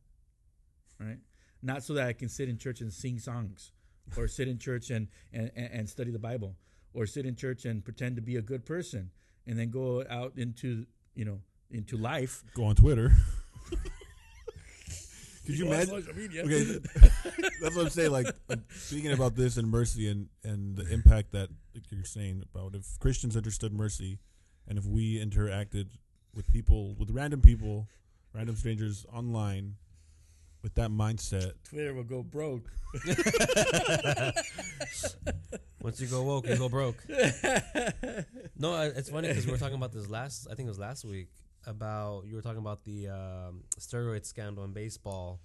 right? 0.99 1.19
Not 1.61 1.84
so 1.84 1.93
that 1.93 2.07
I 2.07 2.13
can 2.13 2.30
sit 2.30 2.49
in 2.49 2.57
church 2.57 2.82
and 2.82 2.91
sing 2.91 3.19
songs, 3.19 3.71
or 4.17 4.28
sit 4.28 4.47
in 4.47 4.57
church 4.57 4.89
and 4.89 5.07
and, 5.32 5.51
and 5.55 5.89
study 5.89 6.11
the 6.11 6.19
Bible, 6.19 6.55
or 6.93 7.05
sit 7.05 7.26
in 7.26 7.36
church 7.36 7.65
and 7.65 7.84
pretend 7.84 8.17
to 8.17 8.21
be 8.21 8.36
a 8.36 8.41
good 8.41 8.65
person, 8.65 9.11
and 9.47 9.57
then 9.57 9.69
go 9.69 10.03
out 10.09 10.34
into 10.36 10.86
you 11.15 11.24
know 11.26 11.39
into 11.71 11.97
life. 11.97 12.43
Go 12.53 12.65
on 12.65 12.76
Twitter. 12.76 13.15
Could 15.46 15.58
you 15.58 15.66
Go 15.66 15.72
on 15.72 15.76
imagine? 15.76 16.02
social 16.02 16.16
media. 16.16 16.44
Okay, 16.44 16.64
that's 17.62 17.76
what 17.76 17.86
I'm 17.86 17.89
saying. 17.89 18.12
Like, 18.12 18.28
like 18.48 18.60
speaking 18.76 19.12
about 19.12 19.36
this 19.36 19.58
and 19.58 19.70
mercy 19.70 20.08
and 20.10 20.30
and 20.44 20.78
the 20.78 20.91
impact 20.94 21.32
that 21.34 21.50
like 21.74 21.84
you're 21.91 22.06
saying 22.06 22.44
about 22.54 22.76
if 22.76 22.98
Christians 23.00 23.36
understood 23.36 23.74
mercy, 23.74 24.20
and 24.68 24.78
if 24.78 24.86
we 24.86 25.24
interacted 25.24 25.88
with 26.34 26.52
people, 26.52 26.96
with 26.96 27.10
random 27.12 27.41
people, 27.41 27.88
random 28.34 28.56
strangers 28.56 29.06
online, 29.14 29.76
with 30.62 30.76
that 30.76 30.89
mindset, 30.91 31.52
Twitter 31.70 31.94
will 31.94 32.04
go 32.04 32.24
broke. 32.24 32.70
Once 35.82 36.00
you 36.00 36.08
go 36.08 36.24
woke, 36.24 36.48
you 36.48 36.56
go 36.58 36.70
broke. 36.70 37.04
No, 38.56 38.80
it's 38.82 39.10
funny 39.10 39.28
because 39.28 39.46
we 39.46 39.52
were 39.52 39.58
talking 39.58 39.76
about 39.76 39.91
this 39.91 40.10
last. 40.10 40.48
I 40.50 40.54
think 40.56 40.68
it 40.68 40.70
was 40.70 40.80
last 40.80 41.04
week 41.04 41.28
about 41.66 42.24
you 42.26 42.36
were 42.36 42.41
talking 42.41 42.59
about 42.59 42.84
the 42.84 43.07
um, 43.09 43.64
steroid 43.80 44.26
scandal 44.26 44.64
in 44.64 44.72
baseball, 44.72 45.39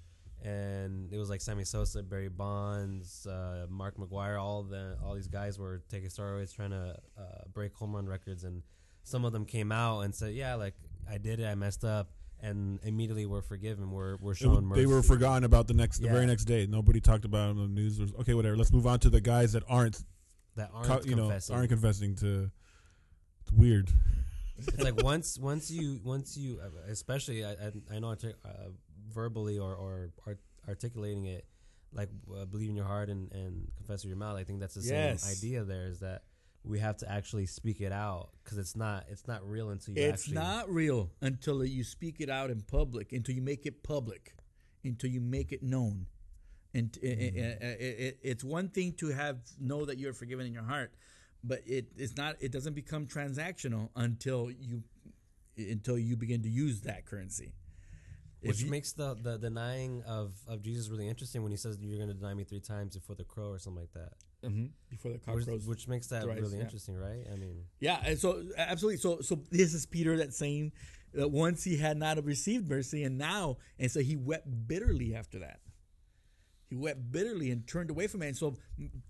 and 0.44 1.12
it 1.12 1.18
was 1.18 1.30
like 1.30 1.40
Sammy 1.40 1.64
Sosa, 1.64 2.02
Barry 2.02 2.28
Bonds, 2.28 3.26
uh, 3.26 3.66
Mark 3.68 3.96
McGwire. 3.96 4.40
All 4.40 4.62
the 4.62 4.96
all 5.04 5.14
these 5.14 5.28
guys 5.28 5.58
were 5.58 5.82
taking 5.88 6.08
steroids, 6.08 6.54
trying 6.54 6.70
to 6.70 6.96
uh, 7.18 7.22
break 7.52 7.74
home 7.74 7.94
run 7.94 8.06
records, 8.06 8.44
and 8.44 8.62
some 9.04 9.24
of 9.24 9.32
them 9.32 9.44
came 9.44 9.72
out 9.72 10.00
and 10.00 10.14
said, 10.14 10.34
"Yeah, 10.34 10.54
like 10.54 10.74
I 11.10 11.18
did 11.18 11.40
it, 11.40 11.46
I 11.46 11.54
messed 11.54 11.84
up." 11.84 12.10
And 12.40 12.78
immediately 12.84 13.26
were 13.26 13.42
forgiven. 13.42 13.90
We're 13.90 14.16
we're 14.18 14.34
shown 14.36 14.64
mercy. 14.64 14.82
they 14.82 14.86
were 14.86 15.02
forgotten 15.02 15.42
about 15.42 15.66
the 15.66 15.74
next, 15.74 15.98
the 15.98 16.04
Yeah. 16.04 16.12
very 16.12 16.26
next 16.26 16.44
day. 16.44 16.66
Nobody 16.68 17.00
talked 17.00 17.24
about 17.24 17.48
it 17.48 17.50
on 17.50 17.56
the 17.56 17.66
news. 17.80 17.98
Was, 17.98 18.12
okay, 18.20 18.32
whatever. 18.32 18.56
Let's 18.56 18.72
move 18.72 18.86
on 18.86 19.00
to 19.00 19.10
the 19.10 19.20
guys 19.20 19.54
that 19.54 19.64
aren't, 19.68 20.04
that 20.54 20.70
aren't 20.72 20.86
co- 20.86 21.00
you 21.02 21.16
know, 21.16 21.36
aren't 21.50 21.68
confessing 21.68 22.14
to. 22.16 22.48
It's 23.42 23.50
weird. 23.50 23.90
It's 24.58 24.82
like 24.82 25.02
once 25.02 25.38
once 25.38 25.70
you 25.70 26.00
once 26.04 26.36
you 26.36 26.60
uh, 26.62 26.90
especially 26.90 27.44
I 27.44 27.52
I, 27.90 27.98
know 27.98 28.10
uh, 28.12 28.48
verbally 29.12 29.58
or 29.58 29.74
or 29.74 30.10
art, 30.26 30.40
articulating 30.68 31.26
it 31.26 31.46
like 31.92 32.10
uh, 32.36 32.44
believe 32.44 32.68
in 32.70 32.76
your 32.76 32.84
heart 32.86 33.08
and 33.08 33.30
and 33.32 33.68
confess 33.76 34.02
with 34.04 34.10
your 34.10 34.18
mouth. 34.18 34.36
I 34.36 34.44
think 34.44 34.60
that's 34.60 34.74
the 34.74 34.82
Yes. 34.82 35.22
same 35.22 35.30
idea. 35.36 35.64
There 35.64 35.86
is 35.86 36.00
that 36.00 36.22
we 36.64 36.80
have 36.80 36.96
to 36.98 37.10
actually 37.10 37.46
speak 37.46 37.80
it 37.80 37.92
out 37.92 38.30
because 38.42 38.58
it's 38.58 38.76
not 38.76 39.04
it's 39.08 39.26
not 39.26 39.48
real 39.48 39.70
until 39.70 39.94
you 39.94 40.02
actually 40.02 40.12
It's 40.12 40.22
actually 40.22 40.34
not 40.34 40.68
real 40.70 41.10
until 41.20 41.64
you 41.64 41.84
speak 41.84 42.16
it 42.20 42.28
out 42.28 42.50
in 42.50 42.62
public, 42.62 43.12
until 43.12 43.34
you 43.34 43.42
make 43.42 43.64
it 43.64 43.82
public, 43.82 44.34
until 44.84 45.08
you 45.10 45.20
make 45.20 45.52
it 45.52 45.62
known. 45.62 46.06
And 46.74 46.98
i- 47.02 47.06
i- 47.06 47.10
Mm-hmm. 47.10 47.64
i- 47.64 47.66
i- 47.66 48.06
i- 48.08 48.16
it's 48.22 48.44
one 48.44 48.68
thing 48.68 48.92
to 48.94 49.06
have 49.08 49.38
know 49.58 49.86
that 49.86 49.96
you're 49.98 50.12
forgiven 50.12 50.44
in 50.46 50.52
your 50.52 50.64
heart, 50.64 50.92
but 51.44 51.60
it, 51.66 51.86
it 51.96 52.02
is 52.02 52.16
not. 52.16 52.36
It 52.40 52.52
doesn't 52.52 52.74
become 52.74 53.06
transactional 53.06 53.90
until 53.96 54.50
you 54.50 54.82
until 55.56 55.98
you 55.98 56.16
begin 56.16 56.42
to 56.42 56.48
use 56.48 56.82
that 56.82 57.04
currency. 57.06 57.52
If 58.40 58.48
which 58.50 58.60
you- 58.62 58.70
makes 58.70 58.92
the, 58.92 59.14
the 59.20 59.36
denying 59.38 60.02
of, 60.06 60.32
of 60.46 60.62
Jesus 60.62 60.88
really 60.88 61.08
interesting 61.08 61.42
when 61.42 61.50
he 61.50 61.56
says 61.58 61.76
you're 61.80 61.96
going 61.96 62.08
to 62.08 62.14
deny 62.14 62.32
me 62.34 62.44
three 62.44 62.60
times 62.60 62.94
before 62.94 63.16
the 63.16 63.24
crow 63.24 63.48
or 63.50 63.58
something 63.58 63.80
like 63.82 63.92
that. 63.94 64.12
Mhm. 64.48 64.70
before 64.88 65.10
the 65.10 65.18
Which, 65.32 65.44
cockroach 65.46 65.64
which 65.64 65.88
makes 65.88 66.06
that 66.08 66.22
thrice, 66.22 66.38
really 66.40 66.58
yeah. 66.58 66.62
interesting, 66.62 66.94
right? 66.96 67.26
I 67.32 67.34
mean, 67.34 67.64
Yeah, 67.80 68.00
and 68.04 68.16
so 68.16 68.44
absolutely. 68.56 68.98
So 68.98 69.20
so 69.20 69.42
this 69.50 69.74
is 69.74 69.84
Peter 69.86 70.16
that's 70.16 70.36
saying 70.38 70.70
that 71.14 71.32
once 71.32 71.64
he 71.64 71.76
had 71.76 71.96
not 71.96 72.22
received 72.24 72.68
mercy, 72.68 73.02
and 73.02 73.18
now, 73.18 73.56
and 73.80 73.90
so 73.90 73.98
he 73.98 74.14
wept 74.14 74.46
bitterly 74.68 75.16
after 75.16 75.40
that. 75.40 75.58
He 76.68 76.76
wept 76.76 77.10
bitterly 77.10 77.50
and 77.50 77.66
turned 77.66 77.90
away 77.90 78.06
from 78.06 78.22
it. 78.22 78.28
And 78.28 78.36
so 78.36 78.56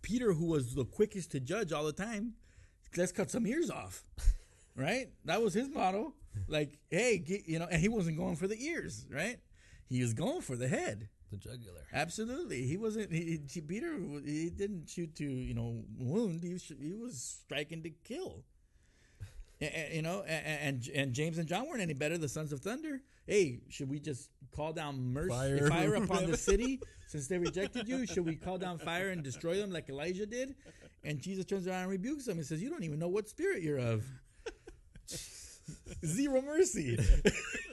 Peter, 0.03 0.33
who 0.33 0.47
was 0.47 0.75
the 0.75 0.85
quickest 0.85 1.33
to 1.33 1.41
judge 1.41 1.73
all 1.73 1.85
the 1.85 1.93
time, 1.93 2.35
let's 2.97 3.13
cut 3.13 3.31
some 3.31 3.47
ears 3.47 3.69
off, 3.71 4.05
right? 4.77 5.09
That 5.25 5.43
was 5.43 5.55
his 5.55 5.69
motto. 5.69 6.15
Like, 6.47 6.79
hey, 6.91 7.19
get, 7.19 7.49
you 7.49 7.59
know, 7.59 7.67
and 7.71 7.81
he 7.81 7.89
wasn't 7.89 8.17
going 8.17 8.37
for 8.37 8.47
the 8.47 8.63
ears, 8.63 9.07
right? 9.11 9.39
He 9.89 10.01
was 10.01 10.15
going 10.15 10.41
for 10.43 10.55
the 10.55 10.69
head. 10.69 11.09
the 11.33 11.37
jugular. 11.37 11.87
Absolutely, 11.93 12.63
he 12.63 12.77
wasn't. 12.77 13.11
He, 13.13 13.41
he, 13.51 13.61
Peter, 13.61 13.97
he 14.25 14.51
didn't 14.51 14.89
shoot 14.89 15.17
to 15.17 15.25
you 15.25 15.55
know 15.55 15.83
wound. 15.99 16.45
He 16.45 16.53
was, 16.53 16.73
he 16.81 16.95
was 16.95 17.41
striking 17.45 17.83
to 17.83 17.91
kill. 17.91 18.45
And, 19.61 19.75
and, 19.75 19.95
you 19.95 20.03
know, 20.03 20.23
and, 20.23 20.47
and 20.47 20.89
and 20.95 21.13
James 21.13 21.37
and 21.37 21.49
John 21.49 21.67
weren't 21.69 21.81
any 21.81 21.93
better. 21.93 22.17
The 22.17 22.29
sons 22.29 22.53
of 22.53 22.61
thunder. 22.61 23.01
Hey, 23.29 23.61
should 23.69 23.91
we 23.91 24.01
just 24.01 24.31
call 24.57 24.73
down 24.73 25.13
mercy, 25.13 25.29
Fire. 25.29 25.69
fire, 25.69 25.95
upon 25.97 26.25
the 26.27 26.37
city 26.51 26.81
since 27.07 27.29
they 27.29 27.37
rejected 27.39 27.87
you? 27.87 28.07
Should 28.07 28.25
we 28.25 28.35
call 28.37 28.57
down 28.57 28.79
fire 28.79 29.11
and 29.11 29.23
destroy 29.23 29.59
them 29.59 29.71
like 29.71 29.91
Elijah 29.91 30.25
did? 30.25 30.55
And 31.05 31.21
Jesus 31.21 31.45
turns 31.45 31.67
around 31.69 31.83
and 31.83 31.91
rebukes 31.91 32.25
them 32.25 32.39
and 32.39 32.47
says, 32.47 32.63
"You 32.63 32.71
don't 32.71 32.85
even 32.85 32.99
know 32.99 33.09
what 33.09 33.29
spirit 33.29 33.63
you're 33.63 33.79
of." 33.79 34.05
Zero 36.05 36.41
mercy. 36.41 36.99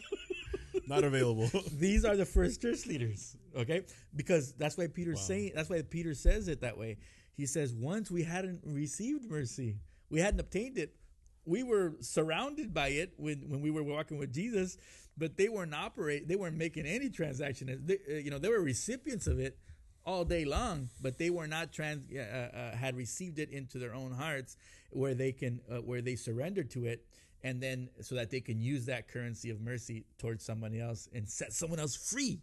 Not 0.88 1.04
available. 1.06 1.50
These 1.72 2.06
are 2.06 2.16
the 2.18 2.26
first 2.26 2.62
church 2.62 2.86
leaders, 2.86 3.36
okay? 3.56 3.84
Because 4.16 4.52
that's 4.54 4.78
why 4.78 4.88
Peter's 4.88 5.20
Wow. 5.20 5.26
saying. 5.28 5.52
That's 5.56 5.70
why 5.70 5.82
Peter 5.82 6.14
says 6.14 6.48
it 6.50 6.62
that 6.62 6.78
way. 6.78 6.98
He 7.36 7.46
says, 7.46 7.74
once 7.74 8.12
we 8.12 8.24
hadn't 8.24 8.62
received 8.66 9.30
mercy, 9.30 9.78
we 10.10 10.20
hadn't 10.20 10.40
obtained 10.40 10.78
it. 10.78 10.96
We 11.46 11.64
were 11.64 11.94
surrounded 12.02 12.74
by 12.74 12.90
it 12.90 13.14
when, 13.18 13.50
when 13.50 13.62
we 13.62 13.72
were 13.72 13.84
walking 13.84 14.18
with 14.18 14.34
Jesus, 14.34 14.78
but 15.18 15.38
they 15.38 15.48
weren't 15.48 15.74
operate. 15.74 16.28
They 16.28 16.36
weren't 16.36 16.58
making 16.58 16.86
any 16.86 17.10
transaction. 17.10 17.84
They, 17.86 18.00
uh, 18.10 18.18
you 18.18 18.32
know, 18.32 18.40
they 18.40 18.50
were 18.50 18.62
recipients 18.62 19.28
of 19.28 19.40
it 19.40 19.58
all 20.06 20.26
day 20.26 20.46
long, 20.46 20.90
but 21.02 21.18
they 21.18 21.30
were 21.30 21.48
not 21.48 21.72
trans. 21.72 22.12
Uh, 22.12 22.20
uh, 22.22 22.76
had 22.76 22.96
received 22.96 23.40
it 23.40 23.50
into 23.52 23.80
their 23.80 23.94
own 23.94 24.12
hearts, 24.12 24.58
where 24.92 25.14
they 25.14 25.32
can, 25.32 25.62
uh, 25.72 25.78
where 25.78 26.02
they 26.02 26.16
surrendered 26.16 26.70
to 26.72 26.86
it, 26.86 27.06
and 27.44 27.62
then 27.62 27.90
so 28.02 28.16
that 28.16 28.32
they 28.32 28.42
can 28.42 28.60
use 28.60 28.86
that 28.88 29.08
currency 29.08 29.50
of 29.50 29.62
mercy 29.62 30.06
towards 30.18 30.44
somebody 30.44 30.80
else 30.80 31.08
and 31.14 31.30
set 31.30 31.54
someone 31.54 31.80
else 31.80 31.96
free 31.96 32.42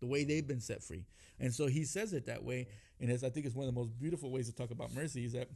the 0.00 0.06
way 0.06 0.24
they've 0.24 0.46
been 0.46 0.60
set 0.60 0.82
free. 0.82 1.04
And 1.38 1.54
so 1.54 1.66
he 1.66 1.84
says 1.84 2.12
it 2.12 2.26
that 2.26 2.42
way. 2.42 2.68
And 3.00 3.10
as 3.10 3.24
I 3.24 3.30
think 3.30 3.46
it's 3.46 3.54
one 3.54 3.66
of 3.66 3.74
the 3.74 3.78
most 3.78 3.98
beautiful 3.98 4.30
ways 4.30 4.46
to 4.46 4.54
talk 4.54 4.70
about 4.70 4.94
mercy 4.94 5.24
is 5.24 5.32
that 5.32 5.48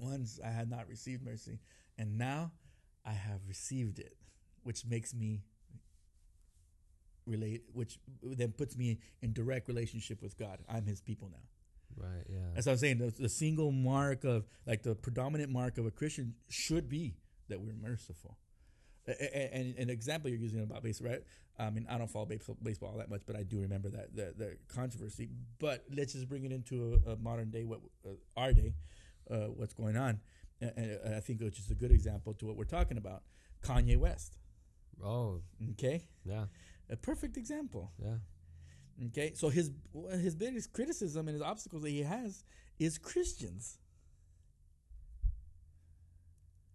once 0.00 0.40
I 0.44 0.50
had 0.50 0.70
not 0.70 0.88
received 0.88 1.22
mercy, 1.24 1.58
and 1.98 2.18
now 2.18 2.52
I 3.04 3.12
have 3.12 3.40
received 3.46 3.98
it, 3.98 4.16
which 4.62 4.84
makes 4.86 5.14
me 5.14 5.42
relate, 7.26 7.62
which 7.72 7.98
then 8.22 8.52
puts 8.52 8.76
me 8.76 8.98
in 9.22 9.32
direct 9.32 9.68
relationship 9.68 10.22
with 10.22 10.36
God. 10.38 10.58
I'm 10.68 10.86
His 10.86 11.00
people 11.00 11.28
now. 11.30 11.46
Right, 11.96 12.24
yeah. 12.28 12.38
That's 12.54 12.66
what 12.66 12.72
I'm 12.72 12.78
saying. 12.78 12.98
The, 12.98 13.12
the 13.18 13.28
single 13.28 13.72
mark 13.72 14.24
of, 14.24 14.46
like, 14.66 14.82
the 14.82 14.94
predominant 14.94 15.50
mark 15.50 15.76
of 15.76 15.86
a 15.86 15.90
Christian 15.90 16.34
should 16.48 16.88
be 16.88 17.16
that 17.48 17.60
we're 17.60 17.74
merciful. 17.74 18.38
And 19.06 19.74
an 19.76 19.90
example 19.90 20.30
you're 20.30 20.38
using 20.38 20.62
about 20.62 20.82
baseball, 20.82 21.10
right? 21.10 21.22
I 21.58 21.68
mean, 21.70 21.86
I 21.90 21.98
don't 21.98 22.08
follow 22.08 22.26
baseball, 22.26 22.56
baseball 22.62 22.94
that 22.98 23.10
much, 23.10 23.22
but 23.26 23.34
I 23.34 23.42
do 23.42 23.60
remember 23.60 23.88
that 23.90 24.14
the, 24.14 24.32
the 24.36 24.56
controversy. 24.72 25.28
But 25.58 25.84
let's 25.94 26.12
just 26.12 26.28
bring 26.28 26.44
it 26.44 26.52
into 26.52 27.00
a, 27.06 27.12
a 27.12 27.16
modern 27.16 27.50
day, 27.50 27.64
what 27.64 27.80
uh, 28.06 28.10
our 28.36 28.52
day, 28.52 28.72
uh, 29.30 29.46
what's 29.48 29.74
going 29.74 29.96
on. 29.96 30.20
And, 30.60 30.98
I 31.16 31.20
think 31.20 31.40
it's 31.40 31.56
just 31.56 31.70
a 31.70 31.74
good 31.74 31.90
example 31.90 32.34
to 32.34 32.46
what 32.46 32.56
we're 32.56 32.64
talking 32.64 32.98
about. 32.98 33.22
Kanye 33.62 33.96
West, 33.96 34.36
Oh, 35.02 35.40
okay, 35.72 36.04
yeah, 36.24 36.44
a 36.90 36.96
perfect 36.96 37.36
example. 37.36 37.92
yeah. 38.02 38.16
Okay, 39.06 39.32
so 39.34 39.48
his 39.48 39.70
his 40.20 40.34
biggest 40.34 40.72
criticism 40.74 41.26
and 41.28 41.34
his 41.34 41.42
obstacles 41.42 41.82
that 41.82 41.90
he 41.90 42.02
has 42.02 42.44
is 42.78 42.98
Christians. 42.98 43.78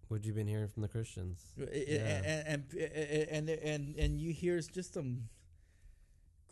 What 0.07 0.23
you 0.25 0.33
been 0.33 0.47
hearing 0.47 0.67
from 0.67 0.81
the 0.83 0.87
Christians? 0.87 1.43
and, 1.57 1.67
and, 1.69 2.65
and 2.73 2.89
and 3.31 3.49
and 3.49 3.95
and 3.95 4.19
you 4.21 4.31
hear 4.33 4.59
just 4.59 4.93
some 4.93 5.29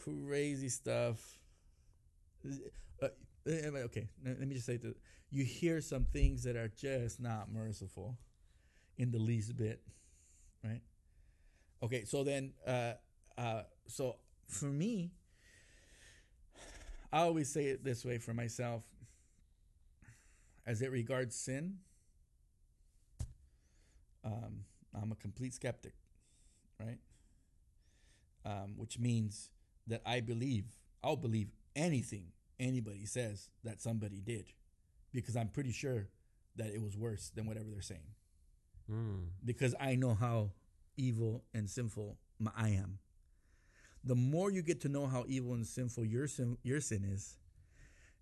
crazy 0.03 0.69
stuff. 0.69 1.39
Uh, 3.01 3.07
okay, 3.47 4.07
let 4.25 4.39
me 4.39 4.55
just 4.55 4.65
say 4.65 4.77
that 4.77 4.95
you 5.29 5.43
hear 5.43 5.81
some 5.81 6.05
things 6.05 6.43
that 6.43 6.55
are 6.55 6.69
just 6.69 7.19
not 7.19 7.51
merciful, 7.51 8.17
in 8.97 9.11
the 9.11 9.17
least 9.17 9.57
bit, 9.57 9.81
right? 10.63 10.81
Okay, 11.81 12.05
so 12.05 12.23
then, 12.23 12.53
uh, 12.65 12.93
uh, 13.37 13.63
so 13.87 14.15
for 14.47 14.65
me, 14.65 15.11
I 17.11 17.19
always 17.19 17.51
say 17.51 17.65
it 17.65 17.83
this 17.83 18.05
way 18.05 18.17
for 18.17 18.33
myself. 18.33 18.83
As 20.65 20.81
it 20.81 20.91
regards 20.91 21.35
sin, 21.35 21.79
um, 24.23 24.63
I'm 24.95 25.11
a 25.11 25.15
complete 25.15 25.53
skeptic, 25.53 25.93
right? 26.79 26.99
Um, 28.45 28.75
which 28.77 28.97
means 28.97 29.49
that 29.87 30.01
I 30.05 30.21
believe, 30.21 30.65
I'll 31.03 31.17
believe 31.17 31.49
anything 31.75 32.27
anybody 32.59 33.05
says 33.05 33.49
that 33.63 33.81
somebody 33.81 34.21
did 34.21 34.45
because 35.13 35.35
I'm 35.35 35.49
pretty 35.49 35.71
sure 35.71 36.07
that 36.55 36.67
it 36.67 36.81
was 36.81 36.97
worse 36.97 37.29
than 37.35 37.45
whatever 37.45 37.69
they're 37.71 37.81
saying 37.81 38.13
Mm. 38.91 39.27
because 39.45 39.73
I 39.79 39.95
know 39.95 40.13
how 40.13 40.51
evil 40.97 41.43
and 41.53 41.69
sinful 41.69 42.17
I 42.55 42.69
am. 42.69 42.99
the 44.03 44.15
more 44.15 44.51
you 44.51 44.61
get 44.61 44.81
to 44.81 44.89
know 44.89 45.07
how 45.07 45.23
evil 45.27 45.53
and 45.53 45.65
sinful 45.65 46.05
your 46.05 46.27
sin, 46.27 46.57
your 46.63 46.81
sin 46.81 47.05
is, 47.05 47.37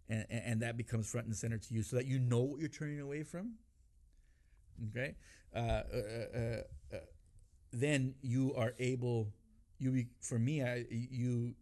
and, 0.08 0.26
and, 0.30 0.44
and 0.46 0.62
that 0.62 0.78
becomes 0.78 1.10
front 1.10 1.26
and 1.26 1.36
center 1.36 1.58
to 1.58 1.74
you, 1.74 1.82
so 1.82 1.96
that 1.96 2.06
you 2.06 2.20
know 2.20 2.42
what 2.42 2.60
you're 2.60 2.70
turning 2.70 3.00
away 3.00 3.24
from. 3.24 3.54
Okay, 4.90 5.16
uh, 5.56 5.60
uh, 5.60 6.38
uh, 6.38 6.62
uh, 6.94 6.98
then 7.72 8.16
you 8.22 8.54
are 8.56 8.74
able. 8.80 9.30
You 9.80 9.92
be, 9.92 10.08
for 10.20 10.38
me, 10.40 10.64
I 10.64 10.86
you 10.90 11.56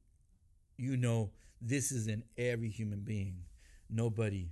you 0.78 0.98
know 0.98 1.32
this 1.62 1.92
is 1.92 2.08
in 2.08 2.24
every 2.38 2.70
human 2.70 3.02
being. 3.02 3.44
Nobody, 3.90 4.50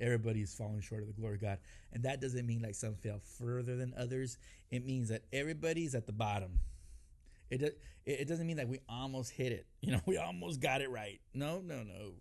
everybody 0.00 0.42
is 0.42 0.54
falling 0.54 0.80
short 0.80 1.02
of 1.02 1.08
the 1.08 1.14
glory 1.14 1.34
of 1.36 1.40
God, 1.40 1.58
and 1.92 2.02
that 2.04 2.20
doesn't 2.20 2.46
mean 2.46 2.62
like 2.62 2.74
some 2.74 2.94
fell 2.94 3.20
further 3.38 3.76
than 3.76 3.94
others. 3.96 4.38
It 4.70 4.84
means 4.84 5.08
that 5.08 5.22
everybody's 5.32 5.94
at 5.94 6.06
the 6.06 6.12
bottom. 6.12 6.60
It 7.50 7.58
do- 7.58 7.70
it 8.04 8.26
doesn't 8.26 8.46
mean 8.46 8.56
that 8.56 8.68
we 8.68 8.80
almost 8.88 9.32
hit 9.32 9.52
it. 9.52 9.66
You 9.80 9.92
know, 9.92 10.00
we 10.06 10.16
almost 10.16 10.60
got 10.60 10.80
it 10.80 10.90
right. 10.90 11.20
No, 11.34 11.60
no, 11.60 11.82
no. 11.82 12.12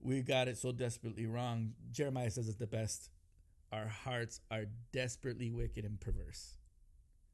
We 0.00 0.22
got 0.22 0.48
it 0.48 0.56
so 0.56 0.72
desperately 0.72 1.26
wrong. 1.26 1.74
Jeremiah 1.92 2.30
says 2.30 2.48
it 2.48 2.58
the 2.58 2.66
best. 2.66 3.10
Our 3.72 3.86
hearts 3.86 4.40
are 4.50 4.64
desperately 4.92 5.50
wicked 5.50 5.84
and 5.84 6.00
perverse. 6.00 6.56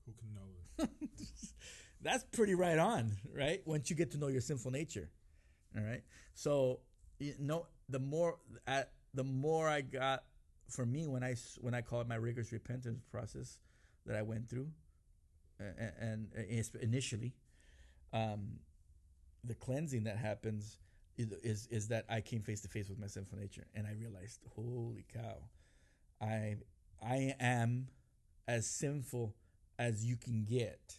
Who 0.04 0.12
can 0.12 0.34
know 0.34 0.84
it? 0.84 0.90
That's 2.02 2.24
pretty 2.24 2.54
right 2.54 2.78
on, 2.78 3.16
right? 3.32 3.62
Once 3.64 3.88
you 3.88 3.96
get 3.96 4.10
to 4.12 4.18
know 4.18 4.28
your 4.28 4.42
sinful 4.42 4.70
nature, 4.70 5.10
all 5.76 5.84
right. 5.84 6.02
So 6.34 6.80
you 7.18 7.34
know, 7.38 7.66
the 7.88 7.98
more 7.98 8.38
at 8.66 8.92
the 9.14 9.24
more 9.24 9.68
I 9.68 9.80
got 9.80 10.24
for 10.68 10.84
me 10.84 11.06
when 11.06 11.22
I 11.22 11.36
when 11.60 11.74
I 11.74 11.80
call 11.82 12.00
it 12.00 12.08
my 12.08 12.16
rigorous 12.16 12.52
repentance 12.52 13.02
process 13.10 13.58
that 14.06 14.16
I 14.16 14.22
went 14.22 14.48
through, 14.48 14.68
and, 15.58 15.74
and, 16.00 16.28
and 16.34 16.70
initially, 16.80 17.34
um, 18.12 18.60
the 19.44 19.54
cleansing 19.54 20.04
that 20.04 20.18
happens 20.18 20.78
is 21.16 21.66
is 21.70 21.88
that 21.88 22.04
I 22.08 22.20
came 22.20 22.42
face 22.42 22.60
to 22.62 22.68
face 22.68 22.88
with 22.88 22.98
my 22.98 23.06
sinful 23.06 23.38
nature, 23.38 23.66
and 23.74 23.86
I 23.86 23.92
realized, 23.92 24.40
holy 24.54 25.04
cow, 25.12 25.38
I 26.20 26.56
I 27.02 27.34
am 27.40 27.88
as 28.48 28.66
sinful 28.66 29.34
as 29.78 30.04
you 30.04 30.16
can 30.16 30.44
get 30.44 30.98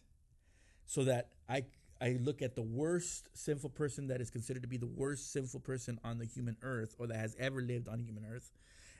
so 0.86 1.04
that 1.04 1.30
I 1.50 1.66
I 2.02 2.18
look 2.22 2.42
at 2.42 2.56
the 2.56 2.62
worst 2.62 3.30
sinful 3.34 3.72
person 3.72 4.08
that 4.08 4.22
is 4.22 4.30
considered 4.30 4.62
to 4.62 4.68
be 4.68 4.78
the 4.78 4.88
worst 4.88 5.32
sinful 5.32 5.62
person 5.62 6.00
on 6.04 6.20
the 6.20 6.26
human 6.26 6.58
earth 6.62 6.96
or 7.00 7.08
that 7.08 7.18
has 7.18 7.36
ever 7.40 7.62
lived 7.62 7.88
on 7.88 8.00
human 8.00 8.26
earth, 8.26 8.52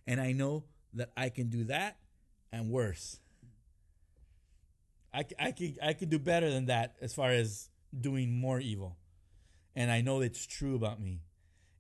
and 0.06 0.20
I 0.20 0.32
know 0.32 0.64
that 0.94 1.12
I 1.16 1.30
can 1.30 1.50
do 1.50 1.64
that 1.66 1.98
and 2.52 2.70
worse. 2.70 3.20
I, 5.14 5.26
I 5.40 5.52
can 5.52 5.76
I 5.82 5.94
can 5.94 6.10
do 6.10 6.20
better 6.20 6.50
than 6.50 6.66
that 6.68 6.96
as 7.02 7.14
far 7.14 7.32
as 7.32 7.70
doing 8.00 8.40
more 8.40 8.60
evil, 8.60 8.98
and 9.76 9.92
I 9.92 10.02
know 10.02 10.22
it's 10.22 10.46
true 10.46 10.76
about 10.76 11.00
me, 11.02 11.22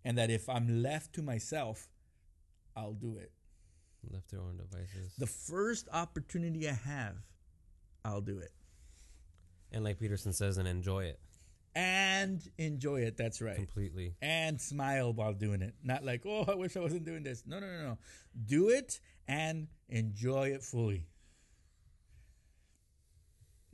and 0.05 0.17
that 0.17 0.29
if 0.29 0.47
I'm 0.49 0.81
left 0.81 1.13
to 1.13 1.21
myself, 1.21 1.89
I'll 2.75 2.93
do 2.93 3.17
it. 3.17 3.31
Left 4.09 4.29
their 4.29 4.39
own 4.39 4.57
devices. 4.57 5.15
The 5.17 5.27
first 5.27 5.89
opportunity 5.91 6.69
I 6.69 6.73
have, 6.73 7.15
I'll 8.05 8.21
do 8.21 8.39
it. 8.39 8.51
And 9.71 9.83
like 9.83 9.99
Peterson 9.99 10.33
says, 10.33 10.57
and 10.57 10.67
enjoy 10.67 11.05
it 11.05 11.19
and 11.77 12.41
enjoy 12.57 13.01
it. 13.01 13.17
That's 13.17 13.39
right. 13.39 13.55
completely. 13.55 14.15
And 14.19 14.59
smile 14.59 15.13
while 15.13 15.33
doing 15.33 15.61
it. 15.61 15.75
Not 15.83 16.03
like, 16.03 16.23
oh, 16.25 16.43
I 16.47 16.55
wish 16.55 16.75
I 16.75 16.79
wasn't 16.79 17.05
doing 17.05 17.21
this. 17.21 17.43
No, 17.45 17.59
no, 17.59 17.67
no, 17.67 17.83
no. 17.83 17.97
Do 18.47 18.69
it 18.69 18.99
and 19.27 19.67
enjoy 19.87 20.47
it 20.49 20.63
fully. 20.63 21.05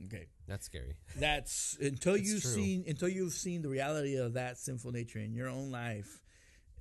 Okay. 0.04 0.26
That's 0.46 0.66
scary. 0.66 0.96
That's 1.16 1.78
until 1.80 2.16
It's 2.16 2.30
you've 2.30 2.42
true. 2.42 2.50
seen 2.50 2.84
until 2.86 3.08
you've 3.08 3.32
seen 3.32 3.62
the 3.62 3.70
reality 3.70 4.16
of 4.16 4.34
that 4.34 4.58
sinful 4.58 4.92
nature 4.92 5.18
in 5.18 5.32
your 5.32 5.48
own 5.48 5.70
life. 5.70 6.20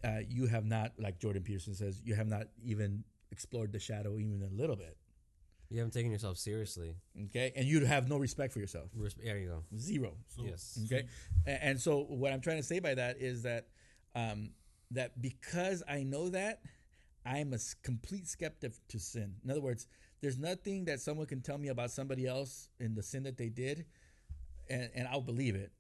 Uh, 0.03 0.19
you 0.27 0.47
have 0.47 0.65
not, 0.65 0.91
like 0.99 1.19
Jordan 1.19 1.43
Peterson 1.43 1.73
says, 1.73 2.01
you 2.03 2.15
have 2.15 2.27
not 2.27 2.47
even 2.61 3.05
explored 3.31 3.71
the 3.71 3.79
shadow 3.79 4.19
even 4.19 4.43
a 4.43 4.53
little 4.53 4.75
bit. 4.75 4.97
You 5.73 5.79
haven't 5.79 5.93
taken 5.93 6.11
yourself 6.11 6.37
seriously. 6.37 6.93
Okay, 7.25 7.51
and 7.55 7.65
you'd 7.65 7.81
have 7.81 8.07
no 8.07 8.17
respect 8.17 8.53
for 8.53 8.59
yourself. 8.59 8.89
Res- 8.95 9.15
there 9.15 9.39
you 9.39 9.47
go. 9.47 9.63
Zero. 9.75 10.13
So, 10.27 10.43
yes. 10.45 10.77
Okay, 10.85 11.07
A- 11.47 11.63
and 11.65 11.81
so 11.81 12.03
what 12.09 12.31
I'm 12.31 12.41
trying 12.41 12.57
to 12.57 12.63
say 12.63 12.79
by 12.79 12.93
that 12.93 13.17
is 13.19 13.41
that 13.41 13.69
um, 14.13 14.51
that 14.91 15.19
because 15.19 15.81
I 15.89 16.03
know 16.03 16.29
that 16.29 16.61
I'm 17.25 17.53
a 17.53 17.57
complete 17.81 18.27
skeptic 18.27 18.73
to 18.89 18.99
sin. 18.99 19.33
In 19.43 19.49
other 19.49 19.61
words, 19.61 19.87
there's 20.21 20.37
nothing 20.37 20.85
that 20.85 20.99
someone 21.01 21.25
can 21.25 21.41
tell 21.41 21.57
me 21.57 21.69
about 21.69 21.89
somebody 21.89 22.27
else 22.27 22.69
in 22.79 22.93
the 22.93 23.01
sin 23.01 23.23
that 23.23 23.37
they 23.37 23.49
did, 23.49 23.85
and, 24.69 24.91
and 24.93 25.07
I'll 25.07 25.21
believe 25.21 25.55
it 25.55 25.71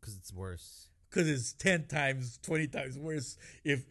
Because 0.00 0.16
it's 0.16 0.32
worse. 0.32 0.86
because 1.10 1.28
it's 1.28 1.52
ten 1.54 1.86
times, 1.88 2.38
twenty 2.40 2.68
times 2.68 2.96
worse 2.96 3.36
if 3.64 3.84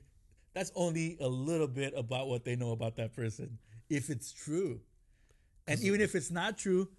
that's 0.53 0.71
only 0.73 1.17
a 1.19 1.27
little 1.27 1.67
bit 1.67 1.93
about 1.97 2.27
what 2.29 2.45
they 2.45 2.55
know 2.55 2.71
about 2.71 2.95
that 2.95 3.13
person. 3.13 3.59
If 3.89 4.09
it's 4.09 4.31
true, 4.31 4.81
and 5.67 5.81
even 5.81 6.01
if 6.01 6.15
it's 6.15 6.31
not 6.31 6.57
true, 6.57 6.89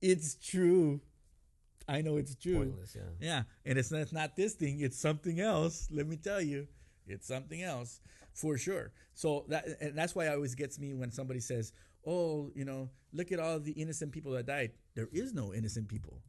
it's 0.00 0.34
true. 0.34 1.00
I 1.88 2.00
know 2.00 2.16
it's 2.16 2.34
true. 2.34 2.56
Pointless. 2.56 2.96
Yeah. 2.96 3.02
Yeah, 3.20 3.42
and 3.64 3.78
it's 3.78 3.90
not, 3.90 4.00
it's 4.00 4.12
not 4.12 4.36
this 4.36 4.54
thing; 4.54 4.80
it's 4.80 4.98
something 4.98 5.40
else. 5.40 5.88
Let 5.90 6.06
me 6.06 6.16
tell 6.16 6.40
you, 6.40 6.66
it's 7.06 7.26
something 7.26 7.62
else 7.62 8.00
for 8.32 8.56
sure. 8.56 8.92
So 9.14 9.44
that 9.48 9.66
and 9.80 9.96
that's 9.96 10.14
why 10.14 10.26
it 10.26 10.32
always 10.32 10.54
gets 10.54 10.78
me 10.78 10.94
when 10.94 11.10
somebody 11.10 11.40
says, 11.40 11.72
"Oh, 12.06 12.50
you 12.54 12.64
know, 12.64 12.90
look 13.12 13.32
at 13.32 13.38
all 13.38 13.60
the 13.60 13.72
innocent 13.72 14.12
people 14.12 14.32
that 14.32 14.46
died." 14.46 14.72
There 14.94 15.08
is 15.12 15.32
no 15.32 15.52
innocent 15.54 15.88
people. 15.88 16.22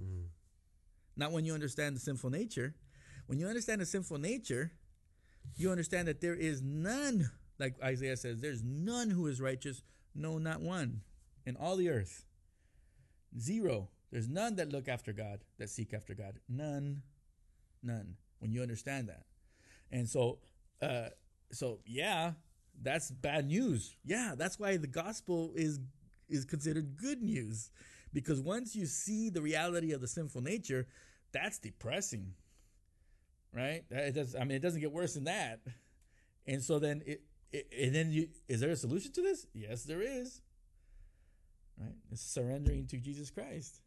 Mm. 0.00 0.26
Not 1.16 1.32
when 1.32 1.44
you 1.44 1.54
understand 1.54 1.96
the 1.96 2.00
sinful 2.00 2.30
nature. 2.30 2.74
When 3.26 3.38
you 3.38 3.46
understand 3.46 3.80
the 3.80 3.86
sinful 3.86 4.18
nature, 4.18 4.72
you 5.56 5.70
understand 5.70 6.08
that 6.08 6.20
there 6.20 6.34
is 6.34 6.62
none, 6.62 7.30
like 7.58 7.74
Isaiah 7.82 8.16
says, 8.16 8.40
there's 8.40 8.62
none 8.62 9.10
who 9.10 9.26
is 9.26 9.40
righteous, 9.40 9.82
no, 10.14 10.38
not 10.38 10.60
one, 10.60 11.02
in 11.44 11.56
all 11.56 11.76
the 11.76 11.88
earth. 11.88 12.24
Zero. 13.38 13.88
There's 14.10 14.28
none 14.28 14.56
that 14.56 14.72
look 14.72 14.88
after 14.88 15.12
God, 15.12 15.40
that 15.58 15.68
seek 15.68 15.92
after 15.92 16.14
God. 16.14 16.38
None. 16.48 17.02
None. 17.82 18.16
When 18.38 18.52
you 18.52 18.62
understand 18.62 19.08
that. 19.08 19.24
And 19.90 20.08
so, 20.08 20.38
uh, 20.80 21.08
so 21.52 21.80
yeah, 21.86 22.32
that's 22.80 23.10
bad 23.10 23.46
news. 23.46 23.96
Yeah, 24.04 24.34
that's 24.36 24.58
why 24.58 24.76
the 24.76 24.86
gospel 24.86 25.52
is 25.54 25.80
is 26.28 26.44
considered 26.44 26.96
good 26.96 27.22
news. 27.22 27.70
Because 28.12 28.40
once 28.40 28.74
you 28.76 28.86
see 28.86 29.30
the 29.30 29.42
reality 29.42 29.92
of 29.92 30.00
the 30.00 30.08
sinful 30.08 30.42
nature, 30.42 30.86
that's 31.32 31.58
depressing. 31.58 32.34
Right? 33.52 33.84
It 33.90 34.14
does 34.14 34.34
I 34.34 34.40
mean 34.40 34.52
it 34.56 34.62
doesn't 34.62 34.80
get 34.80 34.92
worse 34.92 35.14
than 35.14 35.24
that. 35.24 35.60
And 36.46 36.62
so 36.62 36.78
then 36.78 37.02
it, 37.06 37.10
it 37.10 37.22
and 37.52 37.94
then 37.94 38.10
you 38.10 38.28
is 38.48 38.60
there 38.60 38.70
a 38.70 38.76
solution 38.76 39.12
to 39.12 39.22
this? 39.22 39.46
Yes, 39.54 39.84
there 39.84 40.02
is. 40.02 40.42
Right? 41.78 41.94
It's 42.10 42.22
surrendering 42.22 42.86
to 42.88 42.96
Jesus 42.98 43.30
Christ. 43.30 43.80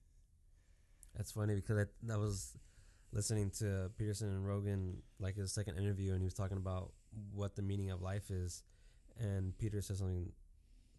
That's 1.15 1.31
funny 1.31 1.55
because 1.55 1.77
I, 1.77 2.13
I 2.13 2.17
was 2.17 2.57
listening 3.11 3.51
to 3.59 3.91
Peterson 3.97 4.29
and 4.29 4.47
Rogan, 4.47 5.01
like 5.19 5.35
his 5.35 5.51
second 5.51 5.77
interview, 5.77 6.13
and 6.13 6.21
he 6.21 6.25
was 6.25 6.33
talking 6.33 6.57
about 6.57 6.91
what 7.33 7.55
the 7.55 7.61
meaning 7.61 7.91
of 7.91 8.01
life 8.01 8.31
is. 8.31 8.63
And 9.19 9.57
Peter 9.57 9.81
said 9.81 9.97
something, 9.97 10.31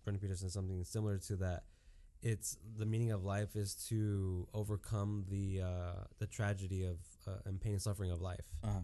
Brendan 0.05 0.21
Peterson 0.21 0.49
said 0.49 0.53
something 0.53 0.85
similar 0.85 1.17
to 1.19 1.37
that. 1.37 1.65
It's 2.23 2.57
the 2.79 2.87
meaning 2.87 3.11
of 3.11 3.25
life 3.25 3.57
is 3.57 3.75
to 3.89 4.47
overcome 4.55 5.25
the 5.29 5.63
uh, 5.63 6.05
the 6.19 6.27
tragedy 6.27 6.85
of 6.85 6.99
uh, 7.27 7.39
and 7.47 7.61
pain 7.61 7.73
and 7.73 7.83
suffering 7.83 8.11
of 8.13 8.21
life, 8.21 8.45
Uh-huh. 8.63 8.81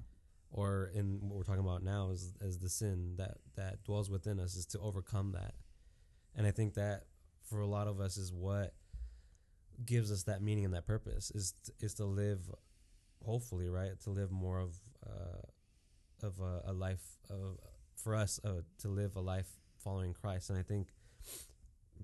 Or 0.50 0.90
in 0.94 1.18
what 1.20 1.36
we're 1.36 1.42
talking 1.42 1.64
about 1.64 1.82
now 1.82 2.10
is 2.10 2.34
is 2.40 2.58
the 2.58 2.68
sin 2.68 3.14
that 3.16 3.38
that 3.56 3.84
dwells 3.84 4.10
within 4.10 4.40
us 4.40 4.54
is 4.56 4.66
to 4.66 4.78
overcome 4.80 5.32
that. 5.32 5.54
And 6.34 6.46
I 6.46 6.50
think 6.50 6.74
that 6.74 7.04
for 7.48 7.60
a 7.60 7.66
lot 7.66 7.88
of 7.88 8.00
us 8.00 8.16
is 8.16 8.32
what 8.32 8.74
gives 9.84 10.10
us 10.10 10.24
that 10.24 10.42
meaning 10.42 10.64
and 10.64 10.74
that 10.74 10.86
purpose 10.86 11.30
is 11.30 11.54
t- 11.64 11.72
is 11.80 11.94
to 11.94 12.04
live 12.04 12.40
hopefully 13.24 13.68
right 13.68 14.00
to 14.00 14.10
live 14.10 14.30
more 14.30 14.58
of 14.58 14.74
uh, 15.06 16.26
of 16.26 16.40
a, 16.40 16.70
a 16.70 16.72
life 16.72 17.18
of 17.30 17.58
for 17.96 18.14
us 18.14 18.40
uh, 18.44 18.62
to 18.78 18.88
live 18.88 19.16
a 19.16 19.20
life 19.20 19.48
following 19.76 20.14
Christ 20.14 20.50
and 20.50 20.58
I 20.58 20.62
think 20.62 20.88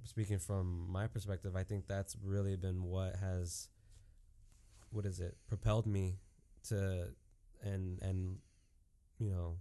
speaking 0.05 0.39
from 0.39 0.87
my 0.91 1.07
perspective 1.07 1.57
I 1.57 1.65
think 1.65 1.87
that's 1.89 2.17
really 2.23 2.57
been 2.57 2.85
what 2.85 3.17
has 3.17 3.69
what 4.91 5.05
is 5.07 5.19
it 5.21 5.37
propelled 5.49 5.87
me 5.87 6.19
to 6.69 7.09
and 7.65 8.01
and 8.03 8.39
you 9.19 9.31
know 9.31 9.57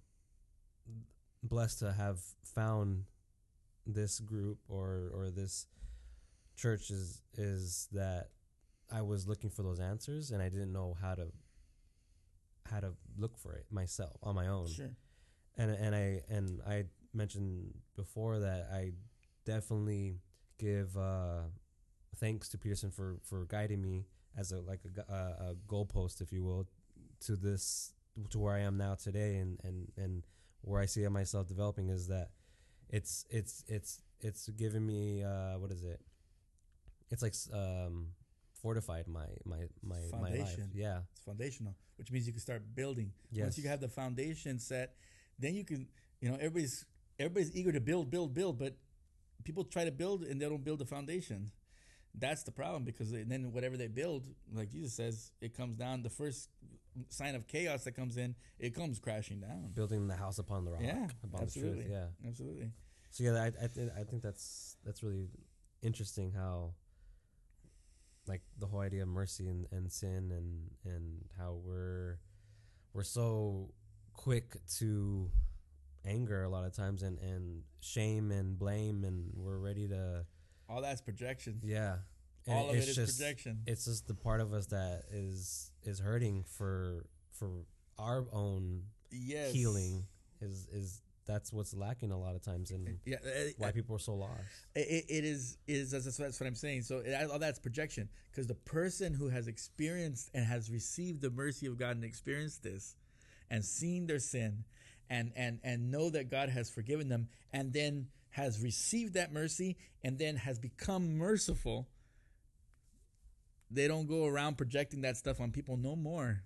blessed 1.42 1.80
to 1.80 1.92
have 1.92 2.20
found 2.44 3.06
this 3.86 4.20
group 4.20 4.60
or 4.68 5.12
or 5.14 5.30
this 5.30 5.68
church 6.56 6.90
is 6.90 7.22
is 7.38 7.88
that 7.92 8.30
I 8.92 9.02
was 9.02 9.28
looking 9.28 9.50
for 9.50 9.64
those 9.64 9.80
answers 9.80 10.32
and 10.32 10.42
I 10.42 10.50
didn't 10.50 10.72
know 10.72 10.96
how 11.02 11.16
to 11.16 11.28
how 12.70 12.80
to 12.80 12.94
look 13.18 13.38
for 13.38 13.54
it 13.54 13.66
myself 13.70 14.18
on 14.24 14.36
my 14.36 14.48
own. 14.48 14.68
Sure. 14.68 14.96
And 15.58 15.72
and 15.72 15.96
I 15.96 16.22
and 16.30 16.62
I 16.68 16.86
mentioned 17.14 17.74
before 17.96 18.40
that 18.40 18.68
I 18.72 18.92
definitely 19.46 20.16
give 20.60 20.96
uh, 20.98 21.42
thanks 22.18 22.50
to 22.50 22.58
Peterson 22.58 22.92
for 22.92 23.18
for 23.24 23.46
guiding 23.46 23.82
me 23.82 24.06
as 24.38 24.52
a 24.52 24.60
like 24.62 24.80
a, 24.86 24.90
gu- 24.90 25.14
uh, 25.14 25.52
a 25.52 25.56
goalpost, 25.68 26.22
if 26.22 26.32
you 26.32 26.44
will, 26.44 26.68
to 27.26 27.36
this 27.36 27.94
to 28.30 28.40
where 28.40 28.54
I 28.54 28.60
am 28.60 28.78
now 28.78 28.96
today, 28.96 29.38
and 29.38 29.60
and 29.64 29.92
and 29.98 30.24
where 30.62 30.82
I 30.82 30.86
see 30.86 31.08
myself 31.08 31.48
developing 31.48 31.90
is 31.90 32.08
that 32.08 32.30
it's 32.90 33.26
it's 33.30 33.64
it's 33.68 34.02
it's 34.22 34.50
giving 34.50 34.86
me 34.86 35.24
uh, 35.24 35.58
what 35.58 35.72
is 35.72 35.84
it? 35.84 36.00
It's 37.12 37.22
like 37.22 37.34
um, 37.54 38.08
fortified 38.62 39.08
my 39.08 39.26
my 39.46 39.58
my 39.84 39.98
my 40.12 40.20
life. 40.20 40.38
Foundation. 40.38 40.72
Yeah. 40.74 41.00
It's 41.12 41.22
foundational, 41.22 41.76
which 41.98 42.12
means 42.12 42.26
you 42.26 42.34
can 42.34 42.42
start 42.42 42.64
building. 42.76 43.12
Yes. 43.32 43.44
Once 43.44 43.58
you 43.58 43.68
have 43.70 43.82
the 43.82 43.90
foundation 43.90 44.60
set, 44.60 44.96
then 45.38 45.54
you 45.54 45.66
can, 45.66 45.88
you 46.22 46.30
know, 46.30 46.36
everybody's 46.36 46.86
everybody's 47.20 47.56
eager 47.56 47.72
to 47.72 47.82
build, 47.82 48.10
build, 48.10 48.34
build, 48.34 48.58
but 48.58 48.78
people 49.44 49.64
try 49.64 49.86
to 49.86 49.92
build 49.92 50.24
and 50.24 50.42
they 50.42 50.48
don't 50.48 50.64
build 50.64 50.80
the 50.80 50.86
foundation. 50.86 51.52
That's 52.16 52.44
the 52.44 52.52
problem 52.52 52.84
because 52.84 53.12
they, 53.12 53.24
then 53.24 53.52
whatever 53.52 53.76
they 53.76 53.88
build, 53.88 54.28
like 54.54 54.72
Jesus 54.72 54.94
says, 54.94 55.32
it 55.42 55.58
comes 55.58 55.76
down. 55.76 56.04
The 56.04 56.10
first 56.10 56.50
sign 57.10 57.36
of 57.36 57.48
chaos 57.48 57.84
that 57.86 57.94
comes 57.94 58.18
in, 58.18 58.36
it 58.60 58.74
comes 58.76 59.00
crashing 59.00 59.40
down. 59.42 59.72
building 59.74 60.08
the 60.08 60.16
house 60.16 60.40
upon 60.40 60.66
the 60.66 60.72
rock. 60.72 60.82
Yeah, 60.84 61.08
upon 61.24 61.42
absolutely. 61.44 61.84
the 61.84 61.90
truth. 61.90 61.92
Yeah. 62.22 62.28
Absolutely. 62.30 62.72
So 63.12 63.24
yeah, 63.24 63.34
I 63.44 63.48
I, 63.48 63.68
th- 63.68 63.90
I 64.00 64.04
think 64.04 64.22
that's 64.24 64.78
that's 64.86 65.04
really 65.04 65.28
interesting 65.82 66.32
how 66.32 66.74
like 68.28 68.42
the 68.58 68.66
whole 68.66 68.80
idea 68.80 69.02
of 69.04 69.10
mercy 69.10 69.48
and, 69.48 69.68
and 69.72 69.92
sin 69.92 70.32
and 70.32 70.94
and 70.94 71.26
how 71.38 71.58
we're 71.64 72.20
we're 72.94 73.04
so 73.04 73.70
quick 74.14 74.56
to 74.78 75.30
anger 76.06 76.44
a 76.44 76.50
lot 76.50 76.64
of 76.66 76.74
times 76.74 77.04
and 77.04 77.18
and 77.20 77.64
shame 77.82 78.32
and 78.32 78.58
blame 78.58 79.04
and 79.04 79.32
we're 79.36 79.58
ready 79.58 79.88
to 79.88 80.26
All 80.70 80.82
that's 80.82 81.02
projection. 81.02 81.60
yeah 81.64 81.98
and 82.48 82.56
All 82.58 82.70
of 82.70 82.76
it 82.76 82.80
it's 82.80 82.96
just 82.96 83.18
projection. 83.20 83.60
it's 83.68 83.86
just 83.86 84.08
the 84.08 84.14
part 84.16 84.42
of 84.42 84.54
us 84.54 84.68
that 84.68 85.04
is 85.12 85.72
is 85.84 86.00
hurting 86.00 86.44
for 86.44 87.06
for 87.32 87.50
our 87.98 88.26
own 88.32 88.84
Yes. 89.12 89.52
healing 89.54 90.06
is 90.42 90.68
is 90.72 91.02
that's 91.26 91.54
what's 91.54 91.74
lacking 91.74 92.12
a 92.12 92.20
lot 92.20 92.36
of 92.36 92.42
times 92.42 92.72
and 92.72 93.00
Yeah. 93.06 93.16
uh, 93.24 93.30
why 93.58 93.72
people 93.72 93.96
are 93.96 94.00
so 94.00 94.14
lost. 94.16 94.42
it, 94.76 95.06
it 95.08 95.24
is 95.24 95.58
is 95.68 95.92
that's, 95.92 96.18
that's 96.18 96.40
what 96.40 96.48
I'm 96.48 96.56
saying. 96.56 96.82
So 96.82 96.98
it, 96.98 97.14
all 97.32 97.40
that's 97.40 97.60
projection 97.60 98.10
because 98.32 98.48
the 98.48 98.56
person 98.56 99.14
who 99.14 99.30
has 99.30 99.48
experienced 99.48 100.32
and 100.34 100.44
has 100.46 100.70
received 100.70 101.22
the 101.22 101.30
mercy 101.30 101.66
of 101.68 101.78
God 101.78 101.96
and 101.96 102.04
experienced 102.04 102.64
this, 102.64 102.96
and 103.50 103.64
seen 103.64 104.06
their 104.08 104.20
sin, 104.20 104.66
and 105.10 105.32
and 105.38 105.60
and 105.64 105.90
know 105.92 106.10
that 106.10 106.30
God 106.30 106.50
has 106.50 106.70
forgiven 106.70 107.08
them, 107.08 107.30
and 107.54 107.72
then 107.72 108.08
has 108.32 108.60
received 108.62 109.14
that 109.14 109.32
mercy, 109.32 109.78
and 110.04 110.18
then 110.18 110.36
has 110.36 110.60
become 110.60 111.16
merciful. 111.18 111.88
They 113.74 113.88
don't 113.88 114.08
go 114.08 114.26
around 114.26 114.58
projecting 114.58 115.02
that 115.02 115.18
stuff 115.18 115.40
on 115.40 115.52
people 115.52 115.78
no 115.78 115.96
more. 115.96 116.44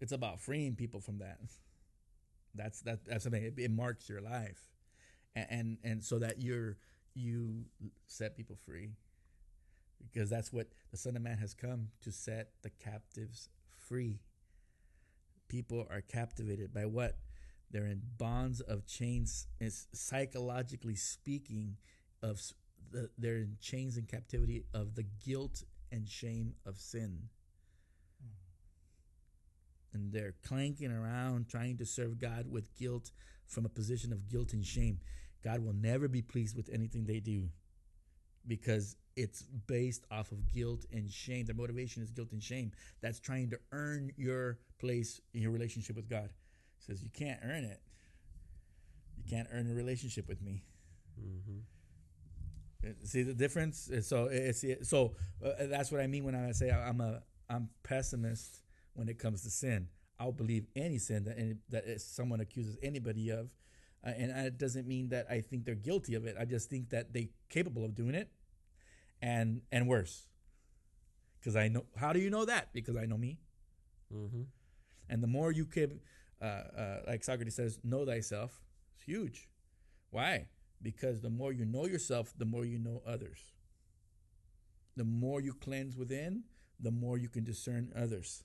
It's 0.00 0.12
about 0.12 0.40
freeing 0.40 0.76
people 0.76 1.00
from 1.00 1.18
that. 1.18 1.38
That's 2.54 2.80
that. 2.82 3.04
That's 3.04 3.24
something. 3.24 3.42
It, 3.42 3.54
it 3.58 3.70
marks 3.70 4.08
your 4.08 4.20
life 4.20 4.68
and, 5.34 5.46
and 5.50 5.78
and 5.84 6.04
so 6.04 6.18
that 6.18 6.40
you're 6.40 6.76
you 7.14 7.64
set 8.06 8.36
people 8.36 8.56
free 8.56 8.90
because 10.12 10.30
that's 10.30 10.52
what 10.52 10.68
the 10.90 10.96
son 10.96 11.16
of 11.16 11.22
man 11.22 11.38
has 11.38 11.54
come 11.54 11.88
to 12.02 12.12
set 12.12 12.50
the 12.62 12.70
captives 12.70 13.48
free 13.76 14.20
people 15.48 15.86
are 15.90 16.00
captivated 16.00 16.72
by 16.72 16.84
what 16.84 17.18
they're 17.70 17.86
in 17.86 18.00
bonds 18.16 18.60
of 18.60 18.86
chains 18.86 19.46
is 19.60 19.88
psychologically 19.92 20.94
speaking 20.94 21.76
of 22.22 22.40
the, 22.90 23.10
they're 23.18 23.36
in 23.36 23.56
chains 23.60 23.96
and 23.96 24.08
captivity 24.08 24.64
of 24.74 24.94
the 24.94 25.04
guilt 25.24 25.62
and 25.90 26.08
shame 26.08 26.54
of 26.66 26.78
sin 26.78 27.28
and 29.92 30.12
they're 30.12 30.34
clanking 30.46 30.92
around 30.92 31.48
trying 31.48 31.76
to 31.78 31.86
serve 31.86 32.18
God 32.18 32.46
with 32.50 32.74
guilt 32.76 33.10
from 33.46 33.64
a 33.64 33.68
position 33.68 34.12
of 34.12 34.28
guilt 34.28 34.52
and 34.52 34.64
shame. 34.64 35.00
God 35.42 35.64
will 35.64 35.72
never 35.72 36.08
be 36.08 36.22
pleased 36.22 36.56
with 36.56 36.68
anything 36.72 37.06
they 37.06 37.20
do 37.20 37.48
because 38.46 38.96
it's 39.16 39.42
based 39.42 40.04
off 40.10 40.32
of 40.32 40.52
guilt 40.52 40.84
and 40.92 41.10
shame. 41.10 41.46
Their 41.46 41.54
motivation 41.54 42.02
is 42.02 42.10
guilt 42.10 42.32
and 42.32 42.42
shame. 42.42 42.72
That's 43.00 43.20
trying 43.20 43.50
to 43.50 43.58
earn 43.72 44.12
your 44.16 44.58
place 44.78 45.20
in 45.34 45.42
your 45.42 45.50
relationship 45.50 45.96
with 45.96 46.08
God. 46.08 46.30
He 46.78 46.84
says, 46.84 47.02
You 47.02 47.10
can't 47.10 47.40
earn 47.42 47.64
it. 47.64 47.80
You 49.16 49.24
can't 49.28 49.48
earn 49.52 49.70
a 49.70 49.74
relationship 49.74 50.28
with 50.28 50.40
me. 50.40 50.64
Mm-hmm. 51.20 51.58
See 53.04 53.22
the 53.22 53.34
difference? 53.34 53.90
So 54.02 54.28
it's 54.30 54.64
so 54.88 55.14
uh, 55.44 55.66
that's 55.66 55.90
what 55.90 56.00
I 56.00 56.06
mean 56.06 56.24
when 56.24 56.34
I 56.34 56.52
say 56.52 56.70
I'm 56.70 57.00
a 57.00 57.22
I'm 57.50 57.70
pessimist 57.82 58.62
when 58.94 59.08
it 59.08 59.18
comes 59.18 59.42
to 59.42 59.50
sin. 59.50 59.88
I'll 60.20 60.32
believe 60.32 60.66
any 60.76 60.98
sin 60.98 61.24
that 61.24 61.38
any, 61.38 61.56
that 61.70 62.00
someone 62.00 62.40
accuses 62.40 62.76
anybody 62.82 63.30
of, 63.30 63.50
uh, 64.04 64.10
and 64.16 64.30
it 64.30 64.58
doesn't 64.58 64.86
mean 64.86 65.08
that 65.08 65.26
I 65.30 65.40
think 65.40 65.64
they're 65.64 65.74
guilty 65.74 66.14
of 66.14 66.26
it. 66.26 66.36
I 66.38 66.44
just 66.44 66.70
think 66.70 66.90
that 66.90 67.12
they're 67.12 67.28
capable 67.48 67.84
of 67.84 67.94
doing 67.94 68.14
it, 68.14 68.30
and 69.20 69.62
and 69.72 69.88
worse. 69.88 70.26
Because 71.38 71.56
I 71.56 71.68
know. 71.68 71.84
How 71.96 72.12
do 72.12 72.20
you 72.20 72.30
know 72.30 72.44
that? 72.44 72.72
Because 72.72 72.96
I 72.96 73.06
know 73.06 73.16
me. 73.16 73.38
Mm-hmm. 74.14 74.42
And 75.08 75.22
the 75.22 75.26
more 75.26 75.52
you 75.52 75.64
can, 75.64 76.00
uh, 76.42 76.44
uh, 76.44 77.00
like 77.06 77.24
Socrates 77.24 77.54
says, 77.54 77.78
know 77.82 78.04
thyself, 78.04 78.60
it's 78.96 79.04
huge. 79.04 79.48
Why? 80.10 80.48
Because 80.82 81.20
the 81.20 81.30
more 81.30 81.52
you 81.52 81.64
know 81.64 81.86
yourself, 81.86 82.32
the 82.36 82.44
more 82.44 82.64
you 82.64 82.78
know 82.78 83.02
others. 83.06 83.38
The 84.96 85.04
more 85.04 85.40
you 85.40 85.54
cleanse 85.54 85.96
within, 85.96 86.44
the 86.80 86.90
more 86.90 87.18
you 87.18 87.28
can 87.28 87.44
discern 87.44 87.92
others 87.96 88.44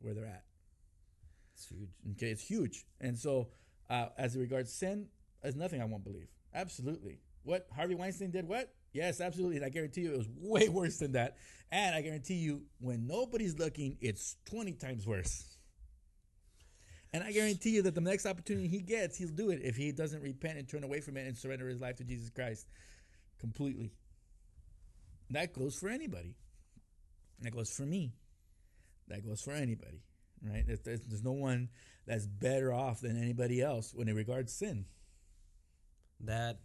where 0.00 0.14
they're 0.14 0.26
at. 0.26 0.44
It's 1.54 1.68
huge. 1.68 1.90
Okay, 2.12 2.30
it's 2.30 2.42
huge. 2.42 2.86
And 3.00 3.16
so, 3.18 3.48
uh, 3.90 4.06
as 4.18 4.36
it 4.36 4.40
regards 4.40 4.72
sin, 4.72 5.08
there's 5.42 5.56
nothing 5.56 5.80
I 5.80 5.84
won't 5.84 6.04
believe. 6.04 6.28
Absolutely. 6.54 7.20
What 7.44 7.66
Harvey 7.74 7.94
Weinstein 7.94 8.30
did? 8.30 8.46
What? 8.46 8.72
Yes, 8.92 9.20
absolutely. 9.20 9.56
And 9.56 9.64
I 9.64 9.68
guarantee 9.68 10.02
you, 10.02 10.14
it 10.14 10.18
was 10.18 10.28
way 10.40 10.68
worse 10.68 10.98
than 10.98 11.12
that. 11.12 11.36
And 11.70 11.94
I 11.94 12.02
guarantee 12.02 12.34
you, 12.34 12.62
when 12.78 13.06
nobody's 13.06 13.58
looking, 13.58 13.96
it's 14.00 14.36
20 14.46 14.72
times 14.74 15.06
worse. 15.06 15.56
And 17.14 17.22
I 17.22 17.32
guarantee 17.32 17.70
you 17.70 17.82
that 17.82 17.94
the 17.94 18.00
next 18.00 18.24
opportunity 18.24 18.68
he 18.68 18.80
gets, 18.80 19.18
he'll 19.18 19.28
do 19.28 19.50
it 19.50 19.60
if 19.62 19.76
he 19.76 19.92
doesn't 19.92 20.22
repent 20.22 20.58
and 20.58 20.66
turn 20.66 20.82
away 20.82 21.00
from 21.00 21.16
it 21.16 21.26
and 21.26 21.36
surrender 21.36 21.68
his 21.68 21.80
life 21.80 21.96
to 21.96 22.04
Jesus 22.04 22.30
Christ 22.30 22.66
completely. 23.38 23.92
That 25.30 25.52
goes 25.52 25.76
for 25.76 25.88
anybody. 25.88 26.36
That 27.40 27.52
goes 27.52 27.70
for 27.70 27.82
me. 27.82 28.14
That 29.08 29.26
goes 29.26 29.42
for 29.42 29.50
anybody, 29.50 30.02
right? 30.42 30.64
There's, 30.66 30.80
there's, 30.80 31.24
no 31.24 31.32
one 31.32 31.68
that's 32.06 32.26
better 32.26 32.72
off 32.72 33.00
than 33.00 33.20
anybody 33.20 33.60
else 33.60 33.92
when 33.94 34.08
it 34.08 34.14
regards 34.14 34.52
sin. 34.52 34.86
That, 36.20 36.60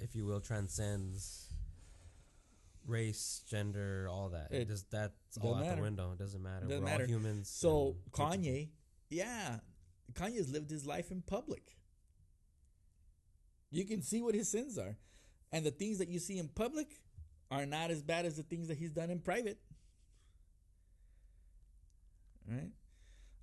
if 0.00 0.14
you 0.14 0.24
will, 0.24 0.40
transcends 0.40 1.48
race, 2.86 3.42
gender, 3.50 4.08
all 4.10 4.30
that. 4.30 4.48
It, 4.52 4.62
It 4.62 4.68
just 4.68 4.90
that's 4.90 5.12
all 5.40 5.54
out 5.54 5.62
matter. 5.62 5.76
the 5.76 5.82
window. 5.82 6.12
It 6.12 6.18
doesn't 6.18 6.42
matter. 6.42 6.66
Doesn't 6.66 6.84
We're 6.84 6.90
matter. 6.90 7.02
all 7.04 7.08
humans. 7.08 7.50
So 7.52 7.96
Kanye, 8.12 8.68
yeah, 9.10 9.58
Kanye's 10.12 10.50
lived 10.50 10.70
his 10.70 10.86
life 10.86 11.10
in 11.10 11.22
public. 11.22 11.76
You 13.70 13.84
can 13.86 14.02
see 14.02 14.20
what 14.20 14.34
his 14.34 14.48
sins 14.50 14.78
are, 14.78 14.96
and 15.50 15.64
the 15.64 15.70
things 15.70 15.98
that 15.98 16.08
you 16.08 16.18
see 16.18 16.38
in 16.38 16.48
public 16.48 17.00
are 17.50 17.64
not 17.66 17.90
as 17.90 18.02
bad 18.02 18.26
as 18.26 18.36
the 18.36 18.42
things 18.42 18.68
that 18.68 18.76
he's 18.78 18.90
done 18.90 19.10
in 19.10 19.20
private. 19.20 19.58
Right, 22.46 22.70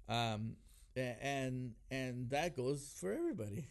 um, 0.10 0.56
and 0.96 1.74
and 1.90 2.30
that 2.32 2.56
goes 2.56 2.96
for 3.00 3.12
everybody, 3.14 3.66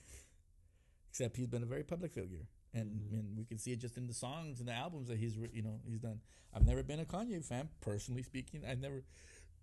except 1.11 1.37
he's 1.37 1.47
been 1.49 1.63
a 1.63 1.67
very 1.67 1.85
public 1.85 2.13
figure, 2.13 2.47
and 2.73 2.91
Mhm. 2.91 3.13
and 3.13 3.37
we 3.37 3.45
can 3.45 3.59
see 3.59 3.73
it 3.73 3.77
just 3.79 3.97
in 3.99 4.07
the 4.07 4.15
songs 4.15 4.59
and 4.59 4.69
the 4.69 4.73
albums 4.73 5.09
that 5.09 5.19
he's 5.19 5.37
you 5.37 5.63
know 5.63 5.81
he's 5.87 6.01
done. 6.01 6.21
I've 6.53 6.65
never 6.67 6.83
been 6.83 6.99
a 7.01 7.05
Kanye 7.05 7.45
fan, 7.45 7.69
personally 7.83 8.23
speaking. 8.23 8.65
I've 8.65 8.81
never 8.81 9.05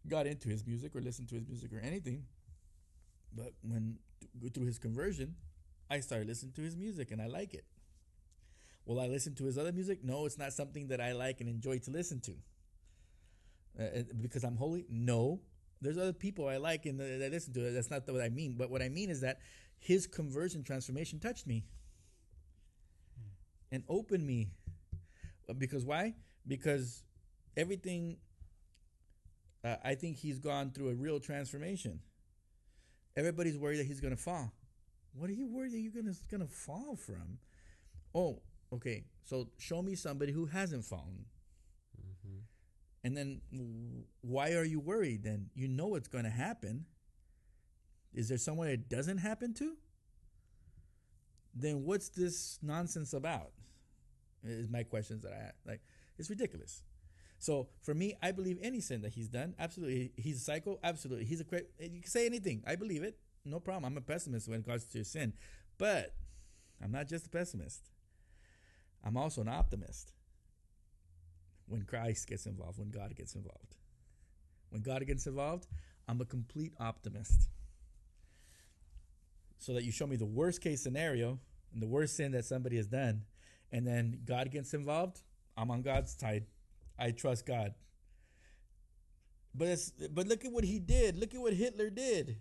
got 0.07 0.27
into 0.27 0.49
his 0.49 0.65
music 0.65 0.95
or 0.95 1.01
listened 1.01 1.29
to 1.29 1.35
his 1.35 1.47
music 1.47 1.73
or 1.73 1.79
anything. 1.79 2.27
But 3.35 3.53
when 3.61 3.97
through 4.53 4.65
his 4.65 4.79
conversion, 4.79 5.35
I 5.89 5.99
started 5.99 6.27
listening 6.27 6.53
to 6.53 6.61
his 6.61 6.75
music 6.75 7.11
and 7.11 7.21
I 7.21 7.27
like 7.27 7.53
it. 7.53 7.65
Will 8.85 8.99
I 8.99 9.07
listen 9.07 9.33
to 9.35 9.45
his 9.45 9.57
other 9.57 9.71
music? 9.71 10.03
No, 10.03 10.25
it's 10.25 10.37
not 10.37 10.53
something 10.53 10.87
that 10.87 11.01
I 11.01 11.13
like 11.13 11.41
and 11.41 11.49
enjoy 11.49 11.79
to 11.79 11.91
listen 11.91 12.21
to. 12.21 12.33
Uh, 13.79 13.83
uh, 13.83 14.03
because 14.21 14.43
I'm 14.43 14.55
holy? 14.55 14.85
No. 14.89 15.41
There's 15.81 15.97
other 15.97 16.13
people 16.13 16.47
I 16.47 16.57
like 16.57 16.85
and 16.85 16.99
that 16.99 17.23
I 17.23 17.27
listen 17.27 17.53
to. 17.53 17.67
It. 17.67 17.71
That's 17.71 17.91
not 17.91 18.07
what 18.07 18.21
I 18.21 18.29
mean. 18.29 18.55
But 18.57 18.69
what 18.69 18.81
I 18.81 18.89
mean 18.89 19.09
is 19.09 19.21
that 19.21 19.39
his 19.79 20.07
conversion 20.07 20.63
transformation 20.63 21.19
touched 21.19 21.45
me 21.45 21.65
and 23.71 23.83
opened 23.89 24.25
me. 24.25 24.49
Uh, 25.49 25.53
Because 25.53 25.83
why? 25.83 26.13
Because 26.47 27.03
everything 27.57 28.17
uh, 29.63 29.77
I 29.83 29.95
think 29.95 30.17
he's 30.17 30.37
gone 30.39 30.71
through 30.71 30.89
a 30.89 30.93
real 30.93 31.19
transformation. 31.19 31.99
Everybody's 33.17 33.57
worried 33.57 33.79
that 33.79 33.85
he's 33.85 34.01
to 34.15 34.21
fall. 34.21 34.51
What 35.13 35.29
are 35.29 35.33
you 35.33 35.47
worried 35.47 35.71
that 35.71 35.79
you're 35.79 35.91
going 35.91 36.41
to 36.41 36.47
fall 36.47 36.95
from? 36.95 37.39
Oh, 38.13 38.41
okay. 38.73 39.05
So 39.23 39.49
show 39.57 39.81
me 39.81 39.95
somebody 39.95 40.31
who 40.31 40.45
hasn't 40.45 40.85
fallen, 40.85 41.25
Mhm. 41.97 42.41
And 43.03 43.15
then 43.15 43.41
why 44.21 44.53
are 44.53 44.63
you 44.63 44.79
worried 44.79 45.23
then? 45.23 45.49
You 45.53 45.67
know 45.67 45.87
what's 45.87 46.07
to 46.25 46.29
happen. 46.29 46.85
Is 48.13 48.29
there 48.29 48.37
someone 48.37 48.67
it 48.67 48.89
doesn't 48.89 49.19
happen 49.19 49.53
to? 49.55 49.77
Then 51.53 51.85
what's 51.85 52.09
this 52.09 52.59
nonsense 52.61 53.13
about? 53.13 53.53
Is 54.43 54.69
my 54.69 54.83
questions 54.83 55.23
that 55.23 55.33
I 55.33 55.37
have. 55.37 55.55
Like, 55.65 55.81
it's 56.17 56.29
ridiculous. 56.29 56.83
So 57.39 57.67
for 57.81 57.93
me, 57.93 58.15
I 58.21 58.31
believe 58.31 58.57
any 58.61 58.79
sin 58.79 59.01
that 59.01 59.13
he's 59.13 59.27
done. 59.27 59.55
Absolutely, 59.59 60.11
he's 60.17 60.37
a 60.37 60.43
psycho. 60.43 60.79
Absolutely, 60.83 61.25
he's 61.25 61.41
a 61.41 61.43
cra 61.43 61.59
eh, 61.79 61.87
You 61.91 62.01
can 62.01 62.09
say 62.09 62.25
anything. 62.25 62.63
I 62.65 62.75
believe 62.75 63.03
it. 63.03 63.17
No 63.43 63.59
problem. 63.59 63.85
I'm 63.85 63.97
a 63.97 64.01
pessimist 64.01 64.47
when 64.47 64.59
it 64.59 64.65
comes 64.65 64.85
to 64.85 65.03
sin, 65.03 65.33
but 65.77 66.15
I'm 66.83 66.91
not 66.91 67.07
just 67.07 67.27
a 67.27 67.29
pessimist. 67.29 67.91
I'm 69.03 69.17
also 69.17 69.41
an 69.41 69.47
optimist. 69.47 70.13
When 71.67 71.83
Christ 71.83 72.27
gets 72.27 72.45
involved, 72.45 72.79
when 72.79 72.89
God 72.89 73.15
gets 73.15 73.35
involved, 73.35 73.75
when 74.69 74.81
God 74.81 75.05
gets 75.05 75.25
involved, 75.25 75.67
I'm 76.07 76.21
a 76.21 76.25
complete 76.25 76.73
optimist. 76.79 77.49
So 79.57 79.73
that 79.73 79.83
you 79.83 79.91
show 79.91 80.05
me 80.05 80.15
the 80.15 80.25
worst 80.25 80.61
case 80.61 80.81
scenario 80.83 81.39
and 81.73 81.81
the 81.81 81.87
worst 81.87 82.17
sin 82.17 82.31
that 82.33 82.45
somebody 82.45 82.77
has 82.77 82.87
done, 82.87 83.23
and 83.71 83.85
then 83.85 84.19
God 84.25 84.51
gets 84.51 84.73
involved, 84.73 85.21
I'm 85.57 85.71
on 85.71 85.81
God's 85.81 86.15
side. 86.17 86.45
I 86.97 87.11
trust 87.11 87.45
God. 87.45 87.73
But 89.53 89.69
it's, 89.69 89.91
but 90.11 90.27
look 90.27 90.43
at 90.45 90.51
what 90.51 90.63
he 90.63 90.79
did. 90.79 91.17
Look 91.17 91.33
at 91.33 91.41
what 91.41 91.53
Hitler 91.53 91.89
did. 91.89 92.37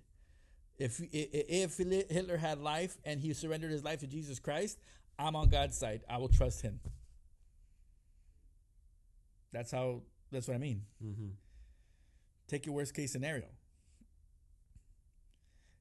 If 0.76 1.00
if 1.12 1.76
Hitler 1.76 2.36
had 2.36 2.58
life 2.58 2.98
and 3.04 3.20
he 3.20 3.32
surrendered 3.32 3.70
his 3.70 3.84
life 3.84 4.00
to 4.00 4.08
Jesus 4.08 4.40
Christ, 4.40 4.78
I'm 5.18 5.36
on 5.36 5.48
God's 5.48 5.76
side. 5.76 6.02
I 6.08 6.18
will 6.18 6.28
trust 6.28 6.62
Him. 6.62 6.80
That's 9.52 9.70
how. 9.70 10.02
That's 10.32 10.48
what 10.48 10.54
I 10.54 10.58
mean. 10.58 10.82
Mm-hmm. 11.04 11.28
Take 12.48 12.66
your 12.66 12.74
worst 12.74 12.94
case 12.94 13.12
scenario. 13.12 13.46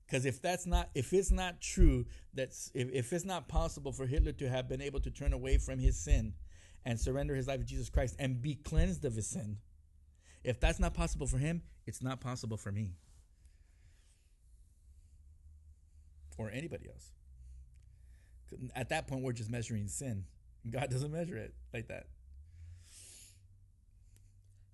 Because 0.06 0.26
if 0.26 0.42
that's 0.42 0.68
not, 0.68 0.90
if 0.94 1.12
it's 1.12 1.32
not 1.32 1.60
true, 1.60 2.06
that's 2.34 2.70
if, 2.76 2.90
if 2.92 3.14
it's 3.14 3.26
not 3.26 3.48
possible 3.48 3.92
for 3.92 4.06
Hitler 4.06 4.34
to 4.34 4.50
have 4.50 4.70
been 4.70 4.82
able 4.82 5.00
to 5.00 5.10
turn 5.10 5.34
away 5.34 5.58
from 5.58 5.80
his 5.80 5.98
sin 5.98 6.34
and 6.86 7.00
surrender 7.00 7.36
his 7.36 7.48
life 7.48 7.60
to 7.60 7.66
Jesus 7.66 7.90
Christ 7.90 8.16
and 8.20 8.42
be 8.42 8.56
cleansed 8.56 9.06
of 9.06 9.16
his 9.16 9.28
sin, 9.28 9.58
if 10.44 10.60
that's 10.60 10.80
not 10.80 10.94
possible 10.94 11.28
for 11.28 11.38
him, 11.38 11.62
it's 11.86 12.02
not 12.02 12.20
possible 12.22 12.58
for 12.58 12.72
me 12.72 12.96
or 16.38 16.50
anybody 16.52 16.88
else. 16.90 17.12
At 18.76 18.90
that 18.90 19.08
point, 19.08 19.24
we're 19.24 19.34
just 19.34 19.50
measuring 19.50 19.88
sin. 19.88 20.26
God 20.70 20.90
doesn't 20.90 21.12
measure 21.12 21.38
it 21.38 21.54
like 21.74 21.88
that. 21.88 22.08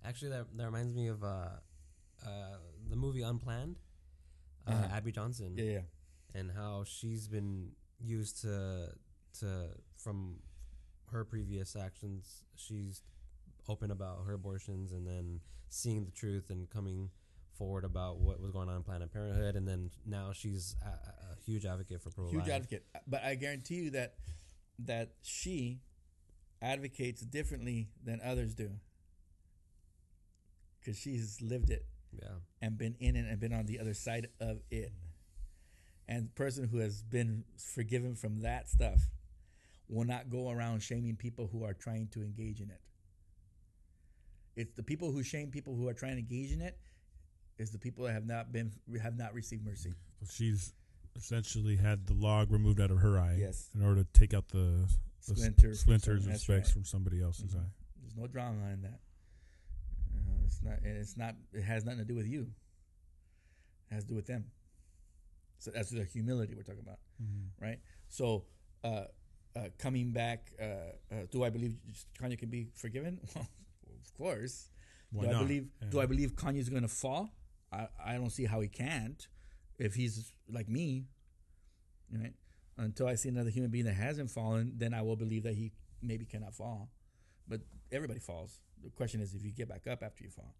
Actually, 0.04 0.30
that, 0.30 0.46
that 0.56 0.64
reminds 0.64 0.94
me 0.94 1.08
of 1.08 1.22
uh, 1.22 1.48
uh, 2.26 2.28
the 2.88 2.96
movie 2.96 3.22
Unplanned. 3.22 3.76
Uh, 4.66 4.72
Uh-huh. 4.72 4.96
Abby 4.96 5.12
Johnson. 5.12 5.54
Yeah, 5.56 5.64
yeah. 5.64 5.80
and 6.34 6.50
how 6.50 6.84
she's 6.84 7.28
been 7.28 7.72
used 7.98 8.42
to 8.42 8.88
to 9.40 9.68
from 9.96 10.36
her 11.12 11.24
previous 11.24 11.76
actions 11.76 12.44
she's 12.56 13.02
open 13.68 13.90
about 13.90 14.18
her 14.26 14.34
abortions 14.34 14.92
and 14.92 15.06
then 15.06 15.40
seeing 15.68 16.04
the 16.04 16.10
truth 16.10 16.50
and 16.50 16.68
coming 16.70 17.10
forward 17.56 17.84
about 17.84 18.18
what 18.18 18.40
was 18.40 18.50
going 18.50 18.68
on 18.68 18.76
in 18.76 18.82
Planned 18.82 19.12
Parenthood 19.12 19.54
and 19.56 19.68
then 19.68 19.90
now 20.06 20.32
she's 20.32 20.74
a, 20.82 20.88
a 20.88 21.36
huge 21.44 21.64
advocate 21.66 22.00
for 22.02 22.10
pro 22.10 22.28
Huge 22.30 22.48
advocate. 22.48 22.84
But 23.06 23.22
I 23.22 23.34
guarantee 23.34 23.74
you 23.76 23.90
that 23.90 24.14
that 24.86 25.10
she 25.22 25.80
advocates 26.62 27.20
differently 27.22 27.88
than 28.02 28.20
others 28.24 28.54
do. 28.54 28.70
Because 30.80 30.98
she's 30.98 31.40
lived 31.42 31.70
it 31.70 31.84
Yeah. 32.12 32.36
and 32.62 32.78
been 32.78 32.96
in 32.98 33.14
it 33.16 33.26
and 33.28 33.38
been 33.38 33.52
on 33.52 33.66
the 33.66 33.78
other 33.78 33.94
side 33.94 34.28
of 34.40 34.60
it. 34.70 34.92
And 36.08 36.26
the 36.26 36.32
person 36.32 36.68
who 36.68 36.78
has 36.78 37.02
been 37.02 37.44
forgiven 37.58 38.14
from 38.16 38.40
that 38.40 38.68
stuff 38.68 39.02
will 39.90 40.04
not 40.04 40.30
go 40.30 40.50
around 40.50 40.80
shaming 40.82 41.16
people 41.16 41.48
who 41.52 41.64
are 41.64 41.74
trying 41.74 42.08
to 42.08 42.22
engage 42.22 42.60
in 42.60 42.70
it. 42.70 42.80
It's 44.56 44.72
the 44.74 44.82
people 44.82 45.10
who 45.12 45.22
shame 45.22 45.50
people 45.50 45.74
who 45.74 45.88
are 45.88 45.94
trying 45.94 46.14
to 46.14 46.20
engage 46.20 46.52
in 46.52 46.60
it 46.60 46.78
is 47.58 47.70
the 47.70 47.78
people 47.78 48.04
that 48.04 48.12
have 48.12 48.26
not 48.26 48.52
been 48.52 48.72
have 49.02 49.16
not 49.16 49.34
received 49.34 49.64
mercy. 49.64 49.92
She's 50.30 50.72
essentially 51.16 51.76
had 51.76 52.06
the 52.06 52.14
log 52.14 52.50
removed 52.50 52.80
out 52.80 52.90
of 52.90 52.98
her 52.98 53.18
eye 53.18 53.36
Yes. 53.38 53.68
in 53.74 53.82
order 53.84 54.02
to 54.04 54.08
take 54.12 54.32
out 54.32 54.48
the, 54.48 54.88
the 55.26 55.34
Splinters. 55.36 55.80
splinters 55.80 56.26
and 56.26 56.38
specks 56.38 56.68
right. 56.68 56.72
from 56.72 56.84
somebody 56.84 57.20
else's 57.20 57.54
Mhm. 57.54 57.60
eye. 57.64 57.70
There's 58.00 58.16
no 58.16 58.26
drama 58.26 58.68
in 58.70 58.82
that. 58.82 59.00
Uh, 60.14 60.44
it's 60.44 60.62
not. 60.62 60.78
and 60.78 60.96
It's 60.96 61.16
not. 61.16 61.36
It 61.52 61.62
has 61.62 61.84
nothing 61.84 61.98
to 61.98 62.04
do 62.04 62.14
with 62.14 62.26
you. 62.26 62.52
It 63.90 63.94
has 63.94 64.04
to 64.04 64.08
do 64.10 64.14
with 64.14 64.26
them. 64.26 64.50
So 65.58 65.70
that's 65.70 65.90
the 65.90 66.04
humility 66.04 66.54
we're 66.54 66.62
talking 66.62 66.80
about, 66.80 67.00
right? 67.60 67.80
So, 68.08 68.46
uh, 68.82 69.04
uh, 69.56 69.68
coming 69.78 70.12
back, 70.12 70.52
uh, 70.60 70.64
uh, 70.64 71.14
do 71.30 71.42
I 71.44 71.50
believe 71.50 71.76
Kanye 72.20 72.38
can 72.38 72.48
be 72.48 72.68
forgiven? 72.74 73.20
Well, 73.34 73.48
of 74.02 74.14
course. 74.16 74.68
Why 75.12 75.24
do 75.24 75.32
not? 75.32 75.40
I 75.40 75.42
believe? 75.44 75.68
Yeah. 75.80 75.88
Do 75.90 76.00
I 76.00 76.06
believe 76.06 76.36
Kanye's 76.36 76.68
going 76.68 76.82
to 76.82 76.88
fall? 76.88 77.30
I, 77.72 77.88
I 78.04 78.14
don't 78.14 78.30
see 78.30 78.44
how 78.44 78.60
he 78.60 78.68
can't. 78.68 79.26
If 79.78 79.94
he's 79.94 80.32
like 80.48 80.68
me, 80.68 81.06
right? 82.12 82.34
Until 82.76 83.06
I 83.06 83.14
see 83.14 83.28
another 83.28 83.50
human 83.50 83.70
being 83.70 83.86
that 83.86 83.94
hasn't 83.94 84.30
fallen, 84.30 84.74
then 84.76 84.94
I 84.94 85.02
will 85.02 85.16
believe 85.16 85.42
that 85.44 85.54
he 85.54 85.72
maybe 86.02 86.24
cannot 86.24 86.54
fall. 86.54 86.90
But 87.48 87.60
everybody 87.90 88.20
falls. 88.20 88.60
The 88.82 88.90
question 88.90 89.20
is 89.20 89.34
if 89.34 89.44
you 89.44 89.52
get 89.52 89.68
back 89.68 89.86
up 89.86 90.02
after 90.02 90.22
you 90.24 90.30
fall. 90.30 90.54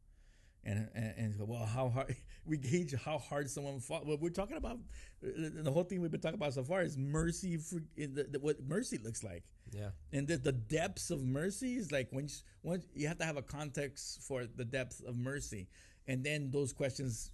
And 0.65 0.89
and, 0.95 1.15
and 1.17 1.49
well, 1.49 1.65
how 1.65 1.89
hard 1.89 2.15
we 2.45 2.57
gauge 2.59 2.95
how 3.05 3.19
hard 3.19 3.49
someone 3.51 3.81
fall. 3.81 4.01
What 4.05 4.21
we're 4.21 4.31
talking 4.31 4.57
about, 4.57 4.79
the 5.23 5.71
whole 5.71 5.85
thing 5.85 6.01
we've 6.03 6.11
been 6.11 6.21
talking 6.21 6.39
about 6.39 6.53
so 6.55 6.63
far 6.65 6.83
is 6.83 6.97
mercy 6.99 7.57
for 7.57 7.81
in 7.97 8.15
the, 8.15 8.25
the, 8.25 8.39
what 8.41 8.63
mercy 8.63 8.99
looks 8.99 9.23
like 9.23 9.45
Yeah. 9.73 9.91
and 10.13 10.27
the, 10.27 10.37
the 10.37 10.53
depths 10.53 11.11
of 11.11 11.23
mercy 11.23 11.77
is 11.77 11.93
like 11.93 12.09
when 12.11 12.25
you, 12.29 12.35
once 12.63 12.85
you 12.95 13.09
have 13.09 13.19
to 13.19 13.25
have 13.25 13.37
a 13.37 13.43
context 13.43 14.23
for 14.23 14.45
the 14.47 14.65
depth 14.65 15.03
of 15.07 15.17
mercy 15.17 15.69
and 16.09 16.25
then 16.25 16.51
those 16.51 16.73
questions 16.73 17.31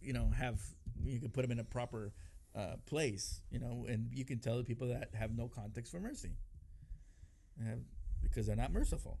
you 0.00 0.12
know 0.14 0.30
have 0.36 0.60
you 1.04 1.20
can 1.20 1.30
put 1.30 1.42
them 1.42 1.52
in 1.52 1.58
a 1.60 1.64
proper 1.64 2.12
uh, 2.54 2.76
place 2.86 3.40
you 3.50 3.58
know 3.58 3.84
and 3.88 4.08
you 4.12 4.24
can 4.24 4.38
tell 4.38 4.56
the 4.56 4.64
people 4.64 4.88
that 4.88 5.10
have 5.14 5.36
no 5.36 5.46
context 5.48 5.92
for 5.92 6.00
mercy 6.00 6.32
uh, 7.60 7.76
because 8.22 8.46
they're 8.46 8.56
not 8.56 8.72
merciful 8.72 9.18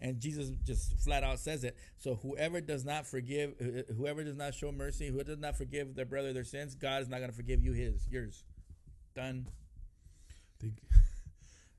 and 0.00 0.20
jesus 0.20 0.50
just 0.64 0.92
flat 1.02 1.24
out 1.24 1.38
says 1.38 1.64
it. 1.64 1.76
So 1.98 2.14
whoever 2.16 2.60
does 2.60 2.84
not 2.84 3.06
forgive 3.06 3.54
whoever 3.96 4.24
does 4.24 4.36
not 4.36 4.54
show 4.54 4.72
mercy 4.72 5.08
who 5.08 5.22
does 5.24 5.38
not 5.38 5.56
forgive 5.56 5.94
their 5.94 6.04
brother 6.04 6.32
their 6.32 6.44
sins 6.44 6.74
god 6.74 7.02
is 7.02 7.08
not 7.08 7.18
going 7.18 7.30
to 7.30 7.36
forgive 7.36 7.62
you 7.62 7.72
his 7.72 8.06
yours. 8.08 8.44
Done. 9.14 9.46
I 9.48 10.62
think 10.62 10.74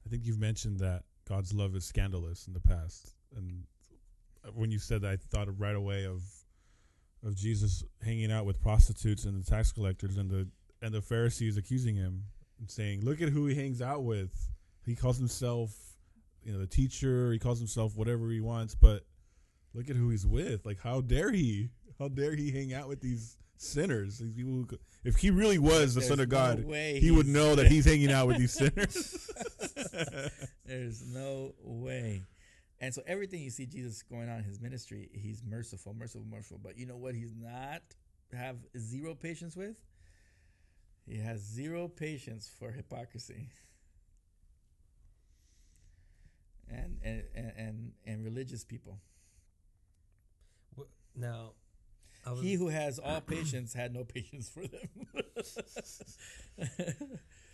I 0.05 0.09
think 0.09 0.25
you've 0.25 0.39
mentioned 0.39 0.79
that 0.79 1.03
God's 1.27 1.53
love 1.53 1.75
is 1.75 1.85
scandalous 1.85 2.47
in 2.47 2.53
the 2.53 2.59
past, 2.59 3.13
and 3.35 3.63
when 4.53 4.71
you 4.71 4.79
said 4.79 5.01
that, 5.01 5.11
I 5.11 5.17
thought 5.17 5.47
right 5.59 5.75
away 5.75 6.05
of 6.05 6.23
of 7.23 7.35
Jesus 7.35 7.83
hanging 8.03 8.31
out 8.31 8.45
with 8.45 8.61
prostitutes 8.61 9.25
and 9.25 9.43
the 9.43 9.49
tax 9.49 9.71
collectors, 9.71 10.17
and 10.17 10.29
the 10.29 10.47
and 10.81 10.93
the 10.93 11.01
Pharisees 11.01 11.57
accusing 11.57 11.95
him 11.95 12.23
and 12.59 12.69
saying, 12.69 13.03
"Look 13.03 13.21
at 13.21 13.29
who 13.29 13.45
he 13.45 13.55
hangs 13.55 13.81
out 13.81 14.03
with. 14.03 14.49
He 14.85 14.95
calls 14.95 15.17
himself, 15.17 15.88
you 16.43 16.53
know, 16.53 16.59
the 16.59 16.67
teacher. 16.67 17.31
He 17.31 17.39
calls 17.39 17.59
himself 17.59 17.95
whatever 17.95 18.29
he 18.29 18.39
wants, 18.39 18.75
but 18.75 19.05
look 19.73 19.89
at 19.89 19.95
who 19.95 20.09
he's 20.09 20.25
with. 20.25 20.65
Like, 20.65 20.79
how 20.81 21.01
dare 21.01 21.31
he? 21.31 21.69
How 21.97 22.07
dare 22.07 22.35
he 22.35 22.51
hang 22.51 22.73
out 22.73 22.87
with 22.87 23.01
these 23.01 23.37
sinners? 23.57 24.19
These 24.19 24.33
people. 24.33 24.51
Who, 24.51 24.67
if 25.03 25.17
he 25.17 25.31
really 25.31 25.57
was 25.57 25.93
the 25.93 26.01
There's 26.01 26.09
Son 26.09 26.19
of 26.19 26.29
God, 26.29 26.65
he 26.69 27.11
would 27.11 27.27
know 27.27 27.55
that 27.55 27.67
he's 27.67 27.85
hanging 27.85 28.11
out 28.11 28.27
with 28.27 28.37
these 28.37 28.53
sinners. 28.53 29.29
There's 30.65 31.05
no 31.05 31.53
way. 31.61 32.23
And 32.81 32.93
so 32.93 33.01
everything 33.05 33.41
you 33.41 33.49
see 33.49 33.65
Jesus 33.65 34.03
going 34.03 34.29
on 34.29 34.37
in 34.37 34.43
his 34.45 34.61
ministry, 34.61 35.09
he's 35.11 35.43
merciful, 35.43 35.93
merciful, 35.93 36.25
merciful. 36.29 36.59
But 36.63 36.77
you 36.77 36.85
know 36.85 36.95
what 36.95 37.13
he's 37.13 37.35
not 37.35 37.81
have 38.31 38.57
zero 38.77 39.15
patience 39.15 39.55
with? 39.55 39.75
He 41.05 41.17
has 41.17 41.41
zero 41.41 41.87
patience 41.87 42.49
for 42.59 42.71
hypocrisy. 42.71 43.49
And 46.69 46.97
and 47.03 47.23
and 47.35 47.53
and, 47.57 47.91
and 48.05 48.23
religious 48.23 48.63
people. 48.63 48.99
Now, 51.15 51.53
I 52.25 52.31
was, 52.31 52.41
He 52.41 52.53
who 52.53 52.67
has 52.69 52.99
all 52.99 53.21
patience 53.21 53.73
had 53.73 53.93
no 53.93 54.03
patience 54.03 54.49
for 54.49 54.61
them. 54.67 54.89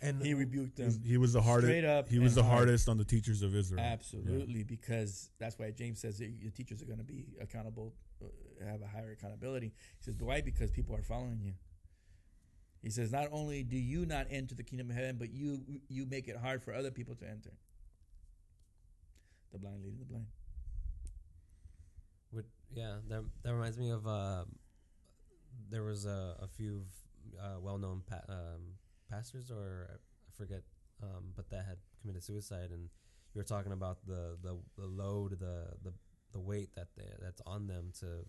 and 0.02 0.22
he 0.22 0.34
rebuked 0.34 0.76
them. 0.76 1.00
he 1.04 1.16
was 1.16 1.32
the 1.32 1.40
hardest. 1.42 1.68
Straight 1.68 1.84
up 1.84 2.08
He 2.08 2.18
was 2.18 2.34
the 2.34 2.42
hard. 2.42 2.58
hardest 2.58 2.88
on 2.88 2.98
the 2.98 3.04
teachers 3.04 3.42
of 3.42 3.54
Israel. 3.54 3.80
Absolutely, 3.80 4.62
because 4.62 5.30
that's 5.38 5.58
why 5.58 5.70
James 5.70 6.00
says 6.00 6.18
that 6.18 6.28
your 6.28 6.50
teachers 6.50 6.82
are 6.82 6.86
going 6.86 6.98
to 6.98 7.04
be 7.04 7.26
accountable, 7.40 7.94
uh, 8.22 8.26
have 8.70 8.82
a 8.82 8.86
higher 8.86 9.12
accountability. 9.12 9.72
He 9.98 10.04
says, 10.04 10.16
why? 10.20 10.40
Because 10.42 10.70
people 10.70 10.94
are 10.94 11.02
following 11.02 11.40
you. 11.42 11.54
He 12.82 12.90
says, 12.90 13.10
not 13.10 13.28
only 13.32 13.62
do 13.64 13.76
you 13.76 14.06
not 14.06 14.26
enter 14.30 14.54
the 14.54 14.62
kingdom 14.62 14.90
of 14.90 14.96
heaven, 14.96 15.16
but 15.18 15.32
you 15.32 15.60
you 15.88 16.06
make 16.06 16.28
it 16.28 16.36
hard 16.36 16.62
for 16.62 16.72
other 16.72 16.90
people 16.90 17.16
to 17.16 17.26
enter. 17.28 17.50
The 19.56 19.60
blind 19.60 19.82
leading 19.82 19.98
the 20.00 20.04
blind. 20.04 20.26
Would 22.32 22.44
yeah, 22.74 22.96
that 23.08 23.24
that 23.42 23.54
reminds 23.54 23.78
me 23.78 23.88
of 23.88 24.06
uh, 24.06 24.44
there 25.70 25.82
was 25.82 26.04
a, 26.04 26.36
a 26.42 26.46
few 26.46 26.84
uh, 27.40 27.58
well-known 27.58 28.02
pa- 28.06 28.28
um, 28.28 28.76
pastors, 29.10 29.50
or 29.50 29.88
I 29.90 30.36
forget, 30.36 30.60
um, 31.02 31.32
but 31.34 31.48
that 31.48 31.64
had 31.64 31.78
committed 32.02 32.22
suicide, 32.22 32.68
and 32.70 32.90
you 33.32 33.38
were 33.38 33.44
talking 33.44 33.72
about 33.72 34.06
the 34.06 34.36
the, 34.42 34.58
the 34.76 34.86
load, 34.86 35.38
the 35.40 35.68
the 35.82 35.94
the 36.32 36.40
weight 36.40 36.74
that 36.76 36.88
they, 36.94 37.04
that's 37.22 37.40
on 37.46 37.66
them 37.66 37.92
to 38.00 38.26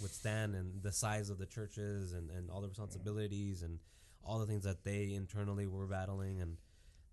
withstand, 0.00 0.54
and 0.54 0.80
the 0.80 0.92
size 0.92 1.28
of 1.28 1.38
the 1.38 1.46
churches, 1.46 2.12
and 2.12 2.30
and 2.30 2.50
all 2.52 2.60
the 2.60 2.68
responsibilities, 2.68 3.62
and 3.62 3.80
all 4.22 4.38
the 4.38 4.46
things 4.46 4.62
that 4.62 4.84
they 4.84 5.12
internally 5.12 5.66
were 5.66 5.86
battling, 5.86 6.40
and 6.40 6.56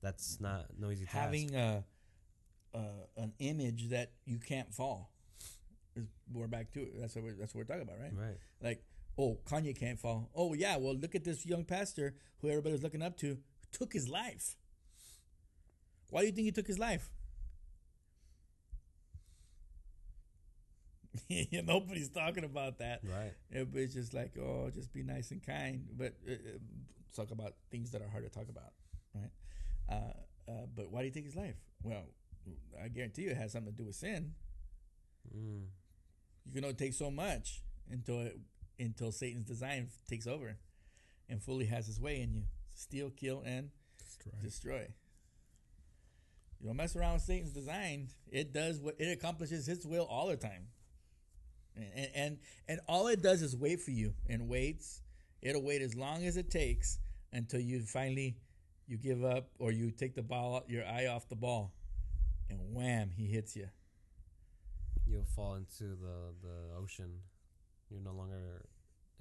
that's 0.04 0.40
not 0.40 0.68
no 0.78 0.92
easy 0.92 1.06
task. 1.06 1.18
having 1.18 1.56
a, 1.56 1.84
a 2.76 3.22
an 3.22 3.34
image 3.40 3.90
that 3.90 4.12
you 4.26 4.38
can't 4.38 4.74
fall. 4.74 5.12
We're 6.32 6.48
back 6.48 6.74
to 6.74 6.82
it. 6.82 7.00
That's 7.00 7.16
what 7.16 7.24
we're, 7.24 7.36
that's 7.36 7.56
what 7.56 7.60
we're 7.68 7.74
talking 7.76 7.88
about, 7.88 8.00
right? 8.02 8.12
right. 8.14 8.38
Like, 8.62 8.84
oh, 9.18 9.40
Kanye 9.46 9.78
can't 9.78 10.00
fall. 10.00 10.30
Oh 10.36 10.54
yeah, 10.54 10.78
well 10.78 10.96
look 10.96 11.16
at 11.16 11.24
this 11.24 11.46
young 11.46 11.64
pastor 11.64 12.16
who 12.42 12.50
everybody's 12.50 12.84
looking 12.84 13.02
up 13.02 13.18
to 13.18 13.38
took 13.72 13.94
his 13.94 14.10
life. 14.10 14.56
Why 16.10 16.22
do 16.22 16.28
you 16.28 16.34
think 16.34 16.46
he 16.46 16.52
took 16.52 16.68
his 16.68 16.80
life? 16.80 17.10
Nobody's 21.64 22.10
talking 22.10 22.44
about 22.44 22.80
that. 22.80 23.02
Right. 23.04 23.34
Everybody's 23.52 23.94
just 23.94 24.14
like, 24.14 24.38
oh, 24.38 24.70
just 24.74 24.94
be 24.94 25.04
nice 25.04 25.32
and 25.32 25.44
kind. 25.44 25.86
But 25.98 26.14
uh, 26.28 26.34
uh, 26.34 26.58
talk 27.16 27.32
about 27.32 27.54
things 27.72 27.92
that 27.92 28.02
are 28.02 28.10
hard 28.10 28.24
to 28.24 28.30
talk 28.30 28.50
about, 28.50 28.74
right? 29.14 29.32
Uh, 29.90 30.52
uh, 30.52 30.66
but 30.76 30.92
why 30.92 31.02
do 31.02 31.06
you 31.08 31.12
take 31.12 31.26
his 31.26 31.36
life? 31.36 31.56
Well, 31.84 32.04
I 32.84 32.88
guarantee 32.88 33.24
you 33.24 33.32
it 33.32 33.38
has 33.38 33.52
something 33.52 33.72
to 33.74 33.78
do 33.78 33.86
with 33.86 33.96
sin. 33.96 34.34
Mm. 35.36 35.66
You 36.46 36.54
can 36.54 36.64
only 36.64 36.76
take 36.76 36.94
so 36.94 37.10
much 37.10 37.62
until 37.90 38.22
it, 38.22 38.38
until 38.80 39.12
Satan's 39.12 39.46
design 39.46 39.90
takes 40.08 40.28
over 40.28 40.58
and 41.30 41.42
fully 41.42 41.66
has 41.66 41.88
his 41.88 42.00
way 42.00 42.22
in 42.22 42.34
you. 42.34 42.44
Steal, 42.76 43.10
kill, 43.10 43.42
and 43.46 43.70
Destroy. 43.98 44.32
destroy. 44.42 44.88
You 46.60 46.68
don't 46.68 46.78
mess 46.78 46.96
around 46.96 47.14
with 47.14 47.24
Satan's 47.24 47.52
design. 47.52 48.10
It 48.32 48.54
does 48.54 48.80
what 48.80 48.96
it 49.00 49.12
accomplishes 49.12 49.68
its 49.68 49.86
will 49.86 50.06
all 50.06 50.28
the 50.28 50.38
time. 50.38 50.68
And 51.76 52.10
and 52.16 52.38
and 52.68 52.80
all 52.88 53.08
it 53.08 53.22
does 53.22 53.42
is 53.42 53.56
wait 53.56 53.82
for 53.82 53.92
you 53.92 54.14
and 54.30 54.48
waits. 54.48 55.02
It'll 55.42 55.64
wait 55.64 55.82
as 55.82 55.96
long 55.96 56.26
as 56.26 56.38
it 56.38 56.50
takes 56.50 57.00
until 57.34 57.60
you 57.60 57.82
finally 57.82 58.38
you 58.88 58.98
give 58.98 59.24
up 59.24 59.50
or 59.60 59.72
you 59.72 59.92
take 59.92 60.16
the 60.16 60.22
ball 60.22 60.64
your 60.68 60.86
eye 60.86 61.08
off 61.08 61.28
the 61.28 61.36
ball 61.36 61.74
and 62.50 62.60
wham, 62.74 63.10
he 63.16 63.28
hits 63.28 63.56
you. 63.56 63.68
You'll 65.06 65.26
fall 65.36 65.56
into 65.56 65.84
the 65.96 66.34
the 66.42 66.76
ocean. 66.82 67.20
You're 67.90 68.02
no 68.02 68.14
longer 68.14 68.66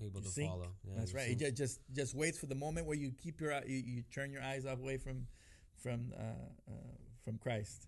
able 0.01 0.21
You 0.21 0.27
to 0.27 0.33
sink. 0.33 0.51
follow. 0.51 0.75
Yeah, 0.87 0.95
That's 0.99 1.13
right. 1.15 1.27
sink. 1.27 1.41
He 1.41 1.47
ju- 1.47 1.53
just 1.53 1.81
just 1.93 2.15
waits 2.15 2.39
for 2.39 2.47
the 2.47 2.55
moment 2.55 2.87
where 2.87 2.97
you 2.97 3.13
keep 3.23 3.41
your 3.41 3.53
you, 3.67 3.77
you 3.77 4.03
turn 4.13 4.31
your 4.33 4.43
eyes 4.43 4.65
away 4.65 4.97
from 4.97 5.27
from 5.77 6.13
uh, 6.19 6.23
uh, 6.71 6.75
from 7.25 7.39
Christ, 7.39 7.87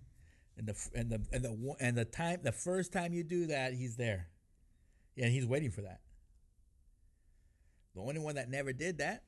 and 0.59 0.67
the 0.67 0.89
and 0.95 1.11
the 1.11 1.21
and 1.33 1.45
the 1.45 1.75
and 1.81 1.97
the 1.97 2.05
time 2.05 2.41
the 2.43 2.53
first 2.53 2.93
time 2.93 3.13
you 3.15 3.25
do 3.25 3.47
that, 3.47 3.73
he's 3.73 3.97
there, 3.97 4.29
yeah, 5.15 5.25
and 5.27 5.33
he's 5.35 5.47
waiting 5.47 5.71
for 5.71 5.83
that. 5.83 6.01
The 7.95 8.03
only 8.03 8.19
one 8.21 8.35
that 8.35 8.51
never 8.51 8.75
did 8.75 8.99
that 8.99 9.23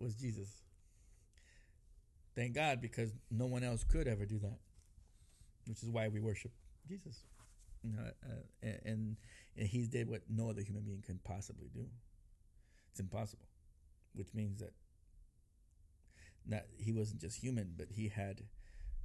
was 0.00 0.14
Jesus. 0.14 0.48
Thank 2.34 2.54
God, 2.54 2.80
because 2.80 3.12
no 3.30 3.44
one 3.46 3.62
else 3.62 3.84
could 3.84 4.08
ever 4.08 4.24
do 4.24 4.38
that, 4.38 4.58
which 5.70 5.82
is 5.84 5.88
why 5.88 6.08
we 6.08 6.18
worship 6.20 6.50
Jesus. 6.88 7.22
You 7.82 7.92
know, 7.92 8.02
uh, 8.28 8.66
and 8.84 9.16
and 9.56 9.66
he 9.68 9.86
did 9.86 10.08
what 10.08 10.22
no 10.28 10.50
other 10.50 10.62
human 10.62 10.82
being 10.82 11.02
can 11.02 11.20
possibly 11.24 11.68
do. 11.72 11.86
It's 12.90 13.00
impossible, 13.00 13.46
which 14.14 14.34
means 14.34 14.60
that 14.60 14.72
not 16.44 16.62
he 16.76 16.92
wasn't 16.92 17.20
just 17.20 17.38
human, 17.38 17.74
but 17.76 17.86
he 17.90 18.08
had 18.08 18.42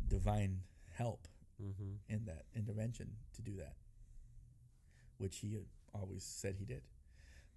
divine 0.06 0.62
help 0.98 1.28
mm-hmm. 1.62 1.94
in 2.10 2.26
that 2.26 2.46
intervention 2.56 3.12
to 3.36 3.42
do 3.42 3.56
that, 3.58 3.76
which 5.20 5.38
he 5.38 5.58
always 5.94 6.24
said 6.24 6.56
he 6.58 6.66
did. 6.66 6.82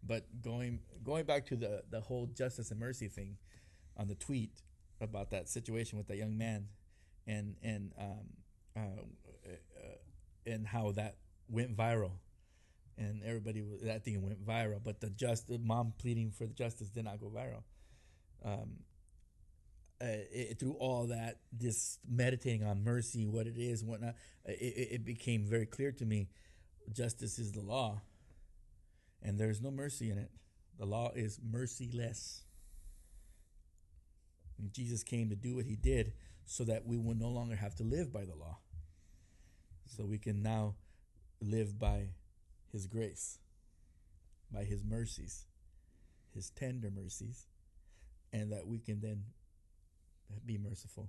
But 0.07 0.43
going 0.43 0.81
going 1.03 1.25
back 1.25 1.47
to 1.47 1.57
the 1.57 1.83
the 1.91 2.01
whole 2.01 2.27
justice 2.27 2.71
and 2.71 2.79
mercy 2.79 3.09
thing 3.09 3.39
on 3.97 4.07
the 4.07 4.15
tweet 4.15 4.63
about 5.01 5.31
that 5.31 5.49
situation 5.49 5.99
with 5.99 6.09
that 6.09 6.17
young 6.17 6.37
man, 6.37 6.69
and 7.27 7.57
and 7.63 7.93
um, 7.99 8.29
uh, 8.79 9.97
and 10.47 10.67
how 10.67 10.93
that 10.93 11.17
went 11.49 11.77
viral, 11.77 12.13
and 12.97 13.23
everybody 13.25 13.63
that 13.83 14.05
thing 14.05 14.23
went 14.23 14.45
viral. 14.47 14.81
But 14.83 15.01
the 15.01 15.11
just 15.11 15.49
the 15.49 15.59
mom 15.59 15.93
pleading 15.99 16.31
for 16.31 16.47
justice 16.47 16.89
did 16.89 17.05
not 17.05 17.21
go 17.21 17.31
viral. 17.31 17.63
Um, 18.45 18.81
uh, 20.01 20.07
it, 20.33 20.61
through 20.61 20.75
all 20.75 21.09
that, 21.09 21.39
this 21.53 21.99
meditating 22.09 22.63
on 22.65 22.85
mercy, 22.85 23.27
what 23.27 23.49
it 23.49 23.57
is, 23.57 23.85
whatnot, 23.85 24.15
it, 24.45 24.53
it 24.53 24.89
it 24.93 25.05
became 25.05 25.45
very 25.45 25.67
clear 25.67 25.93
to 25.93 26.05
me. 26.05 26.29
Justice 26.93 27.39
is 27.39 27.53
the 27.53 27.61
law, 27.61 28.01
and 29.23 29.39
there's 29.39 29.61
no 29.61 29.71
mercy 29.71 30.11
in 30.11 30.19
it. 30.19 30.31
The 30.79 30.87
law 30.87 31.11
is 31.15 31.41
merciless. 31.43 32.45
And 34.59 34.73
Jesus 34.73 35.03
came 35.03 35.29
to 35.31 35.37
do 35.37 35.57
what 35.57 35.67
he 35.67 35.77
did 35.77 36.13
so 36.45 36.65
that 36.65 36.87
we 36.87 36.97
will 36.97 37.15
no 37.15 37.29
longer 37.29 37.57
have 37.57 37.75
to 37.77 37.85
live 37.85 38.13
by 38.13 38.25
the 38.25 38.35
law. 38.35 38.59
So 39.89 40.05
we 40.05 40.19
can 40.19 40.43
now 40.43 40.75
live 41.41 41.79
by 41.79 42.09
his 42.71 42.87
grace, 42.87 43.39
by 44.53 44.65
his 44.65 44.85
mercies, 44.85 45.47
his 46.35 46.51
tender 46.51 46.91
mercies, 46.91 47.47
and 48.33 48.53
that 48.53 48.67
we 48.67 48.79
can 48.79 49.01
then 49.01 49.25
be 50.45 50.59
merciful 50.59 51.09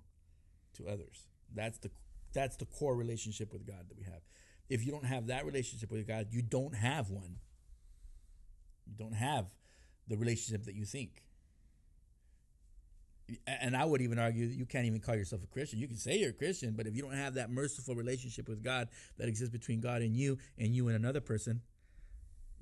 to 0.75 0.87
others. 0.87 1.27
That's 1.53 1.77
the 1.79 1.91
that's 2.33 2.55
the 2.57 2.65
core 2.65 2.95
relationship 2.95 3.51
with 3.51 3.65
God 3.65 3.89
that 3.89 3.97
we 3.97 4.03
have. 4.03 4.21
If 4.69 4.85
you 4.85 4.91
don't 4.91 5.05
have 5.05 5.27
that 5.27 5.45
relationship 5.45 5.91
with 5.91 6.07
God, 6.07 6.27
you 6.29 6.41
don't 6.41 6.75
have 6.75 7.09
one. 7.09 7.37
You 8.85 8.93
don't 8.97 9.15
have 9.15 9.47
the 10.07 10.15
relationship 10.15 10.65
that 10.65 10.75
you 10.75 10.85
think. 10.85 11.23
And 13.47 13.75
I 13.75 13.85
would 13.85 14.01
even 14.01 14.19
argue 14.19 14.47
that 14.47 14.55
you 14.55 14.65
can't 14.65 14.85
even 14.85 14.99
call 14.99 15.15
yourself 15.15 15.43
a 15.43 15.47
Christian. 15.47 15.79
You 15.79 15.87
can 15.87 15.97
say 15.97 16.17
you're 16.17 16.29
a 16.31 16.33
Christian, 16.33 16.73
but 16.75 16.87
if 16.87 16.95
you 16.95 17.01
don't 17.01 17.13
have 17.13 17.35
that 17.35 17.49
merciful 17.49 17.95
relationship 17.95 18.47
with 18.47 18.63
God 18.63 18.89
that 19.17 19.27
exists 19.27 19.51
between 19.51 19.81
God 19.81 20.01
and 20.01 20.15
you, 20.15 20.37
and 20.57 20.75
you 20.75 20.87
and 20.87 20.95
another 20.95 21.21
person, 21.21 21.61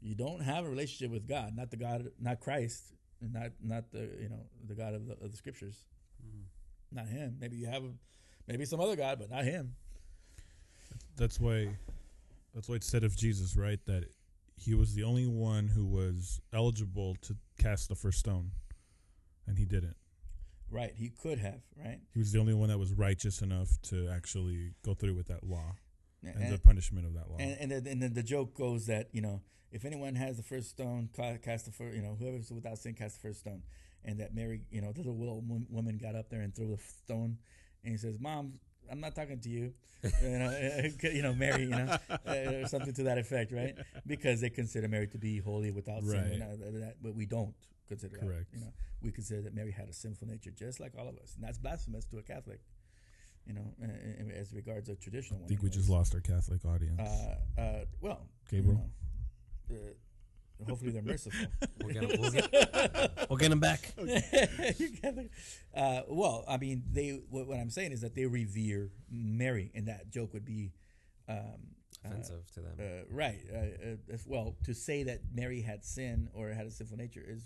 you 0.01 0.15
don't 0.15 0.41
have 0.41 0.65
a 0.65 0.69
relationship 0.69 1.11
with 1.11 1.27
God, 1.27 1.55
not 1.55 1.71
the 1.71 1.77
God, 1.77 2.09
not 2.19 2.39
Christ, 2.39 2.93
and 3.21 3.33
not 3.33 3.51
not 3.63 3.91
the 3.91 4.09
you 4.21 4.29
know 4.29 4.41
the 4.67 4.75
God 4.75 4.93
of 4.93 5.07
the, 5.07 5.13
of 5.13 5.31
the 5.31 5.37
Scriptures, 5.37 5.85
hmm. 6.21 6.43
not 6.91 7.07
Him. 7.07 7.37
Maybe 7.39 7.57
you 7.57 7.67
have, 7.67 7.83
a, 7.83 7.89
maybe 8.47 8.65
some 8.65 8.79
other 8.79 8.95
God, 8.95 9.19
but 9.19 9.31
not 9.31 9.43
Him. 9.43 9.75
That's 11.15 11.39
why. 11.39 11.77
That's 12.53 12.69
why 12.69 12.75
it 12.75 12.83
said 12.83 13.03
of 13.03 13.15
Jesus, 13.15 13.55
right, 13.55 13.79
that 13.85 14.05
he 14.57 14.73
was 14.73 14.95
the 14.95 15.03
only 15.03 15.27
one 15.27 15.67
who 15.67 15.85
was 15.85 16.41
eligible 16.51 17.15
to 17.21 17.35
cast 17.59 17.87
the 17.87 17.95
first 17.95 18.19
stone, 18.19 18.51
and 19.45 19.57
he 19.57 19.65
didn't. 19.65 19.95
Right? 20.69 20.91
He 20.95 21.09
could 21.09 21.39
have, 21.39 21.61
right? 21.77 21.99
He 22.13 22.19
was 22.19 22.31
the 22.31 22.39
only 22.39 22.53
one 22.53 22.69
that 22.69 22.77
was 22.77 22.93
righteous 22.93 23.41
enough 23.41 23.69
to 23.83 24.09
actually 24.09 24.73
go 24.83 24.93
through 24.93 25.13
with 25.15 25.27
that 25.27 25.43
law 25.43 25.75
and, 26.23 26.35
And, 26.43 26.53
the 26.53 26.59
punishment 26.59 27.05
of 27.05 27.13
that 27.13 27.29
law. 27.29 27.37
and 27.39 27.57
and, 27.59 27.71
then, 27.71 27.87
and 27.87 28.01
then 28.01 28.13
the 28.13 28.23
joke 28.23 28.53
goes 28.53 28.85
that 28.87 29.07
you 29.13 29.21
know 29.21 29.41
if 29.71 29.85
anyone 29.85 30.15
has 30.15 30.37
the 30.37 30.43
first 30.43 30.69
stone, 30.69 31.09
cast 31.15 31.65
the 31.65 31.71
first. 31.71 31.95
You 31.95 32.01
know, 32.01 32.15
whoever's 32.19 32.51
without 32.51 32.77
sin, 32.79 32.93
cast 32.95 33.21
the 33.21 33.27
first 33.27 33.39
stone. 33.41 33.63
And 34.05 34.19
that 34.21 34.33
Mary, 34.33 34.61
you 34.71 34.79
know, 34.81 34.91
the 34.93 35.01
little 35.01 35.15
wo- 35.41 35.65
woman 35.69 35.97
got 35.97 36.15
up 36.15 36.29
there 36.29 36.39
and 36.41 36.55
threw 36.55 36.67
the 36.67 36.77
stone, 36.77 37.37
and 37.83 37.91
he 37.91 37.97
says, 37.97 38.17
"Mom, 38.19 38.53
I'm 38.89 39.01
not 39.01 39.13
talking 39.15 39.39
to 39.41 39.49
you." 39.49 39.73
you 40.03 40.29
know, 40.39 40.89
you 41.03 41.21
know, 41.21 41.33
Mary, 41.33 41.63
you 41.63 41.69
know, 41.71 41.97
uh, 42.09 42.31
or 42.63 42.67
something 42.67 42.93
to 42.93 43.03
that 43.03 43.17
effect, 43.17 43.51
right? 43.51 43.75
Because 44.05 44.39
they 44.39 44.49
consider 44.49 44.87
Mary 44.87 45.07
to 45.07 45.17
be 45.17 45.39
holy 45.39 45.71
without 45.71 46.03
sin, 46.03 46.21
Right. 46.23 46.31
you 46.33 46.39
know, 46.39 46.55
that- 46.55 46.73
that- 46.79 46.95
but 47.03 47.13
we 47.15 47.25
don't 47.25 47.53
consider 47.87 48.17
Correct. 48.17 48.51
that. 48.51 48.57
You 48.57 48.63
know, 48.65 48.73
we 49.01 49.11
consider 49.11 49.41
that 49.41 49.53
Mary 49.55 49.71
had 49.71 49.89
a 49.89 49.93
sinful 49.93 50.27
nature, 50.27 50.51
just 50.51 50.79
like 50.79 50.93
all 50.97 51.07
of 51.07 51.17
us, 51.17 51.33
and 51.35 51.43
that's 51.43 51.57
blasphemous 51.57 52.05
to 52.07 52.17
a 52.17 52.21
Catholic. 52.23 52.59
You 53.45 53.53
know, 53.53 53.73
uh, 53.81 53.87
uh, 53.87 54.39
as 54.39 54.53
regards 54.53 54.89
a 54.89 54.95
traditional 54.95 55.39
one. 55.39 55.43
I 55.43 55.45
one. 55.45 55.49
think 55.49 55.63
we 55.63 55.69
just 55.69 55.89
lost 55.89 56.13
our 56.13 56.19
Catholic 56.19 56.65
audience. 56.65 56.99
Uh, 56.99 57.61
uh, 57.61 57.85
well, 58.01 58.27
Gabriel? 58.51 58.89
you 59.69 59.75
know, 59.75 59.81
uh, 60.61 60.65
hopefully 60.69 60.91
they're 60.91 61.01
merciful. 61.01 61.47
We'll 61.83 61.93
get 61.93 62.03
him. 62.11 62.21
We'll 62.21 62.31
get, 62.31 62.49
we'll 63.29 63.37
get 63.37 63.51
him 63.51 63.59
back. 63.59 63.93
You 63.97 65.29
uh, 65.73 66.01
well, 66.09 66.43
I 66.47 66.57
mean, 66.57 66.83
they. 66.91 67.21
What, 67.29 67.47
what 67.47 67.57
I'm 67.59 67.69
saying 67.69 67.91
is 67.93 68.01
that 68.01 68.15
they 68.15 68.25
revere 68.25 68.89
Mary, 69.09 69.71
and 69.73 69.87
that 69.87 70.09
joke 70.09 70.33
would 70.33 70.43
be 70.43 70.73
um, 71.29 71.37
uh, 72.03 72.09
Offensive 72.09 72.51
to 72.53 72.59
them. 72.61 72.73
uh, 72.79 73.15
right. 73.15 73.39
Uh, 73.51 73.57
uh, 73.57 73.95
if- 74.09 74.27
well, 74.27 74.55
to 74.65 74.73
say 74.73 75.03
that 75.03 75.21
Mary 75.33 75.61
had 75.61 75.83
sin 75.83 76.29
or 76.33 76.49
had 76.49 76.65
a 76.65 76.71
sinful 76.71 76.97
nature 76.97 77.23
is, 77.25 77.43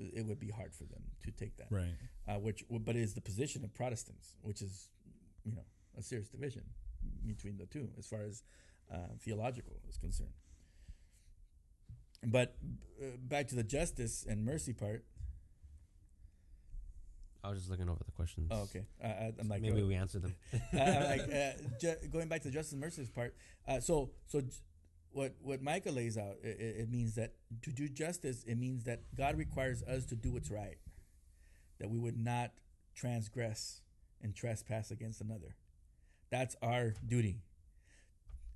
it 0.00 0.24
would 0.26 0.40
be 0.40 0.50
hard 0.50 0.72
for 0.74 0.84
them 0.84 1.02
to 1.24 1.30
take 1.30 1.56
that. 1.58 1.66
right. 1.70 1.94
Uh, 2.28 2.38
which, 2.38 2.64
but 2.70 2.96
it 2.96 3.02
is 3.02 3.14
the 3.14 3.20
position 3.20 3.64
of 3.64 3.72
Protestants, 3.74 4.36
which 4.42 4.62
is, 4.62 4.88
you 5.44 5.52
know, 5.52 5.64
a 5.98 6.02
serious 6.02 6.28
division 6.28 6.62
between 7.26 7.56
the 7.58 7.66
two 7.66 7.88
as 7.98 8.06
far 8.06 8.22
as 8.22 8.42
uh, 8.92 8.96
theological 9.20 9.74
is 9.88 9.96
concerned. 9.98 10.32
but 12.26 12.56
uh, 13.00 13.04
back 13.18 13.48
to 13.48 13.54
the 13.54 13.62
justice 13.64 14.24
and 14.28 14.44
mercy 14.44 14.72
part. 14.72 15.04
I 17.42 17.48
was 17.48 17.58
just 17.60 17.70
looking 17.70 17.88
over 17.88 18.04
the 18.04 18.12
questions. 18.12 18.48
Oh, 18.50 18.62
okay. 18.64 18.84
Uh, 19.02 19.06
I, 19.06 19.32
I'm 19.40 19.48
like, 19.48 19.62
Maybe 19.62 19.80
uh, 19.80 19.86
we 19.86 19.94
answered 19.94 20.22
them. 20.22 20.34
uh, 20.74 21.04
like 21.08 21.22
uh, 21.34 21.52
ju- 21.80 21.96
going 22.12 22.28
back 22.28 22.42
to 22.42 22.48
the 22.48 22.52
justice 22.54 22.72
and 22.72 22.80
mercy 22.82 23.06
part. 23.14 23.34
Uh, 23.66 23.80
so, 23.80 24.10
so 24.26 24.42
j- 24.42 24.48
what 25.12 25.34
what 25.42 25.62
Micah 25.62 25.90
lays 25.90 26.16
out, 26.16 26.36
it, 26.42 26.60
it 26.60 26.76
it 26.82 26.90
means 26.90 27.14
that 27.16 27.34
to 27.62 27.70
do 27.72 27.88
justice, 27.88 28.44
it 28.46 28.56
means 28.56 28.84
that 28.84 29.00
God 29.16 29.36
requires 29.36 29.82
us 29.82 30.04
to 30.06 30.16
do 30.16 30.32
what's 30.32 30.50
right, 30.50 30.78
that 31.78 31.90
we 31.90 31.98
would 31.98 32.16
not 32.18 32.52
transgress 32.94 33.80
and 34.22 34.34
trespass 34.34 34.90
against 34.90 35.20
another. 35.20 35.56
That's 36.30 36.56
our 36.62 36.94
duty, 37.06 37.42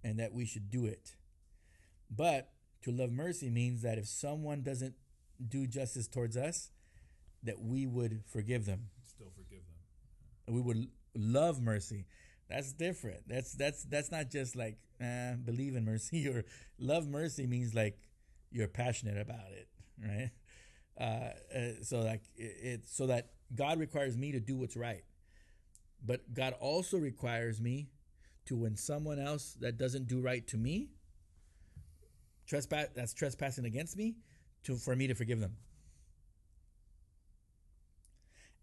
and 0.03 0.19
that 0.19 0.33
we 0.33 0.45
should 0.47 0.71
do 0.71 0.87
it. 0.87 1.17
But 2.11 2.51
to 2.83 2.93
love 2.93 3.11
mercy 3.11 3.51
means 3.51 3.83
that 3.83 3.99
if 3.99 4.07
someone 4.07 4.63
doesn't 4.63 4.95
do 5.49 5.67
justice 5.67 6.07
towards 6.07 6.37
us, 6.37 6.71
that 7.43 7.61
we 7.61 7.87
would 7.87 8.23
forgive 8.27 8.67
them 8.67 8.89
Still 9.05 9.31
forgive 9.35 9.63
them. 10.47 10.55
we 10.55 10.61
would 10.61 10.89
love 11.17 11.61
mercy. 11.61 12.07
That's 12.49 12.73
different. 12.73 13.29
That's 13.29 13.53
that's 13.55 13.85
that's 13.85 14.11
not 14.11 14.31
just 14.31 14.55
like 14.57 14.77
eh, 15.01 15.35
believe 15.35 15.77
in 15.77 15.85
mercy 15.85 16.29
or 16.33 16.45
love 16.79 17.09
mercy 17.09 17.47
means 17.47 17.75
like 17.75 17.99
you're 18.51 18.69
passionate 18.69 19.19
about 19.19 19.51
it, 19.53 19.69
right? 20.03 20.31
Uh, 21.01 21.57
uh, 21.57 21.73
so 21.83 22.01
like 22.01 22.23
it, 22.37 22.57
it 22.63 22.89
so 22.89 23.07
that 23.07 23.31
God 23.55 23.79
requires 23.79 24.17
me 24.17 24.33
to 24.33 24.41
do 24.41 24.57
what's 24.57 24.77
right, 24.77 25.05
but 26.05 26.35
God 26.35 26.55
also 26.61 26.99
requires 26.99 27.61
me 27.61 27.89
to 28.47 28.57
when 28.57 28.77
someone 28.77 29.19
else 29.19 29.57
that 29.61 29.79
doesn't 29.79 30.07
do 30.07 30.21
right 30.21 30.47
to 30.49 30.57
me, 30.59 30.89
trespass 32.47 32.89
that's 32.95 33.15
trespassing 33.15 33.65
against 33.65 33.97
me, 33.97 34.17
to 34.65 34.77
for 34.77 34.95
me 34.95 35.07
to 35.07 35.15
forgive 35.15 35.41
them. 35.41 35.57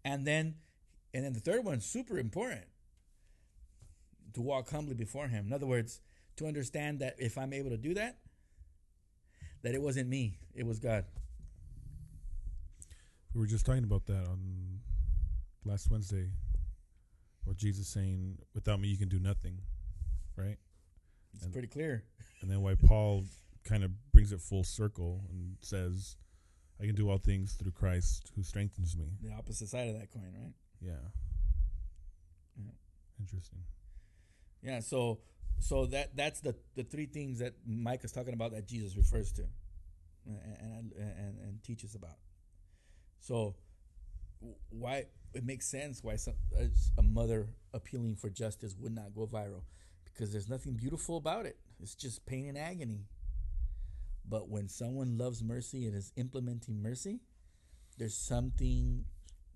And 0.04 0.26
then 0.26 0.54
and 1.14 1.24
then 1.24 1.32
the 1.32 1.40
third 1.40 1.64
one, 1.64 1.80
super 1.80 2.18
important, 2.18 2.64
to 4.34 4.42
walk 4.42 4.70
humbly 4.70 4.94
before 4.94 5.28
Him. 5.28 5.46
In 5.46 5.52
other 5.52 5.66
words, 5.66 6.00
to 6.36 6.46
understand 6.46 7.00
that 7.00 7.16
if 7.18 7.36
I'm 7.38 7.52
able 7.52 7.70
to 7.70 7.76
do 7.76 7.94
that, 7.94 8.18
that 9.62 9.74
it 9.74 9.82
wasn't 9.82 10.08
me, 10.08 10.38
it 10.54 10.64
was 10.66 10.78
God. 10.78 11.04
We 13.34 13.40
were 13.40 13.46
just 13.46 13.64
talking 13.64 13.84
about 13.84 14.06
that 14.06 14.26
on 14.26 14.80
last 15.64 15.90
Wednesday. 15.90 16.30
Or 17.46 17.54
Jesus 17.54 17.88
saying, 17.88 18.38
"Without 18.54 18.78
me, 18.78 18.88
you 18.88 18.96
can 18.96 19.08
do 19.08 19.18
nothing," 19.18 19.62
right? 20.36 20.58
It's 21.34 21.42
And- 21.44 21.52
pretty 21.52 21.66
clear. 21.68 22.04
And 22.40 22.50
then 22.50 22.60
why 22.60 22.76
Paul 22.76 23.26
kind 23.64 23.82
of 23.82 24.12
brings 24.12 24.30
it 24.32 24.40
full 24.40 24.62
circle 24.62 25.24
and 25.28 25.56
says, 25.60 26.16
"I 26.78 26.86
can 26.86 26.94
do 26.94 27.08
all 27.08 27.18
things 27.18 27.54
through 27.54 27.72
Christ 27.72 28.30
who 28.34 28.42
strengthens 28.44 28.96
me." 28.96 29.16
The 29.20 29.32
opposite 29.32 29.68
side 29.68 29.88
of 29.88 29.98
that 29.98 30.10
coin, 30.10 30.32
right? 30.34 30.54
Yeah. 30.80 31.10
Yeah. 32.56 32.70
Interesting. 33.18 33.64
Yeah. 34.62 34.80
So, 34.80 35.20
so 35.58 35.86
that 35.86 36.16
that's 36.16 36.40
the 36.40 36.54
the 36.74 36.84
three 36.84 37.06
things 37.06 37.38
that 37.40 37.54
Micah 37.66 38.04
is 38.04 38.12
talking 38.12 38.34
about 38.34 38.52
that 38.52 38.66
Jesus 38.66 38.96
refers 38.96 39.32
to, 39.32 39.42
and 40.26 40.38
and 40.60 40.92
and, 40.92 41.38
and 41.38 41.62
teaches 41.62 41.94
about. 41.94 42.16
So, 43.20 43.54
why 44.70 45.06
it 45.34 45.44
makes 45.44 45.66
sense 45.66 46.02
why 46.02 46.16
some, 46.16 46.34
a 46.98 47.02
mother 47.02 47.48
appealing 47.72 48.16
for 48.16 48.28
justice 48.28 48.74
would 48.78 48.94
not 48.94 49.14
go 49.14 49.26
viral, 49.26 49.62
because 50.04 50.32
there's 50.32 50.48
nothing 50.48 50.74
beautiful 50.74 51.16
about 51.16 51.46
it. 51.46 51.56
It's 51.80 51.94
just 51.94 52.26
pain 52.26 52.46
and 52.48 52.58
agony. 52.58 53.06
But 54.28 54.48
when 54.48 54.68
someone 54.68 55.18
loves 55.18 55.42
mercy 55.42 55.86
and 55.86 55.96
is 55.96 56.12
implementing 56.16 56.80
mercy, 56.80 57.20
there's 57.98 58.16
something 58.16 59.04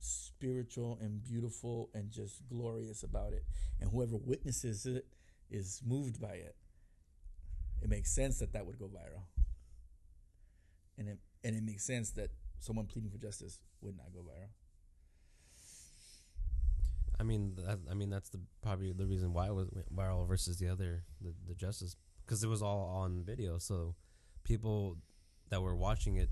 spiritual 0.00 0.98
and 1.00 1.22
beautiful 1.22 1.90
and 1.94 2.10
just 2.10 2.48
glorious 2.48 3.02
about 3.02 3.32
it. 3.32 3.44
And 3.80 3.90
whoever 3.90 4.16
witnesses 4.16 4.86
it 4.86 5.06
is 5.50 5.80
moved 5.84 6.20
by 6.20 6.34
it. 6.34 6.56
It 7.82 7.88
makes 7.88 8.10
sense 8.10 8.38
that 8.38 8.52
that 8.52 8.66
would 8.66 8.78
go 8.78 8.86
viral. 8.86 9.22
And 10.98 11.08
it 11.08 11.18
and 11.44 11.54
it 11.54 11.62
makes 11.62 11.84
sense 11.84 12.10
that 12.12 12.30
someone 12.58 12.86
pleading 12.86 13.10
for 13.10 13.18
justice 13.18 13.60
would 13.80 13.96
not 13.96 14.12
go 14.12 14.20
viral. 14.20 14.48
I 17.18 17.22
mean, 17.22 17.54
that, 17.56 17.78
I 17.90 17.94
mean 17.94 18.10
that's 18.10 18.28
the 18.28 18.40
probably 18.62 18.92
the 18.92 19.06
reason 19.06 19.32
why 19.32 19.46
it 19.46 19.54
was 19.54 19.68
went 19.72 19.94
viral 19.94 20.26
versus 20.26 20.58
the 20.58 20.68
other 20.68 21.04
the, 21.20 21.32
the 21.48 21.54
justice 21.54 21.96
because 22.24 22.42
it 22.42 22.48
was 22.48 22.62
all 22.62 23.02
on 23.02 23.24
video. 23.24 23.58
So 23.58 23.94
people 24.44 24.98
that 25.50 25.62
were 25.62 25.74
watching 25.74 26.16
it 26.16 26.30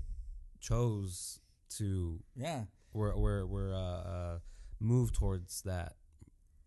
chose 0.59 1.39
to 1.77 2.19
Yeah. 2.35 2.63
Were 2.95 3.15
were 3.17 3.45
were 3.45 3.73
uh, 3.73 3.77
uh, 3.77 4.39
moved 4.79 5.15
towards 5.15 5.61
that 5.63 5.93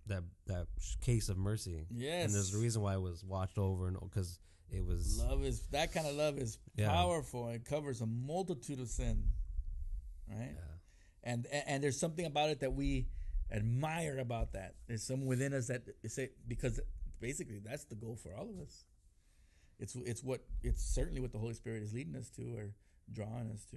that 0.07 0.23
that 0.47 0.67
case 1.01 1.29
of 1.29 1.37
mercy. 1.39 1.87
Yes. 1.91 2.27
And 2.27 2.35
there's 2.35 2.55
a 2.55 2.59
reason 2.59 2.83
why 2.83 2.95
it 2.95 3.01
was 3.01 3.25
watched 3.25 3.59
over 3.59 3.89
and 3.89 3.97
because 4.01 4.39
it 4.71 4.85
was 4.85 5.19
Love 5.19 5.45
is 5.45 5.63
that 5.71 5.93
kind 5.93 6.07
of 6.07 6.15
love 6.15 6.39
is 6.39 6.59
Yeah. 6.77 6.89
powerful. 6.91 7.49
It 7.49 7.65
covers 7.65 8.01
a 8.01 8.07
multitude 8.07 8.81
of 8.81 8.89
sin. 8.89 9.25
Right? 10.29 10.55
yeah. 10.55 11.31
and 11.33 11.47
and 11.51 11.65
and 11.67 11.83
there's 11.83 11.99
something 11.99 12.27
about 12.27 12.51
it 12.51 12.61
that 12.61 12.75
we 12.75 13.09
admire 13.51 14.19
about 14.19 14.53
that. 14.53 14.75
There's 14.87 15.03
some 15.03 15.25
within 15.25 15.55
us 15.55 15.69
that 15.69 15.83
say 16.07 16.31
because 16.47 16.81
basically 17.21 17.59
that's 17.65 17.85
the 17.85 17.95
goal 17.95 18.17
for 18.17 18.35
all 18.35 18.49
of 18.51 18.59
us. 18.61 18.85
It's 19.79 19.95
it's 19.95 20.23
what 20.23 20.41
it's 20.63 20.85
certainly 20.85 21.21
what 21.21 21.33
the 21.33 21.39
Holy 21.39 21.55
Spirit 21.55 21.83
is 21.83 21.93
leading 21.95 22.17
us 22.17 22.29
to 22.31 22.43
or 22.57 22.75
drawing 23.13 23.51
us 23.53 23.65
to? 23.71 23.77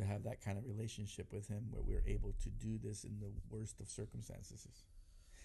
To 0.00 0.06
have 0.06 0.24
that 0.24 0.40
kind 0.42 0.56
of 0.56 0.64
relationship 0.66 1.32
with 1.32 1.48
Him 1.48 1.66
where 1.70 1.82
we're 1.82 2.04
able 2.06 2.32
to 2.42 2.48
do 2.48 2.78
this 2.82 3.04
in 3.04 3.20
the 3.20 3.30
worst 3.50 3.80
of 3.80 3.88
circumstances. 3.88 4.66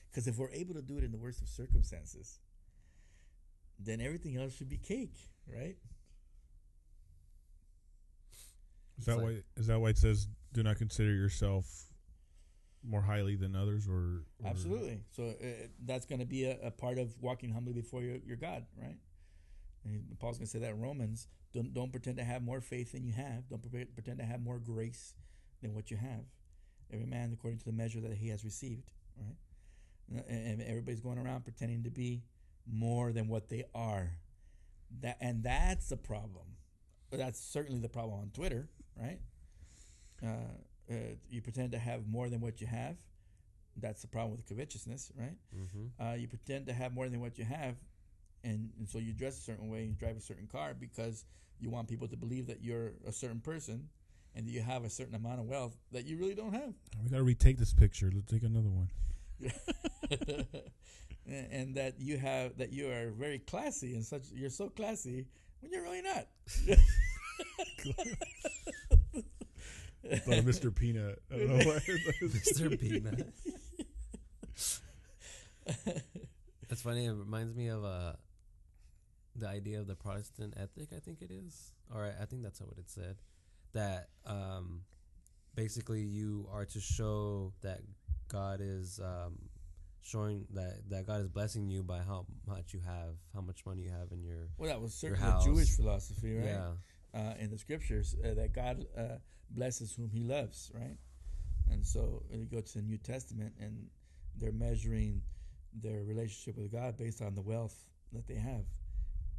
Because 0.10 0.28
if 0.28 0.38
we're 0.38 0.52
able 0.52 0.74
to 0.76 0.82
do 0.82 0.98
it 0.98 1.04
in 1.04 1.12
the 1.12 1.18
worst 1.18 1.42
of 1.42 1.50
circumstances, 1.50 2.40
then 3.80 4.00
everything 4.00 4.38
else 4.38 4.56
should 4.56 4.70
be 4.70 4.78
cake, 4.78 5.18
right? 5.46 5.76
Is 8.98 9.06
that 9.06 9.14
It's 9.16 9.22
why? 9.22 9.44
Is 9.58 9.68
that 9.68 9.80
why 9.80 9.90
it 9.90 9.98
says, 9.98 10.28
"Do 10.54 10.64
not 10.64 10.78
consider 10.78 11.12
yourself 11.12 11.66
more 12.82 13.02
highly 13.02 13.36
than 13.36 13.56
others," 13.56 13.88
or, 13.90 14.24
or 14.42 14.48
Absolutely. 14.48 15.02
So 15.12 15.24
uh, 15.24 15.68
that's 15.86 16.06
going 16.06 16.20
to 16.20 16.26
be 16.26 16.46
a, 16.46 16.58
a 16.64 16.72
part 16.72 16.98
of 16.98 17.14
walking 17.22 17.52
humbly 17.52 17.74
before 17.74 18.02
your, 18.02 18.18
your 18.26 18.38
God, 18.38 18.66
right? 18.82 18.96
And 19.86 20.20
Paul's 20.20 20.38
going 20.38 20.48
to 20.48 20.52
say 20.52 20.60
that 20.60 20.72
in 20.72 20.82
Romans. 20.82 21.28
Don't 21.54 21.74
don't 21.74 21.92
pretend 21.92 22.18
to 22.18 22.24
have 22.24 22.42
more 22.42 22.60
faith 22.60 22.92
than 22.92 23.06
you 23.06 23.14
have. 23.14 23.48
Don't 23.50 23.62
pretend 23.62 24.20
to 24.20 24.26
have 24.26 24.42
more 24.42 24.60
grace 24.60 25.14
than 25.62 25.74
what 25.74 25.92
you 25.92 25.98
have. 25.98 26.26
Every 26.92 27.06
man 27.06 27.32
according 27.34 27.60
to 27.60 27.66
the 27.66 27.72
measure 27.72 28.02
that 28.02 28.14
he 28.14 28.30
has 28.30 28.44
received, 28.44 28.92
right? 29.18 30.26
And, 30.28 30.62
everybody's 30.62 31.00
going 31.00 31.18
around 31.18 31.46
pretending 31.46 31.84
to 31.84 31.90
be 31.90 32.22
more 32.72 33.12
than 33.12 33.28
what 33.28 33.50
they 33.50 33.64
are. 33.74 34.12
That 35.02 35.18
and 35.20 35.44
that's 35.44 35.90
the 35.90 35.98
problem. 35.98 36.46
That's 37.12 37.40
certainly 37.40 37.82
the 37.82 37.90
problem 37.90 38.20
on 38.20 38.30
Twitter, 38.34 38.68
right? 39.00 39.20
Uh, 40.24 40.92
uh, 40.92 40.96
you 41.30 41.42
pretend 41.42 41.72
to 41.72 41.80
have 41.80 42.08
more 42.08 42.30
than 42.30 42.42
what 42.42 42.62
you 42.62 42.68
have. 42.68 42.98
That's 43.78 44.02
the 44.02 44.08
problem 44.08 44.32
with 44.32 44.48
covetousness, 44.48 45.12
right? 45.18 45.36
Mm-hmm. 45.56 46.04
Uh, 46.04 46.14
you 46.14 46.28
pretend 46.28 46.68
to 46.68 46.74
have 46.74 46.94
more 46.94 47.10
than 47.10 47.20
what 47.20 47.38
you 47.38 47.46
have, 47.46 47.76
and, 48.46 48.70
and 48.78 48.88
so 48.88 49.00
you 49.00 49.12
dress 49.12 49.38
a 49.40 49.42
certain 49.42 49.70
way, 49.70 49.84
you 49.84 49.94
drive 49.94 50.16
a 50.16 50.22
certain 50.22 50.48
car 50.48 50.76
because 50.80 51.26
you 51.60 51.70
want 51.70 51.88
people 51.88 52.08
to 52.08 52.16
believe 52.16 52.48
that 52.48 52.64
you're 52.64 52.94
a 53.08 53.12
certain 53.12 53.40
person 53.40 53.90
and 54.36 54.48
that 54.48 54.52
you 54.52 54.62
have 54.62 54.86
a 54.86 54.90
certain 54.90 55.16
amount 55.16 55.40
of 55.40 55.48
wealth 55.48 55.76
that 55.92 56.06
you 56.06 56.18
really 56.18 56.36
don't 56.36 56.54
have. 56.54 56.74
we 57.04 57.10
got 57.10 57.18
to 57.18 57.24
retake 57.24 57.58
this 57.58 57.74
picture. 57.74 58.12
Let's 58.14 58.32
take 58.32 58.44
another 58.44 58.70
one. 58.70 58.90
and, 60.12 60.46
and 61.52 61.76
that 61.76 62.00
you 62.00 62.18
have 62.18 62.58
that 62.58 62.72
you 62.72 62.90
are 62.90 63.12
very 63.12 63.40
classy 63.40 63.96
and 63.96 64.06
such 64.06 64.24
you're 64.32 64.50
so 64.50 64.70
classy 64.70 65.26
when 65.60 65.72
you're 65.72 65.84
really 65.84 66.02
not. 66.02 66.28
Thought 70.24 70.46
Mr. 70.46 70.74
Peanut. 70.74 71.20
I 71.34 71.38
don't 71.38 71.50
know 71.50 71.66
why. 71.66 71.80
Mr. 72.22 72.80
Peanut. 72.80 73.34
That's 76.70 76.82
funny. 76.82 77.06
It 77.06 77.14
reminds 77.14 77.56
me 77.56 77.68
of 77.70 77.84
uh, 77.84 78.14
the 79.36 79.48
idea 79.48 79.80
of 79.80 79.88
the 79.88 79.96
Protestant 79.96 80.54
ethic. 80.58 80.90
I 80.96 81.00
think 81.00 81.22
it 81.22 81.32
is, 81.32 81.74
or 81.94 82.04
I, 82.06 82.24
I 82.24 82.26
think 82.26 82.44
that's 82.44 82.62
what 82.62 82.78
it 82.78 82.90
said. 82.90 83.18
That 83.74 84.10
um, 84.26 84.82
basically 85.56 86.02
you 86.02 86.48
are 86.52 86.66
to 86.66 86.80
show 86.80 87.54
that 87.62 87.82
God 88.28 88.60
is 88.62 89.00
um, 89.04 89.38
showing 90.02 90.46
that 90.54 90.90
that 90.90 91.08
God 91.08 91.22
is 91.22 91.28
blessing 91.28 91.70
you 91.70 91.84
by 91.84 92.00
how 92.00 92.26
much 92.48 92.74
you 92.74 92.80
have, 92.86 93.16
how 93.34 93.42
much 93.42 93.66
money 93.66 93.84
you 93.84 93.90
have 93.90 94.12
in 94.12 94.24
your 94.24 94.50
Well, 94.58 94.70
that 94.70 94.82
was 94.82 94.94
certainly 94.94 95.28
a 95.28 95.44
Jewish 95.44 95.76
philosophy, 95.76 96.38
right? 96.38 96.46
yeah. 96.46 96.72
uh, 97.14 97.34
in 97.40 97.50
the 97.50 97.58
scriptures 97.58 98.16
uh, 98.24 98.34
that 98.36 98.54
God 98.54 98.86
uh, 98.98 99.18
blesses 99.50 99.94
whom 99.94 100.10
He 100.10 100.24
loves, 100.24 100.72
right? 100.74 100.98
And 101.72 101.86
so 101.86 102.24
you 102.32 102.46
go 102.46 102.62
to 102.62 102.74
the 102.74 102.84
New 102.84 102.98
Testament, 102.98 103.54
and 103.60 103.88
they're 104.38 104.52
measuring 104.52 105.22
their 105.74 106.04
relationship 106.04 106.58
with 106.58 106.72
God 106.72 106.98
based 106.98 107.22
on 107.22 107.36
the 107.36 107.42
wealth 107.42 107.76
that 108.14 108.28
they 108.28 108.36
have, 108.36 108.66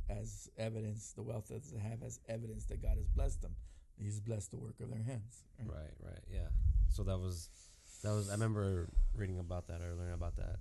as 0.08 0.48
evidence, 0.58 1.12
the 1.12 1.22
wealth 1.22 1.48
that 1.48 1.62
they 1.72 1.78
have 1.78 2.02
as 2.02 2.20
evidence 2.28 2.64
that 2.66 2.80
God 2.82 2.96
has 2.96 3.08
blessed 3.08 3.42
them. 3.42 3.54
He's 3.98 4.20
blessed 4.20 4.50
the 4.50 4.58
work 4.58 4.74
of 4.80 4.90
their 4.90 5.02
hands. 5.02 5.42
Right. 5.58 5.76
Right, 5.76 5.94
right, 6.12 6.24
yeah. 6.32 6.48
So 6.88 7.02
that 7.04 7.18
was 7.18 7.48
that 8.02 8.10
was 8.12 8.28
I 8.28 8.32
remember 8.32 8.88
reading 9.14 9.38
about 9.38 9.68
that 9.68 9.80
or 9.80 9.94
learning 9.94 10.14
about 10.14 10.36
that, 10.36 10.56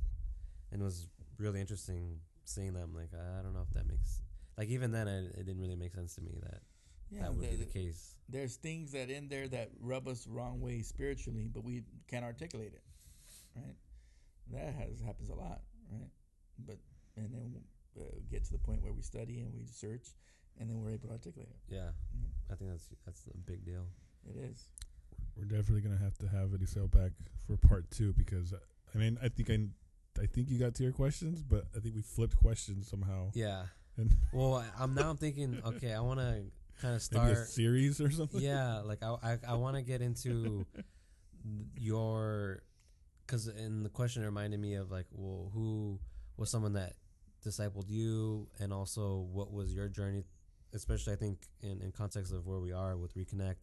and 0.72 0.81
it 0.81 0.85
was 0.85 1.07
really 1.38 1.59
interesting 1.61 2.19
seeing 2.45 2.73
them. 2.73 2.93
Like, 2.95 3.09
I 3.13 3.41
don't 3.43 3.53
know 3.53 3.61
if 3.67 3.73
that 3.73 3.88
makes 3.88 4.22
like 4.57 4.69
even 4.69 4.91
then 4.91 5.07
I, 5.07 5.17
it 5.39 5.45
didn't 5.45 5.59
really 5.61 5.76
make 5.76 5.93
sense 5.93 6.15
to 6.15 6.22
me 6.22 6.39
that 6.43 6.61
Yeah, 7.11 7.23
that 7.23 7.34
would 7.35 7.43
the- 7.43 7.49
be 7.49 7.55
the 7.57 7.65
the- 7.65 7.72
case. 7.72 8.15
there's 8.30 8.55
things 8.55 8.93
that 8.93 9.09
in 9.09 9.27
there 9.27 9.47
that 9.49 9.69
rub 9.81 10.07
us 10.07 10.26
wrong 10.27 10.61
way 10.61 10.81
spiritually, 10.81 11.49
but 11.53 11.63
we 11.63 11.84
can't 12.07 12.23
articulate 12.26 12.73
it, 12.73 12.84
right? 13.55 13.76
That 14.53 14.73
has 14.76 15.01
happens 15.01 15.30
a 15.30 15.35
lot, 15.35 15.61
right? 15.91 16.09
But 16.65 16.77
and 17.17 17.34
then 17.34 17.55
uh, 17.99 18.03
get 18.30 18.43
to 18.45 18.51
the 18.51 18.57
point 18.59 18.81
where 18.84 18.93
we 18.93 19.01
study 19.01 19.39
and 19.41 19.53
we 19.53 19.65
search, 19.65 20.15
and 20.59 20.69
then 20.69 20.81
we're 20.81 20.91
able 20.91 21.07
to 21.09 21.13
articulate 21.13 21.49
it. 21.49 21.73
Yeah, 21.73 21.89
Mhm. 22.15 22.51
I 22.51 22.55
think 22.55 22.72
that's 22.72 22.89
that's 23.05 23.27
a 23.27 23.38
big 23.38 23.65
deal. 23.65 23.85
It 24.30 24.38
is. 24.38 24.67
We're 25.35 25.45
definitely 25.45 25.81
gonna 25.81 25.97
have 25.97 26.17
to 26.19 26.27
have 26.30 26.49
Eliseo 26.51 26.89
back 26.89 27.11
for 27.45 27.57
part 27.57 27.89
two 27.91 28.13
because 28.13 28.53
I 28.93 28.97
mean 28.97 29.17
I 29.22 29.30
think 29.30 29.49
I 29.49 29.67
I 30.22 30.26
think 30.27 30.49
you 30.49 30.57
got 30.57 30.73
to 30.76 30.84
your 30.84 30.93
questions, 30.93 31.41
but 31.43 31.65
I 31.76 31.80
think 31.80 31.93
we 31.95 32.01
flipped 32.01 32.38
questions 32.38 32.88
somehow. 32.88 33.31
Yeah. 33.34 33.65
And- 33.97 34.15
well, 34.34 34.55
I- 34.55 34.72
I'm 34.80 34.93
now 34.93 35.09
I'm 35.09 35.17
thinking. 35.17 35.61
Okay, 35.65 35.93
I 35.93 35.99
want 35.99 36.19
to 36.22 36.45
kind 36.81 36.95
of 36.95 37.01
Maybe 37.11 37.31
a 37.31 37.35
start. 37.35 37.47
series 37.49 37.99
or 38.01 38.09
something. 38.11 38.41
yeah, 38.41 38.80
like 38.80 39.03
I 39.03 39.15
I, 39.22 39.38
I 39.49 39.53
want 39.55 39.76
to 39.77 39.81
get 39.81 40.01
into 40.01 40.65
your 41.76 42.61
because 43.26 43.47
in 43.47 43.84
the 43.84 43.89
question 43.89 44.23
it 44.23 44.27
reminded 44.27 44.59
me 44.59 44.76
of 44.76 44.91
like, 44.91 45.07
well, 45.11 45.51
who 45.53 45.99
was 46.38 46.49
someone 46.49 46.73
that 46.73 46.93
discipled 47.45 47.89
you, 47.89 48.47
and 48.59 48.73
also 48.73 49.27
what 49.31 49.51
was 49.51 49.73
your 49.73 49.88
journey, 49.88 50.23
especially 50.73 51.13
I 51.13 51.17
think 51.17 51.38
in 51.61 51.81
in 51.81 51.91
context 51.91 52.34
of 52.34 52.45
where 52.45 52.59
we 52.59 52.72
are 52.72 52.97
with 52.97 53.15
Reconnect. 53.15 53.55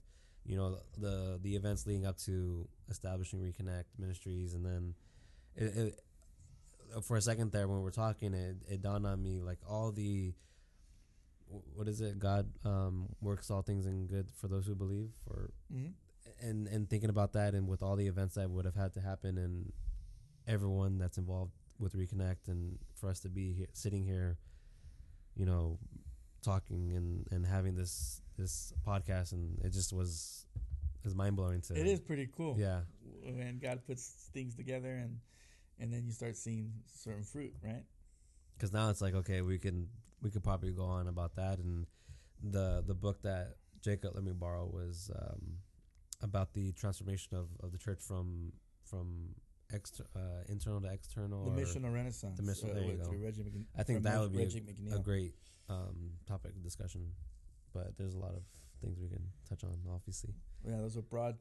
You 0.44 0.56
know 0.56 0.78
the 0.98 1.38
the 1.42 1.54
events 1.56 1.86
leading 1.86 2.06
up 2.06 2.16
to 2.18 2.68
establishing 2.90 3.40
Reconnect 3.40 3.84
Ministries, 3.98 4.54
and 4.54 4.64
then 4.64 4.94
it, 5.56 5.76
it 5.76 6.00
for 7.04 7.16
a 7.16 7.22
second 7.22 7.52
there 7.52 7.66
when 7.68 7.78
we 7.78 7.82
were 7.84 7.90
talking, 7.90 8.34
it, 8.34 8.56
it 8.68 8.82
dawned 8.82 9.06
on 9.06 9.22
me 9.22 9.40
like 9.40 9.59
all 9.68 9.92
the 9.92 10.34
what 11.74 11.86
is 11.88 12.00
it? 12.00 12.18
God 12.18 12.50
um, 12.64 13.09
works 13.20 13.50
all 13.50 13.62
things 13.62 13.86
in 13.86 14.06
good 14.06 14.28
for 14.34 14.48
those 14.48 14.66
who 14.66 14.74
believe. 14.74 15.10
For 15.26 15.50
Mm-hmm. 15.72 16.48
and 16.48 16.66
and 16.68 16.88
thinking 16.90 17.10
about 17.10 17.32
that, 17.34 17.54
and 17.54 17.68
with 17.68 17.82
all 17.82 17.96
the 17.96 18.06
events 18.06 18.34
that 18.34 18.50
would 18.50 18.64
have 18.64 18.74
had 18.74 18.94
to 18.94 19.00
happen, 19.00 19.38
and 19.38 19.72
everyone 20.46 20.98
that's 20.98 21.18
involved 21.18 21.52
with 21.78 21.94
Reconnect, 21.94 22.48
and 22.48 22.78
for 22.94 23.08
us 23.08 23.20
to 23.20 23.28
be 23.28 23.52
here, 23.52 23.66
sitting 23.72 24.04
here, 24.04 24.38
you 25.34 25.46
know, 25.46 25.78
talking 26.42 26.92
and 26.94 27.26
and 27.30 27.46
having 27.46 27.74
this 27.74 28.20
this 28.38 28.72
podcast, 28.86 29.32
and 29.32 29.58
it 29.64 29.70
just 29.72 29.92
was 29.92 30.46
is 31.04 31.14
mind 31.14 31.36
blowing 31.36 31.60
to 31.62 31.74
It 31.74 31.86
is 31.86 32.00
pretty 32.00 32.28
cool. 32.36 32.56
yeah 32.58 32.80
When 33.24 33.58
God 33.58 33.80
puts 33.86 34.30
things 34.32 34.54
together 34.54 34.94
and 34.94 35.18
and 35.80 35.92
then 35.92 36.04
you 36.06 36.12
start 36.12 36.36
seeing 36.36 36.72
certain 36.94 37.24
fruit, 37.24 37.54
right? 37.64 37.84
because 38.56 38.72
now 38.72 38.90
it's 38.90 39.00
like 39.00 39.14
okay 39.14 39.40
we 39.42 39.58
can 39.58 39.88
we 40.20 40.30
could 40.30 40.44
probably 40.44 40.70
go 40.72 40.84
on 40.84 41.08
about 41.08 41.34
that 41.34 41.58
and 41.58 41.86
the 42.42 42.84
the 42.86 42.94
book 42.94 43.20
that 43.22 43.56
Jacob 43.82 44.14
let 44.14 44.22
me 44.22 44.30
borrow 44.32 44.66
was 44.66 45.10
um, 45.20 45.58
about 46.20 46.52
the 46.52 46.70
transformation 46.72 47.36
of, 47.36 47.48
of 47.64 47.72
the 47.72 47.78
church 47.78 47.98
from 48.00 48.52
from 48.84 49.34
exter- 49.72 50.06
uh, 50.16 50.44
internal 50.48 50.80
to 50.80 50.88
external 50.92 51.50
The 51.50 51.60
Missional 51.62 51.92
Renaissance. 51.92 52.36
The 52.36 52.42
mission- 52.42 52.74
there 52.74 52.84
you 52.84 52.96
go. 52.96 53.10
Reggie 53.12 53.42
McN- 53.42 53.66
I 53.76 53.82
think 53.82 54.02
that 54.02 54.20
would 54.20 54.32
be 54.32 54.38
Reggie 54.38 54.58
a 54.58 54.62
McNeal. 54.62 55.02
great 55.02 55.34
um, 55.68 56.10
topic 56.26 56.52
of 56.54 56.62
discussion 56.62 57.12
but 57.72 57.96
there's 57.96 58.14
a 58.14 58.18
lot 58.18 58.34
of 58.34 58.42
things 58.82 58.98
we 59.00 59.08
can 59.08 59.22
touch 59.48 59.64
on 59.64 59.74
obviously 59.94 60.34
Yeah, 60.68 60.76
those 60.78 60.96
are 60.98 61.02
broad, 61.02 61.36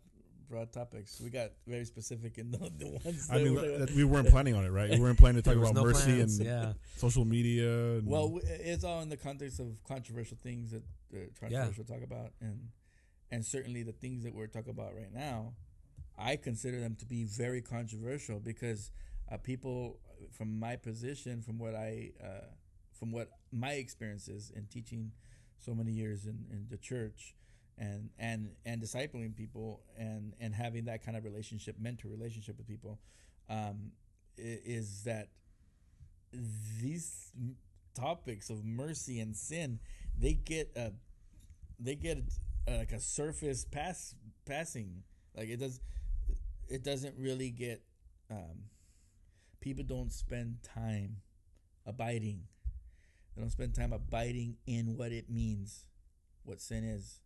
broad 0.50 0.72
topics. 0.72 1.20
We 1.20 1.30
got 1.30 1.52
very 1.68 1.84
specific 1.86 2.38
in 2.38 2.52
the, 2.52 2.58
the 2.78 2.88
ones. 3.04 3.28
I 3.32 3.38
mean, 3.44 3.56
were- 3.56 3.78
that 3.80 3.92
we 3.92 4.04
weren't 4.06 4.30
planning 4.30 4.56
on 4.56 4.64
it, 4.64 4.70
right? 4.70 4.90
We 4.92 5.00
weren't 5.00 5.18
planning 5.20 5.42
to 5.42 5.50
talk 5.50 5.58
about 5.58 5.74
no 5.74 5.84
mercy 5.84 6.14
plans, 6.14 6.38
and 6.40 6.48
yeah 6.48 6.74
social 6.98 7.26
media. 7.26 7.98
And 7.98 8.08
well, 8.08 8.30
w- 8.30 8.46
it's 8.46 8.84
all 8.86 9.02
in 9.02 9.10
the 9.10 9.18
context 9.18 9.60
of 9.60 9.84
controversial 9.84 10.38
things 10.42 10.72
that 10.72 10.84
uh, 11.14 11.18
controversial 11.40 11.84
talk 11.84 12.02
about, 12.04 12.32
and 12.40 12.70
and 13.32 13.46
certainly 13.46 13.84
the 13.84 13.92
things 13.94 14.24
that 14.24 14.34
we're 14.34 14.48
talking 14.48 14.72
about 14.72 14.96
right 14.96 15.12
now, 15.14 15.54
I 16.22 16.36
consider 16.36 16.80
them 16.80 16.96
to 17.00 17.06
be 17.06 17.24
very 17.24 17.62
controversial 17.62 18.40
because 18.40 18.92
uh, 19.32 19.38
people, 19.38 20.00
from 20.32 20.60
my 20.60 20.76
position, 20.76 21.42
from 21.42 21.58
what 21.58 21.76
I, 21.76 22.12
uh, 22.24 22.46
from 22.98 23.12
what 23.12 23.30
my 23.52 23.74
experiences 23.74 24.52
in 24.56 24.68
teaching 24.68 25.12
so 25.58 25.74
many 25.74 25.92
years 25.92 26.26
in, 26.26 26.46
in 26.52 26.68
the 26.70 26.78
church, 26.78 27.36
and 27.78 28.10
and 28.20 28.52
and 28.66 28.82
discipling 28.82 29.36
people, 29.36 29.82
and 29.98 30.34
and 30.40 30.54
having 30.54 30.86
that 30.86 31.04
kind 31.04 31.18
of 31.18 31.24
relationship, 31.24 31.78
mentor 31.80 32.10
relationship 32.10 32.58
with 32.58 32.68
people, 32.68 33.00
um, 33.50 33.92
is 34.38 35.04
that 35.04 35.30
these 36.82 37.32
topics 37.94 38.50
of 38.50 38.64
mercy 38.64 39.20
and 39.20 39.36
sin 39.36 39.78
they 40.18 40.34
get 40.34 40.72
a 40.78 40.92
they 41.80 41.96
get 41.96 42.18
a, 42.68 42.78
like 42.78 42.92
a 42.92 43.00
surface 43.00 43.66
pass 43.66 44.16
passing. 44.46 45.04
Like 45.36 45.50
it 45.50 45.60
does 45.60 45.80
it 46.72 46.84
doesn't 46.84 47.16
really 47.18 47.50
get 47.50 47.82
um, 48.30 48.70
people 49.60 49.84
don't 49.84 50.12
spend 50.12 50.58
time 50.64 51.18
abiding. 51.86 52.44
They 53.36 53.42
don't 53.42 53.52
spend 53.52 53.76
time 53.76 53.94
abiding 53.94 54.58
in 54.66 54.98
what 54.98 55.12
it 55.12 55.30
means 55.30 55.86
what 56.44 56.60
sin 56.60 56.84
is 56.84 57.20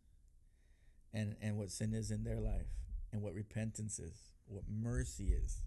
and 1.13 1.35
and 1.41 1.57
what 1.57 1.71
sin 1.71 1.93
is 1.93 2.11
in 2.11 2.23
their 2.23 2.39
life 2.39 2.67
and 3.13 3.21
what 3.21 3.33
repentance 3.33 3.99
is 3.99 4.33
what 4.47 4.63
mercy 4.67 5.25
is. 5.25 5.61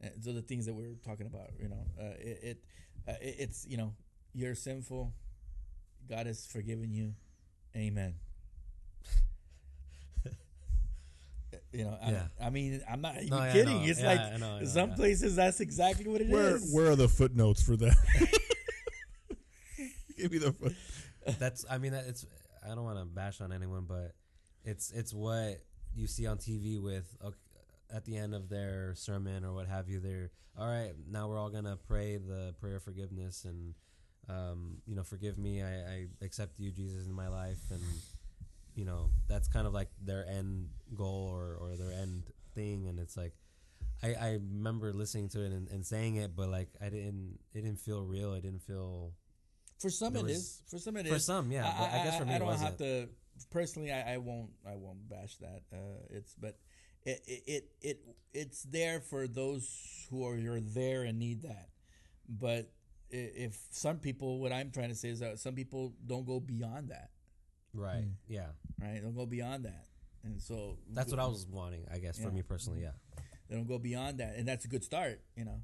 And 0.00 0.12
so 0.22 0.32
the 0.32 0.42
things 0.42 0.66
that 0.66 0.74
we're 0.74 0.94
talking 1.04 1.26
about 1.26 1.50
you 1.58 1.68
know. 1.68 1.86
Uh, 1.98 2.14
it, 2.18 2.38
it 2.42 2.64
uh, 3.08 3.12
it, 3.20 3.36
it's 3.38 3.66
you 3.66 3.76
know 3.76 3.94
you're 4.34 4.54
sinful 4.54 5.14
god 6.08 6.26
has 6.26 6.46
forgiven 6.46 6.92
you. 6.92 7.14
Amen 7.74 8.14
you 11.72 11.84
know 11.84 11.98
I, 12.02 12.10
Yeah. 12.10 12.26
I 12.40 12.50
mean 12.50 12.80
i'm 12.88 13.00
not 13.00 13.16
even 13.16 13.28
No, 13.30 13.38
yeah, 13.38 13.52
kidding 13.52 13.80
know. 13.82 13.86
it's 13.88 14.00
Yeah, 14.00 14.06
like 14.06 14.20
I 14.20 14.36
know, 14.38 14.56
I 14.56 14.60
know, 14.60 14.66
some 14.66 14.90
yeah. 14.90 14.96
places 14.96 15.36
that's 15.36 15.60
exactly 15.60 16.06
what 16.08 16.20
it 16.20 16.28
is. 16.28 16.32
where 16.32 16.58
where 16.84 16.92
are 16.92 16.96
the 16.96 17.08
footnotes 17.08 17.62
for 17.62 17.76
that? 17.76 17.96
Give 20.16 20.32
me 20.32 20.38
the 20.38 20.52
foot. 20.52 20.74
that's 21.38 21.64
I 21.68 21.78
mean 21.78 21.92
that 21.92 22.04
it's 22.06 22.24
I 22.64 22.74
don't 22.74 22.84
want 22.84 22.98
to 22.98 23.04
bash 23.04 23.40
on 23.40 23.52
anyone, 23.52 23.84
but 23.86 24.14
it's 24.64 24.90
it's 24.92 25.12
what 25.12 25.60
you 25.94 26.06
see 26.06 26.26
on 26.26 26.38
TV 26.38 26.82
with 26.82 27.06
okay, 27.24 27.36
at 27.94 28.04
the 28.04 28.16
end 28.16 28.34
of 28.34 28.48
their 28.48 28.94
sermon 28.96 29.44
or 29.44 29.52
what 29.52 29.66
have 29.68 29.88
you. 29.88 30.00
They're 30.00 30.30
all 30.58 30.66
right. 30.68 30.92
Now 31.10 31.28
we're 31.28 31.38
all 31.38 31.50
gonna 31.50 31.76
pray 31.76 32.16
the 32.16 32.54
prayer 32.60 32.76
of 32.76 32.82
forgiveness 32.82 33.44
and 33.44 33.74
um, 34.28 34.78
you 34.86 34.96
know 34.96 35.02
forgive 35.02 35.36
me. 35.38 35.62
I, 35.62 35.68
I 35.68 36.06
accept 36.22 36.58
you, 36.58 36.70
Jesus, 36.72 37.06
in 37.06 37.12
my 37.12 37.28
life, 37.28 37.60
and 37.70 37.82
you 38.76 38.84
know 38.84 39.10
that's 39.28 39.48
kind 39.48 39.66
of 39.66 39.72
like 39.74 39.88
their 40.00 40.24
end 40.28 40.68
goal 40.94 41.28
or 41.32 41.56
or 41.60 41.76
their 41.76 41.92
end 41.92 42.22
thing, 42.54 42.86
and 42.88 42.98
it's 43.00 43.16
like. 43.16 43.32
I, 44.02 44.08
I 44.12 44.30
remember 44.34 44.92
listening 44.92 45.30
to 45.30 45.40
it 45.42 45.52
and, 45.52 45.68
and 45.70 45.84
saying 45.84 46.16
it, 46.16 46.36
but 46.36 46.50
like 46.50 46.68
I 46.82 46.90
didn't, 46.90 47.38
it 47.54 47.62
didn't 47.62 47.78
feel 47.80 48.02
real. 48.02 48.34
It 48.34 48.42
didn't 48.42 48.60
feel 48.60 49.14
For 49.80 49.88
some 49.88 50.12
There 50.12 50.20
it 50.20 50.24
was- 50.26 50.36
is. 50.36 50.62
For 50.68 50.78
some 50.78 50.98
it 50.98 51.06
is. 51.06 51.12
for 51.14 51.18
some, 51.18 51.50
yeah. 51.50 51.62
but 51.62 51.84
I, 52.00 52.04
guess 52.04 52.18
for 52.18 52.26
me, 52.26 52.34
I 52.34 52.38
don't 52.38 52.58
have 52.58 52.76
to. 52.76 53.08
Personally, 53.50 53.90
I, 53.90 54.12
I 54.14 54.16
won't. 54.18 54.50
I 54.70 54.74
won't 54.74 55.08
bash 55.08 55.36
that. 55.38 55.62
Uh, 55.72 55.78
it's 56.10 56.34
but 56.34 56.58
it, 57.06 57.22
it 57.26 57.42
it 57.46 57.70
it 57.80 58.00
it's 58.34 58.64
there 58.64 59.00
for 59.00 59.26
those 59.26 60.06
who 60.10 60.26
are 60.28 60.36
you're 60.36 60.60
there 60.60 61.04
and 61.04 61.18
need 61.18 61.40
that. 61.42 61.70
But 62.28 62.70
if 63.08 63.56
some 63.70 63.96
people, 63.96 64.40
what 64.40 64.52
I'm 64.52 64.72
trying 64.72 64.90
to 64.90 64.94
say 64.94 65.08
is 65.08 65.20
that 65.20 65.38
some 65.38 65.54
people 65.54 65.94
don't 66.06 66.26
go 66.26 66.38
beyond 66.38 66.90
that. 66.90 67.08
Right. 67.76 68.04
Mm. 68.04 68.12
Yeah. 68.28 68.46
Right? 68.80 69.00
Don't 69.02 69.14
go 69.14 69.26
beyond 69.26 69.64
that. 69.64 69.86
And 70.24 70.40
so 70.42 70.78
That's 70.92 71.10
what 71.10 71.20
I 71.20 71.26
was 71.26 71.46
wanting, 71.48 71.86
I 71.92 71.98
guess, 71.98 72.18
for 72.18 72.30
me 72.30 72.42
personally. 72.42 72.82
Yeah. 72.82 72.90
They 73.48 73.54
don't 73.54 73.68
go 73.68 73.78
beyond 73.78 74.18
that, 74.18 74.34
and 74.36 74.46
that's 74.46 74.64
a 74.64 74.68
good 74.68 74.82
start, 74.82 75.20
you 75.36 75.44
know, 75.44 75.60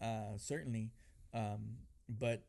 uh, 0.00 0.36
certainly. 0.36 0.90
Um, 1.32 1.78
but 2.06 2.44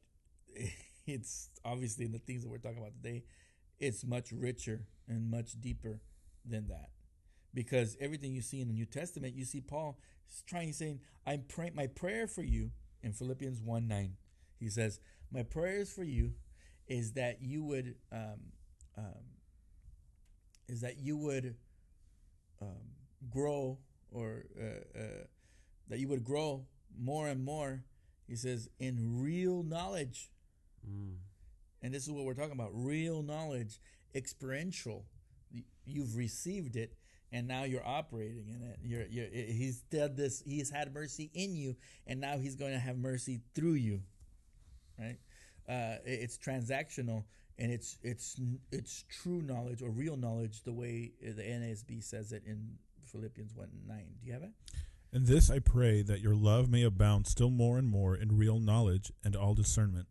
it's 1.06 1.49
obviously 1.64 2.06
in 2.06 2.11
the 2.11 2.19
things 2.19 2.44
that 2.44 2.49
we're 2.49 2.57
talking 2.57 2.80
about 2.80 2.91
today, 3.02 3.23
it's 3.80 4.03
much 4.03 4.32
richer 4.34 4.86
and 5.07 5.32
much 5.32 5.60
deeper 5.61 6.02
than 6.44 6.68
that, 6.68 6.90
because 7.53 7.95
everything 8.02 8.34
you 8.34 8.41
see 8.41 8.60
in 8.60 8.68
the 8.68 8.73
New 8.73 8.86
Testament, 8.86 9.34
you 9.34 9.45
see 9.45 9.61
Paul 9.61 9.98
trying 10.45 10.73
saying, 10.73 10.99
"I'm 11.26 11.44
praying 11.48 11.76
my 11.76 11.88
prayer 11.88 12.27
for 12.27 12.44
you." 12.44 12.72
In 13.02 13.14
Philippians 13.14 13.61
one 13.61 13.88
nine, 13.88 14.18
he 14.60 14.68
says, 14.69 14.99
"My 15.32 15.44
prayers 15.44 15.90
for 15.90 16.03
you 16.03 16.34
is 16.88 17.14
that 17.14 17.41
you 17.41 17.64
would." 17.64 17.95
Um, 18.11 18.52
um, 18.97 19.23
is 20.67 20.81
that 20.81 20.97
you 20.97 21.17
would 21.17 21.55
um, 22.61 22.67
grow 23.30 23.77
or 24.11 24.45
uh, 24.59 24.99
uh, 24.99 25.23
that 25.89 25.99
you 25.99 26.07
would 26.07 26.23
grow 26.23 26.65
more 26.97 27.27
and 27.27 27.43
more 27.43 27.84
he 28.27 28.35
says 28.35 28.69
in 28.80 29.22
real 29.22 29.61
knowledge 29.63 30.30
Mm. 30.89 31.15
And 31.81 31.93
this 31.93 32.03
is 32.03 32.11
what 32.11 32.26
we're 32.26 32.34
talking 32.34 32.53
about 32.53 32.72
real 32.73 33.22
knowledge, 33.22 33.80
experiential. 34.13 35.05
You've 35.85 36.15
received 36.15 36.76
it, 36.76 36.95
and 37.31 37.47
now 37.47 37.63
you're 37.63 37.85
operating 37.85 38.47
in 38.49 38.61
it. 38.67 38.80
You're, 38.84 39.05
you're, 39.05 39.27
he's 39.27 39.81
done 39.81 40.15
this, 40.15 40.41
he's 40.45 40.69
had 40.69 40.93
mercy 40.93 41.30
in 41.34 41.55
you, 41.55 41.76
and 42.07 42.19
now 42.19 42.38
he's 42.38 42.55
going 42.55 42.73
to 42.73 42.80
have 42.80 42.97
mercy 42.97 43.41
through 43.53 43.73
you. 43.73 44.01
Right? 44.99 45.17
Uh, 45.67 45.97
it's 46.05 46.38
transactional 46.38 47.23
and 47.57 47.72
it's 47.72 47.98
it's 48.03 48.40
it's 48.72 49.06
true 49.10 49.41
knowledge 49.41 49.82
or 49.82 49.90
real 49.90 50.18
knowledge 50.18 50.64
the 50.64 50.73
way 50.73 51.11
the 51.22 51.41
NASB 51.41 52.03
says 52.03 52.32
it 52.32 52.44
in 52.45 52.77
Philippians 53.06 53.56
1 53.56 53.69
9. 53.88 53.98
Do 54.22 54.27
you 54.27 54.34
have 54.34 54.44
it? 54.44 54.52
And 55.14 55.26
this 55.27 55.49
I 55.49 55.60
pray 55.60 56.02
that 56.02 56.19
your 56.19 56.36
love 56.36 56.69
may 56.69 56.84
abound 56.84 57.27
still 57.27 57.49
more 57.49 57.77
and 57.77 57.88
more 57.88 58.15
in 58.15 58.38
real 58.38 58.60
knowledge 58.60 59.11
and 59.23 59.36
all 59.36 59.53
discernment. 59.53 60.07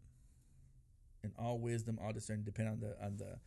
And 1.23 1.33
all 1.39 1.59
wisdom, 1.59 1.99
all 2.03 2.13
discernment, 2.13 2.47
depend 2.47 2.69
on 2.69 2.81
the 2.81 3.05
on 3.05 3.17
the 3.19 3.39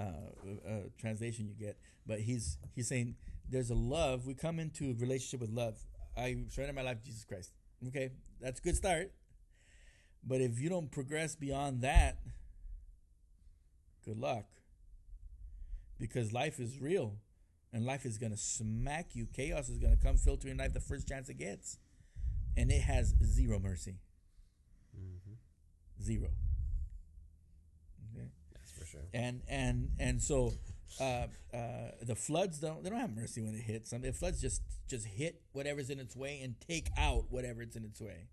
uh, 0.00 0.68
uh, 0.68 0.80
translation 0.98 1.48
you 1.48 1.54
get. 1.54 1.78
But 2.06 2.20
he's 2.20 2.58
he's 2.74 2.88
saying 2.88 3.16
there's 3.48 3.70
a 3.70 3.74
love. 3.74 4.26
We 4.26 4.34
come 4.34 4.58
into 4.58 4.90
a 4.90 4.94
relationship 4.94 5.40
with 5.40 5.50
love. 5.50 5.78
I 6.16 6.44
surrender 6.48 6.74
my 6.74 6.82
life 6.82 7.00
to 7.00 7.06
Jesus 7.06 7.24
Christ. 7.24 7.52
Okay, 7.86 8.10
that's 8.40 8.60
a 8.60 8.62
good 8.62 8.76
start. 8.76 9.12
But 10.24 10.40
if 10.40 10.60
you 10.60 10.68
don't 10.68 10.90
progress 10.90 11.34
beyond 11.36 11.82
that, 11.82 12.18
good 14.08 14.18
luck. 14.18 14.46
Because 15.98 16.32
life 16.32 16.58
is 16.58 16.80
real, 16.80 17.16
and 17.72 17.84
life 17.84 18.06
is 18.06 18.18
gonna 18.18 18.36
smack 18.36 19.14
you. 19.14 19.26
Chaos 19.26 19.68
is 19.68 19.78
gonna 19.78 19.96
come 19.96 20.16
filtering 20.16 20.56
life 20.56 20.72
the 20.72 20.80
first 20.80 21.06
chance 21.08 21.28
it 21.28 21.38
gets, 21.38 21.78
and 22.56 22.70
it 22.70 22.82
has 22.82 23.14
zero 23.22 23.58
mercy. 23.58 23.96
Mm-hmm. 24.96 26.02
Zero. 26.02 26.28
Okay. 28.14 28.28
That's 28.54 28.70
for 28.72 28.86
sure. 28.86 29.08
and 29.12 29.42
and 29.48 29.90
and 29.98 30.22
so 30.22 30.52
uh, 31.00 31.26
uh, 31.52 31.90
the 32.02 32.14
floods 32.14 32.60
don't 32.60 32.82
they 32.82 32.90
don't 32.90 33.00
have 33.00 33.14
mercy 33.14 33.42
when 33.42 33.54
it 33.54 33.62
hits 33.62 33.90
them. 33.90 34.02
The 34.02 34.12
floods 34.12 34.40
just 34.40 34.62
just 34.88 35.04
hit 35.06 35.42
whatever's 35.52 35.90
in 35.90 35.98
its 35.98 36.16
way 36.16 36.40
and 36.42 36.54
take 36.60 36.88
out 36.96 37.24
whatever's 37.28 37.76
in 37.76 37.84
its 37.84 38.00
way. 38.00 38.28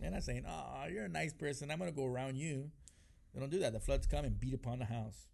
They're 0.00 0.12
not 0.12 0.22
saying, 0.22 0.44
"Oh, 0.48 0.84
you're 0.90 1.06
a 1.06 1.08
nice 1.08 1.32
person. 1.32 1.70
I'm 1.70 1.78
gonna 1.78 1.92
go 1.92 2.06
around 2.06 2.36
you." 2.36 2.70
They 3.34 3.40
don't 3.40 3.50
do 3.50 3.58
that. 3.60 3.72
The 3.72 3.80
floods 3.80 4.06
come 4.06 4.24
and 4.24 4.38
beat 4.38 4.54
upon 4.54 4.78
the 4.78 4.84
house. 4.84 5.26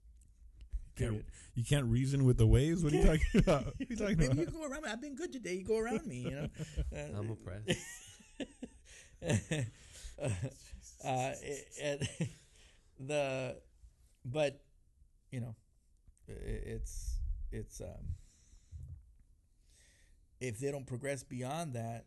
Can't, 0.97 1.25
you 1.55 1.65
can't 1.65 1.87
reason 1.87 2.25
with 2.25 2.39
the 2.39 2.47
waves? 2.47 2.83
What 2.83 2.93
are 2.93 2.97
you 2.97 3.05
talking 3.05 3.41
about? 3.41 3.65
What 3.67 3.75
are 3.81 3.87
you 3.89 3.97
talking 3.97 4.19
Maybe 4.19 4.39
you 4.41 4.47
go 4.47 4.65
around 4.65 4.83
me. 4.83 4.91
I've 4.91 5.01
been 5.01 5.15
good 5.15 5.33
today. 5.33 5.55
You 5.55 5.65
go 5.65 5.79
around 5.79 6.07
me. 6.07 6.23
You 6.23 6.31
know. 6.31 6.49
Uh, 6.97 7.19
I'm 7.19 7.31
oppressed. 7.31 7.79
uh, 11.05 11.33
and 11.83 12.09
the 13.01 13.57
but 14.25 14.61
you 15.31 15.41
know 15.41 15.55
i- 16.29 16.33
it's 16.33 17.19
it's 17.53 17.81
um 17.81 18.15
if 20.41 20.59
they 20.59 20.71
don't 20.71 20.87
progress 20.87 21.23
beyond 21.23 21.75
that 21.75 22.07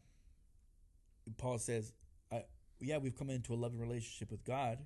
paul 1.37 1.57
says 1.57 1.93
I, 2.31 2.43
yeah 2.79 2.97
we've 2.97 3.15
come 3.17 3.29
into 3.29 3.53
a 3.53 3.55
loving 3.55 3.79
relationship 3.79 4.31
with 4.31 4.43
god 4.43 4.79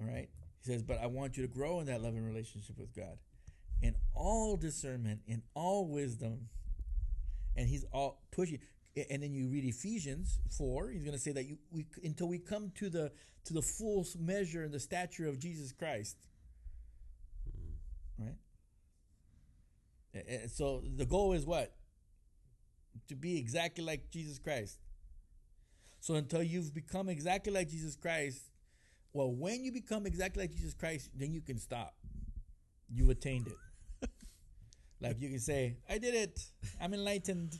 all 0.00 0.06
right? 0.06 0.28
He 0.62 0.70
says 0.70 0.82
but 0.82 0.98
i 1.00 1.06
want 1.06 1.36
you 1.36 1.46
to 1.46 1.52
grow 1.52 1.80
in 1.80 1.86
that 1.86 2.02
loving 2.02 2.24
relationship 2.24 2.78
with 2.78 2.94
god 2.94 3.18
in 3.82 3.94
all 4.14 4.56
discernment 4.56 5.20
in 5.26 5.42
all 5.54 5.86
wisdom. 5.86 6.48
And 7.56 7.68
he's 7.68 7.84
all 7.92 8.22
pushing. 8.30 8.60
And 9.10 9.22
then 9.22 9.32
you 9.32 9.48
read 9.48 9.64
ephesians 9.64 10.38
4 10.56 10.90
he's 10.90 11.02
going 11.02 11.16
to 11.16 11.20
say 11.20 11.32
that 11.32 11.44
you 11.44 11.58
we 11.70 11.86
until 12.02 12.28
we 12.28 12.38
come 12.38 12.72
to 12.76 12.88
the 12.90 13.12
to 13.44 13.54
the 13.54 13.62
full 13.62 14.06
measure 14.18 14.62
and 14.62 14.72
the 14.72 14.80
stature 14.80 15.26
of 15.26 15.38
jesus 15.38 15.72
christ. 15.72 16.16
Hmm. 18.18 18.24
Right? 18.24 18.36
A- 20.14 20.44
a- 20.44 20.48
so 20.48 20.82
the 20.96 21.06
goal 21.06 21.32
is 21.32 21.46
what? 21.46 21.72
To 23.08 23.14
be 23.14 23.38
exactly 23.38 23.84
like 23.84 24.10
jesus 24.10 24.38
christ. 24.38 24.78
So 26.00 26.14
until 26.14 26.42
you've 26.42 26.74
become 26.74 27.08
exactly 27.08 27.52
like 27.52 27.68
jesus 27.68 27.96
christ 27.96 28.42
well 29.12 29.32
when 29.32 29.64
you 29.64 29.72
become 29.72 30.06
exactly 30.06 30.44
like 30.44 30.54
jesus 30.54 30.74
christ 30.74 31.10
then 31.14 31.32
you 31.32 31.40
can 31.40 31.58
stop. 31.58 31.94
You've 32.92 33.10
attained 33.10 33.46
it. 33.46 34.08
Like 35.02 35.18
you 35.18 35.30
can 35.30 35.38
say 35.38 35.78
i 35.88 35.96
did 35.96 36.14
it. 36.14 36.38
I'm 36.80 36.92
enlightened. 36.92 37.58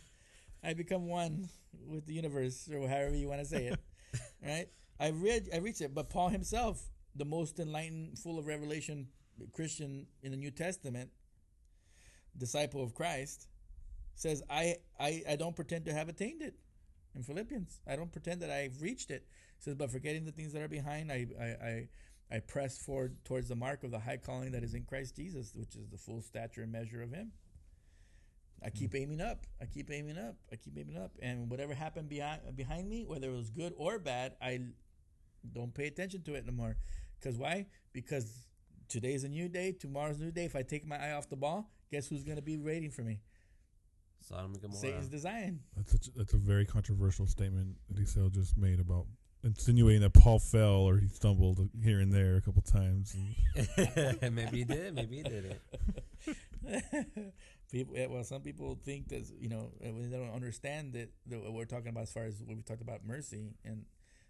I 0.63 0.75
become 0.75 1.09
one 1.09 1.49
with 1.87 2.05
the 2.07 2.13
universe, 2.13 2.69
or 2.71 2.87
however 2.87 3.17
you 3.17 3.29
want 3.29 3.41
to 3.41 3.47
say 3.47 3.69
it, 3.69 3.81
right? 4.47 4.67
I 4.99 5.11
read, 5.11 5.49
I 5.55 5.57
reached 5.57 5.81
it, 5.81 5.95
but 5.95 6.11
Paul 6.11 6.29
himself, 6.29 6.83
the 7.17 7.25
most 7.25 7.59
enlightened, 7.59 8.19
full 8.19 8.39
of 8.39 8.47
revelation 8.47 9.09
Christian 9.53 10.07
in 10.23 10.33
the 10.33 10.37
New 10.37 10.51
Testament, 10.51 11.11
disciple 12.37 12.83
of 12.83 12.95
Christ, 12.95 13.49
says, 14.15 14.43
"I, 14.51 14.77
I, 14.99 15.23
I 15.31 15.37
don't 15.37 15.57
pretend 15.57 15.87
to 15.87 15.95
have 15.95 16.11
attained 16.11 16.43
it." 16.43 16.55
In 17.15 17.23
Philippians, 17.23 17.81
I 17.89 17.97
don't 17.97 18.13
pretend 18.13 18.41
that 18.43 18.51
I've 18.51 18.81
reached 18.81 19.11
it. 19.11 19.27
He 19.57 19.65
says, 19.65 19.75
but 19.75 19.91
forgetting 19.91 20.25
the 20.25 20.33
things 20.33 20.53
that 20.53 20.63
are 20.63 20.69
behind, 20.69 21.11
I, 21.11 21.27
I, 21.41 21.45
I, 21.45 21.89
I 22.31 22.39
press 22.41 22.79
forward 22.79 23.17
towards 23.25 23.49
the 23.49 23.57
mark 23.57 23.83
of 23.83 23.91
the 23.91 23.99
high 23.99 24.19
calling 24.19 24.53
that 24.53 24.63
is 24.63 24.75
in 24.75 24.85
Christ 24.85 25.17
Jesus, 25.17 25.53
which 25.55 25.75
is 25.75 25.89
the 25.89 25.99
full 25.99 26.23
stature 26.23 26.63
and 26.63 26.71
measure 26.71 27.03
of 27.03 27.11
Him. 27.11 27.33
I 28.63 28.69
hmm. 28.69 28.79
keep 28.79 28.95
aiming 28.95 29.21
up. 29.21 29.47
I 29.61 29.67
keep 29.67 29.91
aiming 29.91 30.19
up. 30.19 30.37
I 30.53 30.57
keep 30.57 30.79
aiming 30.79 30.97
up. 30.97 31.13
And 31.21 31.51
whatever 31.51 31.75
happened 31.75 32.09
behind 32.09 32.41
behind 32.57 32.89
me, 32.89 33.05
whether 33.07 33.29
it 33.29 33.37
was 33.37 33.51
good 33.51 33.75
or 33.77 33.99
bad, 33.99 34.37
I 34.41 34.61
don't 35.53 35.75
pay 35.75 35.87
attention 35.87 36.23
to 36.23 36.35
it 36.35 36.47
no 36.47 36.53
more. 36.53 36.77
Because 37.19 37.37
why? 37.37 37.67
Because 37.93 38.47
today's 38.89 39.25
a 39.25 39.29
new 39.29 39.49
day. 39.49 39.73
Tomorrow's 39.73 40.21
a 40.21 40.25
new 40.25 40.31
day. 40.31 40.45
If 40.45 40.57
I 40.57 40.63
take 40.63 40.87
my 40.87 40.97
eye 40.97 41.13
off 41.13 41.29
the 41.29 41.37
ball, 41.37 41.71
guess 41.91 42.09
who's 42.09 42.23
going 42.23 42.37
to 42.37 42.43
be 42.43 42.59
waiting 42.59 42.91
for 42.91 43.03
me? 43.03 43.21
Sodom 44.21 44.53
and 44.53 44.61
Gomorrah. 44.61 44.81
Satan's 44.81 45.09
design. 45.09 45.61
That's 45.77 45.95
a, 45.95 46.11
that's 46.17 46.33
a 46.35 46.39
very 46.39 46.67
controversial 46.67 47.27
statement 47.27 47.77
that 47.89 47.99
Eliseo 47.99 48.31
just 48.31 48.57
made 48.57 48.81
about 48.81 49.07
insinuating 49.43 50.03
that 50.03 50.13
Paul 50.13 50.39
fell 50.39 50.81
or 50.83 50.99
he 50.99 51.09
stumbled 51.09 51.71
here 51.83 52.01
and 52.01 52.13
there 52.13 52.37
a 52.37 52.41
couple 52.41 52.63
times. 52.63 53.17
And 54.21 54.35
maybe 54.35 54.59
he 54.59 54.65
did. 54.65 54.95
Maybe 54.95 55.17
he 55.17 55.23
didn't. 55.23 55.61
people, 57.73 57.97
yeah, 57.97 58.07
well, 58.07 58.25
some 58.25 58.43
people 58.43 58.79
think 58.85 59.09
that 59.09 59.31
you 59.39 59.49
know 59.49 59.73
eh, 59.83 59.91
when 59.91 60.11
they 60.11 60.17
don't 60.17 60.35
understand 60.35 60.93
that 60.93 61.11
the, 61.27 61.39
what 61.39 61.53
we're 61.53 61.65
talking 61.65 61.89
about 61.89 62.03
as 62.05 62.13
far 62.13 62.25
as 62.25 62.43
what 62.43 62.57
we 62.57 62.63
talked 62.63 62.83
about 62.83 63.05
mercy, 63.05 63.55
and 63.65 63.85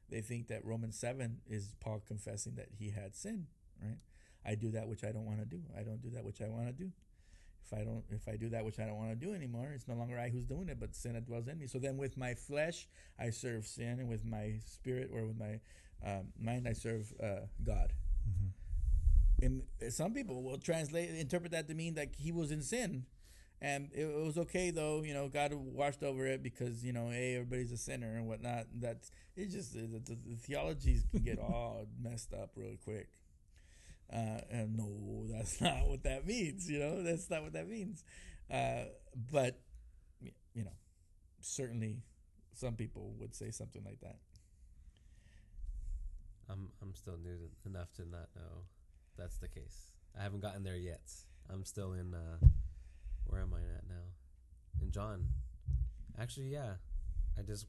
they 0.09 0.21
think 0.21 0.49
that 0.49 0.65
Romans 0.65 0.99
seven 0.99 1.41
is 1.47 1.75
Paul 1.81 2.03
confessing 2.07 2.55
that 2.57 2.69
he 2.79 2.91
had 2.91 3.17
sin. 3.17 3.47
Right? 3.83 3.99
I 4.45 4.55
do 4.55 4.71
that 4.71 4.89
which 4.89 5.05
I 5.05 5.13
don't 5.13 5.27
want 5.27 5.41
to 5.41 5.45
do. 5.45 5.63
I 5.79 5.83
don't 5.83 6.01
do 6.01 6.11
that 6.11 6.25
which 6.25 6.41
I 6.41 6.49
want 6.49 6.67
to 6.67 6.73
do. 6.73 6.93
If 7.65 7.79
I 7.79 7.85
don't, 7.85 8.03
if 8.11 8.27
I 8.29 8.37
do 8.37 8.49
that 8.51 8.65
which 8.65 8.79
I 8.79 8.85
don't 8.85 8.97
want 8.97 9.11
to 9.11 9.27
do 9.27 9.35
anymore, 9.35 9.73
it's 9.75 9.87
no 9.87 9.95
longer 9.95 10.19
I 10.19 10.29
who's 10.29 10.45
doing 10.45 10.69
it, 10.69 10.81
but 10.81 10.95
sin 10.95 11.13
that 11.15 11.27
dwells 11.27 11.47
in 11.47 11.59
me. 11.59 11.67
So 11.67 11.79
then, 11.79 11.97
with 11.97 12.17
my 12.17 12.35
flesh, 12.35 12.89
I 13.19 13.31
serve 13.31 13.67
sin, 13.67 14.01
and 14.01 14.09
with 14.09 14.25
my 14.25 14.55
spirit 14.67 15.11
or 15.13 15.27
with 15.27 15.39
my 15.39 15.61
um, 16.05 16.29
mind, 16.39 16.67
I 16.67 16.73
serve 16.73 17.13
uh, 17.23 17.47
God. 17.63 17.93
And 19.43 19.63
some 19.89 20.13
people 20.13 20.43
will 20.43 20.59
translate, 20.59 21.11
interpret 21.11 21.53
that 21.53 21.69
to 21.69 21.75
mean 21.75 21.95
that 21.95 22.15
he 22.19 22.31
was 22.33 22.51
in 22.51 22.63
sin, 22.63 23.07
and 23.63 23.91
it, 23.95 24.07
was 24.07 24.39
okay 24.39 24.71
though. 24.71 25.03
You 25.03 25.15
know, 25.15 25.29
God 25.29 25.53
washed 25.55 26.03
over 26.03 26.27
it 26.27 26.43
because 26.43 26.85
you 26.85 26.93
know, 26.93 27.09
hey, 27.09 27.35
everybody's 27.35 27.73
a 27.73 27.77
sinner 27.77 28.17
and 28.17 28.27
whatnot. 28.27 28.67
That's 28.75 29.11
it's 29.37 29.55
just 29.55 29.75
the, 29.75 29.81
the, 29.81 30.17
the 30.27 30.37
theologies 30.37 31.05
can 31.11 31.23
get 31.23 31.39
all 31.41 31.87
messed 32.03 32.33
up 32.35 32.51
real 32.57 32.77
quick. 32.83 33.09
Uh, 34.13 34.41
and 34.51 34.77
no, 34.77 35.27
that's 35.31 35.61
not 35.61 35.87
what 35.87 36.03
that 36.03 36.27
means. 36.27 36.69
You 36.69 36.79
know, 36.81 37.03
that's 37.03 37.31
not 37.31 37.43
what 37.43 37.53
that 37.53 37.69
means. 37.69 38.05
Uh, 38.51 38.85
but 39.31 39.61
you 40.55 40.65
know, 40.65 40.75
certainly, 41.41 42.03
some 42.53 42.75
people 42.75 43.15
would 43.19 43.35
say 43.35 43.51
something 43.51 43.83
like 43.85 44.01
that. 44.01 44.19
I'm 46.49 46.71
I'm 46.83 46.95
still 46.95 47.17
new 47.23 47.51
enough 47.65 47.93
to 47.95 48.03
not 48.03 48.29
know 48.35 48.65
that's 49.17 49.39
the 49.39 49.49
case. 49.49 49.93
I 50.19 50.23
haven't 50.23 50.41
gotten 50.41 50.65
there 50.65 50.77
yet. 50.77 51.03
I'm 51.53 51.65
still 51.65 51.93
in. 51.93 52.15
Uh, 52.15 52.47
where 53.27 53.43
am 53.43 53.55
I 53.55 53.61
at 53.61 53.89
now? 53.89 54.11
In 54.83 54.91
John. 54.91 55.27
Actually, 56.19 56.49
yeah. 56.49 56.75
I 57.39 57.43
just 57.43 57.67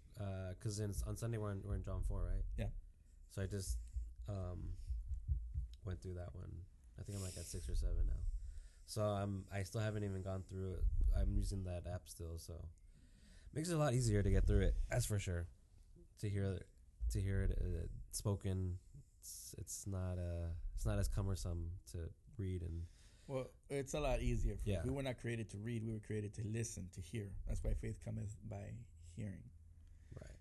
because 0.57 0.80
in 0.80 0.93
on 1.07 1.15
Sunday 1.18 1.38
we're 1.38 1.51
in, 1.51 1.61
we're 1.63 1.76
in 1.76 1.84
John 1.84 2.01
four, 2.07 2.23
right? 2.23 2.43
Yeah. 2.57 2.72
So 3.30 3.43
I 3.43 3.45
just 3.45 3.77
um 4.27 4.73
went 5.85 6.01
through 6.01 6.15
that 6.15 6.33
one. 6.33 6.51
I 6.99 7.03
think 7.03 7.17
I'm 7.17 7.23
like 7.23 7.37
at 7.37 7.45
six 7.45 7.67
or 7.69 7.75
seven 7.75 8.05
now. 8.07 8.21
So 8.85 9.01
I'm 9.01 9.45
I 9.53 9.63
still 9.63 9.81
haven't 9.81 10.03
even 10.03 10.21
gone 10.21 10.43
through 10.49 10.73
it. 10.73 10.83
I'm 11.17 11.31
using 11.33 11.63
that 11.65 11.83
app 11.91 12.03
still, 12.05 12.37
so 12.37 12.53
makes 13.53 13.69
it 13.69 13.75
a 13.75 13.77
lot 13.77 13.93
easier 13.93 14.21
to 14.21 14.29
get 14.29 14.45
through 14.45 14.61
it. 14.61 14.75
That's 14.89 15.05
for 15.05 15.19
sure. 15.19 15.47
To 16.19 16.29
hear 16.29 16.59
to 17.11 17.19
hear 17.19 17.43
it 17.43 17.57
uh, 17.61 17.87
spoken, 18.11 18.77
it's 19.19 19.55
it's 19.57 19.87
not 19.87 20.17
uh 20.17 20.49
it's 20.75 20.85
not 20.85 20.99
as 20.99 21.07
cumbersome 21.07 21.69
to 21.91 22.09
read 22.37 22.61
and 22.61 22.83
Well, 23.27 23.47
it's 23.69 23.93
a 23.93 23.99
lot 23.99 24.21
easier. 24.21 24.55
For 24.55 24.69
Yeah. 24.69 24.81
We 24.83 24.91
were 24.91 25.03
not 25.03 25.17
created 25.17 25.49
to 25.51 25.57
read. 25.57 25.83
We 25.85 25.93
were 25.93 25.99
created 26.05 26.33
to 26.35 26.43
listen, 26.45 26.89
to 26.95 27.01
hear. 27.01 27.29
That's 27.47 27.63
why 27.63 27.73
faith 27.73 27.99
cometh 28.03 28.35
by 28.49 28.73
hearing. 29.15 29.43
right. 30.21 30.37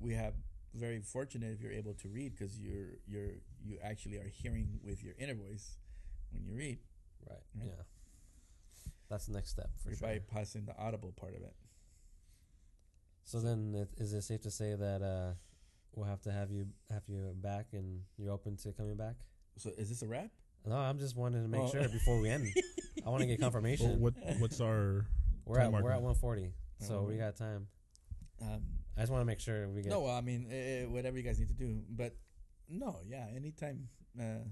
We 0.00 0.14
have 0.14 0.34
very 0.74 1.00
fortunate 1.00 1.52
if 1.52 1.60
you're 1.60 1.72
able 1.72 1.94
to 1.94 2.08
read 2.08 2.32
because 2.32 2.58
you're 2.58 2.96
you're 3.06 3.34
you 3.64 3.78
actually 3.82 4.18
are 4.18 4.28
hearing 4.28 4.80
with 4.84 5.02
your 5.02 5.14
inner 5.18 5.34
voice 5.34 5.76
when 6.32 6.44
you 6.44 6.54
read. 6.54 6.78
Right. 7.28 7.38
Right. 7.54 7.66
Yeah. 7.68 7.82
That's 9.08 9.26
the 9.26 9.32
next 9.32 9.50
step 9.50 9.70
for 9.82 9.90
you're 9.90 9.98
sure. 9.98 10.08
bypassing 10.08 10.66
the 10.66 10.76
audible 10.78 11.12
part 11.12 11.34
of 11.34 11.42
it. 11.42 11.54
So 13.24 13.40
then, 13.40 13.74
it, 13.74 13.88
is 14.02 14.12
it 14.12 14.22
safe 14.22 14.40
to 14.42 14.50
say 14.50 14.74
that 14.74 15.02
uh, 15.02 15.34
we'll 15.94 16.06
have 16.06 16.20
to 16.22 16.32
have 16.32 16.50
you 16.50 16.66
have 16.90 17.02
you 17.06 17.32
back, 17.36 17.66
and 17.72 18.00
you're 18.16 18.32
open 18.32 18.56
to 18.58 18.72
coming 18.72 18.96
back? 18.96 19.16
So 19.58 19.70
is 19.78 19.88
this 19.88 20.02
a 20.02 20.06
wrap? 20.06 20.30
No, 20.66 20.76
I'm 20.76 20.98
just 20.98 21.16
wanting 21.16 21.42
to 21.42 21.48
make 21.48 21.60
Oh. 21.60 21.68
sure 21.70 21.88
before 21.88 22.20
we 22.20 22.28
end. 22.30 22.46
I 23.04 23.10
want 23.10 23.20
to 23.22 23.26
get 23.26 23.38
Well, 23.40 23.50
confirmation. 23.50 24.00
what 24.00 24.14
what's 24.38 24.60
our 24.60 25.06
we're 25.44 25.58
at 25.58 25.64
time 25.64 25.72
we're 25.72 25.80
marker? 25.80 25.94
at 25.94 26.02
140, 26.02 26.52
so 26.78 27.02
we 27.02 27.14
Mhm. 27.14 27.18
got 27.18 27.36
time. 27.36 27.66
Um, 28.40 28.62
I 28.96 29.00
just 29.00 29.12
want 29.12 29.22
to 29.22 29.26
make 29.26 29.40
sure 29.40 29.68
we 29.68 29.82
get. 29.82 29.90
no, 29.90 30.00
well, 30.00 30.16
I 30.16 30.20
mean 30.20 30.46
uh, 30.50 30.90
whatever 30.90 31.16
you 31.16 31.22
guys 31.22 31.38
need 31.38 31.48
to 31.48 31.54
do, 31.54 31.80
but 31.90 32.16
no, 32.72 33.00
yeah, 33.06 33.26
anytime, 33.34 33.88
uh, 34.18 34.44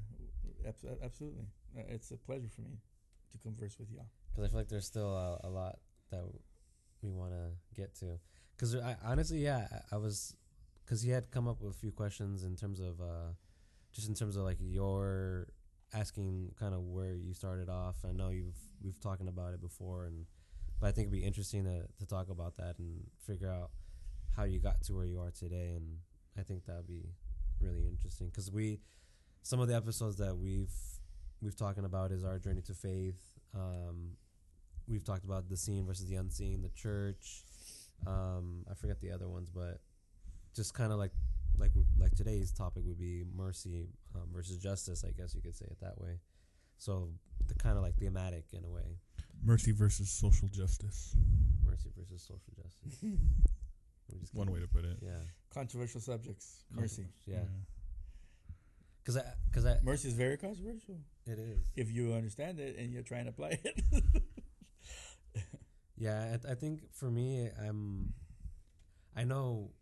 absolutely, 1.02 1.47
uh, 1.76 1.82
it's 1.88 2.10
a 2.10 2.16
pleasure 2.16 2.48
for 2.55 2.62
me 2.62 2.78
to 3.32 3.38
converse 3.38 3.78
with 3.78 3.90
y'all. 3.90 4.06
because 4.30 4.44
I 4.44 4.48
feel 4.48 4.59
like 4.59 4.68
there's 4.68 4.86
still 4.86 5.12
a, 5.14 5.40
a 5.44 5.51
lot 5.51 5.78
that 6.10 6.24
we 7.02 7.10
want 7.10 7.32
to 7.32 7.51
get 7.74 7.94
to. 7.97 8.18
Because 8.56 8.76
I 8.76 8.97
honestly, 9.05 9.38
yeah, 9.38 9.66
I, 9.72 9.97
I 9.97 9.98
was 9.98 10.36
because 10.84 11.02
he 11.02 11.10
had 11.10 11.30
come 11.30 11.48
up 11.48 11.60
with 11.60 11.74
a 11.74 11.78
few 11.78 11.92
questions 11.92 12.44
in 12.44 12.56
terms 12.56 12.80
of 12.80 13.01
uh, 13.01 13.32
just 13.92 14.09
in 14.09 14.14
terms 14.14 14.36
of 14.36 14.42
like 14.42 14.59
your 14.60 15.48
asking 15.94 16.52
kind 16.59 16.74
of 16.74 16.82
where 16.82 17.14
you 17.14 17.32
started 17.32 17.68
off. 17.68 17.97
I 18.09 18.12
know 18.12 18.28
you've 18.28 18.59
we've 18.82 19.01
talking 19.01 19.28
about 19.28 19.55
it 19.55 19.60
before, 19.60 20.05
and 20.05 20.26
but 20.80 20.88
I 20.88 20.92
think 20.92 21.06
it'd 21.09 21.20
be 21.20 21.24
interesting 21.26 21.64
to 21.64 21.86
to 21.98 22.06
talk 22.06 22.28
about 22.28 22.56
that 22.56 22.78
and 22.78 23.05
figure 23.26 23.51
out 23.51 23.70
how 24.36 24.44
you 24.44 24.59
got 24.60 24.82
to 24.82 24.94
where 24.94 25.06
you 25.06 25.20
are 25.20 25.30
today. 25.30 25.72
And 25.74 25.98
I 26.38 26.42
think 26.42 26.66
that'd 26.66 26.86
be 26.86 27.14
really 27.60 27.86
interesting 27.86 28.28
because 28.28 28.50
we 28.50 28.78
some 29.42 29.60
of 29.60 29.68
the 29.68 29.74
episodes 29.74 30.16
that 30.16 30.36
we've 30.36 30.72
we've 31.40 31.56
talking 31.56 31.84
about 31.84 32.12
is 32.12 32.24
our 32.24 32.38
journey 32.38 32.62
to 32.62 32.74
faith. 32.74 33.20
Um, 33.54 34.12
we've 34.86 35.04
talked 35.04 35.24
about 35.24 35.48
the 35.48 35.56
seen 35.56 35.86
versus 35.86 36.08
the 36.08 36.16
unseen, 36.16 36.62
the 36.62 36.68
church. 36.70 37.44
Um, 38.06 38.64
I 38.70 38.74
forget 38.74 39.00
the 39.00 39.10
other 39.10 39.28
ones, 39.28 39.50
but 39.50 39.80
just 40.54 40.74
kind 40.74 40.92
of 40.92 40.98
like 40.98 41.12
like 41.58 41.72
like 41.98 42.14
today's 42.14 42.52
topic 42.52 42.82
would 42.86 42.98
be 42.98 43.24
mercy 43.34 43.88
um, 44.14 44.28
versus 44.32 44.58
justice. 44.58 45.04
I 45.06 45.12
guess 45.12 45.34
you 45.34 45.42
could 45.42 45.54
say 45.54 45.66
it 45.66 45.78
that 45.80 46.00
way. 46.00 46.20
So 46.78 47.10
the 47.46 47.54
kind 47.54 47.76
of 47.76 47.82
like 47.82 47.96
thematic 47.96 48.44
in 48.52 48.64
a 48.64 48.70
way, 48.70 48.96
mercy 49.44 49.72
versus 49.72 50.10
social 50.10 50.48
justice? 50.48 51.14
mercy 51.64 51.90
versus 51.96 52.22
social 52.22 52.52
justice. 52.56 53.04
We 54.12 54.20
just 54.20 54.34
One 54.34 54.50
way 54.50 54.60
to 54.60 54.66
put 54.68 54.84
it. 54.84 54.98
Yeah. 55.02 55.10
Controversial 55.52 56.00
subjects. 56.00 56.64
Mercy. 56.74 57.06
Yeah. 57.26 57.44
Because 59.02 59.16
I 59.16 59.22
because 59.50 59.66
I 59.66 59.78
Mercy 59.82 60.08
is 60.08 60.14
very 60.14 60.36
controversial 60.36 60.96
it 61.26 61.38
is. 61.38 61.58
if 61.74 61.90
you 61.90 62.12
understand 62.12 62.60
it 62.60 62.76
and 62.78 62.92
you're 62.92 63.02
trying 63.02 63.24
to 63.24 63.30
apply 63.30 63.58
it. 63.64 63.82
Yeah, 66.00 66.34
I, 66.48 66.52
I 66.52 66.54
think 66.54 66.80
for 66.94 67.10
me, 67.10 67.50
I'm. 67.62 68.14
I 69.14 69.24
know, 69.24 69.72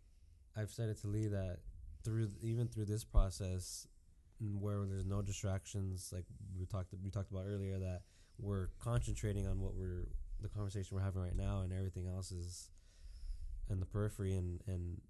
I've 0.57 0.69
said 0.69 0.89
it 0.89 0.99
to 1.01 1.07
Lee 1.07 1.27
that 1.27 1.59
through 2.03 2.29
even 2.41 2.67
through 2.67 2.85
this 2.85 3.05
process, 3.05 3.87
where 4.41 4.85
there's 4.85 5.05
no 5.05 5.21
distractions, 5.21 6.09
like 6.11 6.25
we 6.59 6.65
talked 6.65 6.93
we 7.01 7.09
talked 7.09 7.31
about 7.31 7.45
earlier, 7.47 7.79
that 7.79 8.01
we're 8.37 8.67
concentrating 8.79 9.47
on 9.47 9.61
what 9.61 9.75
we're 9.75 10.07
the 10.41 10.49
conversation 10.49 10.97
we're 10.97 11.03
having 11.03 11.21
right 11.21 11.37
now, 11.37 11.61
and 11.61 11.71
everything 11.71 12.09
else 12.09 12.33
is 12.33 12.69
in 13.69 13.79
the 13.79 13.85
periphery, 13.85 14.33
and 14.35 14.61
and 14.67 15.01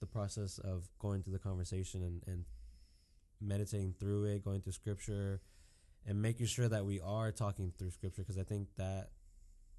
the 0.00 0.06
process 0.06 0.58
of 0.58 0.88
going 0.98 1.22
through 1.22 1.32
the 1.34 1.38
conversation 1.38 2.02
and 2.02 2.22
and 2.26 2.44
meditating 3.40 3.94
through 3.98 4.24
it, 4.24 4.44
going 4.44 4.60
through 4.60 4.72
scripture, 4.72 5.40
and 6.06 6.20
making 6.20 6.46
sure 6.46 6.68
that 6.68 6.84
we 6.84 7.00
are 7.00 7.32
talking 7.32 7.72
through 7.78 7.90
scripture, 7.90 8.22
because 8.22 8.38
I 8.38 8.44
think 8.44 8.68
that 8.76 9.10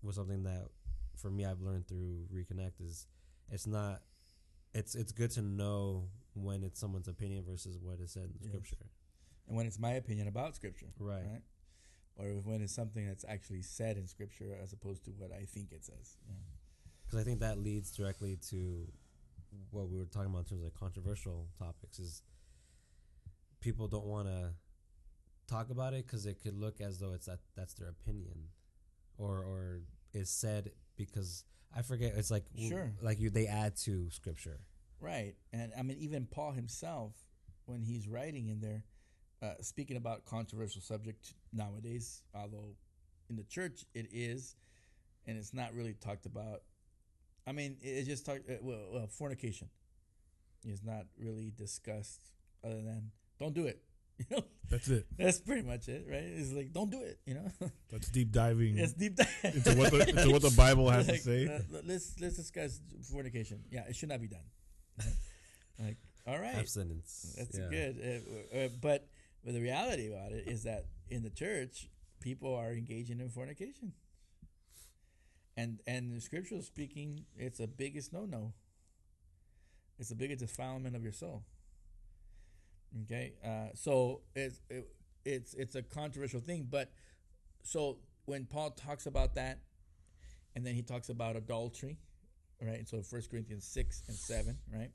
was 0.02 0.16
something 0.16 0.44
that 0.44 0.70
for 1.18 1.30
me 1.30 1.46
I've 1.46 1.62
learned 1.62 1.88
through 1.88 2.26
reconnect 2.34 2.82
is 2.82 3.06
it's 3.50 3.68
not 3.68 4.02
it's 4.74 4.96
it's 4.96 5.12
good 5.12 5.30
to 5.32 5.42
know 5.42 6.08
when 6.34 6.64
it's 6.64 6.80
someone's 6.80 7.08
opinion 7.08 7.44
versus 7.48 7.78
what 7.78 8.00
is 8.00 8.12
said 8.12 8.24
in 8.24 8.34
the 8.34 8.40
Yes. 8.40 8.50
scripture. 8.50 8.90
and 9.48 9.58
when 9.58 9.66
it's 9.68 9.78
my 9.78 9.92
opinion 9.92 10.28
about 10.28 10.56
scripture, 10.56 10.94
Right. 10.98 11.26
right? 11.26 11.42
Or 12.16 12.30
when 12.42 12.62
it's 12.62 12.74
something 12.74 13.06
that's 13.08 13.26
actually 13.28 13.62
said 13.64 13.98
in 13.98 14.08
scripture 14.08 14.56
as 14.62 14.72
opposed 14.74 15.04
to 15.06 15.12
what 15.12 15.32
I 15.32 15.46
think 15.46 15.72
it 15.72 15.84
says. 15.84 16.18
Yeah. 16.28 16.36
Because 17.12 17.26
I 17.26 17.26
think 17.26 17.42
that 17.42 17.58
leads 17.58 17.92
directly 17.92 18.38
to 18.52 18.88
what 19.70 19.90
we 19.90 19.98
were 19.98 20.06
talking 20.06 20.30
about 20.30 20.40
in 20.40 20.46
terms 20.46 20.62
of 20.62 20.66
like 20.66 20.74
controversial 20.74 21.50
topics 21.60 22.00
is 22.00 22.22
people 23.60 23.90
don't 23.90 24.06
want 24.06 24.30
to 24.30 24.52
talk 25.46 25.70
about 25.70 25.94
it 25.94 26.08
because 26.08 26.26
it 26.26 26.42
could 26.42 26.58
look 26.58 26.80
as 26.80 27.00
though 27.00 27.12
it's 27.12 27.26
that 27.26 27.40
that's 27.58 27.74
their 27.74 27.90
opinion 27.90 28.48
or 29.18 29.40
or 29.40 29.82
is 30.14 30.30
said 30.30 30.72
because 30.96 31.44
I 31.76 31.82
forget 31.82 32.14
it's 32.16 32.32
like 32.32 32.46
Sure. 32.58 32.94
like 33.02 33.20
you 33.20 33.30
they 33.30 33.48
add 33.48 33.76
to 33.84 34.10
scripture 34.10 34.62
Right. 35.02 35.34
And 35.52 35.72
I 35.78 35.82
mean, 35.82 35.98
even 36.00 36.28
Paul 36.28 36.52
himself, 36.52 37.14
when 37.66 37.82
he's 37.82 38.08
writing 38.08 38.50
in 38.50 38.62
there, 38.62 38.84
uh, 39.42 39.56
speaking 39.62 39.98
about 39.98 40.26
controversial 40.26 40.82
subject 40.82 41.34
nowadays, 41.52 42.22
although 42.36 42.76
in 43.28 43.36
the 43.36 43.44
church 43.44 43.84
it 43.96 44.08
is, 44.14 44.56
and 45.26 45.38
it's 45.38 45.54
not 45.54 45.74
really 45.74 45.94
talked 45.94 46.28
about. 46.28 46.62
I 47.48 47.52
mean, 47.52 47.78
it- 47.82 47.88
it's 47.90 48.08
just 48.08 48.26
talked, 48.26 48.50
uh, 48.50 48.56
well, 48.62 48.90
well, 48.94 49.08
fornication 49.08 49.70
is 50.66 50.84
not 50.84 51.06
really 51.18 51.52
discussed 51.56 52.22
other 52.64 52.82
than 52.82 53.12
don't 53.40 53.54
do 53.54 53.66
it. 53.68 53.82
You 54.30 54.38
know, 54.38 54.44
That's 54.70 54.88
it. 54.88 55.08
that's 55.18 55.42
pretty 55.42 55.64
much 55.64 55.90
it, 55.90 56.06
right? 56.08 56.22
It's 56.22 56.52
like 56.52 56.72
don't 56.72 56.92
do 56.92 57.02
it. 57.02 57.20
You 57.26 57.34
know, 57.36 57.52
That's 57.92 58.08
deep 58.10 58.32
diving 58.32 58.78
it's 58.78 58.94
deep 58.94 59.16
dive 59.16 59.28
into 59.56 59.74
what 59.74 59.90
the 59.92 60.10
into 60.10 60.30
what 60.30 60.44
the 60.44 60.54
Bible 60.56 60.92
has 60.92 61.08
to 61.08 61.18
say. 61.18 61.48
uh, 61.48 61.60
let's 61.84 62.14
let's 62.22 62.36
discuss 62.36 62.80
fornication. 63.12 63.64
Yeah, 63.72 63.86
it 63.90 63.96
should 63.96 64.10
not 64.10 64.22
be 64.22 64.28
done. 64.28 64.46
like, 65.80 65.98
all 66.28 66.38
right, 66.40 66.54
abstinence 66.54 67.34
that's 67.36 67.58
yeah. 67.58 67.70
good. 67.70 67.98
Uh, 68.54 68.58
uh, 68.58 68.68
but 68.80 69.08
but 69.44 69.54
the 69.54 69.62
reality 69.62 70.08
about 70.14 70.34
it 70.34 70.48
is 70.48 70.64
that 70.64 70.86
in 71.10 71.24
the 71.24 71.32
church, 71.32 71.90
people 72.20 72.54
are 72.54 72.72
engaging 72.74 73.20
in 73.22 73.30
fornication, 73.30 73.94
and 75.58 75.80
and 75.86 76.22
scriptural 76.22 76.62
speaking, 76.62 77.26
it's 77.36 77.60
a 77.60 77.68
biggest 77.68 78.14
no 78.14 78.26
no. 78.26 78.54
It's 80.00 80.10
the 80.10 80.16
biggest 80.16 80.40
defilement 80.40 80.96
of 80.96 81.04
your 81.04 81.12
soul. 81.12 81.44
Okay, 83.04 83.34
uh, 83.46 83.70
so 83.74 84.22
it's 84.36 84.60
it, 84.70 84.88
it's 85.26 85.54
it's 85.54 85.76
a 85.76 85.82
controversial 85.82 86.40
thing, 86.40 86.68
but 86.70 86.92
so 87.64 88.00
when 88.26 88.46
Paul 88.46 88.72
talks 88.72 89.06
about 89.06 89.36
that, 89.36 89.60
and 90.56 90.66
then 90.66 90.76
he 90.76 90.82
talks 90.82 91.10
about 91.10 91.36
adultery, 91.36 91.98
right? 92.62 92.88
So 92.88 93.02
First 93.02 93.30
Corinthians 93.30 93.66
six 93.66 94.04
and 94.08 94.18
seven, 94.18 94.58
right? 94.74 94.92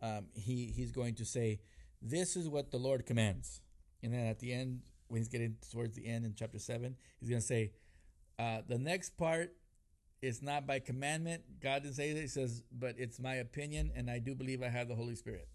Um, 0.00 0.26
he 0.34 0.72
he's 0.74 0.92
going 0.92 1.14
to 1.16 1.24
say, 1.24 1.60
"This 2.00 2.36
is 2.36 2.48
what 2.48 2.70
the 2.70 2.78
Lord 2.78 3.04
commands," 3.04 3.60
and 4.02 4.12
then 4.14 4.26
at 4.26 4.38
the 4.38 4.52
end, 4.52 4.82
when 5.08 5.20
he's 5.20 5.28
getting 5.28 5.56
towards 5.70 5.94
the 5.94 6.06
end 6.06 6.24
in 6.24 6.34
chapter 6.34 6.58
seven, 6.58 6.96
he's 7.18 7.28
going 7.28 7.40
to 7.40 7.46
say, 7.46 7.72
uh, 8.38 8.62
"The 8.66 8.78
next 8.78 9.16
part 9.16 9.52
is 10.22 10.42
not 10.42 10.66
by 10.66 10.78
commandment. 10.78 11.42
God 11.60 11.82
didn't 11.82 11.96
say 11.96 12.12
that. 12.12 12.20
He 12.20 12.26
says, 12.26 12.62
but 12.72 12.94
it's 12.98 13.20
my 13.20 13.34
opinion, 13.34 13.92
and 13.94 14.10
I 14.10 14.18
do 14.18 14.34
believe 14.34 14.62
I 14.62 14.68
have 14.68 14.88
the 14.88 14.94
Holy 14.94 15.14
Spirit." 15.14 15.48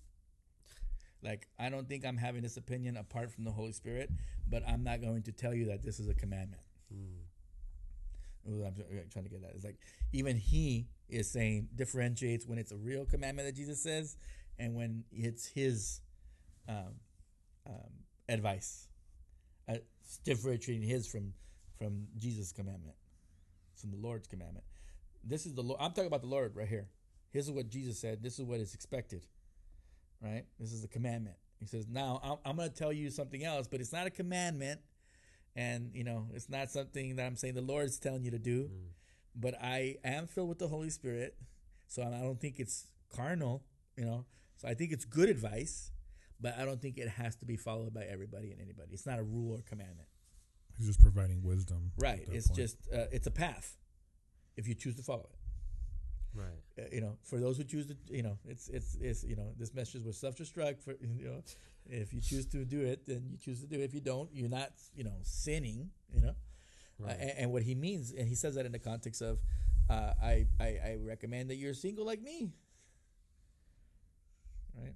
Like 1.24 1.48
I 1.60 1.70
don't 1.70 1.88
think 1.88 2.06
I'm 2.06 2.18
having 2.18 2.42
this 2.42 2.58
opinion 2.58 2.98
apart 2.98 3.32
from 3.32 3.44
the 3.44 3.52
Holy 3.52 3.74
Spirit, 3.74 4.10
but 4.50 4.64
I'm 4.68 4.84
not 4.84 5.02
going 5.02 5.24
to 5.24 5.32
tell 5.32 5.54
you 5.54 5.66
that 5.66 5.84
this 5.84 6.00
is 6.00 6.08
a 6.10 6.16
commandment. 6.16 6.64
Mm. 6.94 8.66
I'm 8.66 8.74
trying 9.12 9.26
to 9.26 9.30
get 9.30 9.44
at 9.44 9.54
It's 9.54 9.64
like 9.64 9.78
even 10.14 10.36
he 10.36 10.88
is 11.08 11.30
saying 11.30 11.70
differentiates 11.76 12.48
when 12.48 12.58
it's 12.58 12.72
a 12.72 12.78
real 12.78 13.06
commandment 13.06 13.48
that 13.48 13.56
Jesus 13.56 13.82
says 13.82 14.18
and 14.58 14.76
when 14.76 15.04
it's 15.12 15.46
his 15.46 16.02
um, 16.68 16.96
um, 17.68 17.92
advice. 18.28 18.88
Uh, 19.70 19.76
differentiating 20.26 20.88
his 20.88 21.08
from 21.08 21.34
from 21.78 22.08
Jesus' 22.18 22.52
commandment, 22.52 22.96
from 23.82 23.92
the 23.92 23.98
Lord's 23.98 24.28
commandment. 24.28 24.66
This 25.24 25.46
is 25.46 25.54
the 25.54 25.62
Lord. 25.62 25.80
I'm 25.82 25.92
talking 25.92 26.08
about 26.08 26.22
the 26.22 26.28
Lord 26.28 26.56
right 26.56 26.68
here. 26.68 26.88
This 27.34 27.46
is 27.46 27.52
what 27.52 27.70
Jesus 27.70 28.00
said. 28.00 28.22
This 28.24 28.40
is 28.40 28.46
what 28.46 28.60
is 28.60 28.74
expected. 28.74 29.26
Right. 30.22 30.46
This 30.60 30.72
is 30.72 30.82
the 30.82 30.88
commandment. 30.88 31.36
He 31.60 31.66
says, 31.66 31.88
"Now 31.88 32.20
I'm, 32.24 32.38
I'm 32.46 32.56
going 32.58 32.70
to 32.70 32.76
tell 32.76 32.94
you 32.94 33.10
something 33.10 33.44
else, 33.44 33.68
but 33.68 33.82
it's 33.82 33.94
not 33.94 34.08
a 34.08 34.12
commandment." 34.12 34.82
and 35.54 35.92
you 35.94 36.06
know 36.06 36.28
it's 36.34 36.48
not 36.48 36.72
something 36.72 37.18
that 37.18 37.26
i'm 37.26 37.36
saying 37.36 37.54
the 37.54 37.60
lord's 37.62 38.00
telling 38.00 38.24
you 38.24 38.32
to 38.32 38.40
do 38.40 38.70
Mm. 38.70 38.88
but 39.36 39.54
i 39.62 39.98
am 40.02 40.26
filled 40.26 40.48
with 40.48 40.60
the 40.60 40.70
holy 40.70 40.90
spirit 40.90 41.36
so 41.88 42.02
i 42.04 42.10
don't 42.22 42.40
think 42.40 42.58
it's 42.58 42.88
carnal 43.14 43.62
you 43.98 44.06
know 44.06 44.24
so 44.56 44.70
i 44.70 44.74
think 44.74 44.94
it's 44.94 45.04
good 45.04 45.28
advice 45.28 45.92
but 46.40 46.58
i 46.58 46.64
don't 46.64 46.82
think 46.82 46.98
it 46.98 47.10
has 47.10 47.36
to 47.36 47.46
be 47.46 47.58
followed 47.58 47.94
by 47.94 48.04
everybody 48.04 48.52
and 48.54 48.62
anybody 48.62 48.94
it's 48.94 49.06
not 49.06 49.20
a 49.20 49.24
rule 49.24 49.54
or 49.58 49.62
commandment 49.64 50.08
He's 50.82 50.88
just 50.88 51.02
providing 51.02 51.44
wisdom. 51.44 51.92
right 51.98 52.26
it's 52.32 52.48
point. 52.48 52.58
just 52.60 52.78
uh, 52.94 53.06
it's 53.12 53.28
a 53.28 53.32
path 53.32 53.78
if 54.58 54.68
you 54.68 54.74
choose 54.74 54.96
to 54.96 55.04
follow 55.04 55.28
it 55.32 55.38
Right. 56.34 56.64
Uh, 56.80 56.84
you 56.94 57.02
know, 57.02 57.18
for 57.24 57.40
those 57.40 57.58
who 57.58 57.66
choose 57.66 57.88
to, 57.88 57.98
you 58.10 58.24
know, 58.24 58.38
it's 58.48 58.70
it's 58.70 58.96
it's 59.02 59.22
you 59.26 59.36
know, 59.36 59.52
this 59.60 59.74
message 59.74 60.04
was 60.06 60.16
self-destruct. 60.18 60.82
For 60.82 60.94
you 61.02 61.26
know, 61.26 61.42
if 61.88 62.14
you 62.14 62.22
choose 62.22 62.46
to 62.48 62.64
do 62.64 62.80
it, 62.86 63.06
then 63.06 63.28
you 63.30 63.38
choose 63.38 63.60
to 63.60 63.68
do 63.68 63.76
it. 63.82 63.84
If 63.84 63.94
you 63.94 64.00
don't, 64.00 64.30
you're 64.34 64.48
not, 64.48 64.72
you 64.96 65.04
know, 65.04 65.18
sinning. 65.24 65.90
You 66.16 66.22
know, 66.22 66.36
Right. 67.00 67.12
uh, 67.12 67.20
and, 67.20 67.32
and 67.40 67.52
what 67.52 67.64
he 67.64 67.76
means, 67.76 68.14
and 68.18 68.30
he 68.30 68.36
says 68.36 68.56
that 68.56 68.66
in 68.66 68.72
the 68.72 68.80
context 68.80 69.22
of, 69.22 69.40
uh, 69.90 70.14
I, 70.24 70.48
I 70.58 70.66
I 70.92 70.98
recommend 71.06 71.50
that 71.50 71.56
you're 71.58 71.74
single 71.74 72.06
like 72.06 72.22
me. 72.22 72.54
Right. 74.82 74.96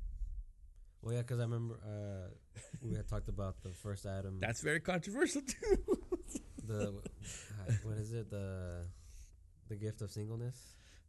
Well, 1.06 1.14
yeah, 1.14 1.22
because 1.22 1.40
I 1.40 1.44
remember 1.44 1.76
uh, 1.86 2.30
we 2.82 2.96
had 2.96 3.08
talked 3.08 3.30
about 3.30 3.62
the 3.64 3.70
first 3.70 4.06
Adam. 4.06 4.40
That's 4.42 4.62
very 4.62 4.80
controversial 4.82 5.42
too. 5.42 5.78
the 6.68 6.94
what 7.84 7.98
is 7.98 8.12
it 8.12 8.30
the 8.32 8.86
the 9.70 9.76
gift 9.76 10.02
of 10.02 10.12
singleness, 10.12 10.58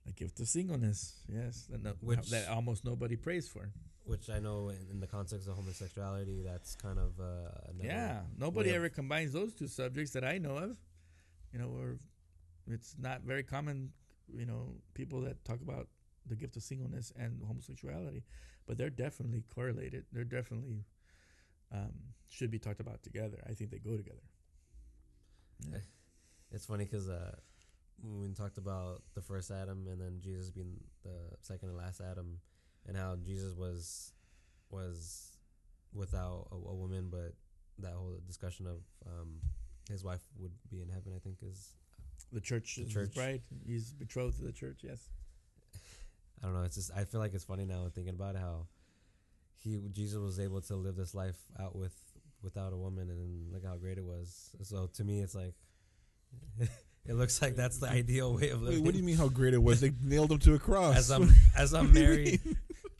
The 0.06 0.12
gift 0.12 0.38
of 0.40 0.48
singleness, 0.48 1.14
yes, 1.28 1.66
that, 1.70 1.82
no, 1.82 1.94
Which- 2.00 2.30
that 2.30 2.48
almost 2.48 2.84
nobody 2.84 3.16
prays 3.16 3.48
for. 3.48 3.70
which 4.04 4.30
I 4.30 4.38
know 4.38 4.68
in, 4.68 4.78
in 4.92 5.00
the 5.00 5.06
context 5.06 5.48
of 5.48 5.54
homosexuality, 5.56 6.42
that's 6.44 6.76
kind 6.76 6.98
of 6.98 7.18
uh, 7.18 7.50
Yeah, 7.82 8.20
nobody 8.38 8.68
way 8.70 8.76
of- 8.76 8.82
ever 8.84 8.88
combines 8.90 9.32
those 9.32 9.52
two 9.54 9.66
subjects 9.68 10.12
that 10.12 10.24
I 10.24 10.38
know 10.38 10.56
of. 10.58 10.76
You 11.52 11.58
know, 11.60 11.70
or 11.80 11.98
it's 12.68 12.94
not 12.98 13.22
very 13.22 13.42
common. 13.42 13.92
You 14.32 14.44
know, 14.46 14.74
people 14.94 15.20
that 15.22 15.44
talk 15.44 15.60
about 15.62 15.88
the 16.26 16.36
gift 16.36 16.56
of 16.56 16.62
singleness 16.62 17.12
and 17.16 17.40
homosexuality, 17.46 18.24
but 18.66 18.76
they're 18.78 18.90
definitely 18.90 19.42
correlated. 19.54 20.04
They're 20.12 20.24
definitely 20.24 20.84
um, 21.72 21.92
should 22.28 22.50
be 22.50 22.58
talked 22.58 22.80
about 22.80 23.02
together. 23.02 23.42
I 23.48 23.54
think 23.54 23.70
they 23.70 23.78
go 23.78 23.96
together. 23.96 24.22
Yeah. 25.70 25.78
It's 26.52 26.66
funny 26.66 26.84
because 26.84 27.08
uh, 27.08 27.34
when 28.02 28.20
we 28.20 28.28
talked 28.34 28.58
about 28.58 29.02
the 29.14 29.20
first 29.22 29.50
Adam 29.50 29.86
and 29.90 30.00
then 30.00 30.20
Jesus 30.22 30.50
being 30.50 30.76
the 31.02 31.36
second 31.42 31.68
and 31.70 31.78
last 31.78 32.00
Adam, 32.00 32.38
and 32.86 32.96
how 32.96 33.16
Jesus 33.16 33.54
was 33.56 34.12
was 34.70 35.36
without 35.94 36.48
a, 36.52 36.54
a 36.54 36.74
woman, 36.74 37.08
but 37.10 37.32
that 37.78 37.92
whole 37.92 38.18
discussion 38.26 38.66
of 38.66 38.78
um, 39.06 39.36
his 39.90 40.04
wife 40.04 40.20
would 40.38 40.52
be 40.70 40.80
in 40.82 40.88
heaven, 40.88 41.12
I 41.14 41.18
think, 41.20 41.38
is 41.42 41.72
The 42.32 42.40
church 42.40 42.76
The 42.76 42.84
church. 42.86 43.14
bride. 43.14 43.42
He's 43.66 43.92
betrothed 43.92 44.38
to 44.38 44.44
the 44.44 44.52
church. 44.52 44.80
Yes. 44.82 45.08
I 46.42 46.46
don't 46.46 46.54
know. 46.54 46.62
It's 46.62 46.76
just 46.76 46.90
I 46.96 47.04
feel 47.04 47.20
like 47.20 47.34
it's 47.34 47.44
funny 47.44 47.64
now 47.64 47.86
thinking 47.94 48.14
about 48.14 48.36
how 48.36 48.66
he 49.58 49.80
Jesus 49.92 50.18
was 50.18 50.38
able 50.38 50.60
to 50.62 50.76
live 50.76 50.96
this 50.96 51.14
life 51.14 51.38
out 51.58 51.74
with 51.76 51.94
without 52.42 52.72
a 52.72 52.76
woman, 52.76 53.10
and 53.10 53.52
look 53.52 53.64
how 53.64 53.76
great 53.76 53.98
it 53.98 54.04
was. 54.04 54.50
So 54.62 54.88
to 54.94 55.04
me, 55.04 55.20
it's 55.20 55.34
like 55.34 55.54
it 57.06 57.14
looks 57.14 57.40
like 57.40 57.56
that's 57.56 57.78
the 57.78 57.88
ideal 57.88 58.34
way 58.34 58.50
of 58.50 58.62
living. 58.62 58.80
Wait, 58.80 58.84
what 58.84 58.92
do 58.92 58.98
you 58.98 59.04
mean 59.04 59.16
how 59.16 59.28
great 59.28 59.54
it 59.54 59.62
was? 59.62 59.80
They 59.80 59.92
nailed 60.02 60.30
him 60.30 60.38
to 60.40 60.54
a 60.54 60.58
cross. 60.58 60.96
As 60.96 61.10
I'm 61.10 61.32
as 61.56 61.74
I'm 61.74 61.92
married, 61.92 62.40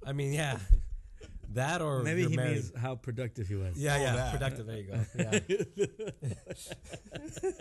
I 0.07 0.13
mean, 0.13 0.33
yeah, 0.33 0.59
that 1.55 1.81
or 1.83 2.03
Maybe 2.03 2.27
he 2.27 2.37
married. 2.37 2.55
means 2.55 2.73
how 2.77 2.95
productive 2.97 3.47
he 3.49 3.55
was. 3.55 3.77
yeah, 3.77 3.95
Oh, 3.97 4.01
yeah, 4.03 4.17
that. 4.17 4.33
productive. 4.33 4.67
There 4.67 4.77
you 4.79 4.85
go. 4.85 5.01
Yeah. 5.17 5.39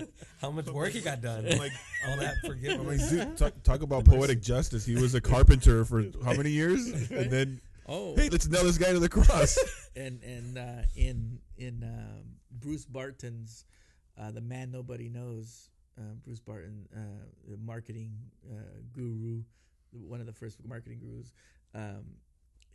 How 0.41 0.51
much 0.51 0.65
work 0.67 0.91
he 0.91 1.01
got 1.01 1.21
done? 1.21 1.45
Like, 1.45 1.71
all 2.07 2.17
that 2.17 2.35
like, 2.43 2.45
forgiveness. 2.45 3.11
I'm 3.11 3.17
like, 3.17 3.27
dude, 3.29 3.37
talk, 3.37 3.63
talk 3.63 3.81
about 3.81 4.05
poetic 4.05 4.41
justice. 4.41 4.85
He 4.85 4.95
was 4.95 5.15
a 5.15 5.21
carpenter 5.21 5.85
for 5.85 6.03
how 6.23 6.33
many 6.33 6.49
years? 6.51 6.87
And 7.11 7.31
then, 7.31 7.61
Oh, 7.87 8.15
hey, 8.15 8.29
let's 8.29 8.47
nail 8.47 8.63
this 8.63 8.77
guy 8.79 8.91
to 8.93 8.99
the 8.99 9.09
cross. 9.09 9.57
and 9.95 10.21
and 10.23 10.57
uh, 10.57 10.81
in 10.95 11.37
in 11.57 11.83
um, 11.83 12.23
Bruce 12.49 12.83
Barton's 12.83 13.63
uh, 14.19 14.31
"The 14.31 14.41
Man 14.41 14.71
Nobody 14.71 15.07
Knows," 15.07 15.69
uh, 15.99 16.13
Bruce 16.23 16.39
Barton, 16.39 16.87
uh, 16.95 17.25
the 17.47 17.57
marketing 17.57 18.13
uh, 18.51 18.55
guru, 18.91 19.43
one 19.91 20.19
of 20.19 20.25
the 20.25 20.33
first 20.33 20.57
marketing 20.65 20.97
gurus. 20.99 21.31
Um, 21.75 22.05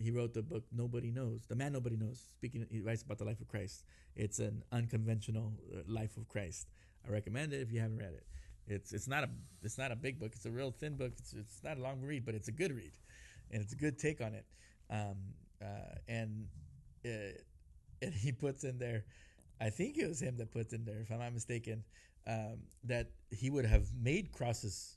he 0.00 0.10
wrote 0.10 0.34
the 0.34 0.42
book 0.42 0.64
"Nobody 0.72 1.10
Knows." 1.10 1.46
The 1.48 1.54
man 1.54 1.72
nobody 1.72 1.96
knows. 1.96 2.22
Speaking, 2.36 2.66
he 2.70 2.80
writes 2.80 3.02
about 3.02 3.18
the 3.18 3.24
life 3.24 3.40
of 3.40 3.48
Christ. 3.48 3.84
It's 4.16 4.38
an 4.38 4.62
unconventional 4.72 5.52
uh, 5.72 5.82
life 5.86 6.16
of 6.16 6.28
Christ. 6.28 6.68
I 7.06 7.10
recommend 7.10 7.52
it 7.52 7.60
if 7.60 7.72
you 7.72 7.80
haven't 7.80 7.98
read 7.98 8.14
it. 8.14 8.26
It's 8.66 8.92
it's 8.92 9.08
not 9.08 9.24
a 9.24 9.28
it's 9.62 9.78
not 9.78 9.92
a 9.92 9.96
big 9.96 10.18
book. 10.18 10.32
It's 10.34 10.46
a 10.46 10.50
real 10.50 10.70
thin 10.70 10.96
book. 10.96 11.12
It's 11.18 11.32
it's 11.32 11.62
not 11.62 11.78
a 11.78 11.80
long 11.80 12.00
read, 12.00 12.24
but 12.24 12.34
it's 12.34 12.48
a 12.48 12.52
good 12.52 12.72
read, 12.72 12.92
and 13.50 13.62
it's 13.62 13.72
a 13.72 13.76
good 13.76 13.98
take 13.98 14.20
on 14.20 14.34
it. 14.34 14.46
Um, 14.90 15.16
uh, 15.62 15.94
and 16.08 16.46
uh, 17.04 17.38
and 18.02 18.14
he 18.24 18.32
puts 18.32 18.64
in 18.64 18.78
there, 18.78 19.04
I 19.60 19.70
think 19.70 19.98
it 19.98 20.08
was 20.08 20.20
him 20.20 20.36
that 20.38 20.50
puts 20.50 20.72
in 20.72 20.84
there, 20.84 21.00
if 21.00 21.10
I'm 21.10 21.18
not 21.18 21.32
mistaken, 21.32 21.84
um, 22.26 22.58
that 22.84 23.10
he 23.30 23.50
would 23.50 23.66
have 23.66 23.88
made 24.00 24.32
crosses. 24.32 24.96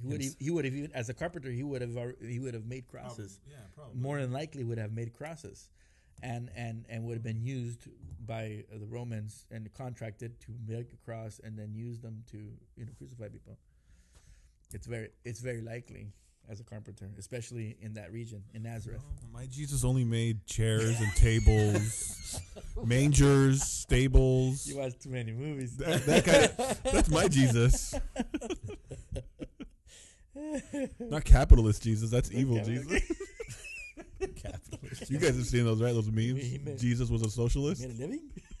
He 0.00 0.08
would 0.08 0.22
he, 0.38 0.50
would 0.50 0.64
have 0.64 0.74
even 0.74 0.92
as 0.92 1.08
a 1.08 1.14
carpenter 1.14 1.50
he 1.50 1.62
would 1.62 1.80
have 1.80 1.96
uh, 1.96 2.08
he 2.20 2.38
would 2.38 2.54
have 2.54 2.66
made 2.66 2.88
crosses. 2.88 3.38
yeah, 3.48 3.56
probably. 3.74 4.00
More 4.00 4.20
than 4.20 4.32
likely 4.32 4.64
would 4.64 4.78
have 4.78 4.92
made 4.92 5.12
crosses, 5.12 5.70
and 6.22 6.50
and 6.56 6.84
and 6.88 7.04
would 7.04 7.14
have 7.14 7.22
been 7.22 7.42
used 7.42 7.88
by 8.26 8.64
uh, 8.72 8.78
the 8.78 8.86
Romans 8.86 9.46
and 9.50 9.72
contracted 9.74 10.40
to 10.40 10.52
make 10.66 10.92
a 10.92 10.96
cross 11.04 11.40
and 11.44 11.58
then 11.58 11.74
use 11.74 12.00
them 12.00 12.24
to 12.30 12.38
you 12.76 12.84
know 12.84 12.92
crucify 12.98 13.28
people. 13.28 13.58
It's 14.72 14.86
very 14.86 15.10
it's 15.24 15.40
very 15.40 15.60
likely 15.60 16.12
as 16.48 16.60
a 16.60 16.64
carpenter, 16.64 17.10
especially 17.18 17.76
in 17.80 17.94
that 17.94 18.12
region 18.12 18.42
in 18.54 18.62
Nazareth. 18.64 19.02
My 19.32 19.46
Jesus 19.46 19.84
only 19.84 20.04
made 20.04 20.44
chairs 20.46 21.00
and 21.00 21.12
tables, 21.16 22.40
mangers, 22.84 23.62
stables. 23.62 24.66
You 24.66 24.78
watch 24.78 24.98
too 24.98 25.10
many 25.10 25.32
movies. 25.32 25.76
That, 25.76 26.04
that 26.06 26.24
guy, 26.24 26.90
that's 26.90 27.10
my 27.10 27.28
Jesus. 27.28 27.94
Not 31.00 31.24
capitalist 31.24 31.82
Jesus. 31.82 32.10
That's 32.10 32.30
evil 32.32 32.62
Jesus. 32.64 32.86
capitalist. 34.20 35.00
Jesus. 35.00 35.10
You 35.10 35.18
guys 35.18 35.36
have 35.36 35.46
seen 35.46 35.64
those, 35.64 35.80
right? 35.82 35.92
Those 35.94 36.10
memes. 36.10 36.34
made- 36.64 36.78
Jesus 36.78 37.10
was 37.10 37.22
a 37.22 37.30
socialist. 37.30 37.80
made 37.82 37.90
a 37.90 37.94
living. 38.00 38.30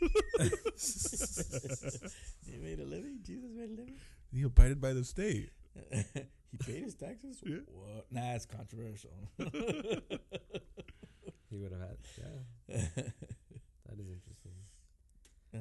he 2.50 2.56
made 2.58 2.80
a 2.80 2.84
living. 2.84 3.18
Jesus 3.22 3.50
made 3.54 3.70
a 3.70 3.74
living. 3.80 3.94
He 4.32 4.42
abided 4.42 4.80
by 4.80 4.92
the 4.92 5.04
state. 5.04 5.50
he 5.90 6.56
paid 6.58 6.82
his 6.84 6.94
taxes. 6.94 7.40
Yeah. 7.44 7.56
What? 7.68 8.06
Nah, 8.10 8.34
it's 8.34 8.46
controversial. 8.46 9.10
He 11.50 11.56
would 11.58 11.72
have 11.72 11.80
had. 11.80 11.98
Yeah, 12.18 12.82
that 13.86 13.98
is 13.98 14.06
interesting. 14.08 14.52
Uh, 15.54 15.58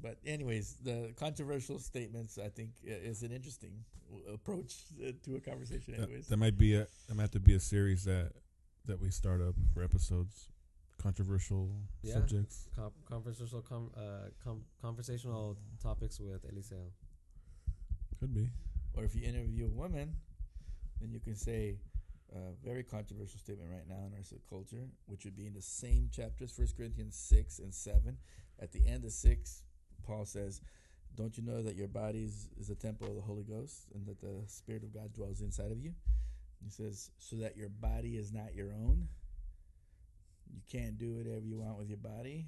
but 0.00 0.18
anyways, 0.24 0.76
the 0.82 1.12
controversial 1.16 1.78
statements 1.78 2.38
I 2.38 2.48
think 2.48 2.70
is 2.84 3.22
an 3.22 3.32
interesting 3.32 3.84
approach 4.32 4.74
uh, 5.06 5.12
to 5.24 5.36
a 5.36 5.40
conversation. 5.40 5.94
That, 5.96 6.04
Anyways, 6.04 6.28
that 6.28 6.36
might 6.38 6.56
be 6.58 6.74
a 6.74 6.86
that 7.08 7.14
might 7.14 7.22
have 7.22 7.30
to 7.32 7.40
be 7.40 7.54
a 7.54 7.60
series 7.60 8.04
that 8.04 8.32
that 8.86 9.00
we 9.00 9.10
start 9.10 9.40
up 9.40 9.54
for 9.74 9.82
episodes. 9.82 10.48
Controversial 10.98 11.68
Yeah. 12.02 12.14
subjects. 12.14 12.68
Com- 12.76 12.92
conversational, 13.06 13.62
com- 13.62 13.90
uh, 13.96 14.28
com- 14.44 14.64
conversational 14.80 15.56
topics 15.82 16.20
with 16.20 16.44
Eliseo. 16.46 16.92
Could 18.20 18.34
be. 18.34 18.50
or 18.94 19.04
if 19.04 19.14
you 19.16 19.22
interview 19.22 19.66
a 19.66 19.70
woman, 19.70 20.14
then 21.00 21.10
you 21.10 21.18
can 21.18 21.34
say 21.34 21.78
a 22.34 22.52
very 22.64 22.84
controversial 22.84 23.38
statement 23.40 23.70
right 23.70 23.88
now 23.88 24.04
in 24.06 24.12
our 24.12 24.20
s- 24.20 24.34
culture, 24.48 24.86
which 25.06 25.24
would 25.24 25.34
be 25.34 25.46
in 25.46 25.54
the 25.54 25.62
same 25.62 26.08
chapters, 26.12 26.52
First 26.52 26.76
Corinthians 26.76 27.16
six 27.16 27.58
and 27.58 27.74
seven. 27.74 28.18
At 28.60 28.70
the 28.72 28.86
end 28.86 29.04
of 29.04 29.12
six, 29.12 29.64
Paul 30.02 30.24
says, 30.24 30.60
"Don't 31.14 31.36
you 31.36 31.42
know 31.44 31.62
that 31.62 31.76
your 31.76 31.88
body 31.88 32.24
is, 32.24 32.48
is 32.58 32.70
a 32.70 32.74
temple 32.74 33.08
of 33.08 33.16
the 33.16 33.22
Holy 33.22 33.44
Ghost, 33.44 33.86
and 33.94 34.06
that 34.06 34.20
the 34.20 34.42
Spirit 34.46 34.82
of 34.82 34.94
God 34.94 35.12
dwells 35.12 35.40
inside 35.40 35.72
of 35.72 35.78
you?" 35.78 35.94
He 36.62 36.70
says, 36.70 37.10
"So 37.18 37.36
that 37.36 37.56
your 37.56 37.68
body 37.68 38.16
is 38.16 38.32
not 38.32 38.54
your 38.54 38.72
own. 38.72 39.08
You 40.52 40.60
can't 40.70 40.98
do 40.98 41.14
whatever 41.16 41.44
you 41.44 41.58
want 41.58 41.78
with 41.78 41.88
your 41.88 41.98
body. 41.98 42.46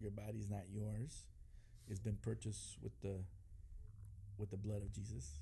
Your 0.00 0.12
body's 0.12 0.48
not 0.48 0.62
yours. 0.72 1.24
It's 1.88 2.00
been 2.00 2.16
purchased 2.16 2.78
with 2.82 2.98
the 3.00 3.24
with 4.36 4.50
the 4.50 4.56
blood 4.56 4.82
of 4.82 4.92
Jesus. 4.92 5.40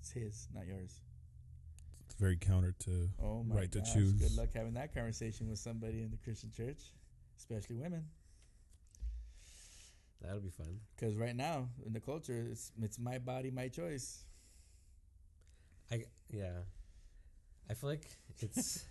It's 0.00 0.12
his, 0.12 0.48
not 0.54 0.66
yours. 0.66 1.00
It's 2.04 2.14
very 2.14 2.36
counter 2.36 2.72
to 2.80 3.10
Oh 3.20 3.42
my 3.42 3.56
Right 3.56 3.72
to 3.72 3.80
choose. 3.80 4.12
Good 4.12 4.36
luck 4.36 4.50
having 4.54 4.74
that 4.74 4.94
conversation 4.94 5.48
with 5.48 5.58
somebody 5.58 6.02
in 6.02 6.10
the 6.10 6.16
Christian 6.18 6.52
church, 6.52 6.92
especially 7.36 7.76
women. 7.76 8.04
That'll 10.22 10.40
be 10.40 10.50
fun. 10.50 10.80
Because 10.96 11.14
right 11.16 11.36
now 11.36 11.68
in 11.84 11.92
the 11.92 12.00
culture, 12.00 12.46
it's 12.50 12.72
it's 12.82 12.98
my 12.98 13.18
body, 13.18 13.50
my 13.50 13.68
choice. 13.68 14.24
I 15.90 16.04
yeah. 16.30 16.52
I 17.68 17.74
feel 17.74 17.90
like 17.90 18.06
it's. 18.38 18.84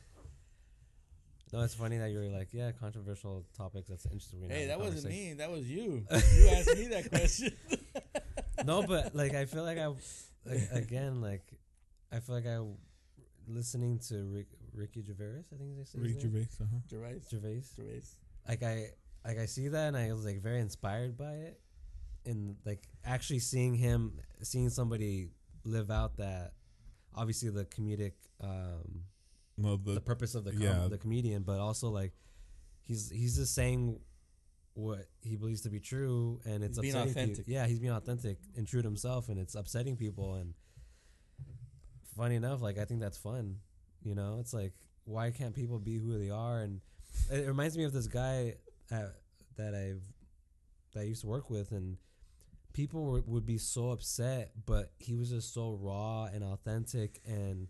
no, 1.53 1.61
it's 1.61 1.75
funny 1.75 1.97
that 1.97 2.11
you're 2.11 2.25
like, 2.25 2.49
yeah, 2.51 2.71
controversial 2.71 3.45
topics. 3.57 3.89
That's 3.89 4.05
interesting. 4.05 4.41
we 4.41 4.47
hey, 4.47 4.67
that 4.67 4.79
wasn't 4.79 5.13
me. 5.13 5.33
That 5.33 5.51
was 5.51 5.69
you. 5.69 6.05
you 6.11 6.49
asked 6.49 6.77
me 6.77 6.87
that 6.87 7.09
question. 7.09 7.51
no, 8.65 8.83
but 8.83 9.15
like 9.15 9.33
I 9.33 9.45
feel 9.45 9.63
like 9.63 9.77
I, 9.77 9.87
like, 10.45 10.69
again, 10.71 11.21
like 11.21 11.43
I 12.11 12.19
feel 12.19 12.35
like 12.35 12.47
I, 12.47 12.59
listening 13.47 13.99
to 14.09 14.23
Rick, 14.25 14.47
Ricky 14.73 15.03
Gervais. 15.05 15.43
I 15.53 15.57
think 15.57 15.77
they 15.77 15.83
say 15.83 15.99
Ricky 15.99 16.13
name? 16.13 16.21
Gervais. 16.21 16.47
Uh-huh. 16.61 16.77
Gervais. 16.89 17.21
Gervais. 17.29 17.63
Gervais. 17.75 18.15
Like 18.47 18.63
I, 18.63 18.89
like 19.25 19.39
I 19.39 19.45
see 19.45 19.67
that 19.69 19.87
and 19.87 19.97
I 19.97 20.11
was 20.13 20.25
like 20.25 20.41
very 20.41 20.59
inspired 20.59 21.17
by 21.17 21.33
it, 21.33 21.59
and 22.25 22.55
like 22.65 22.83
actually 23.03 23.39
seeing 23.39 23.73
him, 23.73 24.19
seeing 24.41 24.69
somebody 24.69 25.29
live 25.63 25.89
out 25.89 26.17
that 26.17 26.53
obviously 27.15 27.49
the 27.49 27.65
comedic 27.65 28.11
um, 28.41 29.01
well, 29.57 29.77
the, 29.77 29.93
the 29.93 30.01
purpose 30.01 30.35
of 30.35 30.43
the 30.43 30.51
com- 30.51 30.61
yeah. 30.61 30.87
the 30.89 30.97
comedian, 30.97 31.43
but 31.43 31.59
also 31.59 31.89
like 31.89 32.13
he's 32.81 33.09
he's 33.09 33.37
just 33.37 33.55
saying 33.55 33.99
what 34.73 35.05
he 35.21 35.37
believes 35.37 35.61
to 35.61 35.69
be 35.69 35.79
true, 35.79 36.39
and 36.45 36.63
it's 36.63 36.77
He's 36.77 36.93
being 36.93 36.95
upsetting 36.95 37.13
peop- 37.13 37.23
authentic. 37.33 37.45
yeah, 37.47 37.65
he's 37.65 37.79
being 37.79 37.93
authentic 37.93 38.37
and 38.57 38.67
true 38.67 38.81
to 38.81 38.87
himself, 38.87 39.29
and 39.29 39.39
it's 39.39 39.55
upsetting 39.55 39.95
people. 39.95 40.35
And 40.35 40.53
funny 42.17 42.35
enough, 42.35 42.61
like 42.61 42.77
I 42.77 42.85
think 42.85 42.99
that's 43.01 43.17
fun. 43.17 43.57
You 44.03 44.15
know, 44.15 44.37
it's 44.39 44.53
like 44.53 44.73
why 45.05 45.31
can't 45.31 45.55
people 45.55 45.79
be 45.79 45.97
who 45.97 46.19
they 46.19 46.29
are? 46.29 46.59
And 46.59 46.81
it 47.31 47.47
reminds 47.47 47.77
me 47.77 47.85
of 47.85 47.93
this 47.93 48.07
guy 48.07 48.55
uh, 48.91 49.07
that 49.57 49.73
I've 49.73 50.01
that 50.93 51.01
I 51.01 51.03
used 51.03 51.21
to 51.21 51.27
work 51.27 51.49
with, 51.49 51.71
and 51.71 51.97
people 52.73 53.05
were, 53.05 53.21
would 53.25 53.45
be 53.45 53.57
so 53.57 53.91
upset, 53.91 54.51
but 54.65 54.91
he 54.97 55.15
was 55.15 55.29
just 55.29 55.53
so 55.53 55.77
raw 55.81 56.25
and 56.25 56.43
authentic, 56.43 57.21
and 57.25 57.67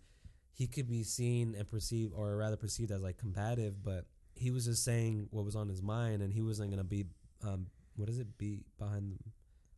he 0.53 0.67
could 0.67 0.87
be 0.87 1.03
seen 1.03 1.55
and 1.57 1.69
perceived, 1.69 2.13
or 2.15 2.35
rather 2.37 2.55
perceived 2.57 2.91
as 2.91 3.01
like 3.01 3.17
combative, 3.17 3.83
but 3.83 4.05
he 4.35 4.51
was 4.51 4.65
just 4.65 4.83
saying 4.83 5.27
what 5.31 5.45
was 5.45 5.55
on 5.55 5.67
his 5.69 5.81
mind, 5.81 6.21
and 6.21 6.33
he 6.33 6.41
wasn't 6.41 6.69
gonna 6.69 6.83
be, 6.83 7.05
um, 7.43 7.67
what 7.95 8.09
is 8.09 8.19
it, 8.19 8.37
be 8.37 8.63
behind, 8.77 9.17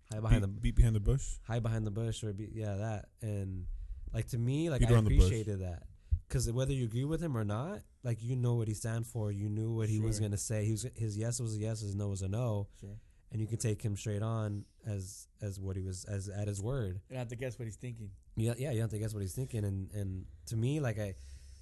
the, 0.09 0.15
hide 0.15 0.21
behind 0.21 0.41
beat, 0.41 0.47
the 0.55 0.61
beat 0.61 0.75
behind 0.75 0.95
the 0.95 0.99
bush. 0.99 1.25
hide 1.47 1.63
behind 1.63 1.85
the 1.85 1.91
bush, 1.91 2.23
or 2.23 2.33
be 2.33 2.49
yeah 2.53 2.75
that, 2.75 3.05
and 3.21 3.65
like 4.13 4.27
to 4.27 4.37
me, 4.37 4.69
like 4.69 4.79
Beat 4.81 4.89
I 4.89 4.93
around 4.93 5.05
the 5.05 5.15
bush. 5.15 5.25
appreciated 5.27 5.61
that. 5.61 5.83
Because 6.27 6.51
whether 6.51 6.73
you 6.73 6.83
agree 6.85 7.05
with 7.05 7.21
him 7.21 7.37
or 7.37 7.45
not, 7.45 7.81
like 8.03 8.21
you 8.21 8.35
know 8.35 8.55
what 8.55 8.67
he 8.67 8.73
stands 8.73 9.09
for, 9.09 9.31
you 9.31 9.47
knew 9.49 9.71
what 9.71 9.87
he 9.89 9.99
was 9.99 10.19
gonna 10.19 10.37
say. 10.37 10.65
He 10.65 10.71
was 10.71 10.85
his 10.95 11.17
yes 11.17 11.39
was 11.39 11.55
a 11.55 11.59
yes, 11.59 11.81
his 11.81 11.95
no 11.95 12.09
was 12.09 12.21
a 12.21 12.27
no 12.27 12.67
Sure. 12.79 12.97
and 13.31 13.39
you 13.39 13.47
can 13.47 13.57
take 13.57 13.81
him 13.81 13.95
straight 13.95 14.21
on 14.21 14.65
as 14.85 15.27
as 15.41 15.59
what 15.59 15.75
he 15.77 15.81
was 15.83 16.03
as 16.05 16.27
at 16.27 16.47
his 16.47 16.61
word. 16.61 16.95
You 17.09 17.13
don't 17.15 17.19
have 17.19 17.27
to 17.29 17.35
guess 17.37 17.57
what 17.57 17.65
he's 17.65 17.77
thinking. 17.77 18.09
Yeah, 18.35 18.53
yeah, 18.57 18.71
you 18.71 18.81
have 18.81 18.89
to 18.91 18.99
guess 18.99 19.13
what 19.13 19.21
he's 19.21 19.33
thinking, 19.33 19.63
and 19.63 19.89
and 19.93 20.25
to 20.47 20.57
me, 20.57 20.79
like 20.81 20.99
I, 20.99 21.15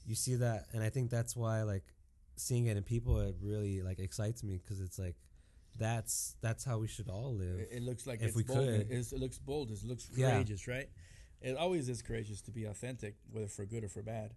you 0.05 0.15
see 0.15 0.35
that, 0.35 0.65
and 0.73 0.81
I 0.83 0.89
think 0.89 1.09
that's 1.11 1.35
why 1.35 1.61
like 1.63 1.83
seeing 2.35 2.65
it 2.65 2.75
in 2.75 2.83
people, 2.83 3.19
it 3.19 3.35
really 3.41 3.81
like 3.83 3.99
excites 3.99 4.43
me 4.43 4.57
because 4.57 4.81
it's 4.81 4.97
like 4.97 5.15
that's 5.77 6.35
that's 6.41 6.63
how 6.63 6.79
we 6.79 6.87
should 6.87 7.07
all 7.09 7.35
live. 7.35 7.59
It, 7.59 7.69
it 7.71 7.81
looks 7.83 8.07
like 8.07 8.19
If 8.21 8.27
it's 8.29 8.35
we 8.35 8.43
bold. 8.43 8.59
could. 8.65 8.87
It's, 8.89 9.11
it 9.11 9.19
looks 9.19 9.37
bold. 9.37 9.71
It 9.71 9.83
looks 9.83 10.09
Yeah. 10.15 10.31
courageous, 10.31 10.67
right? 10.67 10.89
It 11.45 11.55
always 11.57 11.89
is 11.89 12.01
courageous 12.01 12.41
to 12.41 12.51
be 12.51 12.65
authentic, 12.65 13.15
whether 13.31 13.47
for 13.47 13.65
good 13.65 13.84
or 13.84 13.88
for 13.88 14.01
bad. 14.01 14.34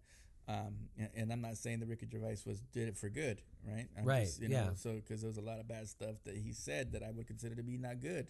Um, 0.46 0.74
and, 0.98 1.08
and 1.16 1.32
I'm 1.32 1.40
not 1.40 1.56
saying 1.56 1.80
that 1.80 1.88
Ricky 1.88 2.06
Gervais 2.10 2.38
was 2.46 2.60
did 2.72 2.88
it 2.88 2.96
for 2.98 3.08
good, 3.08 3.40
right? 3.66 3.86
I'm 3.98 4.04
Right, 4.04 4.26
Just, 4.26 4.42
you 4.42 4.48
yeah. 4.50 4.74
So 4.74 4.94
because 4.94 5.22
there 5.22 5.28
was 5.28 5.38
a 5.38 5.42
lot 5.42 5.58
of 5.58 5.66
bad 5.66 5.88
stuff 5.88 6.16
that 6.24 6.36
he 6.36 6.52
said 6.52 6.92
that 6.92 7.02
I 7.02 7.10
would 7.10 7.26
consider 7.26 7.54
to 7.54 7.62
be 7.62 7.78
not 7.78 8.00
good, 8.00 8.28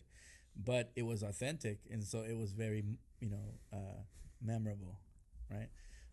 but 0.56 0.92
it 0.94 1.02
was 1.02 1.24
authentic, 1.24 1.80
and 1.90 2.04
so 2.04 2.20
it 2.20 2.36
was 2.36 2.52
very, 2.52 2.84
you 3.20 3.30
know, 3.30 3.54
uh, 3.72 4.00
memorable, 4.40 5.00
right? 5.50 5.68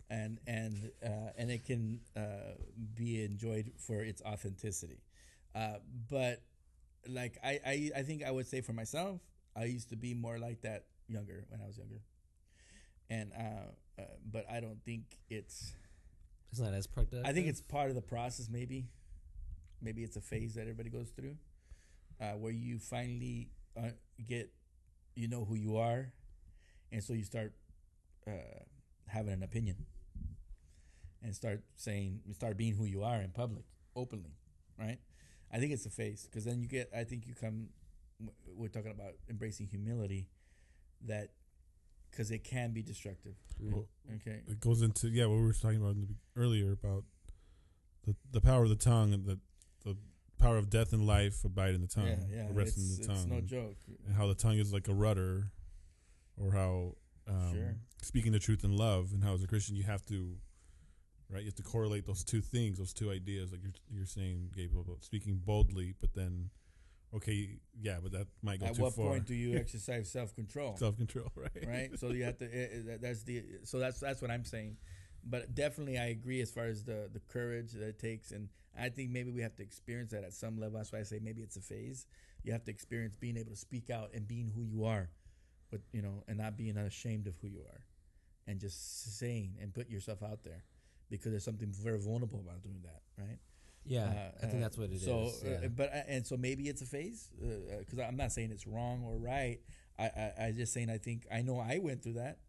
And 0.09 0.39
and 0.47 0.91
uh, 1.03 1.31
and 1.37 1.51
it 1.51 1.65
can 1.65 2.01
uh, 2.17 2.53
be 2.95 3.23
enjoyed 3.23 3.73
for 3.77 4.01
its 4.01 4.23
authenticity, 4.23 5.01
uh, 5.53 5.77
but 6.09 6.41
like 7.07 7.37
I, 7.43 7.59
I 7.65 7.91
I 7.97 8.03
think 8.03 8.23
I 8.23 8.31
would 8.31 8.47
say 8.47 8.61
for 8.61 8.73
myself, 8.73 9.21
I 9.55 9.65
used 9.65 9.89
to 9.89 9.95
be 9.95 10.13
more 10.13 10.39
like 10.39 10.61
that 10.61 10.85
younger 11.07 11.45
when 11.49 11.61
I 11.61 11.65
was 11.67 11.77
younger, 11.77 12.01
and 13.09 13.31
uh, 13.37 14.01
uh 14.01 14.05
but 14.31 14.45
I 14.49 14.59
don't 14.59 14.83
think 14.83 15.03
it's. 15.29 15.73
It's 16.51 16.59
not 16.61 16.73
as 16.73 16.87
productive. 16.87 17.23
I 17.25 17.33
think 17.33 17.47
it's 17.47 17.61
part 17.61 17.89
of 17.89 17.95
the 17.95 18.01
process. 18.01 18.47
Maybe, 18.49 18.85
maybe 19.81 20.03
it's 20.03 20.15
a 20.15 20.21
phase 20.21 20.53
that 20.55 20.61
everybody 20.61 20.89
goes 20.89 21.09
through, 21.09 21.35
uh, 22.21 22.31
where 22.33 22.51
you 22.51 22.79
finally 22.79 23.49
uh, 23.77 23.89
get, 24.25 24.51
you 25.15 25.27
know 25.27 25.43
who 25.43 25.55
you 25.55 25.77
are, 25.77 26.13
and 26.91 27.03
so 27.03 27.13
you 27.13 27.23
start 27.23 27.53
uh, 28.25 28.63
having 29.07 29.33
an 29.33 29.43
opinion, 29.43 29.85
and 31.21 31.35
start 31.35 31.61
saying, 31.75 32.21
start 32.31 32.55
being 32.55 32.75
who 32.75 32.85
you 32.85 33.03
are 33.03 33.17
in 33.17 33.31
public, 33.31 33.65
openly, 33.95 34.37
right? 34.79 34.99
I 35.51 35.57
think 35.57 35.73
it's 35.73 35.85
a 35.85 35.89
phase 35.89 36.27
because 36.29 36.45
then 36.45 36.61
you 36.61 36.67
get. 36.67 36.89
I 36.95 37.03
think 37.03 37.27
you 37.27 37.33
come. 37.33 37.67
We're 38.47 38.69
talking 38.69 38.91
about 38.91 39.13
embracing 39.29 39.67
humility, 39.67 40.29
that 41.05 41.31
because 42.15 42.31
it 42.31 42.43
can 42.43 42.71
be 42.71 42.81
destructive. 42.81 43.35
Well, 43.59 43.87
Okay. 44.15 44.41
it 44.47 44.59
goes 44.59 44.81
into 44.81 45.09
yeah 45.09 45.25
what 45.25 45.37
we 45.37 45.43
were 45.45 45.53
talking 45.53 45.81
about 45.81 45.95
in 45.95 46.01
the, 46.01 46.15
earlier 46.41 46.71
about 46.71 47.03
the 48.05 48.15
the 48.31 48.39
power 48.41 48.63
of 48.63 48.69
the 48.69 48.75
tongue 48.75 49.13
and 49.13 49.25
the 49.25 49.39
the 49.83 49.97
power 50.37 50.57
of 50.57 50.69
death 50.69 50.93
and 50.93 51.05
life 51.05 51.43
abide 51.43 51.73
in 51.75 51.81
the 51.81 51.87
tongue, 51.87 52.07
Yeah, 52.07 52.17
yeah. 52.29 52.47
rest 52.51 52.77
it's, 52.77 52.97
in 52.97 53.01
the 53.01 53.07
tongue, 53.07 53.15
it's 53.17 53.25
no 53.25 53.41
joke. 53.41 53.77
and 54.05 54.15
how 54.15 54.27
the 54.27 54.35
tongue 54.35 54.57
is 54.57 54.71
like 54.73 54.87
a 54.87 54.93
rudder, 54.93 55.51
or 56.37 56.51
how 56.51 56.95
um, 57.27 57.51
Sure. 57.53 57.75
speaking 58.01 58.31
the 58.31 58.39
truth 58.39 58.63
in 58.63 58.75
love, 58.75 59.11
and 59.13 59.23
how 59.23 59.33
as 59.33 59.43
a 59.43 59.47
Christian 59.47 59.75
you 59.75 59.83
have 59.83 60.05
to. 60.05 60.37
Right, 61.27 61.39
you 61.41 61.47
have 61.47 61.55
to 61.55 61.63
correlate 61.63 62.05
those 62.05 62.23
two 62.23 62.39
things, 62.39 62.77
those 62.77 62.93
two 62.93 63.09
ideas, 63.09 63.51
like 63.51 63.63
you're 63.63 63.73
you're 63.89 64.05
saying, 64.05 64.51
Gabriel, 64.55 64.81
about 64.83 65.03
speaking 65.03 65.41
boldly, 65.43 65.95
but 65.99 66.13
then, 66.13 66.51
okay, 67.13 67.59
yeah, 67.79 67.97
but 68.01 68.11
that 68.13 68.27
might 68.41 68.59
go 68.59 68.67
At 68.67 68.75
too 68.75 68.81
what 68.83 68.93
far. 68.93 69.05
point 69.09 69.25
do 69.25 69.35
you 69.35 69.55
exercise 69.57 70.09
self 70.11 70.35
control? 70.35 70.77
Self 70.77 70.97
control, 70.97 71.31
right? 71.35 71.65
right? 71.67 71.99
So 71.99 72.09
you 72.11 72.23
have 72.23 72.37
to. 72.39 72.47
that- 72.47 72.99
That's 73.01 73.23
the. 73.23 73.43
So 73.63 73.79
that's 73.79 73.99
that's 73.99 74.21
what 74.21 74.31
I'm 74.31 74.45
saying. 74.45 74.77
But 75.27 75.55
definitely, 75.55 75.97
I 75.97 76.05
agree 76.07 76.41
as 76.41 76.51
far 76.51 76.65
as 76.65 76.83
the 76.83 77.09
the 77.11 77.19
courage 77.19 77.71
that 77.73 77.87
it 77.87 77.99
takes, 77.99 78.31
and 78.31 78.49
I 78.79 78.89
think 78.89 79.09
maybe 79.11 79.31
we 79.31 79.41
have 79.41 79.55
to 79.55 79.63
experience 79.63 80.11
that 80.11 80.23
at 80.23 80.33
some 80.33 80.59
level. 80.59 80.77
That's 80.77 80.91
why 80.91 80.99
I 80.99 81.03
say 81.03 81.19
maybe 81.21 81.41
it's 81.41 81.57
a 81.57 81.61
phase. 81.61 82.05
You 82.43 82.51
have 82.51 82.63
to 82.65 82.71
experience 82.71 83.15
being 83.15 83.37
able 83.37 83.51
to 83.51 83.57
speak 83.57 83.89
out 83.89 84.11
and 84.13 84.27
being 84.27 84.51
who 84.55 84.63
you 84.63 84.85
are, 84.85 85.09
but 85.71 85.81
you 85.91 86.01
know, 86.03 86.23
and 86.27 86.37
not 86.37 86.57
being 86.57 86.77
ashamed 86.77 87.25
of 87.27 87.35
who 87.41 87.47
you 87.47 87.61
are, 87.61 87.85
and 88.47 88.59
just 88.59 89.17
saying 89.17 89.57
and 89.59 89.73
put 89.73 89.89
yourself 89.89 90.21
out 90.21 90.43
there, 90.43 90.63
because 91.09 91.31
there's 91.31 91.43
something 91.43 91.71
very 91.71 91.97
vulnerable 91.99 92.39
about 92.47 92.61
doing 92.61 92.81
that, 92.83 93.01
right? 93.17 93.39
Yeah, 93.85 94.05
Uh, 94.05 94.31
I 94.43 94.45
think 94.47 94.55
uh, 94.55 94.59
that's 94.61 94.77
what 94.77 94.89
it 94.89 94.95
is. 94.95 95.03
so, 95.03 95.31
yeah. 95.43 95.65
uh, 95.65 95.67
but 95.69 95.89
uh, 95.93 96.01
and 96.07 96.25
so 96.25 96.37
maybe 96.37 96.67
it's 96.69 96.81
a 96.81 96.85
phase 96.85 97.29
because 97.79 97.99
I'm 97.99 98.17
not 98.17 98.31
saying 98.31 98.51
it's 98.51 98.67
wrong 98.67 99.03
or 99.05 99.17
right. 99.17 99.59
I, 99.97 100.03
I 100.05 100.33
I 100.47 100.51
just 100.51 100.73
saying 100.73 100.89
I 100.89 100.97
think 100.97 101.25
I 101.31 101.41
know 101.41 101.59
I 101.59 101.79
went 101.79 102.03
through 102.03 102.13
that 102.13 102.39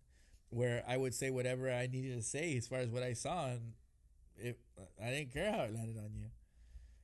where 0.50 0.82
I 0.88 0.96
would 0.96 1.14
say 1.14 1.30
whatever 1.30 1.70
I 1.72 1.86
needed 1.86 2.16
to 2.16 2.22
say 2.22 2.56
as 2.56 2.66
far 2.66 2.78
as 2.78 2.88
what 2.90 3.02
I 3.02 3.12
saw 3.12 3.46
and 3.48 3.72
it 4.36 4.58
I 5.02 5.10
didn't 5.10 5.32
care 5.32 5.52
how 5.52 5.62
it 5.64 5.74
landed 5.74 5.98
on 5.98 6.10
you 6.14 6.26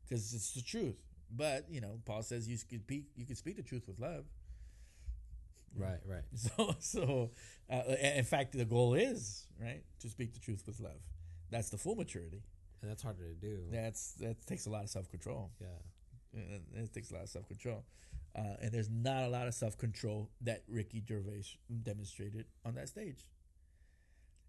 because 0.09 0.33
it's 0.35 0.53
the 0.53 0.63
truth. 0.63 0.97
But 1.31 1.67
you 1.71 1.81
know, 1.81 2.01
Paul 2.05 2.23
says 2.23 2.49
you 2.49 2.59
could 2.69 2.83
speak 2.83 3.05
you 3.17 3.27
could 3.27 3.39
speak 3.39 3.57
the 3.57 3.63
truth 3.63 3.87
with 3.87 3.99
love. 4.01 4.25
right, 5.77 6.01
right. 6.07 6.23
So 6.35 6.75
so 6.79 7.31
uh, 7.71 7.83
in 8.19 8.25
fact 8.25 8.53
the 8.53 8.65
goal 8.65 8.95
is 8.95 9.47
right 9.61 9.83
to 10.01 10.09
speak 10.09 10.35
the 10.35 10.41
truth 10.41 10.65
with 10.67 10.81
love. 10.81 11.01
That's 11.51 11.71
the 11.71 11.79
full 11.79 11.95
maturity. 11.95 12.43
And 12.83 12.91
that's 12.91 13.03
harder 13.03 13.29
to 13.29 13.35
do. 13.35 13.61
That's 13.71 14.13
that 14.15 14.45
takes 14.47 14.67
a 14.67 14.71
lot 14.71 14.83
of 14.83 14.91
self 14.91 15.09
control. 15.09 15.51
Yeah. 15.61 15.67
And 16.35 16.85
it 16.85 16.93
takes 16.93 17.11
a 17.11 17.15
lot 17.15 17.23
of 17.23 17.29
self 17.29 17.47
control. 17.47 17.85
Uh, 18.35 18.57
and 18.63 18.73
there's 18.73 18.91
not 18.91 19.25
a 19.25 19.29
lot 19.29 19.47
of 19.47 19.55
self 19.55 19.77
control 19.77 20.31
that 20.41 20.63
Ricky 20.69 21.03
Gervais 21.07 21.45
demonstrated 21.83 22.47
on 22.65 22.75
that 22.75 22.89
stage. 22.89 23.29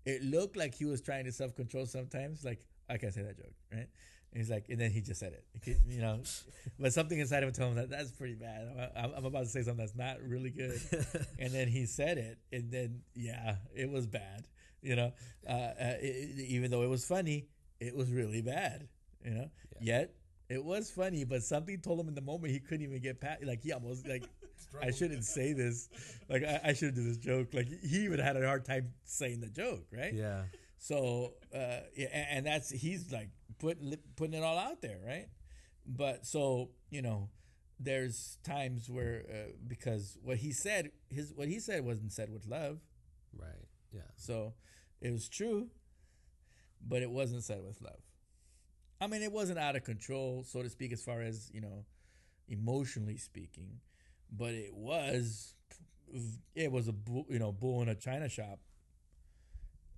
It 0.06 0.24
looked 0.24 0.58
like 0.58 0.74
he 0.74 0.86
was 0.86 1.02
trying 1.02 1.26
to 1.26 1.32
self 1.32 1.56
control 1.56 1.86
sometimes. 1.86 2.44
Like, 2.44 2.66
I 2.90 2.98
can't 2.98 3.14
say 3.14 3.24
that 3.24 3.38
joke, 3.38 3.54
right? 3.72 3.88
And 4.32 4.42
he's 4.42 4.50
like, 4.50 4.68
and 4.70 4.80
then 4.80 4.90
he 4.90 5.02
just 5.02 5.20
said 5.20 5.34
it, 5.34 5.78
you 5.88 6.02
know. 6.02 6.22
but 6.80 6.92
something 6.92 7.20
inside 7.20 7.44
of 7.44 7.50
him 7.50 7.54
told 7.54 7.70
him 7.72 7.76
that 7.76 7.90
that's 7.90 8.12
pretty 8.12 8.34
bad. 8.34 8.92
I'm, 8.96 9.14
I'm 9.18 9.26
about 9.26 9.44
to 9.44 9.50
say 9.50 9.62
something 9.62 9.86
that's 9.86 9.96
not 9.96 10.18
really 10.28 10.50
good. 10.50 10.82
and 11.40 11.54
then 11.54 11.68
he 11.68 11.86
said 11.86 12.18
it, 12.18 12.40
and 12.52 12.72
then, 12.72 13.02
yeah, 13.14 13.58
it 13.76 13.90
was 13.90 14.08
bad, 14.08 14.48
you 14.82 14.96
know. 14.96 15.12
Uh, 15.48 15.52
uh, 15.52 15.74
it, 16.02 16.40
even 16.40 16.72
though 16.72 16.82
it 16.82 16.90
was 16.90 17.06
funny, 17.06 17.48
it 17.88 17.96
was 17.96 18.12
really 18.12 18.42
bad, 18.42 18.88
you 19.24 19.32
know. 19.32 19.50
Yet, 19.82 20.14
it 20.50 20.64
was 20.64 20.90
funny, 20.90 21.24
but 21.24 21.44
something 21.44 21.80
told 21.80 22.00
him 22.00 22.08
in 22.08 22.16
the 22.16 22.22
moment 22.22 22.54
he 22.54 22.60
couldn't 22.60 22.86
even 22.86 23.02
get 23.02 23.20
past. 23.20 23.44
Like 23.44 23.62
he 23.62 23.74
almost 23.74 24.08
like, 24.14 24.24
I 24.82 24.92
shouldn't 24.92 25.26
say 25.26 25.54
this. 25.54 25.90
Like 26.30 26.44
I, 26.44 26.60
I 26.66 26.74
shouldn't 26.74 26.96
do 26.96 27.04
this 27.04 27.18
joke. 27.18 27.54
Like 27.54 27.68
he 27.68 28.00
even 28.00 28.20
had 28.20 28.38
a 28.38 28.46
hard 28.46 28.66
time 28.66 28.94
saying 29.04 29.42
the 29.42 29.50
joke, 29.50 29.86
right? 29.92 30.14
Yeah. 30.14 30.44
So 30.78 31.34
uh, 31.54 31.82
yeah, 31.96 32.08
and, 32.12 32.28
and 32.30 32.46
that's 32.46 32.70
he's 32.70 33.12
like 33.12 33.30
putting 33.60 33.96
putting 34.16 34.34
it 34.34 34.44
all 34.44 34.58
out 34.58 34.82
there, 34.82 35.00
right? 35.06 35.28
But 35.86 36.26
so 36.26 36.72
you 36.90 37.02
know, 37.02 37.30
there's 37.80 38.38
times 38.44 38.90
where 38.90 39.24
uh, 39.30 39.52
because 39.68 40.18
what 40.22 40.38
he 40.38 40.52
said, 40.52 40.92
his 41.10 41.34
what 41.34 41.48
he 41.48 41.60
said 41.60 41.86
wasn't 41.86 42.12
said 42.12 42.30
with 42.30 42.46
love. 42.46 42.80
Right. 43.36 43.68
Yeah. 43.92 44.02
So 44.18 44.54
it 45.02 45.12
was 45.12 45.30
true, 45.30 45.70
but 46.88 47.02
it 47.02 47.10
wasn't 47.10 47.44
said 47.44 47.64
with 47.66 47.82
love. 47.82 48.02
I 49.02 49.08
mean, 49.08 49.22
it 49.22 49.32
wasn't 49.32 49.60
out 49.60 49.76
of 49.76 49.84
control, 49.84 50.44
so 50.48 50.62
to 50.62 50.70
speak, 50.70 50.94
as 50.94 51.02
far 51.02 51.22
as, 51.22 51.50
you 51.54 51.62
know, 51.62 51.86
emotionally 52.48 53.18
speaking, 53.18 53.80
but 54.32 54.54
it 54.54 54.74
was, 54.74 55.56
it 56.56 56.72
was 56.72 56.88
a, 56.88 56.94
bull, 56.94 57.26
you 57.30 57.40
know, 57.40 57.52
bull 57.52 57.82
in 57.82 57.90
a 57.90 57.96
china 57.96 58.30
shop. 58.30 58.60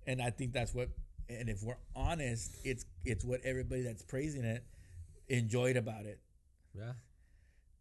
And 0.06 0.20
I 0.22 0.30
think 0.30 0.52
that's 0.52 0.74
what, 0.74 0.88
and 1.28 1.48
if 1.48 1.62
we're 1.62 1.76
honest, 1.94 2.56
it's, 2.64 2.84
it's 3.04 3.24
what 3.24 3.40
everybody 3.44 3.82
that's 3.82 4.02
praising 4.02 4.44
it 4.44 4.64
enjoyed 5.28 5.76
about 5.76 6.04
it. 6.04 6.20
Yeah. 6.76 6.92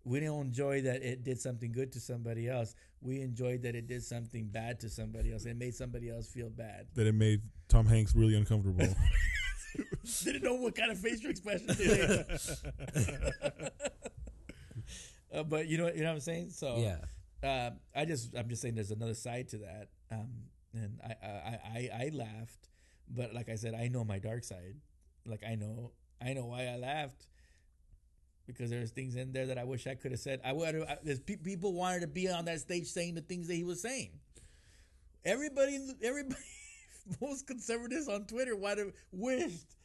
We 0.06 0.20
don't 0.20 0.46
enjoy 0.46 0.84
that 0.84 1.04
it 1.04 1.24
did 1.24 1.42
something 1.42 1.72
good 1.72 1.92
to 1.94 2.00
somebody 2.00 2.48
else. 2.48 2.76
We 3.02 3.22
enjoyed 3.22 3.64
that 3.64 3.76
it 3.76 3.88
did 3.88 4.04
something 4.04 4.46
bad 4.46 4.80
to 4.82 4.90
somebody 4.90 5.34
else. 5.34 5.46
It 5.46 5.58
made 5.58 5.74
somebody 5.74 6.12
else 6.12 6.28
feel 6.28 6.50
bad. 6.50 6.86
That 6.94 7.08
it 7.08 7.16
made 7.16 7.42
Tom 7.68 7.88
Hanks 7.88 8.16
really 8.16 8.36
uncomfortable. 8.36 8.88
Didn't 10.24 10.44
know 10.44 10.54
what 10.54 10.76
kind 10.76 10.92
of 10.92 11.00
facial 11.00 11.32
expression 11.32 11.68
to 11.68 12.26
make. 12.96 13.72
uh, 15.34 15.44
but 15.44 15.68
you 15.68 15.80
know, 15.80 15.88
you 15.88 16.02
know 16.02 16.10
what 16.10 16.14
I'm 16.14 16.20
saying. 16.20 16.52
So 16.52 16.78
yeah. 16.78 17.48
uh, 17.48 17.72
I 17.96 18.06
just 18.06 18.36
I'm 18.38 18.48
just 18.48 18.62
saying 18.62 18.76
there's 18.76 18.92
another 18.92 19.16
side 19.16 19.50
to 19.50 19.58
that. 19.58 19.90
Um, 20.12 20.30
and 20.74 21.00
I, 21.04 21.16
I, 21.26 21.60
I, 21.66 21.90
I 22.06 22.12
laughed, 22.14 22.70
but 23.10 23.34
like 23.34 23.50
I 23.50 23.56
said, 23.56 23.74
I 23.74 23.88
know 23.88 24.04
my 24.04 24.20
dark 24.20 24.44
side. 24.44 24.76
Like 25.26 25.44
I 25.44 25.56
know 25.56 25.92
I 26.22 26.34
know 26.34 26.46
why 26.46 26.68
I 26.68 26.78
laughed 26.78 27.26
because 28.48 28.70
there's 28.70 28.92
things 28.92 29.16
in 29.16 29.32
there 29.32 29.48
that 29.48 29.58
I 29.58 29.64
wish 29.64 29.88
I 29.88 29.96
could 29.96 30.12
have 30.12 30.20
said. 30.20 30.42
I 30.44 30.54
would. 30.54 30.76
I, 30.88 30.98
there's 31.04 31.20
pe- 31.20 31.38
people 31.38 31.74
wanted 31.74 32.02
to 32.02 32.08
be 32.08 32.30
on 32.30 32.46
that 32.46 32.60
stage 32.60 32.88
saying 32.88 33.16
the 33.16 33.22
things 33.22 33.48
that 33.48 33.56
he 33.56 33.64
was 33.64 33.82
saying. 33.82 34.12
Everybody, 35.24 35.80
everybody, 36.04 36.42
most 37.22 37.48
conservatives 37.48 38.08
on 38.08 38.26
Twitter 38.26 38.56
would 38.56 38.78
have 38.78 38.92
wished, 39.12 39.76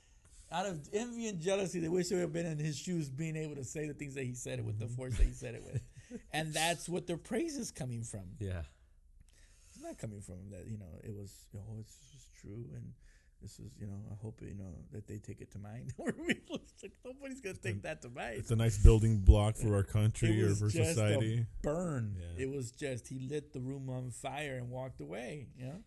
out 0.53 0.67
of 0.67 0.89
envy 0.93 1.29
and 1.29 1.41
jealousy, 1.41 1.81
they 1.81 1.89
wish 1.89 2.09
they 2.09 2.17
would 2.17 2.23
have 2.23 2.33
been 2.33 2.47
in 2.47 2.59
his 2.59 2.77
shoes, 2.77 3.09
being 3.09 3.37
able 3.37 3.57
to 3.57 3.65
say 3.65 3.87
the 3.87 3.95
things 3.95 4.15
that 4.15 4.25
he 4.25 4.35
said 4.35 4.59
it 4.59 4.65
with 4.65 4.79
the 4.79 4.87
mm-hmm. 4.87 4.95
force 4.95 5.17
that 5.17 5.27
he 5.27 5.33
said 5.33 5.55
it 5.55 5.63
with, 5.65 5.83
and 6.33 6.53
that's 6.53 6.89
what 6.89 7.07
their 7.07 7.17
praise 7.17 7.57
is 7.57 7.71
coming 7.71 8.03
from. 8.03 8.25
Yeah. 8.39 8.63
It's 9.71 9.83
not 9.83 9.97
coming 9.97 10.21
from 10.21 10.51
that. 10.51 10.67
You 10.67 10.79
know, 10.79 10.99
it 11.03 11.15
was. 11.15 11.33
Oh, 11.57 11.79
it's 11.79 11.97
just 12.13 12.27
true, 12.41 12.67
and 12.75 12.93
this 13.41 13.59
is. 13.59 13.71
You 13.81 13.87
know, 13.87 14.01
I 14.11 14.15
hope 14.23 14.41
you 14.43 14.55
know 14.55 14.75
that 14.93 15.07
they 15.07 15.19
take 15.19 15.41
it 15.41 15.51
to 15.53 15.59
mind. 15.59 15.93
It's 15.99 16.83
like, 16.83 16.93
Nobody's 17.05 17.41
gonna 17.41 17.57
take 17.57 17.83
that 17.83 18.03
to 18.03 18.09
mind. 18.09 18.37
it's 18.39 18.51
a 18.51 18.57
nice 18.57 18.79
building 18.79 19.19
block 19.19 19.57
for 19.57 19.75
our 19.75 19.83
country 19.83 20.39
It 20.41 20.45
or 20.45 20.49
was 20.49 20.61
for 20.61 20.69
just 20.69 20.95
society. 20.95 21.41
a 21.41 21.63
burn. 21.63 22.17
Yeah. 22.19 22.45
It 22.45 22.51
was 22.51 22.71
just 22.71 23.09
he 23.09 23.19
lit 23.21 23.53
the 23.53 23.61
room 23.61 23.89
on 23.91 24.11
fire 24.11 24.57
and 24.57 24.71
walked 24.71 25.01
away. 25.01 25.49
You 25.59 25.67
know, 25.67 25.81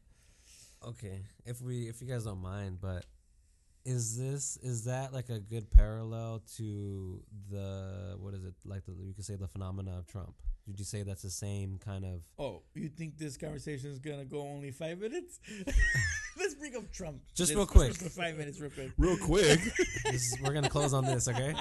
Okay. 0.90 1.24
If 1.46 1.62
we 1.62 1.88
if 1.88 2.02
you 2.02 2.08
guys 2.08 2.26
don't 2.26 2.42
mind, 2.42 2.80
but 2.82 3.06
is 3.86 4.18
this 4.18 4.58
is 4.62 4.86
that 4.86 5.12
like 5.14 5.30
a 5.30 5.40
good 5.40 5.70
parallel 5.72 6.42
to 6.58 7.22
the 7.50 8.16
what 8.20 8.34
is 8.34 8.44
it 8.46 8.54
like 8.66 8.86
the 8.86 8.94
you 9.04 9.14
could 9.14 9.26
say 9.26 9.36
the 9.36 9.48
phenomena 9.48 9.98
of 9.98 10.08
Trump? 10.08 10.34
Would 10.68 10.80
you 10.80 10.86
say 10.86 11.04
that's 11.04 11.22
the 11.24 11.30
same 11.30 11.78
kind 11.84 12.06
of 12.06 12.22
oh, 12.40 12.62
you 12.74 12.88
think 12.90 13.18
this 13.18 13.36
conversation 13.38 13.90
is 13.92 14.00
gonna 14.00 14.24
go 14.26 14.42
only 14.42 14.72
five 14.72 15.00
minutes? 15.00 15.40
Let's 16.64 16.72
bring 16.73 16.84
up 16.85 16.91
Trump. 16.94 17.22
Just 17.35 17.49
Let's- 17.49 17.57
real 17.57 17.65
quick. 17.65 17.94
for 17.94 18.10
five 18.10 18.38
minutes, 18.38 18.60
real 18.61 18.72
quick. 18.72 18.91
Real 18.98 19.18
quick, 19.18 19.60
this 20.06 20.31
is, 20.31 20.38
we're 20.41 20.53
gonna 20.53 20.69
close 20.69 20.94
on 20.94 21.03
this, 21.06 21.27
okay? 21.27 21.53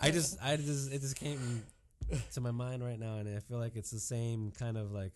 I 0.00 0.10
just 0.10 0.36
I 0.42 0.56
just 0.56 0.92
it 0.92 1.00
just 1.00 1.16
came 1.16 1.62
to 2.34 2.40
my 2.42 2.50
mind 2.50 2.84
right 2.84 2.98
now, 2.98 3.16
and 3.16 3.34
I 3.34 3.40
feel 3.40 3.58
like 3.58 3.76
it's 3.76 3.90
the 3.90 3.98
same 4.00 4.52
kind 4.58 4.76
of 4.76 4.92
like 4.92 5.12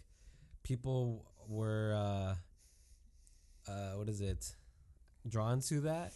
people 0.62 1.26
were 1.48 1.92
uh, 1.94 3.70
uh, 3.70 3.92
what 3.96 4.08
is 4.08 4.20
it 4.22 4.54
drawn 5.28 5.60
to 5.60 5.80
that 5.82 6.12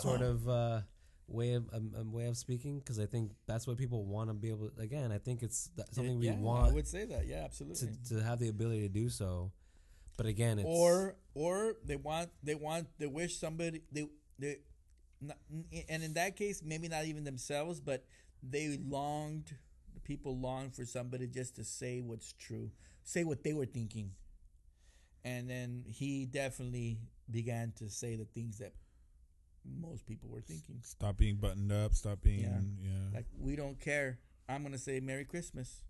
sort 0.00 0.22
of 0.22 0.48
uh, 0.48 0.80
way 1.28 1.52
of 1.52 1.68
um, 1.72 1.92
um, 1.98 2.12
way 2.12 2.26
of 2.26 2.36
speaking 2.36 2.78
because 2.78 2.98
I 2.98 3.06
think 3.06 3.32
that's 3.46 3.66
what 3.66 3.76
people 3.76 4.04
want 4.04 4.30
to 4.30 4.34
be 4.34 4.48
able. 4.48 4.70
To, 4.70 4.80
Again, 4.80 5.12
I 5.12 5.18
think 5.18 5.42
it's 5.42 5.70
something 5.92 6.18
we 6.18 6.26
yeah, 6.26 6.32
I 6.32 6.36
want 6.36 6.74
would 6.74 6.88
say 6.88 7.04
that. 7.04 7.26
Yeah, 7.26 7.44
absolutely. 7.44 7.88
to 8.08 8.14
to 8.14 8.22
have 8.22 8.38
the 8.38 8.48
ability 8.48 8.82
to 8.82 8.88
do 8.88 9.08
so. 9.08 9.52
But 10.16 10.26
again, 10.26 10.58
it's 10.58 10.68
or 10.68 11.16
or 11.34 11.74
they 11.84 11.96
want 11.96 12.30
they 12.42 12.54
want 12.54 12.88
they 12.98 13.06
wish 13.06 13.38
somebody 13.38 13.82
they 13.92 14.08
they 14.38 14.56
not, 15.20 15.36
and 15.88 16.02
in 16.02 16.14
that 16.14 16.36
case 16.36 16.62
maybe 16.64 16.88
not 16.88 17.04
even 17.04 17.24
themselves 17.24 17.80
but 17.80 18.04
they 18.42 18.78
longed 18.86 19.52
the 19.94 20.00
people 20.00 20.38
longed 20.38 20.74
for 20.74 20.84
somebody 20.84 21.26
just 21.26 21.56
to 21.56 21.64
say 21.64 22.00
what's 22.00 22.34
true 22.34 22.70
say 23.04 23.24
what 23.24 23.42
they 23.42 23.52
were 23.52 23.66
thinking 23.66 24.12
and 25.24 25.50
then 25.50 25.84
he 25.88 26.24
definitely 26.24 26.98
began 27.30 27.72
to 27.76 27.90
say 27.90 28.16
the 28.16 28.24
things 28.24 28.58
that 28.58 28.72
most 29.80 30.06
people 30.06 30.28
were 30.30 30.40
thinking 30.40 30.80
stop 30.82 31.16
being 31.16 31.36
buttoned 31.36 31.70
up. 31.72 31.94
Stop 31.94 32.22
being 32.22 32.40
Yeah. 32.40 32.60
yeah. 32.90 33.14
like 33.14 33.26
we 33.38 33.56
don't 33.56 33.78
care 33.80 34.18
i'm 34.48 34.62
gonna 34.62 34.78
say 34.78 35.00
merry 35.00 35.24
christmas 35.24 35.82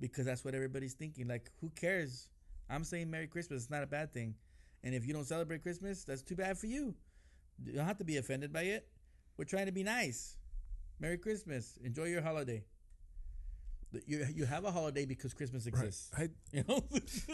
because 0.00 0.26
that's 0.26 0.44
what 0.44 0.54
everybody's 0.54 0.94
thinking 0.94 1.28
like 1.28 1.50
who 1.60 1.70
cares 1.70 2.28
i'm 2.68 2.82
saying 2.84 3.10
merry 3.10 3.26
christmas 3.26 3.62
it's 3.62 3.70
not 3.70 3.82
a 3.82 3.86
bad 3.86 4.12
thing 4.12 4.34
and 4.82 4.94
if 4.94 5.06
you 5.06 5.12
don't 5.12 5.26
celebrate 5.26 5.62
christmas 5.62 6.02
that's 6.04 6.22
too 6.22 6.34
bad 6.36 6.58
for 6.58 6.66
you 6.66 6.94
you 7.64 7.72
don't 7.74 7.86
have 7.86 7.98
to 7.98 8.04
be 8.04 8.16
offended 8.16 8.52
by 8.52 8.62
it 8.62 8.88
we're 9.36 9.44
trying 9.44 9.66
to 9.66 9.72
be 9.72 9.82
nice 9.84 10.36
merry 10.98 11.18
christmas 11.18 11.78
enjoy 11.84 12.04
your 12.04 12.22
holiday 12.22 12.64
you, 14.06 14.24
you 14.34 14.44
have 14.44 14.64
a 14.64 14.70
holiday 14.70 15.04
because 15.04 15.34
christmas 15.34 15.66
Right. 15.66 15.74
exists 15.84 16.10
I 16.16 16.28
you 16.52 16.64
know 16.68 16.82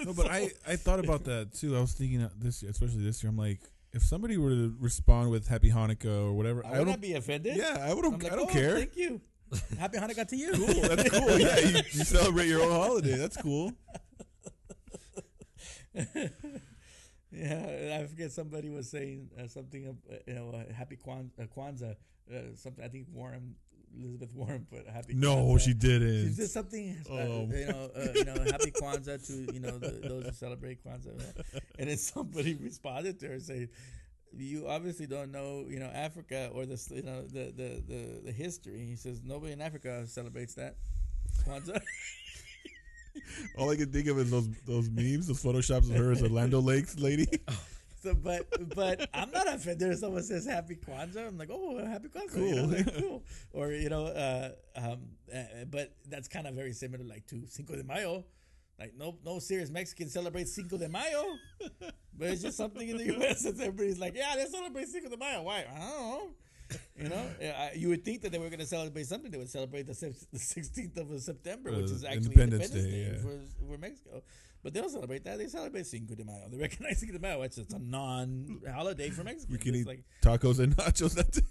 no, 0.05 0.13
but 0.15 0.31
I 0.31 0.51
I 0.67 0.77
thought 0.77 1.01
about 1.01 1.25
that 1.25 1.53
too. 1.55 1.77
I 1.77 1.81
was 1.81 1.93
thinking 1.93 2.23
uh, 2.23 2.31
this, 2.37 2.63
year, 2.63 2.71
especially 2.71 3.03
this 3.03 3.23
year. 3.23 3.29
I'm 3.31 3.37
like, 3.37 3.61
if 3.97 4.03
somebody 4.03 4.37
were 4.37 4.51
to 4.51 4.75
respond 4.79 5.31
with 5.31 5.49
Happy 5.49 5.71
Hanukkah 5.71 6.27
or 6.27 6.33
whatever, 6.35 6.65
i 6.67 6.75
I, 6.75 6.79
would 6.81 6.85
don't. 6.87 7.01
be 7.01 7.15
offended 7.15 7.57
yeah, 7.57 7.79
I 7.89 7.95
would. 7.95 8.05
I'm 8.05 8.13
like, 8.19 8.33
I 8.33 8.37
don't 8.37 8.51
"Oh, 8.51 8.53
care. 8.53 8.77
thank 8.77 8.97
you 8.97 9.21
happy 9.79 9.97
hanukkah 9.99 10.27
to 10.29 10.37
you 10.37 10.53
Cool. 10.53 10.83
That's 10.91 11.09
cool. 11.19 11.39
Yeah, 11.39 11.59
you, 11.61 11.77
you 11.77 12.05
celebrate 12.05 12.49
your 12.49 12.63
own 12.63 12.73
holiday. 12.73 13.17
That's 13.17 13.37
cool. 13.37 13.73
Yeah, 17.33 17.99
I 18.01 18.07
forget 18.07 18.33
somebody 18.33 18.71
was 18.71 18.89
saying 18.91 19.29
uh, 19.39 19.47
something 19.47 19.83
uh, 20.11 20.15
you 20.27 20.35
know 20.35 20.51
uh, 20.51 20.73
happy 20.73 20.97
Kwan- 20.97 21.33
uh, 21.39 21.45
Kwanzaa. 21.55 21.97
Uh, 22.33 22.55
something 22.55 22.83
I 22.85 22.89
think 22.89 23.07
Warren 23.13 23.55
Elizabeth 23.99 24.33
Warren 24.35 24.67
put 24.71 24.87
happy. 24.89 25.15
No, 25.15 25.37
Kwanzaa. 25.37 25.61
she 25.61 25.65
She 25.71 25.75
didn't. 25.75 26.29
She 26.31 26.35
did 26.37 26.51
something, 26.51 26.97
uh, 27.11 27.13
Oh. 27.15 27.49
you 27.53 27.67
know, 27.67 27.91
uh, 27.97 28.09
you 28.15 28.25
know, 28.25 28.35
happy 28.51 28.71
Kwanzaa 28.71 29.27
to 29.27 29.55
you 29.55 29.61
know 29.61 29.79
the, 29.79 29.91
those 30.09 30.25
who 30.27 30.33
celebrate 30.33 30.85
Kwanzaa, 30.85 31.43
and 31.79 31.89
then 31.89 31.97
somebody 31.97 32.55
responded 32.63 33.19
to 33.21 33.29
her 33.29 33.41
saying, 33.41 33.69
"You 34.37 34.69
obviously 34.69 35.07
don't 35.07 35.33
know, 35.33 35.65
you 35.69 35.79
know, 35.79 35.87
Africa 35.87 36.51
or 36.55 36.67
the 36.67 36.79
you 36.95 37.03
know 37.03 37.23
the 37.23 37.53
the 37.57 37.83
the, 37.87 38.21
the 38.27 38.33
history." 38.33 38.85
He 38.87 38.97
says 38.97 39.21
nobody 39.25 39.53
in 39.53 39.61
Africa 39.61 40.07
celebrates 40.07 40.55
that 40.55 40.77
Kwanzaa. 41.47 41.81
All 43.59 43.71
I 43.71 43.77
can 43.77 43.91
think 43.91 44.09
of 44.09 44.19
is 44.19 44.31
those 44.31 44.49
those 44.67 44.91
memes, 44.91 45.27
those 45.27 45.43
photoshops 45.43 45.89
of 45.91 45.97
her 45.97 46.13
as 46.13 46.23
Orlando 46.23 46.61
Lakes 46.61 46.99
lady. 46.99 47.27
So, 48.07 48.15
but 48.15 48.47
but 48.77 49.09
I'm 49.13 49.31
not 49.33 49.49
offended 49.53 49.91
if 49.93 49.99
someone 49.99 50.23
says 50.23 50.47
Happy 50.47 50.77
Kwanzaa. 50.77 51.27
I'm 51.27 51.37
like, 51.39 51.49
oh, 51.51 51.85
Happy 51.85 52.09
Kwanzaa, 52.09 52.37
you 52.37 52.55
know, 52.55 52.63
Cool. 52.63 52.77
like, 52.77 52.99
cool. 52.99 53.23
Or 53.53 53.73
you 53.73 53.89
know, 53.89 54.07
uh, 54.07 54.51
um, 54.77 54.99
uh, 55.35 55.65
but 55.71 55.93
that's 56.09 56.29
kind 56.29 56.47
of 56.47 56.55
very 56.55 56.73
similar, 56.73 57.03
like 57.05 57.27
to 57.29 57.47
Cinco 57.49 57.75
de 57.75 57.83
Mayo. 57.83 58.25
Like 58.79 58.95
no 58.97 59.17
no 59.25 59.39
serious 59.41 59.71
Mexican 59.71 60.09
celebrates 60.09 60.53
Cinco 60.55 60.77
de 60.79 60.89
Mayo, 60.89 61.25
but 62.17 62.29
it's 62.29 62.43
just 62.43 62.57
something 62.59 62.87
in 62.89 62.97
the 62.99 63.07
U.S. 63.17 63.43
that 63.43 63.59
everybody's 63.59 63.99
like, 63.99 64.15
yeah, 64.15 64.37
they 64.37 64.45
celebrate 64.47 64.87
Cinco 64.89 65.09
de 65.09 65.17
Mayo. 65.17 65.43
Why? 65.43 65.65
I 65.75 65.79
don't 65.79 65.89
know. 65.89 66.29
You 67.01 67.09
know, 67.09 67.25
Uh, 67.41 67.69
you 67.77 67.89
would 67.91 68.05
think 68.05 68.23
that 68.23 68.33
they 68.33 68.39
were 68.39 68.49
going 68.51 68.59
to 68.59 68.67
celebrate 68.67 69.07
something. 69.07 69.31
They 69.31 69.39
would 69.39 69.49
celebrate 69.49 69.87
the 69.87 69.93
16th 69.93 70.97
of 70.99 71.21
September, 71.23 71.71
which 71.71 71.91
Uh, 71.91 71.95
is 71.95 72.05
actually 72.05 72.27
Independence 72.27 72.65
Independence, 72.71 72.85
Day, 72.85 72.91
Day, 72.91 73.13
yeah. 73.13 73.23
for, 73.23 73.67
for 73.75 73.79
Mexico. 73.79 74.23
But 74.67 74.75
they 74.75 74.81
don't 74.81 74.91
celebrate 74.91 75.23
that. 75.23 75.39
They 75.39 75.47
celebrate 75.47 75.87
Cinco 75.87 76.17
de 76.17 76.25
Mayo. 76.25 76.49
They 76.51 76.59
recognize 76.59 76.99
Cinco 76.99 77.13
de 77.13 77.21
Mayo. 77.21 77.43
It's, 77.43 77.57
it's 77.57 77.73
a 77.73 77.79
non-holiday 77.79 79.11
for 79.11 79.23
Mexico. 79.23 79.53
You 79.53 79.61
can 79.61 79.77
it's 79.77 79.83
eat 79.83 79.87
like 79.87 80.03
tacos 80.21 80.59
and 80.59 80.75
nachos 80.77 81.15
that 81.15 81.31
day. 81.31 81.43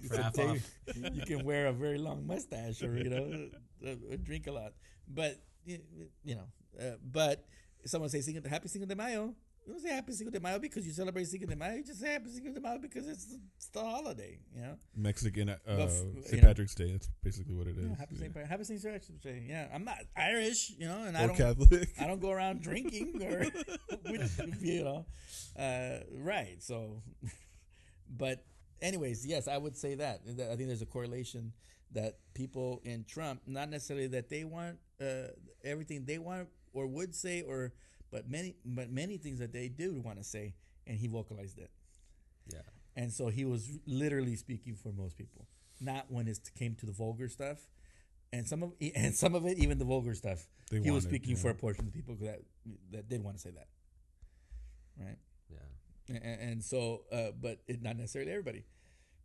it's 0.00 0.06
For 0.14 0.20
a 0.20 0.22
half 0.22 0.32
day- 0.32 0.60
You 0.94 1.22
can 1.26 1.44
wear 1.44 1.66
a 1.66 1.72
very 1.72 1.98
long 1.98 2.24
mustache 2.24 2.80
or 2.84 2.96
you 2.96 3.10
know 3.10 3.48
drink 4.22 4.46
a 4.46 4.52
lot. 4.52 4.72
But 5.08 5.40
you 5.64 5.80
know, 6.24 6.46
uh, 6.80 6.92
but 7.02 7.44
someone 7.86 8.08
say 8.08 8.20
Cinco, 8.20 8.48
Happy 8.48 8.68
Cinco 8.68 8.86
de 8.86 8.94
Mayo. 8.94 9.34
You 9.66 9.74
don't 9.74 9.80
say 9.82 9.90
Happy 9.90 10.12
Cinco 10.12 10.30
de 10.32 10.40
Mayo 10.40 10.58
because 10.58 10.84
you 10.84 10.92
celebrate 10.92 11.24
Cinco 11.26 11.46
de 11.46 11.54
Mayo. 11.54 11.74
You 11.76 11.84
just 11.84 12.00
say 12.00 12.12
Happy 12.12 12.30
Cinco 12.30 12.52
de 12.52 12.60
Mayo 12.60 12.78
because 12.78 13.06
it's, 13.06 13.36
it's 13.56 13.66
the 13.68 13.80
holiday. 13.80 14.40
You 14.56 14.62
know. 14.62 14.74
Mexican 14.96 15.50
uh, 15.50 15.56
But 15.64 15.80
f- 15.82 16.02
you 16.16 16.22
St. 16.24 16.42
know- 16.42 16.48
Patrick's 16.48 16.74
Day. 16.74 16.90
That's 16.92 17.08
basically 17.22 17.54
what 17.54 17.68
it 17.68 17.76
is. 17.78 17.84
Yeah, 17.88 17.96
happy. 17.96 18.16
St. 18.16 18.36
Happy 18.36 18.64
St. 18.64 18.82
Patrick's 18.82 19.20
Day. 19.22 19.44
Yeah, 19.48 19.68
I'm 19.72 19.84
not 19.84 19.98
Irish, 20.16 20.72
you 20.78 20.88
know, 20.88 21.04
and 21.06 21.16
I 21.16 21.24
Or 21.24 21.26
don't 21.28 21.36
Catholic. 21.36 21.90
I 22.00 22.06
don't 22.08 22.20
go 22.20 22.30
around 22.30 22.60
drinking 22.68 23.22
or, 23.22 23.44
which, 24.10 24.30
you 24.60 24.82
know, 24.82 25.06
uh, 25.56 26.00
right. 26.18 26.56
So, 26.60 27.02
but 28.10 28.44
anyways, 28.80 29.26
yes, 29.26 29.46
I 29.46 29.58
would 29.58 29.76
say 29.76 29.94
that. 29.94 30.22
That 30.38 30.50
I 30.50 30.56
think 30.56 30.68
there's 30.68 30.82
a 30.82 30.86
correlation 30.86 31.52
that 31.92 32.18
people 32.34 32.80
in 32.84 33.04
Trump, 33.04 33.42
not 33.46 33.68
necessarily 33.70 34.08
that 34.08 34.28
they 34.28 34.44
want 34.44 34.78
uh, 35.00 35.28
everything 35.62 36.04
they 36.04 36.18
want 36.18 36.48
or 36.72 36.86
would 36.86 37.14
say, 37.14 37.42
or 37.42 37.72
but 38.12 38.30
many, 38.30 38.54
but 38.64 38.90
many 38.90 39.16
things 39.16 39.38
that 39.38 39.52
they 39.52 39.68
do 39.68 40.00
want 40.04 40.18
to 40.18 40.24
say, 40.24 40.54
and 40.86 40.98
he 40.98 41.08
vocalized 41.08 41.58
it. 41.58 41.70
Yeah. 42.46 42.60
And 42.94 43.10
so 43.10 43.28
he 43.28 43.44
was 43.46 43.78
literally 43.86 44.36
speaking 44.36 44.76
for 44.76 44.92
most 44.92 45.16
people, 45.16 45.46
not 45.80 46.06
when 46.10 46.28
it 46.28 46.38
came 46.56 46.74
to 46.76 46.86
the 46.86 46.92
vulgar 46.92 47.28
stuff, 47.28 47.58
and 48.32 48.46
some 48.46 48.62
of 48.62 48.72
and 48.94 49.14
some 49.14 49.34
of 49.34 49.46
it, 49.46 49.58
even 49.58 49.78
the 49.78 49.84
vulgar 49.84 50.14
stuff. 50.14 50.46
They 50.70 50.80
he 50.80 50.90
was 50.90 51.04
speaking 51.04 51.36
yeah. 51.36 51.42
for 51.42 51.50
a 51.50 51.54
portion 51.54 51.86
of 51.86 51.92
the 51.92 51.96
people 51.96 52.14
that 52.20 52.42
that 52.92 53.08
did 53.08 53.24
want 53.24 53.36
to 53.36 53.42
say 53.42 53.50
that, 53.50 53.68
right? 55.00 55.16
Yeah. 55.50 56.16
And, 56.16 56.40
and 56.50 56.64
so, 56.64 57.04
uh, 57.10 57.30
but 57.40 57.60
it, 57.66 57.82
not 57.82 57.96
necessarily 57.96 58.30
everybody. 58.30 58.64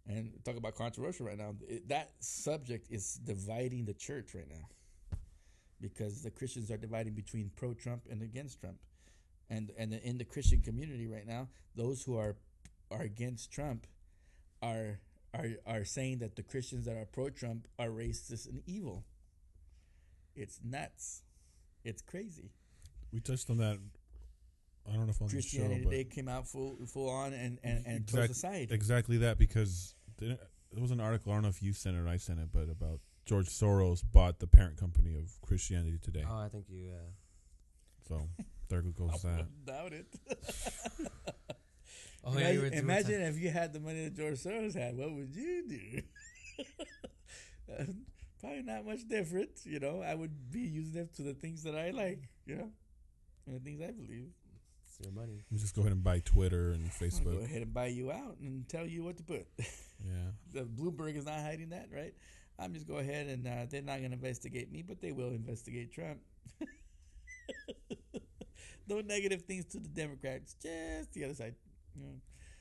and 0.08 0.32
talk 0.46 0.56
about 0.56 0.76
controversial 0.76 1.26
right 1.26 1.38
now. 1.38 1.56
It, 1.68 1.90
that 1.90 2.12
subject 2.20 2.88
is 2.90 3.20
dividing 3.24 3.84
the 3.84 3.94
church 3.94 4.34
right 4.34 4.48
now 4.50 4.70
because 5.82 6.22
the 6.24 6.32
Christians 6.32 6.72
are 6.72 6.78
dividing 6.78 7.14
between 7.14 7.52
pro 7.56 7.74
Trump 7.74 8.04
and 8.10 8.22
against 8.22 8.60
Trump, 8.60 8.78
and 9.50 9.72
and 9.78 9.94
in 9.94 10.18
the 10.18 10.26
Christian 10.26 10.62
community 10.62 11.08
right 11.08 11.26
now, 11.28 11.48
those 11.76 12.04
who 12.04 12.18
are 12.18 12.36
are 12.92 13.02
against 13.02 13.52
Trump 13.52 13.86
are 14.62 15.00
are 15.34 15.50
are 15.66 15.84
saying 15.86 16.20
that 16.20 16.36
the 16.36 16.44
Christians 16.44 16.86
that 16.86 16.98
are 16.98 17.06
pro 17.06 17.30
Trump 17.30 17.68
are 17.78 17.90
racist 17.90 18.48
and 18.48 18.62
evil. 18.66 19.06
It's 20.36 20.60
nuts. 20.64 21.24
It's 21.84 22.02
crazy. 22.02 22.52
We 23.12 23.20
touched 23.20 23.50
on 23.50 23.58
that. 23.58 23.80
I 24.88 24.94
don't 24.94 25.06
know 25.06 25.10
if 25.12 25.22
on 25.22 25.28
the 25.28 25.32
show, 25.32 25.36
Christianity 25.36 25.82
but 25.84 25.90
Today 25.92 26.04
came 26.06 26.28
out 26.30 26.48
full 26.48 26.78
full 26.88 27.10
on 27.10 27.34
and 27.34 27.60
and 27.64 27.86
and 27.86 27.98
Exact- 28.02 28.32
aside. 28.32 28.72
exactly 28.72 29.18
that 29.18 29.38
because 29.38 29.96
there 30.18 30.38
there 30.72 30.82
was 30.82 30.92
an 30.92 31.00
article. 31.00 31.32
I 31.32 31.36
don't 31.36 31.44
know 31.44 31.50
if 31.50 31.62
you 31.62 31.74
sent 31.74 31.96
it 31.98 32.00
or 32.00 32.08
I 32.08 32.18
sent 32.18 32.40
it, 32.40 32.50
but 32.54 32.70
about 32.70 33.00
George 33.28 33.48
Soros 33.50 34.02
bought 34.12 34.40
the 34.40 34.48
parent 34.48 34.78
company 34.78 35.16
of 35.16 35.30
Christianity 35.42 36.00
Today. 36.02 36.24
Oh, 36.28 36.38
I 36.40 36.50
think 36.50 36.66
you. 36.70 36.90
Uh, 36.92 37.12
So 38.08 38.28
there 38.70 38.82
goes 38.82 39.12
I 39.14 39.18
that. 39.28 39.38
wouldn't 39.38 39.66
doubt 39.66 39.94
it. 39.94 40.08
oh 42.24 42.38
yeah, 42.38 42.52
you 42.52 42.62
were, 42.62 42.66
imagine 42.68 42.74
you 42.74 42.80
imagine 42.80 43.22
if 43.24 43.40
you 43.40 43.50
had 43.50 43.74
the 43.74 43.80
money 43.80 44.04
that 44.06 44.16
George 44.16 44.40
Soros 44.40 44.74
had. 44.76 44.98
What 44.98 45.12
would 45.14 45.36
you 45.36 45.64
do? 45.68 46.02
Uh, 47.70 47.84
Probably 48.40 48.62
not 48.64 48.86
much 48.86 49.06
different. 49.10 49.50
You 49.66 49.80
know, 49.82 50.02
I 50.02 50.16
would 50.16 50.52
be 50.52 50.62
using 50.62 51.02
it 51.02 51.14
to 51.16 51.22
the 51.22 51.34
things 51.34 51.64
that 51.64 51.76
I 51.76 51.90
like. 51.90 52.30
You 52.46 52.56
know, 52.56 52.70
and 53.46 53.56
the 53.56 53.60
things 53.60 53.82
I 53.82 53.92
believe. 53.92 54.30
ta- 54.42 54.60
it's 54.86 55.00
your 55.04 55.12
money. 55.12 55.42
You 55.52 55.58
just 55.58 55.76
go 55.76 55.82
ahead 55.82 55.92
and 55.92 56.02
buy 56.04 56.20
Twitter 56.20 56.70
and 56.72 56.84
I'll 56.86 57.00
go 57.00 57.06
Facebook. 57.06 57.44
ahead 57.44 57.62
and 57.64 57.74
buy 57.74 57.88
you 57.88 58.10
out 58.12 58.38
and 58.40 58.68
tell 58.70 58.86
you 58.86 59.04
what 59.04 59.18
to 59.18 59.24
put. 59.24 59.48
Yeah. 60.06 60.30
the 60.54 60.62
Bloomberg 60.62 61.18
is 61.18 61.26
not 61.26 61.40
hiding 61.40 61.70
that, 61.70 61.90
right? 61.92 62.14
I'm 62.60 62.74
just 62.74 62.88
go 62.88 62.96
ahead 62.98 63.28
and 63.28 63.48
uh, 63.48 63.66
they're 63.70 63.82
not 63.82 64.00
going 64.00 64.12
to 64.12 64.16
investigate 64.18 64.72
me, 64.72 64.82
but 64.82 65.02
they 65.02 65.12
will 65.12 65.30
investigate 65.30 65.92
Trump. 65.92 66.20
no 68.88 69.02
negative 69.02 69.44
things 69.44 69.66
to 69.66 69.80
the 69.80 69.90
Democrats, 69.90 70.56
just 70.62 71.14
the 71.14 71.26
other 71.26 71.34
side. 71.36 71.56
You 71.96 72.04
know? 72.04 72.14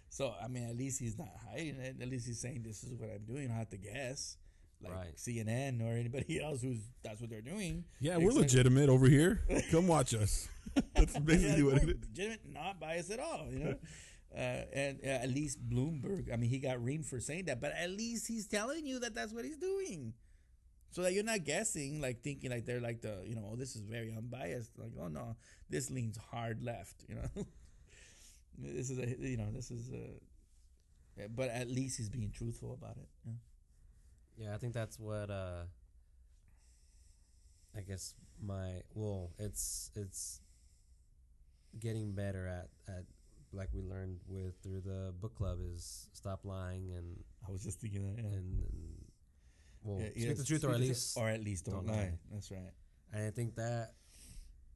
So 0.09 0.35
I 0.43 0.49
mean, 0.49 0.65
at 0.69 0.77
least 0.77 1.01
he's 1.01 1.19
not 1.19 1.31
hiding 1.51 1.77
it. 1.81 1.97
At 2.01 2.09
least 2.09 2.27
he's 2.27 2.41
saying 2.41 2.63
this 2.65 2.83
is 2.85 2.95
what 2.95 3.11
I'm 3.11 3.25
doing. 3.25 3.45
I 3.47 3.49
don't 3.49 3.57
have 3.59 3.71
to 3.71 3.77
guess, 3.79 4.37
like 4.83 4.93
Right. 4.93 5.17
CNN 5.17 5.83
or 5.83 5.97
anybody 5.97 6.41
else 6.45 6.63
who's 6.63 6.81
that's 7.03 7.21
what 7.21 7.31
they're 7.31 7.41
doing. 7.41 7.85
Yeah, 8.01 8.17
we're 8.19 8.33
legitimate 8.33 8.89
over 8.89 9.09
here. 9.09 9.43
Come 9.71 9.87
watch 9.89 10.15
us. 10.15 10.49
That's 10.95 11.19
basically 11.19 11.63
Yeah, 11.63 11.73
what 11.73 11.83
it 11.83 11.89
is. 11.89 11.97
legitimate, 12.03 12.41
not 12.53 12.79
biased 12.79 13.11
at 13.11 13.19
all. 13.21 13.47
You 13.51 13.59
know. 13.61 13.75
Uh, 14.37 14.65
and 14.75 15.01
uh, 15.05 15.09
at 15.09 15.31
least 15.31 15.67
Bloomberg, 15.69 16.33
I 16.33 16.37
mean, 16.37 16.51
he 16.51 16.59
got 16.59 16.79
reamed 16.79 17.07
for 17.07 17.21
saying 17.21 17.47
that, 17.47 17.61
but 17.61 17.73
at 17.73 17.91
least 17.91 18.29
he's 18.29 18.47
telling 18.47 18.87
you 18.87 19.01
that 19.01 19.15
that's 19.15 19.33
what 19.33 19.45
he's 19.47 19.57
doing, 19.57 20.13
so 20.91 21.03
that 21.03 21.15
you're 21.15 21.25
not 21.25 21.45
guessing, 21.45 22.01
like 22.01 22.23
thinking 22.23 22.51
like 22.51 22.67
they're 22.67 22.81
like 22.81 23.03
the, 23.03 23.23
you 23.27 23.35
know, 23.37 23.51
oh, 23.53 23.57
this 23.57 23.77
is 23.77 23.83
very 23.83 24.15
unbiased. 24.17 24.73
Like, 24.79 24.93
oh 25.01 25.09
no, 25.09 25.37
this 25.71 25.91
leans 25.91 26.19
hard 26.19 26.63
left. 26.63 27.05
You 27.09 27.17
know, 27.17 27.47
this 28.59 28.91
is 28.91 28.99
a, 28.99 29.07
you 29.29 29.37
know, 29.37 29.51
this 29.53 29.71
is 29.71 29.91
a, 29.91 31.29
but 31.35 31.51
at 31.51 31.69
least 31.69 31.97
he's 31.97 32.11
being 32.11 32.31
truthful 32.31 32.75
about 32.75 32.97
it. 32.97 33.09
Yeah. 33.25 33.33
Yeah, 34.37 34.55
I 34.55 34.59
think 34.59 34.75
that's 34.75 34.99
what. 34.99 35.31
uh 35.31 35.65
I 37.77 37.81
guess 37.83 38.15
my 38.41 38.83
well, 38.95 39.33
it's 39.39 39.91
it's 39.95 40.41
getting 41.79 42.13
better 42.13 42.47
at 42.47 42.69
at 42.89 43.05
like 43.53 43.69
we 43.73 43.83
learned 43.83 44.19
with 44.29 44.55
through 44.63 44.81
the 44.81 45.13
book 45.21 45.35
club 45.37 45.59
is 45.75 46.09
stop 46.13 46.41
lying 46.45 46.93
and 46.97 47.19
I 47.49 47.53
was 47.53 47.63
just 47.63 47.81
thinking 47.81 48.03
that. 48.03 48.23
Yeah. 48.23 48.29
and, 48.29 48.63
and 48.63 49.05
well 49.83 50.01
Yeah, 50.01 50.11
speak 50.11 50.25
yeah, 50.27 50.33
the 50.35 50.45
truth 50.45 50.65
or 50.65 50.73
at 50.73 50.81
least 50.81 51.17
or 51.17 51.29
at 51.29 51.43
least 51.43 51.65
don't, 51.67 51.87
don't 51.87 51.87
lie. 51.87 51.97
lie. 51.97 52.13
That's 52.33 52.51
right. 52.51 52.73
And 53.13 53.27
I 53.27 53.31
think 53.31 53.55
that 53.57 53.93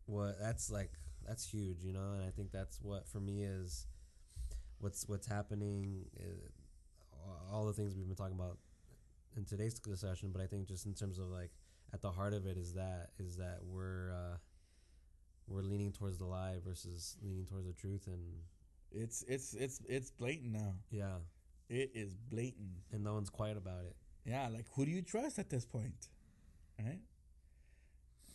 what 0.06 0.38
that's 0.40 0.70
like 0.70 0.92
that's 1.26 1.44
huge, 1.46 1.82
you 1.84 1.92
know. 1.92 2.12
And 2.14 2.22
I 2.24 2.30
think 2.30 2.52
that's 2.52 2.78
what 2.80 3.06
for 3.08 3.20
me 3.20 3.42
is 3.44 3.86
what's 4.78 5.06
what's 5.08 5.26
happening. 5.26 6.06
Uh, 7.12 7.54
all 7.54 7.66
the 7.66 7.72
things 7.72 7.94
we've 7.94 8.06
been 8.06 8.16
talking 8.16 8.36
about 8.38 8.58
in 9.36 9.44
today's 9.44 9.74
discussion, 9.78 10.30
but 10.32 10.40
I 10.40 10.46
think 10.46 10.66
just 10.66 10.86
in 10.86 10.94
terms 10.94 11.18
of 11.18 11.26
like 11.28 11.50
at 11.92 12.00
the 12.00 12.10
heart 12.10 12.32
of 12.34 12.46
it 12.46 12.56
is 12.56 12.74
that 12.74 13.10
is 13.18 13.36
that 13.36 13.58
we're 13.62 14.12
uh, 14.12 14.36
we're 15.46 15.62
leaning 15.62 15.92
towards 15.92 16.18
the 16.18 16.24
lie 16.24 16.56
versus 16.64 17.16
leaning 17.22 17.44
towards 17.46 17.66
the 17.66 17.72
truth, 17.72 18.06
and 18.06 18.22
It's 18.92 19.22
it's 19.28 19.54
it's 19.54 19.80
it's 19.88 20.10
blatant 20.10 20.52
now. 20.52 20.74
yeah, 20.90 21.18
It 21.68 21.92
is 21.94 22.14
blatant. 22.30 22.70
and 22.92 23.04
no 23.04 23.14
one's 23.14 23.30
quiet 23.30 23.56
about 23.56 23.84
it. 23.84 23.96
Yeah, 24.24 24.48
like 24.48 24.66
who 24.74 24.84
do 24.84 24.90
you 24.90 25.02
trust 25.02 25.38
at 25.38 25.48
this 25.48 25.64
point? 25.64 26.08
Right? 26.78 27.00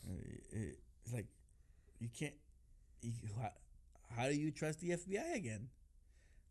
Uh, 0.08 0.14
it- 0.52 0.80
It's 1.04 1.14
like 1.14 1.28
you 2.00 2.10
can't. 2.18 2.34
You, 3.02 3.12
how, 3.40 3.52
how 4.16 4.28
do 4.28 4.34
you 4.36 4.50
trust 4.52 4.80
the 4.80 4.92
FBI 4.92 5.36
again? 5.36 5.68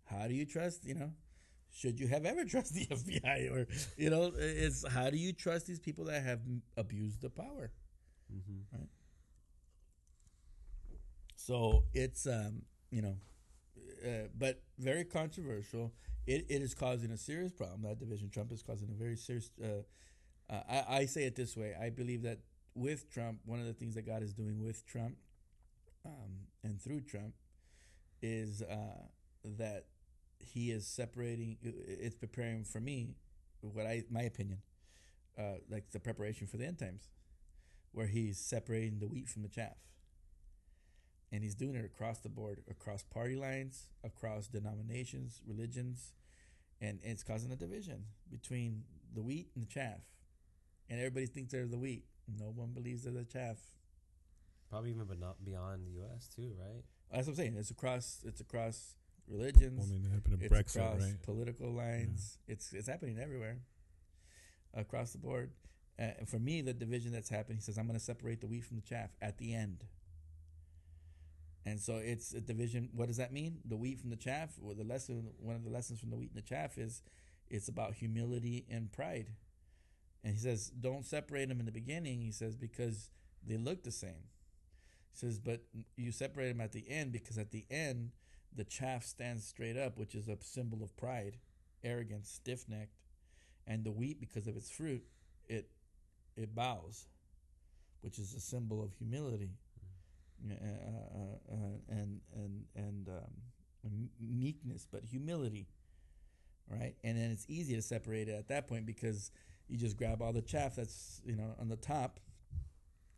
How 0.05 0.28
do 0.28 0.35
you 0.35 0.44
trust? 0.47 0.85
You 0.85 0.94
know, 0.94 1.10
should 1.72 1.98
you 1.98 2.06
have 2.09 2.24
ever 2.26 2.44
trust 2.55 2.74
the 2.74 2.86
FBI 2.86 3.51
or 3.51 3.66
you 3.97 4.10
know? 4.10 4.31
It's 4.36 4.86
how 4.86 5.10
do 5.10 5.16
you 5.16 5.32
trust 5.32 5.66
these 5.66 5.81
people 5.81 6.05
that 6.05 6.22
have 6.22 6.40
abused 6.76 7.20
the 7.22 7.31
power? 7.31 7.72
Mm-hmm. 8.32 8.85
So 11.36 11.85
it's 11.93 12.26
um 12.26 12.62
you 12.90 13.02
know, 13.02 13.16
uh, 14.05 14.28
but 14.36 14.62
very 14.78 15.05
controversial. 15.05 15.93
It, 16.26 16.47
it 16.48 16.62
is 16.62 16.74
causing 16.74 17.10
a 17.10 17.16
serious 17.18 17.52
problem. 17.52 17.82
That 17.82 17.98
division, 17.98 18.31
Trump 18.31 18.52
is 18.52 18.62
causing 18.62 18.89
a 18.90 18.94
very 18.94 19.16
serious. 19.16 19.51
Uh, 19.62 19.82
I 20.51 20.85
I 20.89 21.06
say 21.06 21.24
it 21.24 21.36
this 21.36 21.56
way. 21.56 21.74
I 21.81 21.90
believe 21.90 22.22
that 22.22 22.40
with 22.74 23.10
Trump, 23.10 23.40
one 23.44 23.60
of 23.60 23.66
the 23.66 23.72
things 23.72 23.94
that 23.94 24.06
God 24.06 24.22
is 24.22 24.32
doing 24.32 24.62
with 24.62 24.86
Trump, 24.86 25.16
um, 26.05 26.48
and 26.62 26.81
through 26.81 27.02
Trump, 27.02 27.35
is 28.22 28.62
uh, 28.62 29.06
that 29.44 29.86
He 30.39 30.70
is 30.70 30.86
separating. 30.86 31.59
It's 31.62 32.16
preparing 32.16 32.64
for 32.64 32.81
me, 32.81 33.16
what 33.60 33.86
I 33.86 34.05
my 34.10 34.22
opinion, 34.22 34.59
uh, 35.39 35.59
like 35.70 35.90
the 35.90 36.01
preparation 36.01 36.47
for 36.47 36.56
the 36.56 36.66
end 36.66 36.78
times, 36.78 37.09
where 37.93 38.06
He's 38.06 38.39
separating 38.39 38.98
the 38.98 39.09
wheat 39.09 39.28
from 39.28 39.43
the 39.43 39.48
chaff 39.48 39.76
and 41.35 41.43
he's 41.43 41.56
doing 41.56 41.74
it 41.74 41.85
across 41.85 42.19
the 42.20 42.28
board, 42.28 42.62
across 42.70 43.02
party 43.02 43.35
lines, 43.35 43.89
across 44.05 44.47
denominations, 44.47 45.43
religions, 45.47 46.12
and 46.81 47.01
it's 47.02 47.24
causing 47.24 47.51
a 47.51 47.56
division 47.56 48.05
between 48.31 48.85
the 49.12 49.20
wheat 49.23 49.48
and 49.56 49.65
the 49.65 49.69
chaff. 49.69 49.98
And 50.89 51.01
everybody 51.01 51.27
thinks 51.27 51.51
they're 51.51 51.66
the 51.66 51.78
wheat. 51.78 52.05
No 52.39 52.47
one 52.55 52.69
believes 52.73 53.02
they're 53.02 53.12
the 53.12 53.24
chaff. 53.24 53.56
Probably 54.70 54.90
even 54.90 55.06
but 55.06 55.19
not 55.19 55.44
beyond 55.44 55.86
the 55.86 55.90
U.S. 56.02 56.28
too, 56.28 56.52
right? 56.56 56.85
That's 57.12 57.27
what 57.27 57.32
I'm 57.32 57.36
saying. 57.36 57.56
It's 57.59 57.70
across. 57.70 58.20
It's 58.24 58.40
across 58.40 58.94
Well, 59.27 59.40
religions. 59.40 59.89
I 59.89 59.93
mean, 59.93 60.05
it 60.05 60.15
happened 60.15 60.39
to 60.39 60.44
it's 60.47 60.55
Brexit, 60.55 60.77
across 60.77 61.02
right? 61.02 61.23
political 61.23 61.73
lines. 61.73 62.39
It's 62.47 62.73
it's 62.73 62.89
happening 62.89 63.19
everywhere, 63.19 63.59
across 64.73 65.12
the 65.12 65.19
board. 65.19 65.51
Uh, 65.98 66.11
and 66.19 66.28
for 66.28 66.39
me, 66.39 66.61
the 66.61 66.73
division 66.73 67.12
that's 67.12 67.28
happening, 67.28 67.59
he 67.59 67.62
says, 67.62 67.77
I'm 67.78 67.86
going 67.86 67.98
to 67.98 68.05
separate 68.05 68.40
the 68.40 68.47
wheat 68.48 68.65
from 68.65 68.77
the 68.77 68.82
chaff 68.82 69.11
at 69.23 69.39
the 69.39 69.55
end. 69.55 69.85
And 71.66 71.81
so 71.81 71.97
it's 71.97 72.35
a 72.35 72.41
division. 72.41 72.91
What 72.93 73.09
does 73.09 73.16
that 73.16 73.32
mean? 73.32 73.59
The 73.65 73.77
wheat 73.77 74.01
from 74.01 74.11
the 74.11 74.16
chaff. 74.16 74.51
Well, 74.61 74.74
the 74.74 74.85
lesson, 74.85 75.31
one 75.39 75.57
of 75.57 75.65
the 75.65 75.70
lessons 75.70 75.99
from 76.01 76.11
the 76.11 76.16
wheat 76.16 76.31
and 76.35 76.43
the 76.43 76.47
chaff 76.47 76.77
is, 76.77 77.03
it's 77.49 77.69
about 77.69 77.95
humility 77.95 78.66
and 78.70 78.93
pride. 78.93 79.28
And 80.23 80.35
he 80.35 80.39
says, 80.39 80.69
don't 80.69 81.05
separate 81.05 81.49
them 81.49 81.61
in 81.61 81.66
the 81.66 81.73
beginning. 81.73 82.20
He 82.20 82.32
says 82.32 82.57
because 82.57 83.11
they 83.47 83.57
look 83.57 83.82
the 83.82 83.91
same. 83.91 84.28
He 85.12 85.19
says, 85.19 85.39
but 85.39 85.62
you 85.97 86.12
separate 86.12 86.49
them 86.49 86.61
at 86.61 86.73
the 86.73 86.85
end 86.89 87.12
because 87.12 87.39
at 87.39 87.51
the 87.51 87.65
end 87.70 88.12
the 88.55 88.65
chaff 88.65 89.05
stands 89.05 89.47
straight 89.47 89.77
up, 89.77 89.99
which 89.99 90.15
is 90.15 90.28
a 90.28 90.36
symbol 90.41 90.82
of 90.82 90.97
pride, 90.97 91.39
arrogance, 91.82 92.31
stiff 92.31 92.69
necked, 92.69 92.99
and 93.66 93.85
the 93.85 93.91
wheat, 93.91 94.20
because 94.20 94.47
of 94.47 94.57
its 94.57 94.70
fruit, 94.70 95.05
it 95.49 95.70
it 96.36 96.55
bows, 96.55 97.07
which 98.01 98.19
is 98.19 98.35
a 98.35 98.41
symbol 98.41 98.82
of 98.82 98.93
humility, 98.93 99.51
Uh, 100.44 100.54
uh, 100.54 101.54
uh, 101.54 101.56
and 101.88 102.20
and 102.34 102.64
and 102.76 103.08
um, 103.08 104.08
meekness, 104.20 104.86
but 104.90 105.02
humility, 105.04 105.68
right? 106.68 106.94
And 107.02 107.16
then 107.16 107.30
it's 107.30 107.46
easy 107.48 107.74
to 107.76 107.82
separate 107.82 108.28
it 108.28 108.34
at 108.34 108.48
that 108.48 108.68
point 108.68 108.84
because 108.84 109.30
you 109.68 109.78
just 109.78 109.96
grab 109.96 110.20
all 110.20 110.32
the 110.32 110.42
chaff 110.42 110.76
that's 110.76 111.22
you 111.24 111.36
know 111.36 111.54
on 111.60 111.68
the 111.68 111.76
top. 111.76 112.20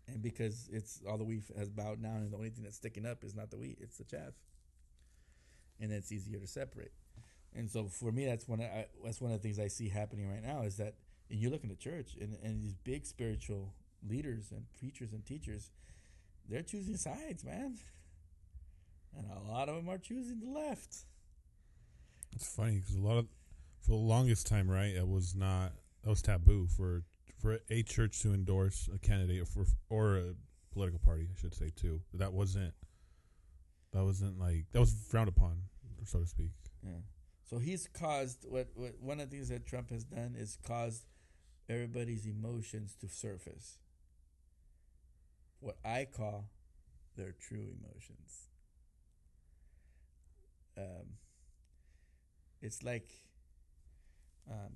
And 0.09 0.23
because 0.23 0.69
it's 0.73 1.01
all 1.09 1.19
the 1.19 1.25
wheat 1.25 1.43
has 1.59 1.69
bowed 1.69 2.01
down, 2.01 2.19
and 2.19 2.33
the 2.33 2.37
only 2.37 2.51
thing 2.51 2.63
that's 2.63 2.77
sticking 2.77 3.05
up 3.05 3.25
is 3.25 3.35
not 3.35 3.51
the 3.51 3.57
wheat; 3.57 3.79
it's 3.81 3.99
the 3.99 4.05
chaff 4.05 4.35
and 5.81 5.93
it's 5.93 6.13
easier 6.13 6.39
to 6.39 6.47
separate. 6.47 6.93
And 7.55 7.71
so 7.71 7.87
for 7.87 8.13
me, 8.13 8.27
that's 8.27 8.47
one. 8.47 8.61
Of, 8.61 8.67
I, 8.67 8.87
that's 9.05 9.21
one 9.21 9.33
of 9.33 9.41
the 9.41 9.43
things 9.43 9.59
I 9.59 9.69
see 9.69 9.89
happening 9.89 10.31
right 10.31 10.43
now 10.43 10.63
is 10.63 10.77
that, 10.77 10.95
and 11.31 11.41
you 11.41 11.51
look 11.51 11.63
in 11.63 11.69
the 11.69 11.77
church 11.77 12.17
and, 12.21 12.37
and 12.43 12.63
these 12.63 12.75
big 12.75 13.07
spiritual 13.07 13.73
leaders 14.07 14.51
and 14.51 14.67
preachers 14.79 15.13
and 15.13 15.25
teachers, 15.25 15.71
they're 16.49 16.63
choosing 16.63 16.97
sides, 16.97 17.45
man. 17.45 17.77
And 19.17 19.27
a 19.31 19.51
lot 19.51 19.69
of 19.69 19.77
them 19.77 19.89
are 19.89 19.99
choosing 19.99 20.41
the 20.41 20.59
left. 20.59 21.05
It's 22.35 22.55
funny 22.55 22.79
because 22.79 22.95
a 22.97 23.01
lot 23.01 23.19
of, 23.19 23.27
for 23.81 23.93
the 23.93 23.97
longest 23.97 24.47
time, 24.47 24.71
right? 24.71 24.95
It 24.95 25.09
was 25.09 25.35
not. 25.35 25.73
That 26.03 26.11
was 26.11 26.23
taboo 26.23 26.67
for 26.69 27.03
for 27.41 27.59
a 27.71 27.83
church 27.83 28.21
to 28.23 28.33
endorse 28.33 28.89
a 28.95 28.99
candidate 28.99 29.43
or 29.43 29.47
for 29.47 29.67
or 29.89 30.17
a 30.17 30.35
political 30.73 30.99
party, 30.99 31.29
I 31.31 31.41
should 31.41 31.55
say 31.55 31.71
too. 31.75 32.01
That 32.15 32.33
wasn't. 32.33 32.75
That 33.93 34.05
wasn't 34.05 34.39
like 34.39 34.67
that 34.73 34.81
was 34.81 34.95
frowned 35.09 35.29
upon, 35.29 35.63
so 36.05 36.21
to 36.21 36.27
speak. 36.27 36.51
Yeah. 36.83 36.99
So 37.49 37.59
he's 37.59 37.89
caused 37.89 38.45
what, 38.49 38.69
what 38.75 38.95
one 39.01 39.21
of 39.21 39.31
the 39.31 39.37
things 39.37 39.49
that 39.49 39.67
Trump 39.67 39.91
has 39.91 40.05
done 40.05 40.35
is 40.37 40.59
caused 40.67 41.07
everybody's 41.69 42.27
emotions 42.27 42.97
to 43.01 43.09
surface. 43.09 43.79
What 45.61 45.77
I 45.85 46.07
call 46.07 46.49
their 47.17 47.33
true 47.33 47.69
emotions. 47.81 48.49
Um, 50.77 51.17
it's 52.63 52.83
like 52.83 53.09
um, 54.51 54.73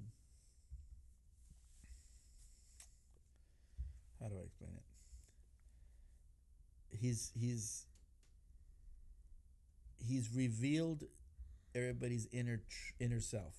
how 4.20 4.28
do 4.28 4.36
I 4.38 4.42
explain 4.44 4.70
it? 4.76 4.82
He's 6.90 7.32
he's 7.34 7.86
he's 9.98 10.34
revealed 10.34 11.04
everybody's 11.74 12.26
inner 12.32 12.58
tr- 12.58 12.94
inner 13.00 13.20
self. 13.20 13.54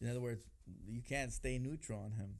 In 0.00 0.08
other 0.08 0.20
words, 0.20 0.44
you 0.86 1.02
can't 1.02 1.32
stay 1.32 1.58
neutral 1.58 2.00
on 2.00 2.12
him. 2.12 2.38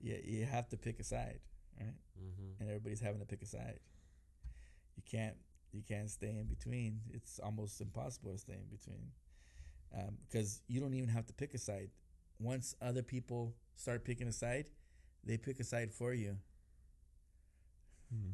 You 0.00 0.18
you 0.24 0.44
have 0.46 0.68
to 0.70 0.76
pick 0.76 1.00
a 1.00 1.04
side, 1.04 1.40
right? 1.78 1.94
Mm-hmm. 2.18 2.60
And 2.60 2.68
everybody's 2.68 3.00
having 3.00 3.20
to 3.20 3.26
pick 3.26 3.42
a 3.42 3.46
side. 3.46 3.80
You 4.96 5.02
can't 5.10 5.36
you 5.72 5.82
can't 5.86 6.10
stay 6.10 6.30
in 6.30 6.46
between. 6.46 7.00
It's 7.12 7.38
almost 7.38 7.80
impossible 7.80 8.32
to 8.32 8.38
stay 8.38 8.54
in 8.54 8.76
between 8.76 9.10
um, 9.94 10.16
because 10.28 10.62
you 10.68 10.80
don't 10.80 10.94
even 10.94 11.08
have 11.08 11.26
to 11.26 11.32
pick 11.32 11.54
a 11.54 11.58
side. 11.58 11.90
Once 12.38 12.74
other 12.80 13.02
people 13.02 13.54
start 13.76 14.04
picking 14.04 14.28
a 14.28 14.32
side, 14.32 14.66
they 15.24 15.36
pick 15.36 15.60
a 15.60 15.64
side 15.64 15.92
for 15.92 16.12
you. 16.12 16.36
Hmm. 18.10 18.32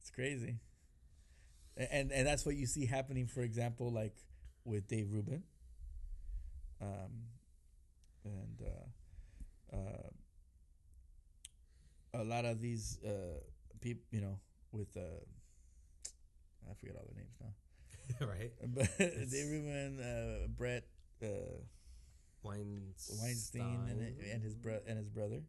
It's 0.00 0.10
crazy. 0.10 0.56
And 1.76 2.10
and 2.10 2.26
that's 2.26 2.44
what 2.44 2.56
you 2.56 2.66
see 2.66 2.86
happening, 2.86 3.26
for 3.26 3.42
example, 3.42 3.92
like 3.92 4.16
with 4.64 4.88
Dave 4.88 5.12
Rubin. 5.12 5.42
Um, 6.80 7.28
and 8.24 8.62
uh, 8.62 9.76
uh, 9.76 10.10
a 12.18 12.24
lot 12.24 12.44
of 12.44 12.60
these 12.60 12.98
uh, 13.04 13.40
people, 13.80 14.02
you 14.10 14.20
know, 14.20 14.38
with 14.72 14.96
uh, 14.96 15.00
I 16.70 16.74
forget 16.74 16.96
all 16.96 17.04
their 17.06 17.16
names 17.16 17.36
now, 17.40 18.26
right. 18.26 18.52
but 18.74 18.98
Dave 18.98 19.48
Rubin, 19.50 20.00
uh, 20.00 20.48
Bret 20.48 20.84
uh, 21.22 21.26
Weinstein. 22.42 23.18
Weinstein, 23.22 23.86
and, 23.90 24.00
and 24.32 24.42
his 24.42 24.54
bro- 24.54 24.80
and 24.86 24.98
his 24.98 25.08
brother 25.08 25.42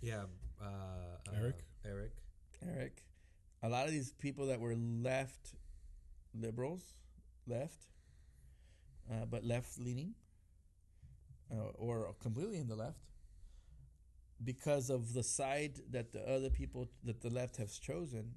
Yeah. 0.00 0.24
Uh, 0.60 0.66
uh, 0.66 1.36
Eric? 1.40 1.56
Eric. 1.84 2.12
Eric. 2.66 3.02
A 3.62 3.68
lot 3.68 3.86
of 3.86 3.92
these 3.92 4.12
people 4.12 4.46
that 4.46 4.60
were 4.60 4.74
left 4.74 5.54
liberals, 6.34 6.82
left, 7.46 7.86
uh, 9.10 9.24
but 9.30 9.44
left 9.44 9.78
leaning, 9.78 10.14
uh, 11.50 11.70
or 11.74 12.14
completely 12.20 12.58
in 12.58 12.68
the 12.68 12.76
left, 12.76 12.98
because 14.44 14.90
of 14.90 15.12
the 15.14 15.22
side 15.22 15.80
that 15.90 16.12
the 16.12 16.20
other 16.28 16.50
people 16.50 16.88
that 17.04 17.20
the 17.22 17.30
left 17.30 17.56
has 17.56 17.78
chosen, 17.78 18.34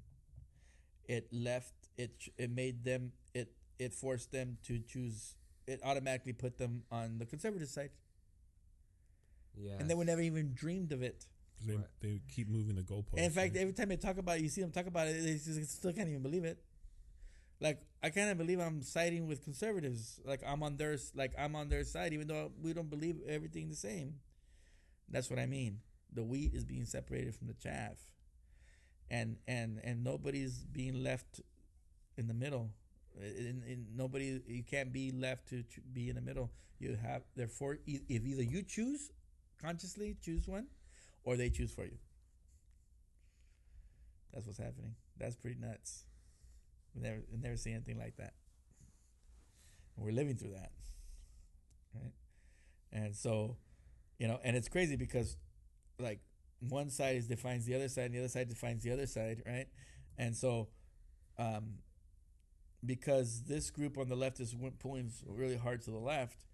it 1.04 1.28
left 1.32 1.74
it 1.96 2.12
it 2.36 2.50
made 2.50 2.84
them 2.84 3.12
it 3.34 3.52
it 3.78 3.92
forced 3.94 4.32
them 4.32 4.58
to 4.64 4.78
choose 4.78 5.34
it 5.66 5.80
automatically 5.84 6.32
put 6.32 6.58
them 6.58 6.82
on 6.90 7.18
the 7.18 7.26
conservative 7.26 7.68
side, 7.68 7.90
Yeah. 9.56 9.76
and 9.78 9.90
they 9.90 9.94
would 9.94 10.06
never 10.06 10.20
even 10.22 10.54
dreamed 10.54 10.92
of 10.92 11.02
it. 11.02 11.26
They 11.60 11.76
Right. 11.76 11.86
they 12.00 12.20
keep 12.28 12.48
moving 12.48 12.76
the 12.76 12.82
goalposts. 12.82 13.14
And 13.16 13.24
in 13.24 13.32
fact, 13.32 13.54
right? 13.54 13.62
every 13.62 13.72
time 13.74 13.88
they 13.88 13.96
talk 13.96 14.16
about 14.18 14.38
it, 14.38 14.42
you 14.42 14.48
see 14.48 14.60
them 14.60 14.70
talk 14.70 14.86
about 14.86 15.08
it, 15.08 15.22
they 15.22 15.34
just 15.34 15.76
still 15.78 15.92
can't 15.92 16.08
even 16.08 16.22
believe 16.22 16.44
it. 16.44 16.62
Like 17.60 17.82
I 18.02 18.10
can't 18.10 18.38
believe 18.38 18.60
I'm 18.60 18.82
siding 18.82 19.26
with 19.26 19.42
conservatives. 19.42 20.20
Like 20.24 20.42
I'm 20.46 20.62
on 20.62 20.76
their 20.76 20.96
like 21.14 21.32
I'm 21.36 21.56
on 21.56 21.68
their 21.68 21.82
side, 21.84 22.12
even 22.12 22.28
though 22.28 22.52
we 22.62 22.72
don't 22.72 22.88
believe 22.90 23.20
everything 23.26 23.68
the 23.68 23.74
same. 23.76 24.20
That's 25.08 25.28
what 25.30 25.38
I 25.40 25.46
mean. 25.46 25.80
The 26.12 26.24
wheat 26.24 26.54
is 26.54 26.64
being 26.64 26.84
separated 26.86 27.34
from 27.34 27.46
the 27.48 27.54
chaff, 27.54 27.96
and 29.10 29.36
and 29.46 29.80
and 29.82 30.04
nobody's 30.04 30.64
being 30.64 31.02
left 31.02 31.40
in 32.16 32.28
the 32.28 32.34
middle. 32.34 32.70
In, 33.20 33.62
in 33.68 33.86
nobody, 33.96 34.40
you 34.46 34.64
can't 34.64 34.92
be 34.92 35.12
left 35.12 35.48
to 35.50 35.62
ch- 35.64 35.80
be 35.92 36.08
in 36.08 36.16
the 36.16 36.22
middle. 36.22 36.50
You 36.78 36.96
have 37.02 37.22
therefore, 37.36 37.78
e- 37.86 38.00
if 38.08 38.24
either 38.26 38.42
you 38.42 38.62
choose 38.62 39.12
consciously 39.62 40.16
choose 40.22 40.48
one, 40.48 40.68
or 41.24 41.36
they 41.36 41.50
choose 41.50 41.72
for 41.72 41.84
you. 41.84 41.98
That's 44.32 44.46
what's 44.46 44.58
happening. 44.58 44.94
That's 45.18 45.36
pretty 45.36 45.56
nuts. 45.60 46.04
We 46.94 47.02
never 47.02 47.20
we 47.32 47.38
never 47.38 47.56
seen 47.56 47.74
anything 47.74 47.98
like 47.98 48.16
that. 48.18 48.34
And 49.96 50.04
we're 50.04 50.12
living 50.12 50.36
through 50.36 50.52
that. 50.52 50.70
Right? 51.94 52.12
And 52.92 53.16
so, 53.16 53.56
you 54.18 54.28
know, 54.28 54.40
and 54.44 54.56
it's 54.56 54.68
crazy 54.68 54.96
because 54.96 55.36
like 55.98 56.20
one 56.60 56.90
side 56.90 57.16
is 57.16 57.26
defines 57.26 57.66
the 57.66 57.74
other 57.74 57.88
side 57.88 58.06
and 58.06 58.14
the 58.14 58.18
other 58.18 58.28
side 58.28 58.48
defines 58.48 58.82
the 58.82 58.92
other 58.92 59.06
side, 59.06 59.42
right? 59.46 59.66
And 60.16 60.36
so 60.36 60.68
um 61.38 61.78
because 62.84 63.42
this 63.42 63.70
group 63.70 63.98
on 63.98 64.08
the 64.08 64.14
left 64.14 64.38
is 64.38 64.54
pulling 64.78 65.10
really 65.26 65.56
hard 65.56 65.82
to 65.82 65.90
the 65.90 65.98
left, 65.98 66.44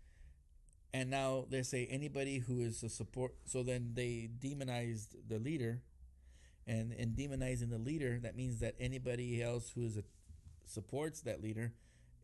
and 0.92 1.10
now 1.10 1.44
they 1.50 1.62
say 1.62 1.86
anybody 1.90 2.38
who 2.38 2.60
is 2.60 2.82
a 2.82 2.88
support. 2.88 3.34
So 3.44 3.62
then 3.62 3.90
they 3.94 4.30
demonized 4.38 5.16
the 5.28 5.38
leader, 5.38 5.82
and 6.66 6.92
in 6.92 7.10
demonizing 7.10 7.68
the 7.68 7.78
leader, 7.78 8.18
that 8.22 8.36
means 8.36 8.60
that 8.60 8.74
anybody 8.80 9.42
else 9.42 9.70
who 9.74 9.84
is 9.84 9.98
a, 9.98 10.04
supports 10.64 11.20
that 11.22 11.42
leader 11.42 11.74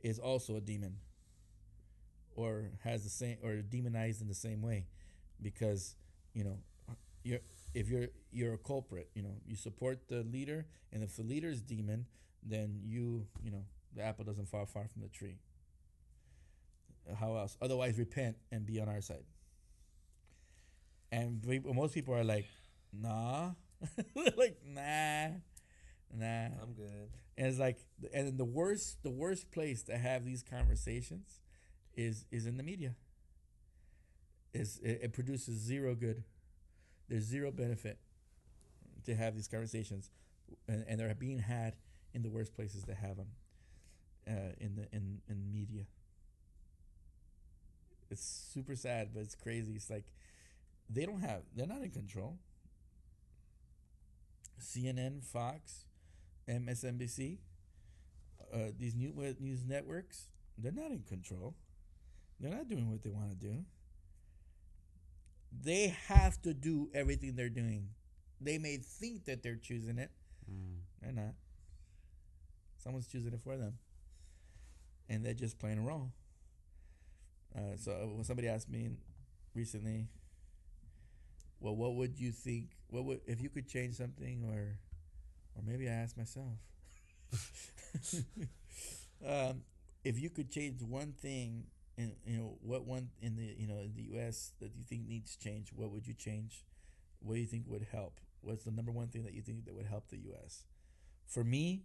is 0.00 0.18
also 0.18 0.56
a 0.56 0.62
demon, 0.62 0.96
or 2.34 2.70
has 2.84 3.04
the 3.04 3.10
same 3.10 3.36
or 3.42 3.56
demonized 3.56 4.22
in 4.22 4.28
the 4.28 4.34
same 4.34 4.62
way, 4.62 4.86
because 5.42 5.94
you 6.32 6.42
know 6.42 6.58
you're 7.22 7.40
if 7.74 7.88
you're 7.88 8.08
you're 8.32 8.54
a 8.54 8.58
culprit, 8.58 9.10
you 9.14 9.22
know 9.22 9.34
you 9.46 9.56
support 9.56 10.08
the 10.08 10.22
leader, 10.22 10.66
and 10.92 11.02
if 11.02 11.16
the 11.16 11.22
leader 11.22 11.48
is 11.48 11.60
demon, 11.60 12.06
then 12.42 12.80
you 12.84 13.26
you 13.42 13.50
know 13.50 13.64
the 13.94 14.02
apple 14.02 14.24
doesn't 14.24 14.48
fall 14.48 14.66
far 14.66 14.86
from 14.88 15.02
the 15.02 15.08
tree. 15.08 15.38
How 17.18 17.36
else? 17.36 17.56
Otherwise, 17.60 17.98
repent 17.98 18.36
and 18.50 18.64
be 18.64 18.80
on 18.80 18.88
our 18.88 19.00
side. 19.00 19.24
And 21.12 21.44
we, 21.44 21.58
most 21.58 21.94
people 21.94 22.14
are 22.14 22.24
like, 22.24 22.46
nah, 22.92 23.50
like 24.36 24.58
nah, 24.66 25.28
nah. 26.14 26.46
I'm 26.62 26.72
good. 26.76 27.10
And 27.36 27.46
it's 27.48 27.58
like, 27.58 27.78
and 28.12 28.38
the 28.38 28.44
worst, 28.44 29.02
the 29.02 29.10
worst 29.10 29.50
place 29.50 29.82
to 29.84 29.96
have 29.98 30.24
these 30.24 30.42
conversations 30.42 31.40
is 31.96 32.24
is 32.30 32.46
in 32.46 32.56
the 32.56 32.62
media. 32.62 32.94
Is 34.52 34.80
it, 34.82 35.00
it 35.02 35.12
produces 35.12 35.58
zero 35.58 35.94
good. 35.94 36.24
There's 37.10 37.24
zero 37.24 37.50
benefit 37.50 37.98
to 39.04 39.16
have 39.16 39.34
these 39.34 39.48
conversations, 39.48 40.10
and, 40.68 40.84
and 40.88 41.00
they're 41.00 41.12
being 41.14 41.40
had 41.40 41.74
in 42.14 42.22
the 42.22 42.30
worst 42.30 42.54
places 42.54 42.84
to 42.84 42.94
have 42.94 43.16
them, 43.16 43.26
uh, 44.28 44.54
in 44.58 44.76
the 44.76 44.86
in 44.96 45.20
in 45.28 45.52
media. 45.52 45.86
It's 48.10 48.24
super 48.52 48.76
sad, 48.76 49.10
but 49.12 49.20
it's 49.20 49.34
crazy. 49.34 49.72
It's 49.72 49.90
like 49.90 50.04
they 50.88 51.04
don't 51.04 51.20
have, 51.20 51.42
they're 51.54 51.66
not 51.66 51.82
in 51.82 51.90
control. 51.90 52.38
CNN, 54.60 55.24
Fox, 55.24 55.84
MSNBC, 56.48 57.38
uh, 58.52 58.58
these 58.78 58.94
new 58.94 59.14
uh, 59.18 59.32
news 59.40 59.64
networks, 59.64 60.28
they're 60.58 60.72
not 60.72 60.90
in 60.90 61.02
control. 61.08 61.54
They're 62.38 62.50
not 62.50 62.68
doing 62.68 62.90
what 62.90 63.02
they 63.02 63.10
want 63.10 63.30
to 63.30 63.36
do. 63.36 63.64
They 65.52 65.88
have 66.08 66.40
to 66.42 66.54
do 66.54 66.90
everything 66.94 67.34
they're 67.34 67.48
doing. 67.48 67.90
They 68.40 68.58
may 68.58 68.76
think 68.78 69.24
that 69.26 69.42
they're 69.42 69.56
choosing 69.56 69.98
it. 69.98 70.10
Mm. 70.50 70.80
They're 71.02 71.12
not. 71.12 71.34
Someone's 72.78 73.06
choosing 73.06 73.32
it 73.32 73.40
for 73.40 73.56
them. 73.56 73.78
And 75.08 75.24
they're 75.24 75.34
just 75.34 75.58
playing 75.58 75.78
a 75.78 75.82
role. 75.82 76.12
Uh, 77.54 77.76
so 77.76 77.92
uh, 77.92 78.06
when 78.06 78.24
somebody 78.24 78.48
asked 78.48 78.68
me 78.70 78.90
recently, 79.54 80.08
well, 81.60 81.76
what 81.76 81.94
would 81.94 82.18
you 82.18 82.32
think? 82.32 82.70
What 82.88 83.04
would 83.04 83.20
if 83.26 83.40
you 83.40 83.48
could 83.50 83.68
change 83.68 83.94
something, 83.94 84.44
or, 84.48 84.78
or 85.56 85.62
maybe 85.66 85.88
I 85.88 85.92
asked 85.92 86.16
myself, 86.16 86.54
um, 89.26 89.62
if 90.04 90.18
you 90.18 90.30
could 90.30 90.50
change 90.50 90.82
one 90.82 91.12
thing, 91.12 91.64
in 92.00 92.12
you 92.24 92.38
know 92.38 92.58
what 92.62 92.86
one 92.86 93.10
in 93.20 93.36
the 93.36 93.54
you 93.58 93.66
know 93.66 93.78
in 93.78 93.92
the 93.94 94.02
U.S. 94.14 94.52
that 94.60 94.74
you 94.74 94.84
think 94.88 95.06
needs 95.06 95.36
change, 95.36 95.70
what 95.74 95.90
would 95.90 96.06
you 96.06 96.14
change? 96.14 96.64
What 97.20 97.34
do 97.34 97.40
you 97.40 97.46
think 97.46 97.64
would 97.66 97.86
help? 97.92 98.20
What's 98.40 98.64
the 98.64 98.70
number 98.70 98.90
one 98.90 99.08
thing 99.08 99.24
that 99.24 99.34
you 99.34 99.42
think 99.42 99.66
that 99.66 99.74
would 99.74 99.86
help 99.86 100.08
the 100.08 100.18
U.S. 100.30 100.64
For 101.26 101.44
me, 101.44 101.82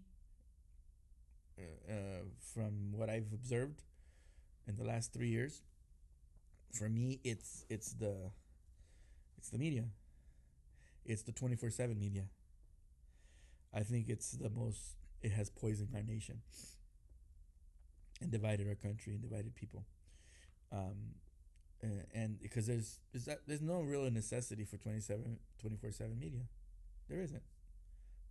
uh, 1.59 1.91
uh, 1.91 2.23
from 2.53 2.93
what 2.93 3.09
I've 3.09 3.33
observed 3.33 3.81
in 4.67 4.75
the 4.75 4.83
last 4.85 5.13
three 5.13 5.29
years, 5.29 5.61
for 6.71 6.89
me, 6.89 7.19
it's 7.23 7.65
it's 7.69 7.91
the 7.93 8.31
it's 9.37 9.49
the 9.49 9.57
media. 9.57 9.83
It's 11.05 11.23
the 11.23 11.33
twenty 11.33 11.55
four 11.55 11.69
seven 11.69 11.99
media. 11.99 12.23
I 13.73 13.81
think 13.83 14.07
it's 14.07 14.31
the 14.31 14.49
most. 14.49 14.95
It 15.21 15.31
has 15.31 15.49
poisoned 15.49 15.89
our 15.95 16.03
nation 16.03 16.41
and 18.21 18.31
divided 18.31 18.67
our 18.67 18.75
country 18.75 19.13
and 19.13 19.21
divided 19.21 19.55
people. 19.55 19.85
Um, 20.71 21.15
uh, 21.83 21.87
and 22.13 22.39
because 22.41 22.67
there's 22.67 22.99
there's, 23.11 23.25
that, 23.25 23.39
there's 23.47 23.61
no 23.61 23.81
real 23.81 24.09
necessity 24.09 24.63
for 24.65 24.77
27 24.77 25.37
24 25.59 25.91
7 25.91 26.17
media 26.19 26.41
there 27.09 27.21
isn't 27.21 27.43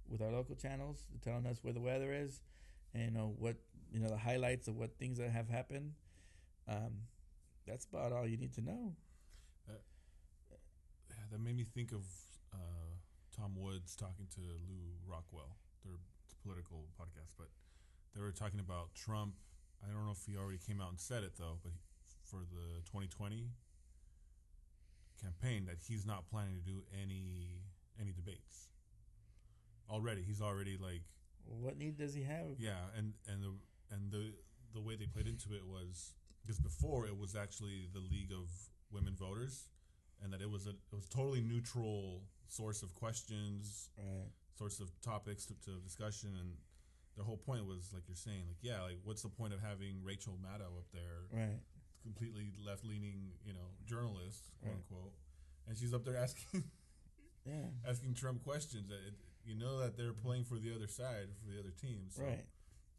with 0.09 0.21
our 0.21 0.31
local 0.33 0.55
channels 0.57 1.05
telling 1.23 1.47
us 1.47 1.59
where 1.63 1.73
the 1.73 1.81
weather 1.81 2.13
is 2.13 2.41
and 2.93 3.05
you 3.05 3.11
know 3.11 3.35
what 3.39 3.57
you 3.93 4.01
know 4.01 4.09
the 4.09 4.17
highlights 4.19 4.67
of 4.67 4.77
what 4.77 4.99
things 4.99 5.19
that 5.19 5.31
have 5.31 5.49
happened 5.49 5.93
um, 6.69 6.93
that's 7.67 7.85
about 7.85 8.13
all 8.13 8.27
you 8.27 8.37
need 8.37 8.53
to 8.55 8.61
know 8.61 8.95
Yeah, 11.11 11.17
that 11.31 11.41
made 11.41 11.57
me 11.57 11.65
think 11.65 11.93
of 11.93 12.05
uh, 12.53 12.91
Tom 13.37 13.53
Woods 13.57 13.97
talking 13.97 14.27
to 14.35 14.41
Lew 14.41 14.95
Rockwell. 15.07 15.57
Their 15.85 15.99
political 16.43 16.87
podcast, 17.01 17.33
but 17.39 17.49
they 18.15 18.21
were 18.21 18.33
talking 18.33 18.61
about 18.61 18.95
Trump. 18.95 19.35
I 19.83 19.93
don't 19.93 20.05
know 20.05 20.13
if 20.13 20.25
he 20.27 20.37
already 20.37 20.59
came 20.59 20.81
out 20.81 20.91
and 20.91 21.01
said 21.01 21.25
it 21.25 21.33
though, 21.39 21.59
but 21.63 21.73
he, 21.73 21.79
for 22.35 22.43
the 22.51 22.83
2020 22.91 23.47
campaign, 25.23 25.67
that 25.67 25.77
he's 25.87 26.05
not 26.05 26.29
planning 26.31 26.57
to 26.57 26.65
do 26.65 26.83
any 26.93 27.63
any 28.01 28.13
debates. 28.13 28.69
Already, 29.89 30.23
he's 30.23 30.43
already 30.43 30.77
like 30.77 31.03
what 31.47 31.79
need 31.79 31.97
does 31.97 32.15
he 32.15 32.23
have? 32.23 32.59
Yeah, 32.59 32.91
and 32.97 33.13
and 33.29 33.43
the 33.43 33.53
and 33.95 34.11
the 34.11 34.33
the 34.73 34.81
way 34.81 34.97
they 34.97 35.07
played 35.07 35.29
into 35.29 35.55
it 35.55 35.65
was 35.65 36.15
because 36.43 36.59
before 36.59 37.07
it 37.07 37.17
was 37.17 37.37
actually 37.37 37.89
the 37.93 38.01
League 38.01 38.33
of 38.33 38.51
Women 38.91 39.15
Voters, 39.15 39.69
and 40.23 40.33
that 40.33 40.41
it 40.41 40.51
was 40.51 40.67
a 40.67 40.71
it 40.71 40.97
was 40.97 41.09
totally 41.09 41.41
neutral 41.41 42.23
source 42.49 42.83
of 42.83 42.93
questions, 42.95 43.91
right. 43.97 44.27
source 44.59 44.81
of 44.81 44.91
topics 45.03 45.47
to, 45.47 45.55
to 45.65 45.79
discussion, 45.85 46.31
and 46.41 46.55
the 47.17 47.23
whole 47.23 47.37
point 47.37 47.65
was 47.65 47.93
like 47.95 48.03
you're 48.09 48.17
saying, 48.17 48.43
like 48.49 48.59
yeah, 48.63 48.83
like 48.83 48.99
what's 49.05 49.23
the 49.23 49.29
point 49.29 49.55
of 49.55 49.61
having 49.61 50.03
Rachel 50.03 50.37
Maddow 50.43 50.75
up 50.79 50.91
there, 50.93 51.29
right 51.33 51.61
completely 52.05 52.53
left 52.65 52.85
leaning, 52.85 53.33
you 53.45 53.53
know, 53.53 53.67
journalist, 53.87 54.51
quote 54.61 54.73
Right. 54.73 54.79
unquote, 54.93 55.13
and 55.67 55.77
she's 55.77 55.93
up 55.95 56.05
there 56.05 56.17
asking 56.17 56.63
yeah 57.47 57.67
asking 57.89 58.15
Trump 58.15 58.45
questions. 58.45 58.89
That 58.89 59.01
it, 59.09 59.15
you 59.45 59.55
know 59.57 59.81
that 59.81 59.97
they're 59.97 60.13
playing 60.13 60.45
for 60.45 60.57
the 60.59 60.73
other 60.75 60.87
side, 60.89 61.29
for 61.43 61.51
the 61.53 61.59
other 61.59 61.73
team. 61.81 62.07
So 62.11 62.23
right 62.23 62.47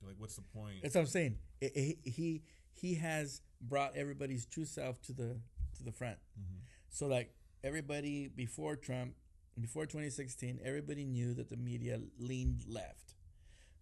like, 0.05 0.15
what's 0.19 0.35
the 0.35 0.43
point? 0.43 0.81
that's 0.83 0.93
what 0.95 1.01
i'm 1.01 1.07
saying 1.07 1.37
I- 1.63 1.71
I- 1.75 1.97
he 2.09 2.43
he 2.73 2.95
has 2.95 3.41
brought 3.61 3.95
everybody's 3.95 4.45
true 4.45 4.65
self 4.65 5.01
to 5.03 5.13
the 5.13 5.39
to 5.77 5.83
the 5.83 5.91
front 5.91 6.19
Mhm. 6.39 6.59
So 6.89 7.07
like 7.07 7.33
everybody 7.63 8.27
before 8.27 8.75
Trump, 8.75 9.15
before 9.59 9.85
2016, 9.85 10.59
everybody 10.63 11.05
knew 11.05 11.33
that 11.33 11.49
the 11.49 11.57
media 11.57 11.99
leaned 12.19 12.65
left, 12.67 13.15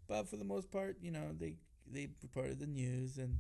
but 0.08 0.30
for 0.30 0.38
the 0.38 0.46
most 0.46 0.72
part, 0.72 0.98
you 1.02 1.12
know 1.12 1.34
they 1.38 1.58
they 1.86 2.08
reported 2.22 2.60
the 2.60 2.68
news 2.68 3.18
and 3.18 3.40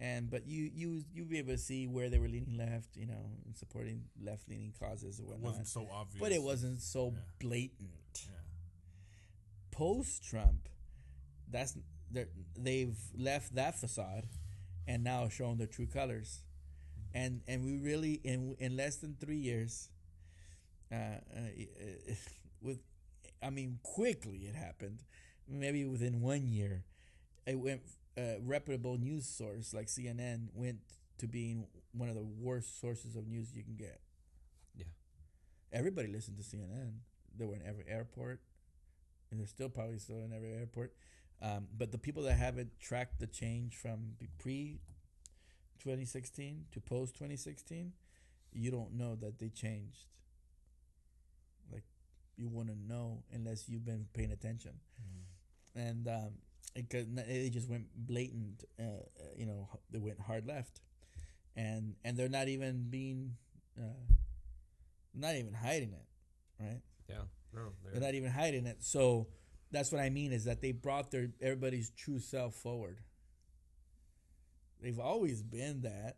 and 0.00 0.30
but 0.30 0.46
you 0.46 0.70
you 0.74 1.04
you 1.12 1.24
be 1.24 1.38
able 1.38 1.52
to 1.52 1.58
see 1.58 1.86
where 1.86 2.08
they 2.08 2.18
were 2.18 2.28
leaning 2.28 2.56
left, 2.56 2.96
you 2.96 3.06
know, 3.06 3.30
and 3.46 3.56
supporting 3.56 4.04
left 4.22 4.48
leaning 4.48 4.72
causes 4.78 5.20
or 5.20 5.34
It 5.34 5.40
wasn't 5.40 5.66
so 5.66 5.88
obvious. 5.92 6.20
But 6.20 6.32
it 6.32 6.42
wasn't 6.42 6.80
so 6.80 7.12
Yeah. 7.14 7.20
blatant. 7.40 8.26
Yeah. 8.26 8.30
Post 9.70 10.24
Trump, 10.24 10.68
that's 11.50 11.76
they've 12.56 12.96
left 13.16 13.54
that 13.54 13.78
facade 13.78 14.26
and 14.86 15.04
now 15.04 15.28
shown 15.28 15.58
their 15.58 15.66
true 15.66 15.86
colors. 15.86 16.44
And 17.14 17.42
and 17.48 17.64
we 17.64 17.76
really 17.78 18.20
in 18.24 18.54
in 18.58 18.76
less 18.76 18.96
than 18.96 19.16
three 19.18 19.36
years, 19.38 19.90
uh, 20.92 20.94
uh, 20.94 21.20
with, 22.60 22.78
I 23.42 23.50
mean, 23.50 23.78
quickly 23.82 24.38
it 24.46 24.54
happened. 24.54 25.02
Maybe 25.48 25.84
within 25.86 26.20
one 26.20 26.46
year, 26.46 26.84
it 27.46 27.58
went. 27.58 27.82
A 28.18 28.38
reputable 28.44 28.98
news 28.98 29.26
source 29.26 29.72
like 29.72 29.86
CNN 29.86 30.48
went 30.52 30.78
to 31.18 31.28
being 31.28 31.66
one 31.92 32.08
of 32.08 32.16
the 32.16 32.24
worst 32.24 32.80
sources 32.80 33.14
of 33.14 33.28
news 33.28 33.54
you 33.54 33.62
can 33.62 33.76
get. 33.76 34.00
Yeah. 34.74 34.86
Everybody 35.72 36.08
listened 36.08 36.36
to 36.38 36.42
CNN. 36.42 36.94
They 37.36 37.44
were 37.44 37.54
in 37.54 37.62
every 37.64 37.84
airport, 37.88 38.40
and 39.30 39.38
they're 39.38 39.46
still 39.46 39.68
probably 39.68 39.98
still 39.98 40.22
in 40.24 40.32
every 40.32 40.52
airport. 40.52 40.92
Um, 41.40 41.68
but 41.76 41.92
the 41.92 41.98
people 41.98 42.24
that 42.24 42.36
haven't 42.36 42.80
tracked 42.80 43.20
the 43.20 43.26
change 43.28 43.76
from 43.76 44.14
pre 44.38 44.80
2016 45.78 46.64
to 46.72 46.80
post 46.80 47.14
2016, 47.14 47.92
you 48.52 48.70
don't 48.72 48.94
know 48.94 49.14
that 49.16 49.38
they 49.38 49.48
changed. 49.48 50.06
Like, 51.72 51.84
you 52.36 52.48
want 52.48 52.68
to 52.68 52.74
know 52.74 53.22
unless 53.32 53.68
you've 53.68 53.84
been 53.84 54.06
paying 54.12 54.32
attention. 54.32 54.72
And 55.76 56.08
um, 56.08 56.32
it, 56.74 56.90
could- 56.90 57.16
they 57.16 57.50
just 57.50 57.68
went 57.68 57.86
blatant, 57.96 58.64
uh, 58.78 58.82
uh, 58.84 58.98
you 59.36 59.46
know, 59.46 59.68
they 59.90 59.98
went 59.98 60.20
hard 60.20 60.46
left. 60.46 60.80
And, 61.56 61.96
and 62.04 62.16
they're 62.16 62.28
not 62.28 62.48
even 62.48 62.86
being, 62.88 63.36
uh, 63.78 64.14
not 65.14 65.34
even 65.34 65.54
hiding 65.54 65.92
it, 65.92 66.06
right? 66.60 66.80
Yeah. 67.08 67.16
No, 67.54 67.72
They're 67.82 67.92
they're, 67.92 68.00
not 68.00 68.14
even 68.14 68.30
hiding 68.30 68.66
it. 68.66 68.78
So 68.84 69.28
that's 69.72 69.90
what 69.90 70.00
I 70.00 70.10
mean 70.10 70.32
is 70.32 70.44
that 70.44 70.60
they 70.60 70.72
brought 70.72 71.10
their 71.10 71.30
everybody's 71.40 71.90
true 71.90 72.20
self 72.20 72.54
forward. 72.54 72.98
They've 74.80 74.98
always 74.98 75.42
been 75.42 75.80
that. 75.82 76.16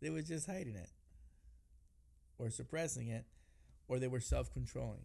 They 0.00 0.10
were 0.10 0.22
just 0.22 0.46
hiding 0.46 0.74
it, 0.76 0.90
or 2.38 2.50
suppressing 2.50 3.08
it, 3.08 3.24
or 3.88 3.98
they 3.98 4.08
were 4.08 4.20
self 4.20 4.52
controlling. 4.52 5.02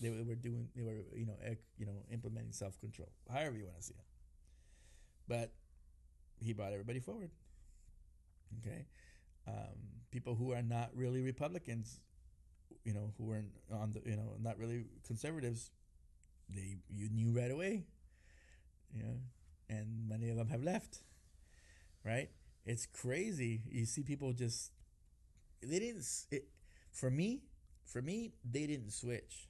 They 0.00 0.10
were 0.10 0.34
doing. 0.34 0.68
They 0.74 0.82
were 0.82 1.04
you 1.14 1.26
know 1.26 1.36
you 1.78 1.86
know 1.86 2.04
implementing 2.10 2.52
self 2.52 2.78
control. 2.80 3.10
However 3.30 3.56
you 3.56 3.64
want 3.64 3.78
to 3.78 3.82
see 3.82 3.94
it. 3.94 4.06
But 5.28 5.52
he 6.42 6.52
brought 6.52 6.72
everybody 6.72 7.00
forward. 7.00 7.30
Okay, 8.58 8.86
um, 9.46 9.76
people 10.10 10.34
who 10.34 10.52
are 10.52 10.62
not 10.62 10.90
really 10.94 11.20
Republicans 11.20 12.00
you 12.84 12.94
know, 12.94 13.12
who 13.18 13.24
weren't 13.24 13.52
on 13.72 13.92
the, 13.92 14.00
you 14.08 14.16
know, 14.16 14.34
not 14.40 14.58
really 14.58 14.84
conservatives, 15.06 15.70
they 16.48 16.76
you 16.88 17.08
knew 17.10 17.30
right 17.30 17.50
away, 17.50 17.84
you 18.92 19.02
know, 19.02 19.20
and 19.68 20.08
many 20.08 20.30
of 20.30 20.36
them 20.36 20.48
have 20.48 20.62
left, 20.62 21.00
right? 22.04 22.30
It's 22.64 22.86
crazy. 22.86 23.62
You 23.70 23.84
see 23.86 24.02
people 24.02 24.32
just 24.32 24.72
they 25.62 25.78
didn't. 25.78 26.06
It, 26.30 26.48
for 26.92 27.10
me, 27.10 27.42
for 27.84 28.02
me, 28.02 28.32
they 28.44 28.66
didn't 28.66 28.90
switch. 28.92 29.48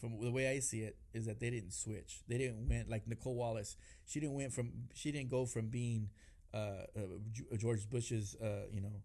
From 0.00 0.20
the 0.20 0.30
way 0.30 0.48
I 0.48 0.60
see 0.60 0.80
it, 0.82 0.96
is 1.12 1.26
that 1.26 1.40
they 1.40 1.50
didn't 1.50 1.72
switch. 1.72 2.20
They 2.28 2.38
didn't 2.38 2.68
win 2.68 2.86
like 2.88 3.06
Nicolle 3.08 3.34
Wallace. 3.34 3.76
She 4.06 4.20
didn't 4.20 4.34
went 4.34 4.52
from. 4.52 4.70
She 4.94 5.10
didn't 5.12 5.28
go 5.30 5.44
from 5.46 5.68
being 5.68 6.10
uh, 6.54 6.84
uh, 6.96 7.56
George 7.56 7.88
Bush's, 7.90 8.36
uh, 8.40 8.66
you 8.72 8.80
know, 8.80 9.02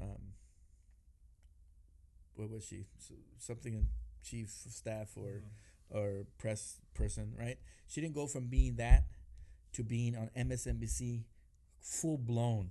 um, 0.00 0.34
what 2.34 2.50
was 2.50 2.64
she? 2.66 2.84
S- 2.98 3.12
Something 3.38 3.74
in 3.74 3.86
chief 4.22 4.48
of 4.66 4.72
staff 4.72 5.08
or 5.16 5.42
or 5.90 6.26
press 6.38 6.80
person, 6.94 7.32
right? 7.38 7.58
She 7.86 8.00
didn't 8.00 8.14
go 8.14 8.26
from 8.26 8.46
being 8.48 8.76
that 8.76 9.04
to 9.72 9.82
being 9.84 10.16
on 10.16 10.30
MSNBC, 10.36 11.24
full 11.80 12.18
blown 12.18 12.70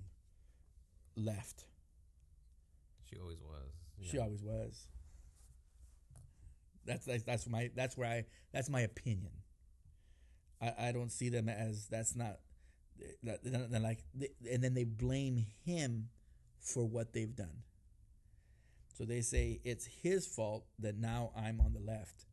left. 1.15 1.65
she 3.09 3.17
always 3.17 3.39
was. 3.41 3.71
She 4.11 4.19
always 4.19 4.43
was. 4.43 4.87
That's 6.85 7.05
that's 7.05 7.23
that's 7.23 7.47
my 7.49 7.69
that's 7.75 7.97
where 7.97 8.09
I 8.09 8.25
that's 8.53 8.69
my 8.69 8.81
opinion. 8.81 9.31
I, 10.61 10.73
I 10.79 10.91
don't 10.91 11.11
see 11.11 11.29
them 11.29 11.49
as 11.49 11.87
that's 11.87 12.15
not 12.15 12.39
that 13.23 13.43
they're 13.43 13.67
they're 13.69 13.79
like 13.79 14.03
and 14.51 14.63
then 14.63 14.73
they 14.73 14.83
blame 14.83 15.45
him 15.65 16.09
for 16.59 16.85
what 16.85 17.13
they've 17.13 17.35
done. 17.35 17.63
So 18.97 19.03
they 19.03 19.21
say 19.21 19.59
it's 19.63 19.85
his 19.85 20.25
fault 20.25 20.65
that 20.79 20.97
now 20.97 21.31
I'm 21.35 21.59
on 21.59 21.73
the 21.73 21.79
left. 21.79 22.25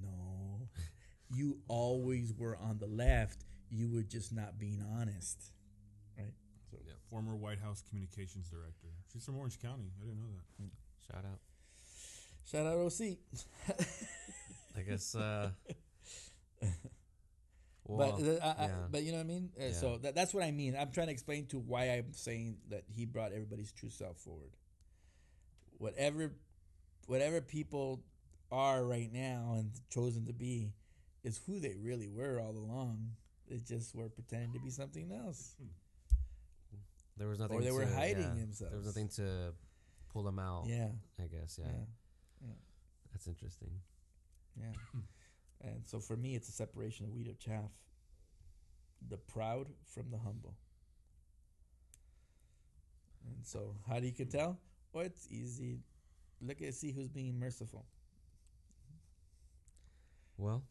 No, 0.00 0.68
you 1.34 1.58
always 1.68 2.32
were 2.32 2.56
on 2.56 2.78
the 2.78 2.86
left. 2.86 3.44
You 3.68 3.90
were 3.90 4.02
just 4.02 4.32
not 4.32 4.58
being 4.58 4.82
honest, 4.98 5.52
right? 6.16 6.32
So 6.70 6.78
Yep. 6.86 6.96
Former 7.10 7.36
White 7.36 7.58
House 7.58 7.82
communications 7.86 8.48
director. 8.48 8.88
She's 9.12 9.24
from 9.24 9.38
Orange 9.38 9.60
County. 9.60 9.92
I 10.00 10.04
didn't 10.06 10.20
know 10.20 10.32
that. 10.32 10.70
Shout 11.06 11.24
out. 11.24 11.40
Shout 12.50 12.66
out 12.66 12.78
OC. 12.78 13.16
I 14.76 14.82
guess. 14.82 15.14
uh 15.14 15.50
Well, 17.84 18.16
but 18.18 18.26
uh, 18.26 18.38
I, 18.42 18.64
I, 18.64 18.70
but 18.90 19.02
you 19.02 19.12
know 19.12 19.18
what 19.18 19.24
I 19.24 19.28
mean. 19.28 19.50
Uh, 19.58 19.64
Yeah. 19.64 19.72
So 19.72 19.98
that, 19.98 20.14
that's 20.14 20.32
what 20.32 20.44
I 20.44 20.50
mean. 20.50 20.76
I'm 20.78 20.92
trying 20.92 21.08
to 21.08 21.12
explain 21.12 21.46
to 21.46 21.58
why 21.58 21.86
I'm 21.86 22.12
saying 22.12 22.58
that 22.70 22.84
he 22.88 23.04
brought 23.04 23.32
everybody's 23.32 23.72
true 23.72 23.90
self 23.90 24.18
forward. 24.18 24.52
Whatever, 25.78 26.32
whatever 27.06 27.40
people 27.40 28.04
are 28.50 28.84
right 28.84 29.12
now 29.12 29.56
and 29.58 29.72
chosen 29.90 30.26
to 30.26 30.32
be, 30.32 30.72
is 31.24 31.40
who 31.46 31.58
they 31.58 31.74
really 31.80 32.08
were 32.08 32.40
all 32.40 32.56
along. 32.56 33.10
They 33.48 33.58
just 33.58 33.94
were 33.94 34.08
pretending 34.08 34.52
to 34.52 34.60
be 34.60 34.70
something 34.70 35.10
else. 35.12 35.56
there 37.16 37.28
was 37.28 37.40
nothing. 37.40 37.58
or 37.58 37.62
they 37.62 37.72
were 37.72 37.86
hiding 37.86 38.22
yeah, 38.22 38.40
themselves. 38.40 38.70
There 38.70 38.78
was 38.78 38.86
nothing 38.86 39.08
to 39.16 39.52
pull 40.12 40.22
them 40.22 40.38
out. 40.38 40.66
Yeah, 40.66 40.88
I 41.18 41.26
guess. 41.26 41.58
Yeah, 41.60 41.66
yeah, 41.66 41.84
that's 43.12 43.26
interesting. 43.26 43.70
yeah. 44.58 44.72
and 45.62 45.82
so 45.86 46.00
for 46.00 46.16
me, 46.16 46.34
it's 46.34 46.48
a 46.48 46.52
separation 46.52 47.06
of 47.06 47.12
wheat 47.12 47.28
of 47.28 47.38
chaff. 47.38 47.70
The 49.08 49.16
proud 49.16 49.66
from 49.84 50.10
the 50.10 50.18
humble. 50.18 50.54
And 53.26 53.44
so, 53.46 53.74
how 53.88 54.00
do 54.00 54.06
you 54.06 54.12
can 54.12 54.28
tell? 54.28 54.58
Well, 54.92 55.04
it's 55.04 55.26
easy. 55.30 55.80
Look 56.40 56.60
at 56.62 56.74
see 56.74 56.92
who's 56.92 57.08
being 57.08 57.38
merciful. 57.38 57.84
Well, 60.36 60.62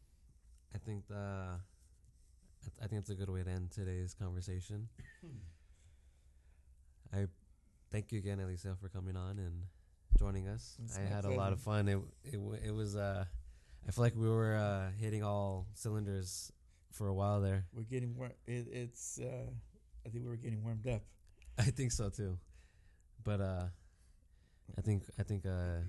I 0.74 0.78
think 0.80 1.08
the, 1.08 1.16
I, 1.16 1.60
I 2.84 2.88
think 2.88 3.02
it's 3.02 3.10
a 3.10 3.16
good 3.16 3.30
way 3.30 3.44
to 3.44 3.50
end 3.50 3.72
today's 3.72 4.14
conversation. 4.14 4.90
I 7.14 7.28
thank 7.92 8.12
you 8.12 8.20
again, 8.20 8.40
Elisa, 8.40 8.76
for 8.82 8.90
coming 8.90 9.16
on 9.16 9.38
and 9.40 9.64
joining 10.18 10.48
us. 10.48 10.78
I 10.98 11.02
had 11.02 11.26
a 11.26 11.32
lot 11.32 11.54
of 11.54 11.60
fun. 11.60 11.88
It 11.88 12.00
it 12.24 12.40
it 12.66 12.72
was 12.74 12.96
uh, 12.96 13.26
I 13.88 13.92
feel 13.92 14.04
like 14.04 14.16
we 14.16 14.30
were 14.30 14.56
uh, 14.56 14.92
hitting 15.00 15.24
all 15.24 15.68
cylinders 15.74 16.52
for 16.92 17.08
a 17.08 17.14
while 17.14 17.42
there. 17.42 17.66
We're 17.74 17.84
getting 17.84 18.16
war- 18.18 18.34
it, 18.48 18.68
It's. 18.72 19.20
Uh, 19.20 19.50
I 20.06 20.10
think 20.10 20.24
we 20.24 20.30
were 20.30 20.36
getting 20.38 20.64
warmed 20.64 20.88
up. 20.88 21.04
I 21.60 21.64
think 21.72 21.92
so 21.92 22.10
too, 22.10 22.38
but 23.24 23.40
uh, 23.42 23.66
I 24.78 24.82
think 24.82 25.04
I 25.20 25.24
think 25.24 25.46
uh, 25.46 25.82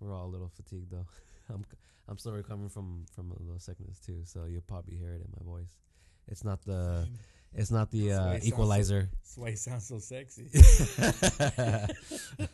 we're 0.00 0.12
all 0.14 0.26
a 0.26 0.32
little 0.32 0.48
fatigued 0.54 0.90
though. 0.90 1.06
I'm 1.54 1.64
I'm 2.08 2.18
still 2.18 2.32
recovering 2.32 2.68
from 2.68 3.06
from 3.14 3.30
a 3.32 3.42
little 3.42 3.58
sickness 3.60 3.98
too, 4.00 4.20
so 4.24 4.44
you'll 4.44 4.62
probably 4.62 4.96
hear 4.96 5.12
it 5.14 5.22
in 5.22 5.28
my 5.38 5.44
voice. 5.44 5.76
It's 6.28 6.44
not 6.44 6.62
the 6.64 7.04
Same. 7.04 7.18
it's 7.54 7.70
not 7.70 7.90
the 7.90 8.12
uh, 8.12 8.16
sounds 8.16 8.42
so- 8.42 8.48
equalizer. 8.48 9.08
That's 9.22 9.36
why 9.38 9.48
you 9.50 9.56
sound 9.56 9.82
so 9.82 9.98
sexy. 9.98 10.48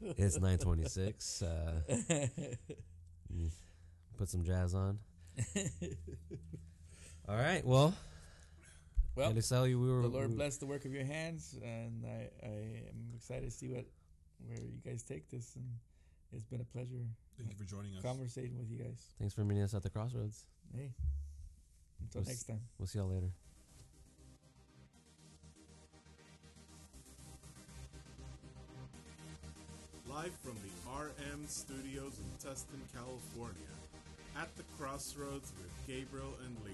it's 0.00 0.38
926. 0.40 1.42
Uh, 1.42 1.80
put 4.16 4.28
some 4.28 4.44
jazz 4.44 4.74
on. 4.74 4.98
All 7.28 7.36
right. 7.36 7.64
Well, 7.64 7.94
well, 9.14 9.32
Eliseo, 9.32 9.68
you 9.68 9.80
we 9.80 9.90
were 9.90 10.02
the 10.02 10.08
Lord 10.08 10.30
we- 10.30 10.36
bless 10.36 10.56
the 10.58 10.66
work 10.66 10.84
of 10.84 10.92
your 10.92 11.04
hands, 11.04 11.56
and 11.62 12.04
I, 12.06 12.28
I 12.46 12.50
am 12.90 13.12
excited 13.14 13.44
to 13.44 13.50
see 13.50 13.68
what 13.68 13.84
where 14.46 14.58
you 14.58 14.80
guys 14.84 15.02
take 15.02 15.28
this. 15.30 15.56
And 15.56 15.64
it's 16.32 16.44
been 16.44 16.60
a 16.60 16.64
pleasure 16.64 17.06
Thank 17.38 17.50
you 17.50 17.56
for 17.56 17.64
joining 17.64 17.94
us. 17.96 18.02
conversating 18.02 18.56
with 18.58 18.70
you 18.70 18.78
guys. 18.78 19.00
Thanks 19.18 19.34
for 19.34 19.44
meeting 19.44 19.62
us 19.64 19.74
at 19.74 19.82
the 19.82 19.90
crossroads. 19.90 20.44
Hey, 20.74 20.92
until 22.00 22.20
Was- 22.20 22.28
next 22.28 22.44
time. 22.44 22.60
We'll 22.78 22.86
see 22.86 22.98
y'all 22.98 23.08
later. 23.08 23.30
Live 30.16 30.32
from 30.42 30.56
the 30.64 30.72
RM 30.88 31.46
studios 31.46 32.16
in 32.16 32.48
Tustin, 32.48 32.80
California, 32.94 33.76
at 34.40 34.48
the 34.56 34.62
crossroads 34.78 35.52
with 35.60 35.68
Gabriel 35.86 36.32
and 36.42 36.56
Lee. 36.64 36.72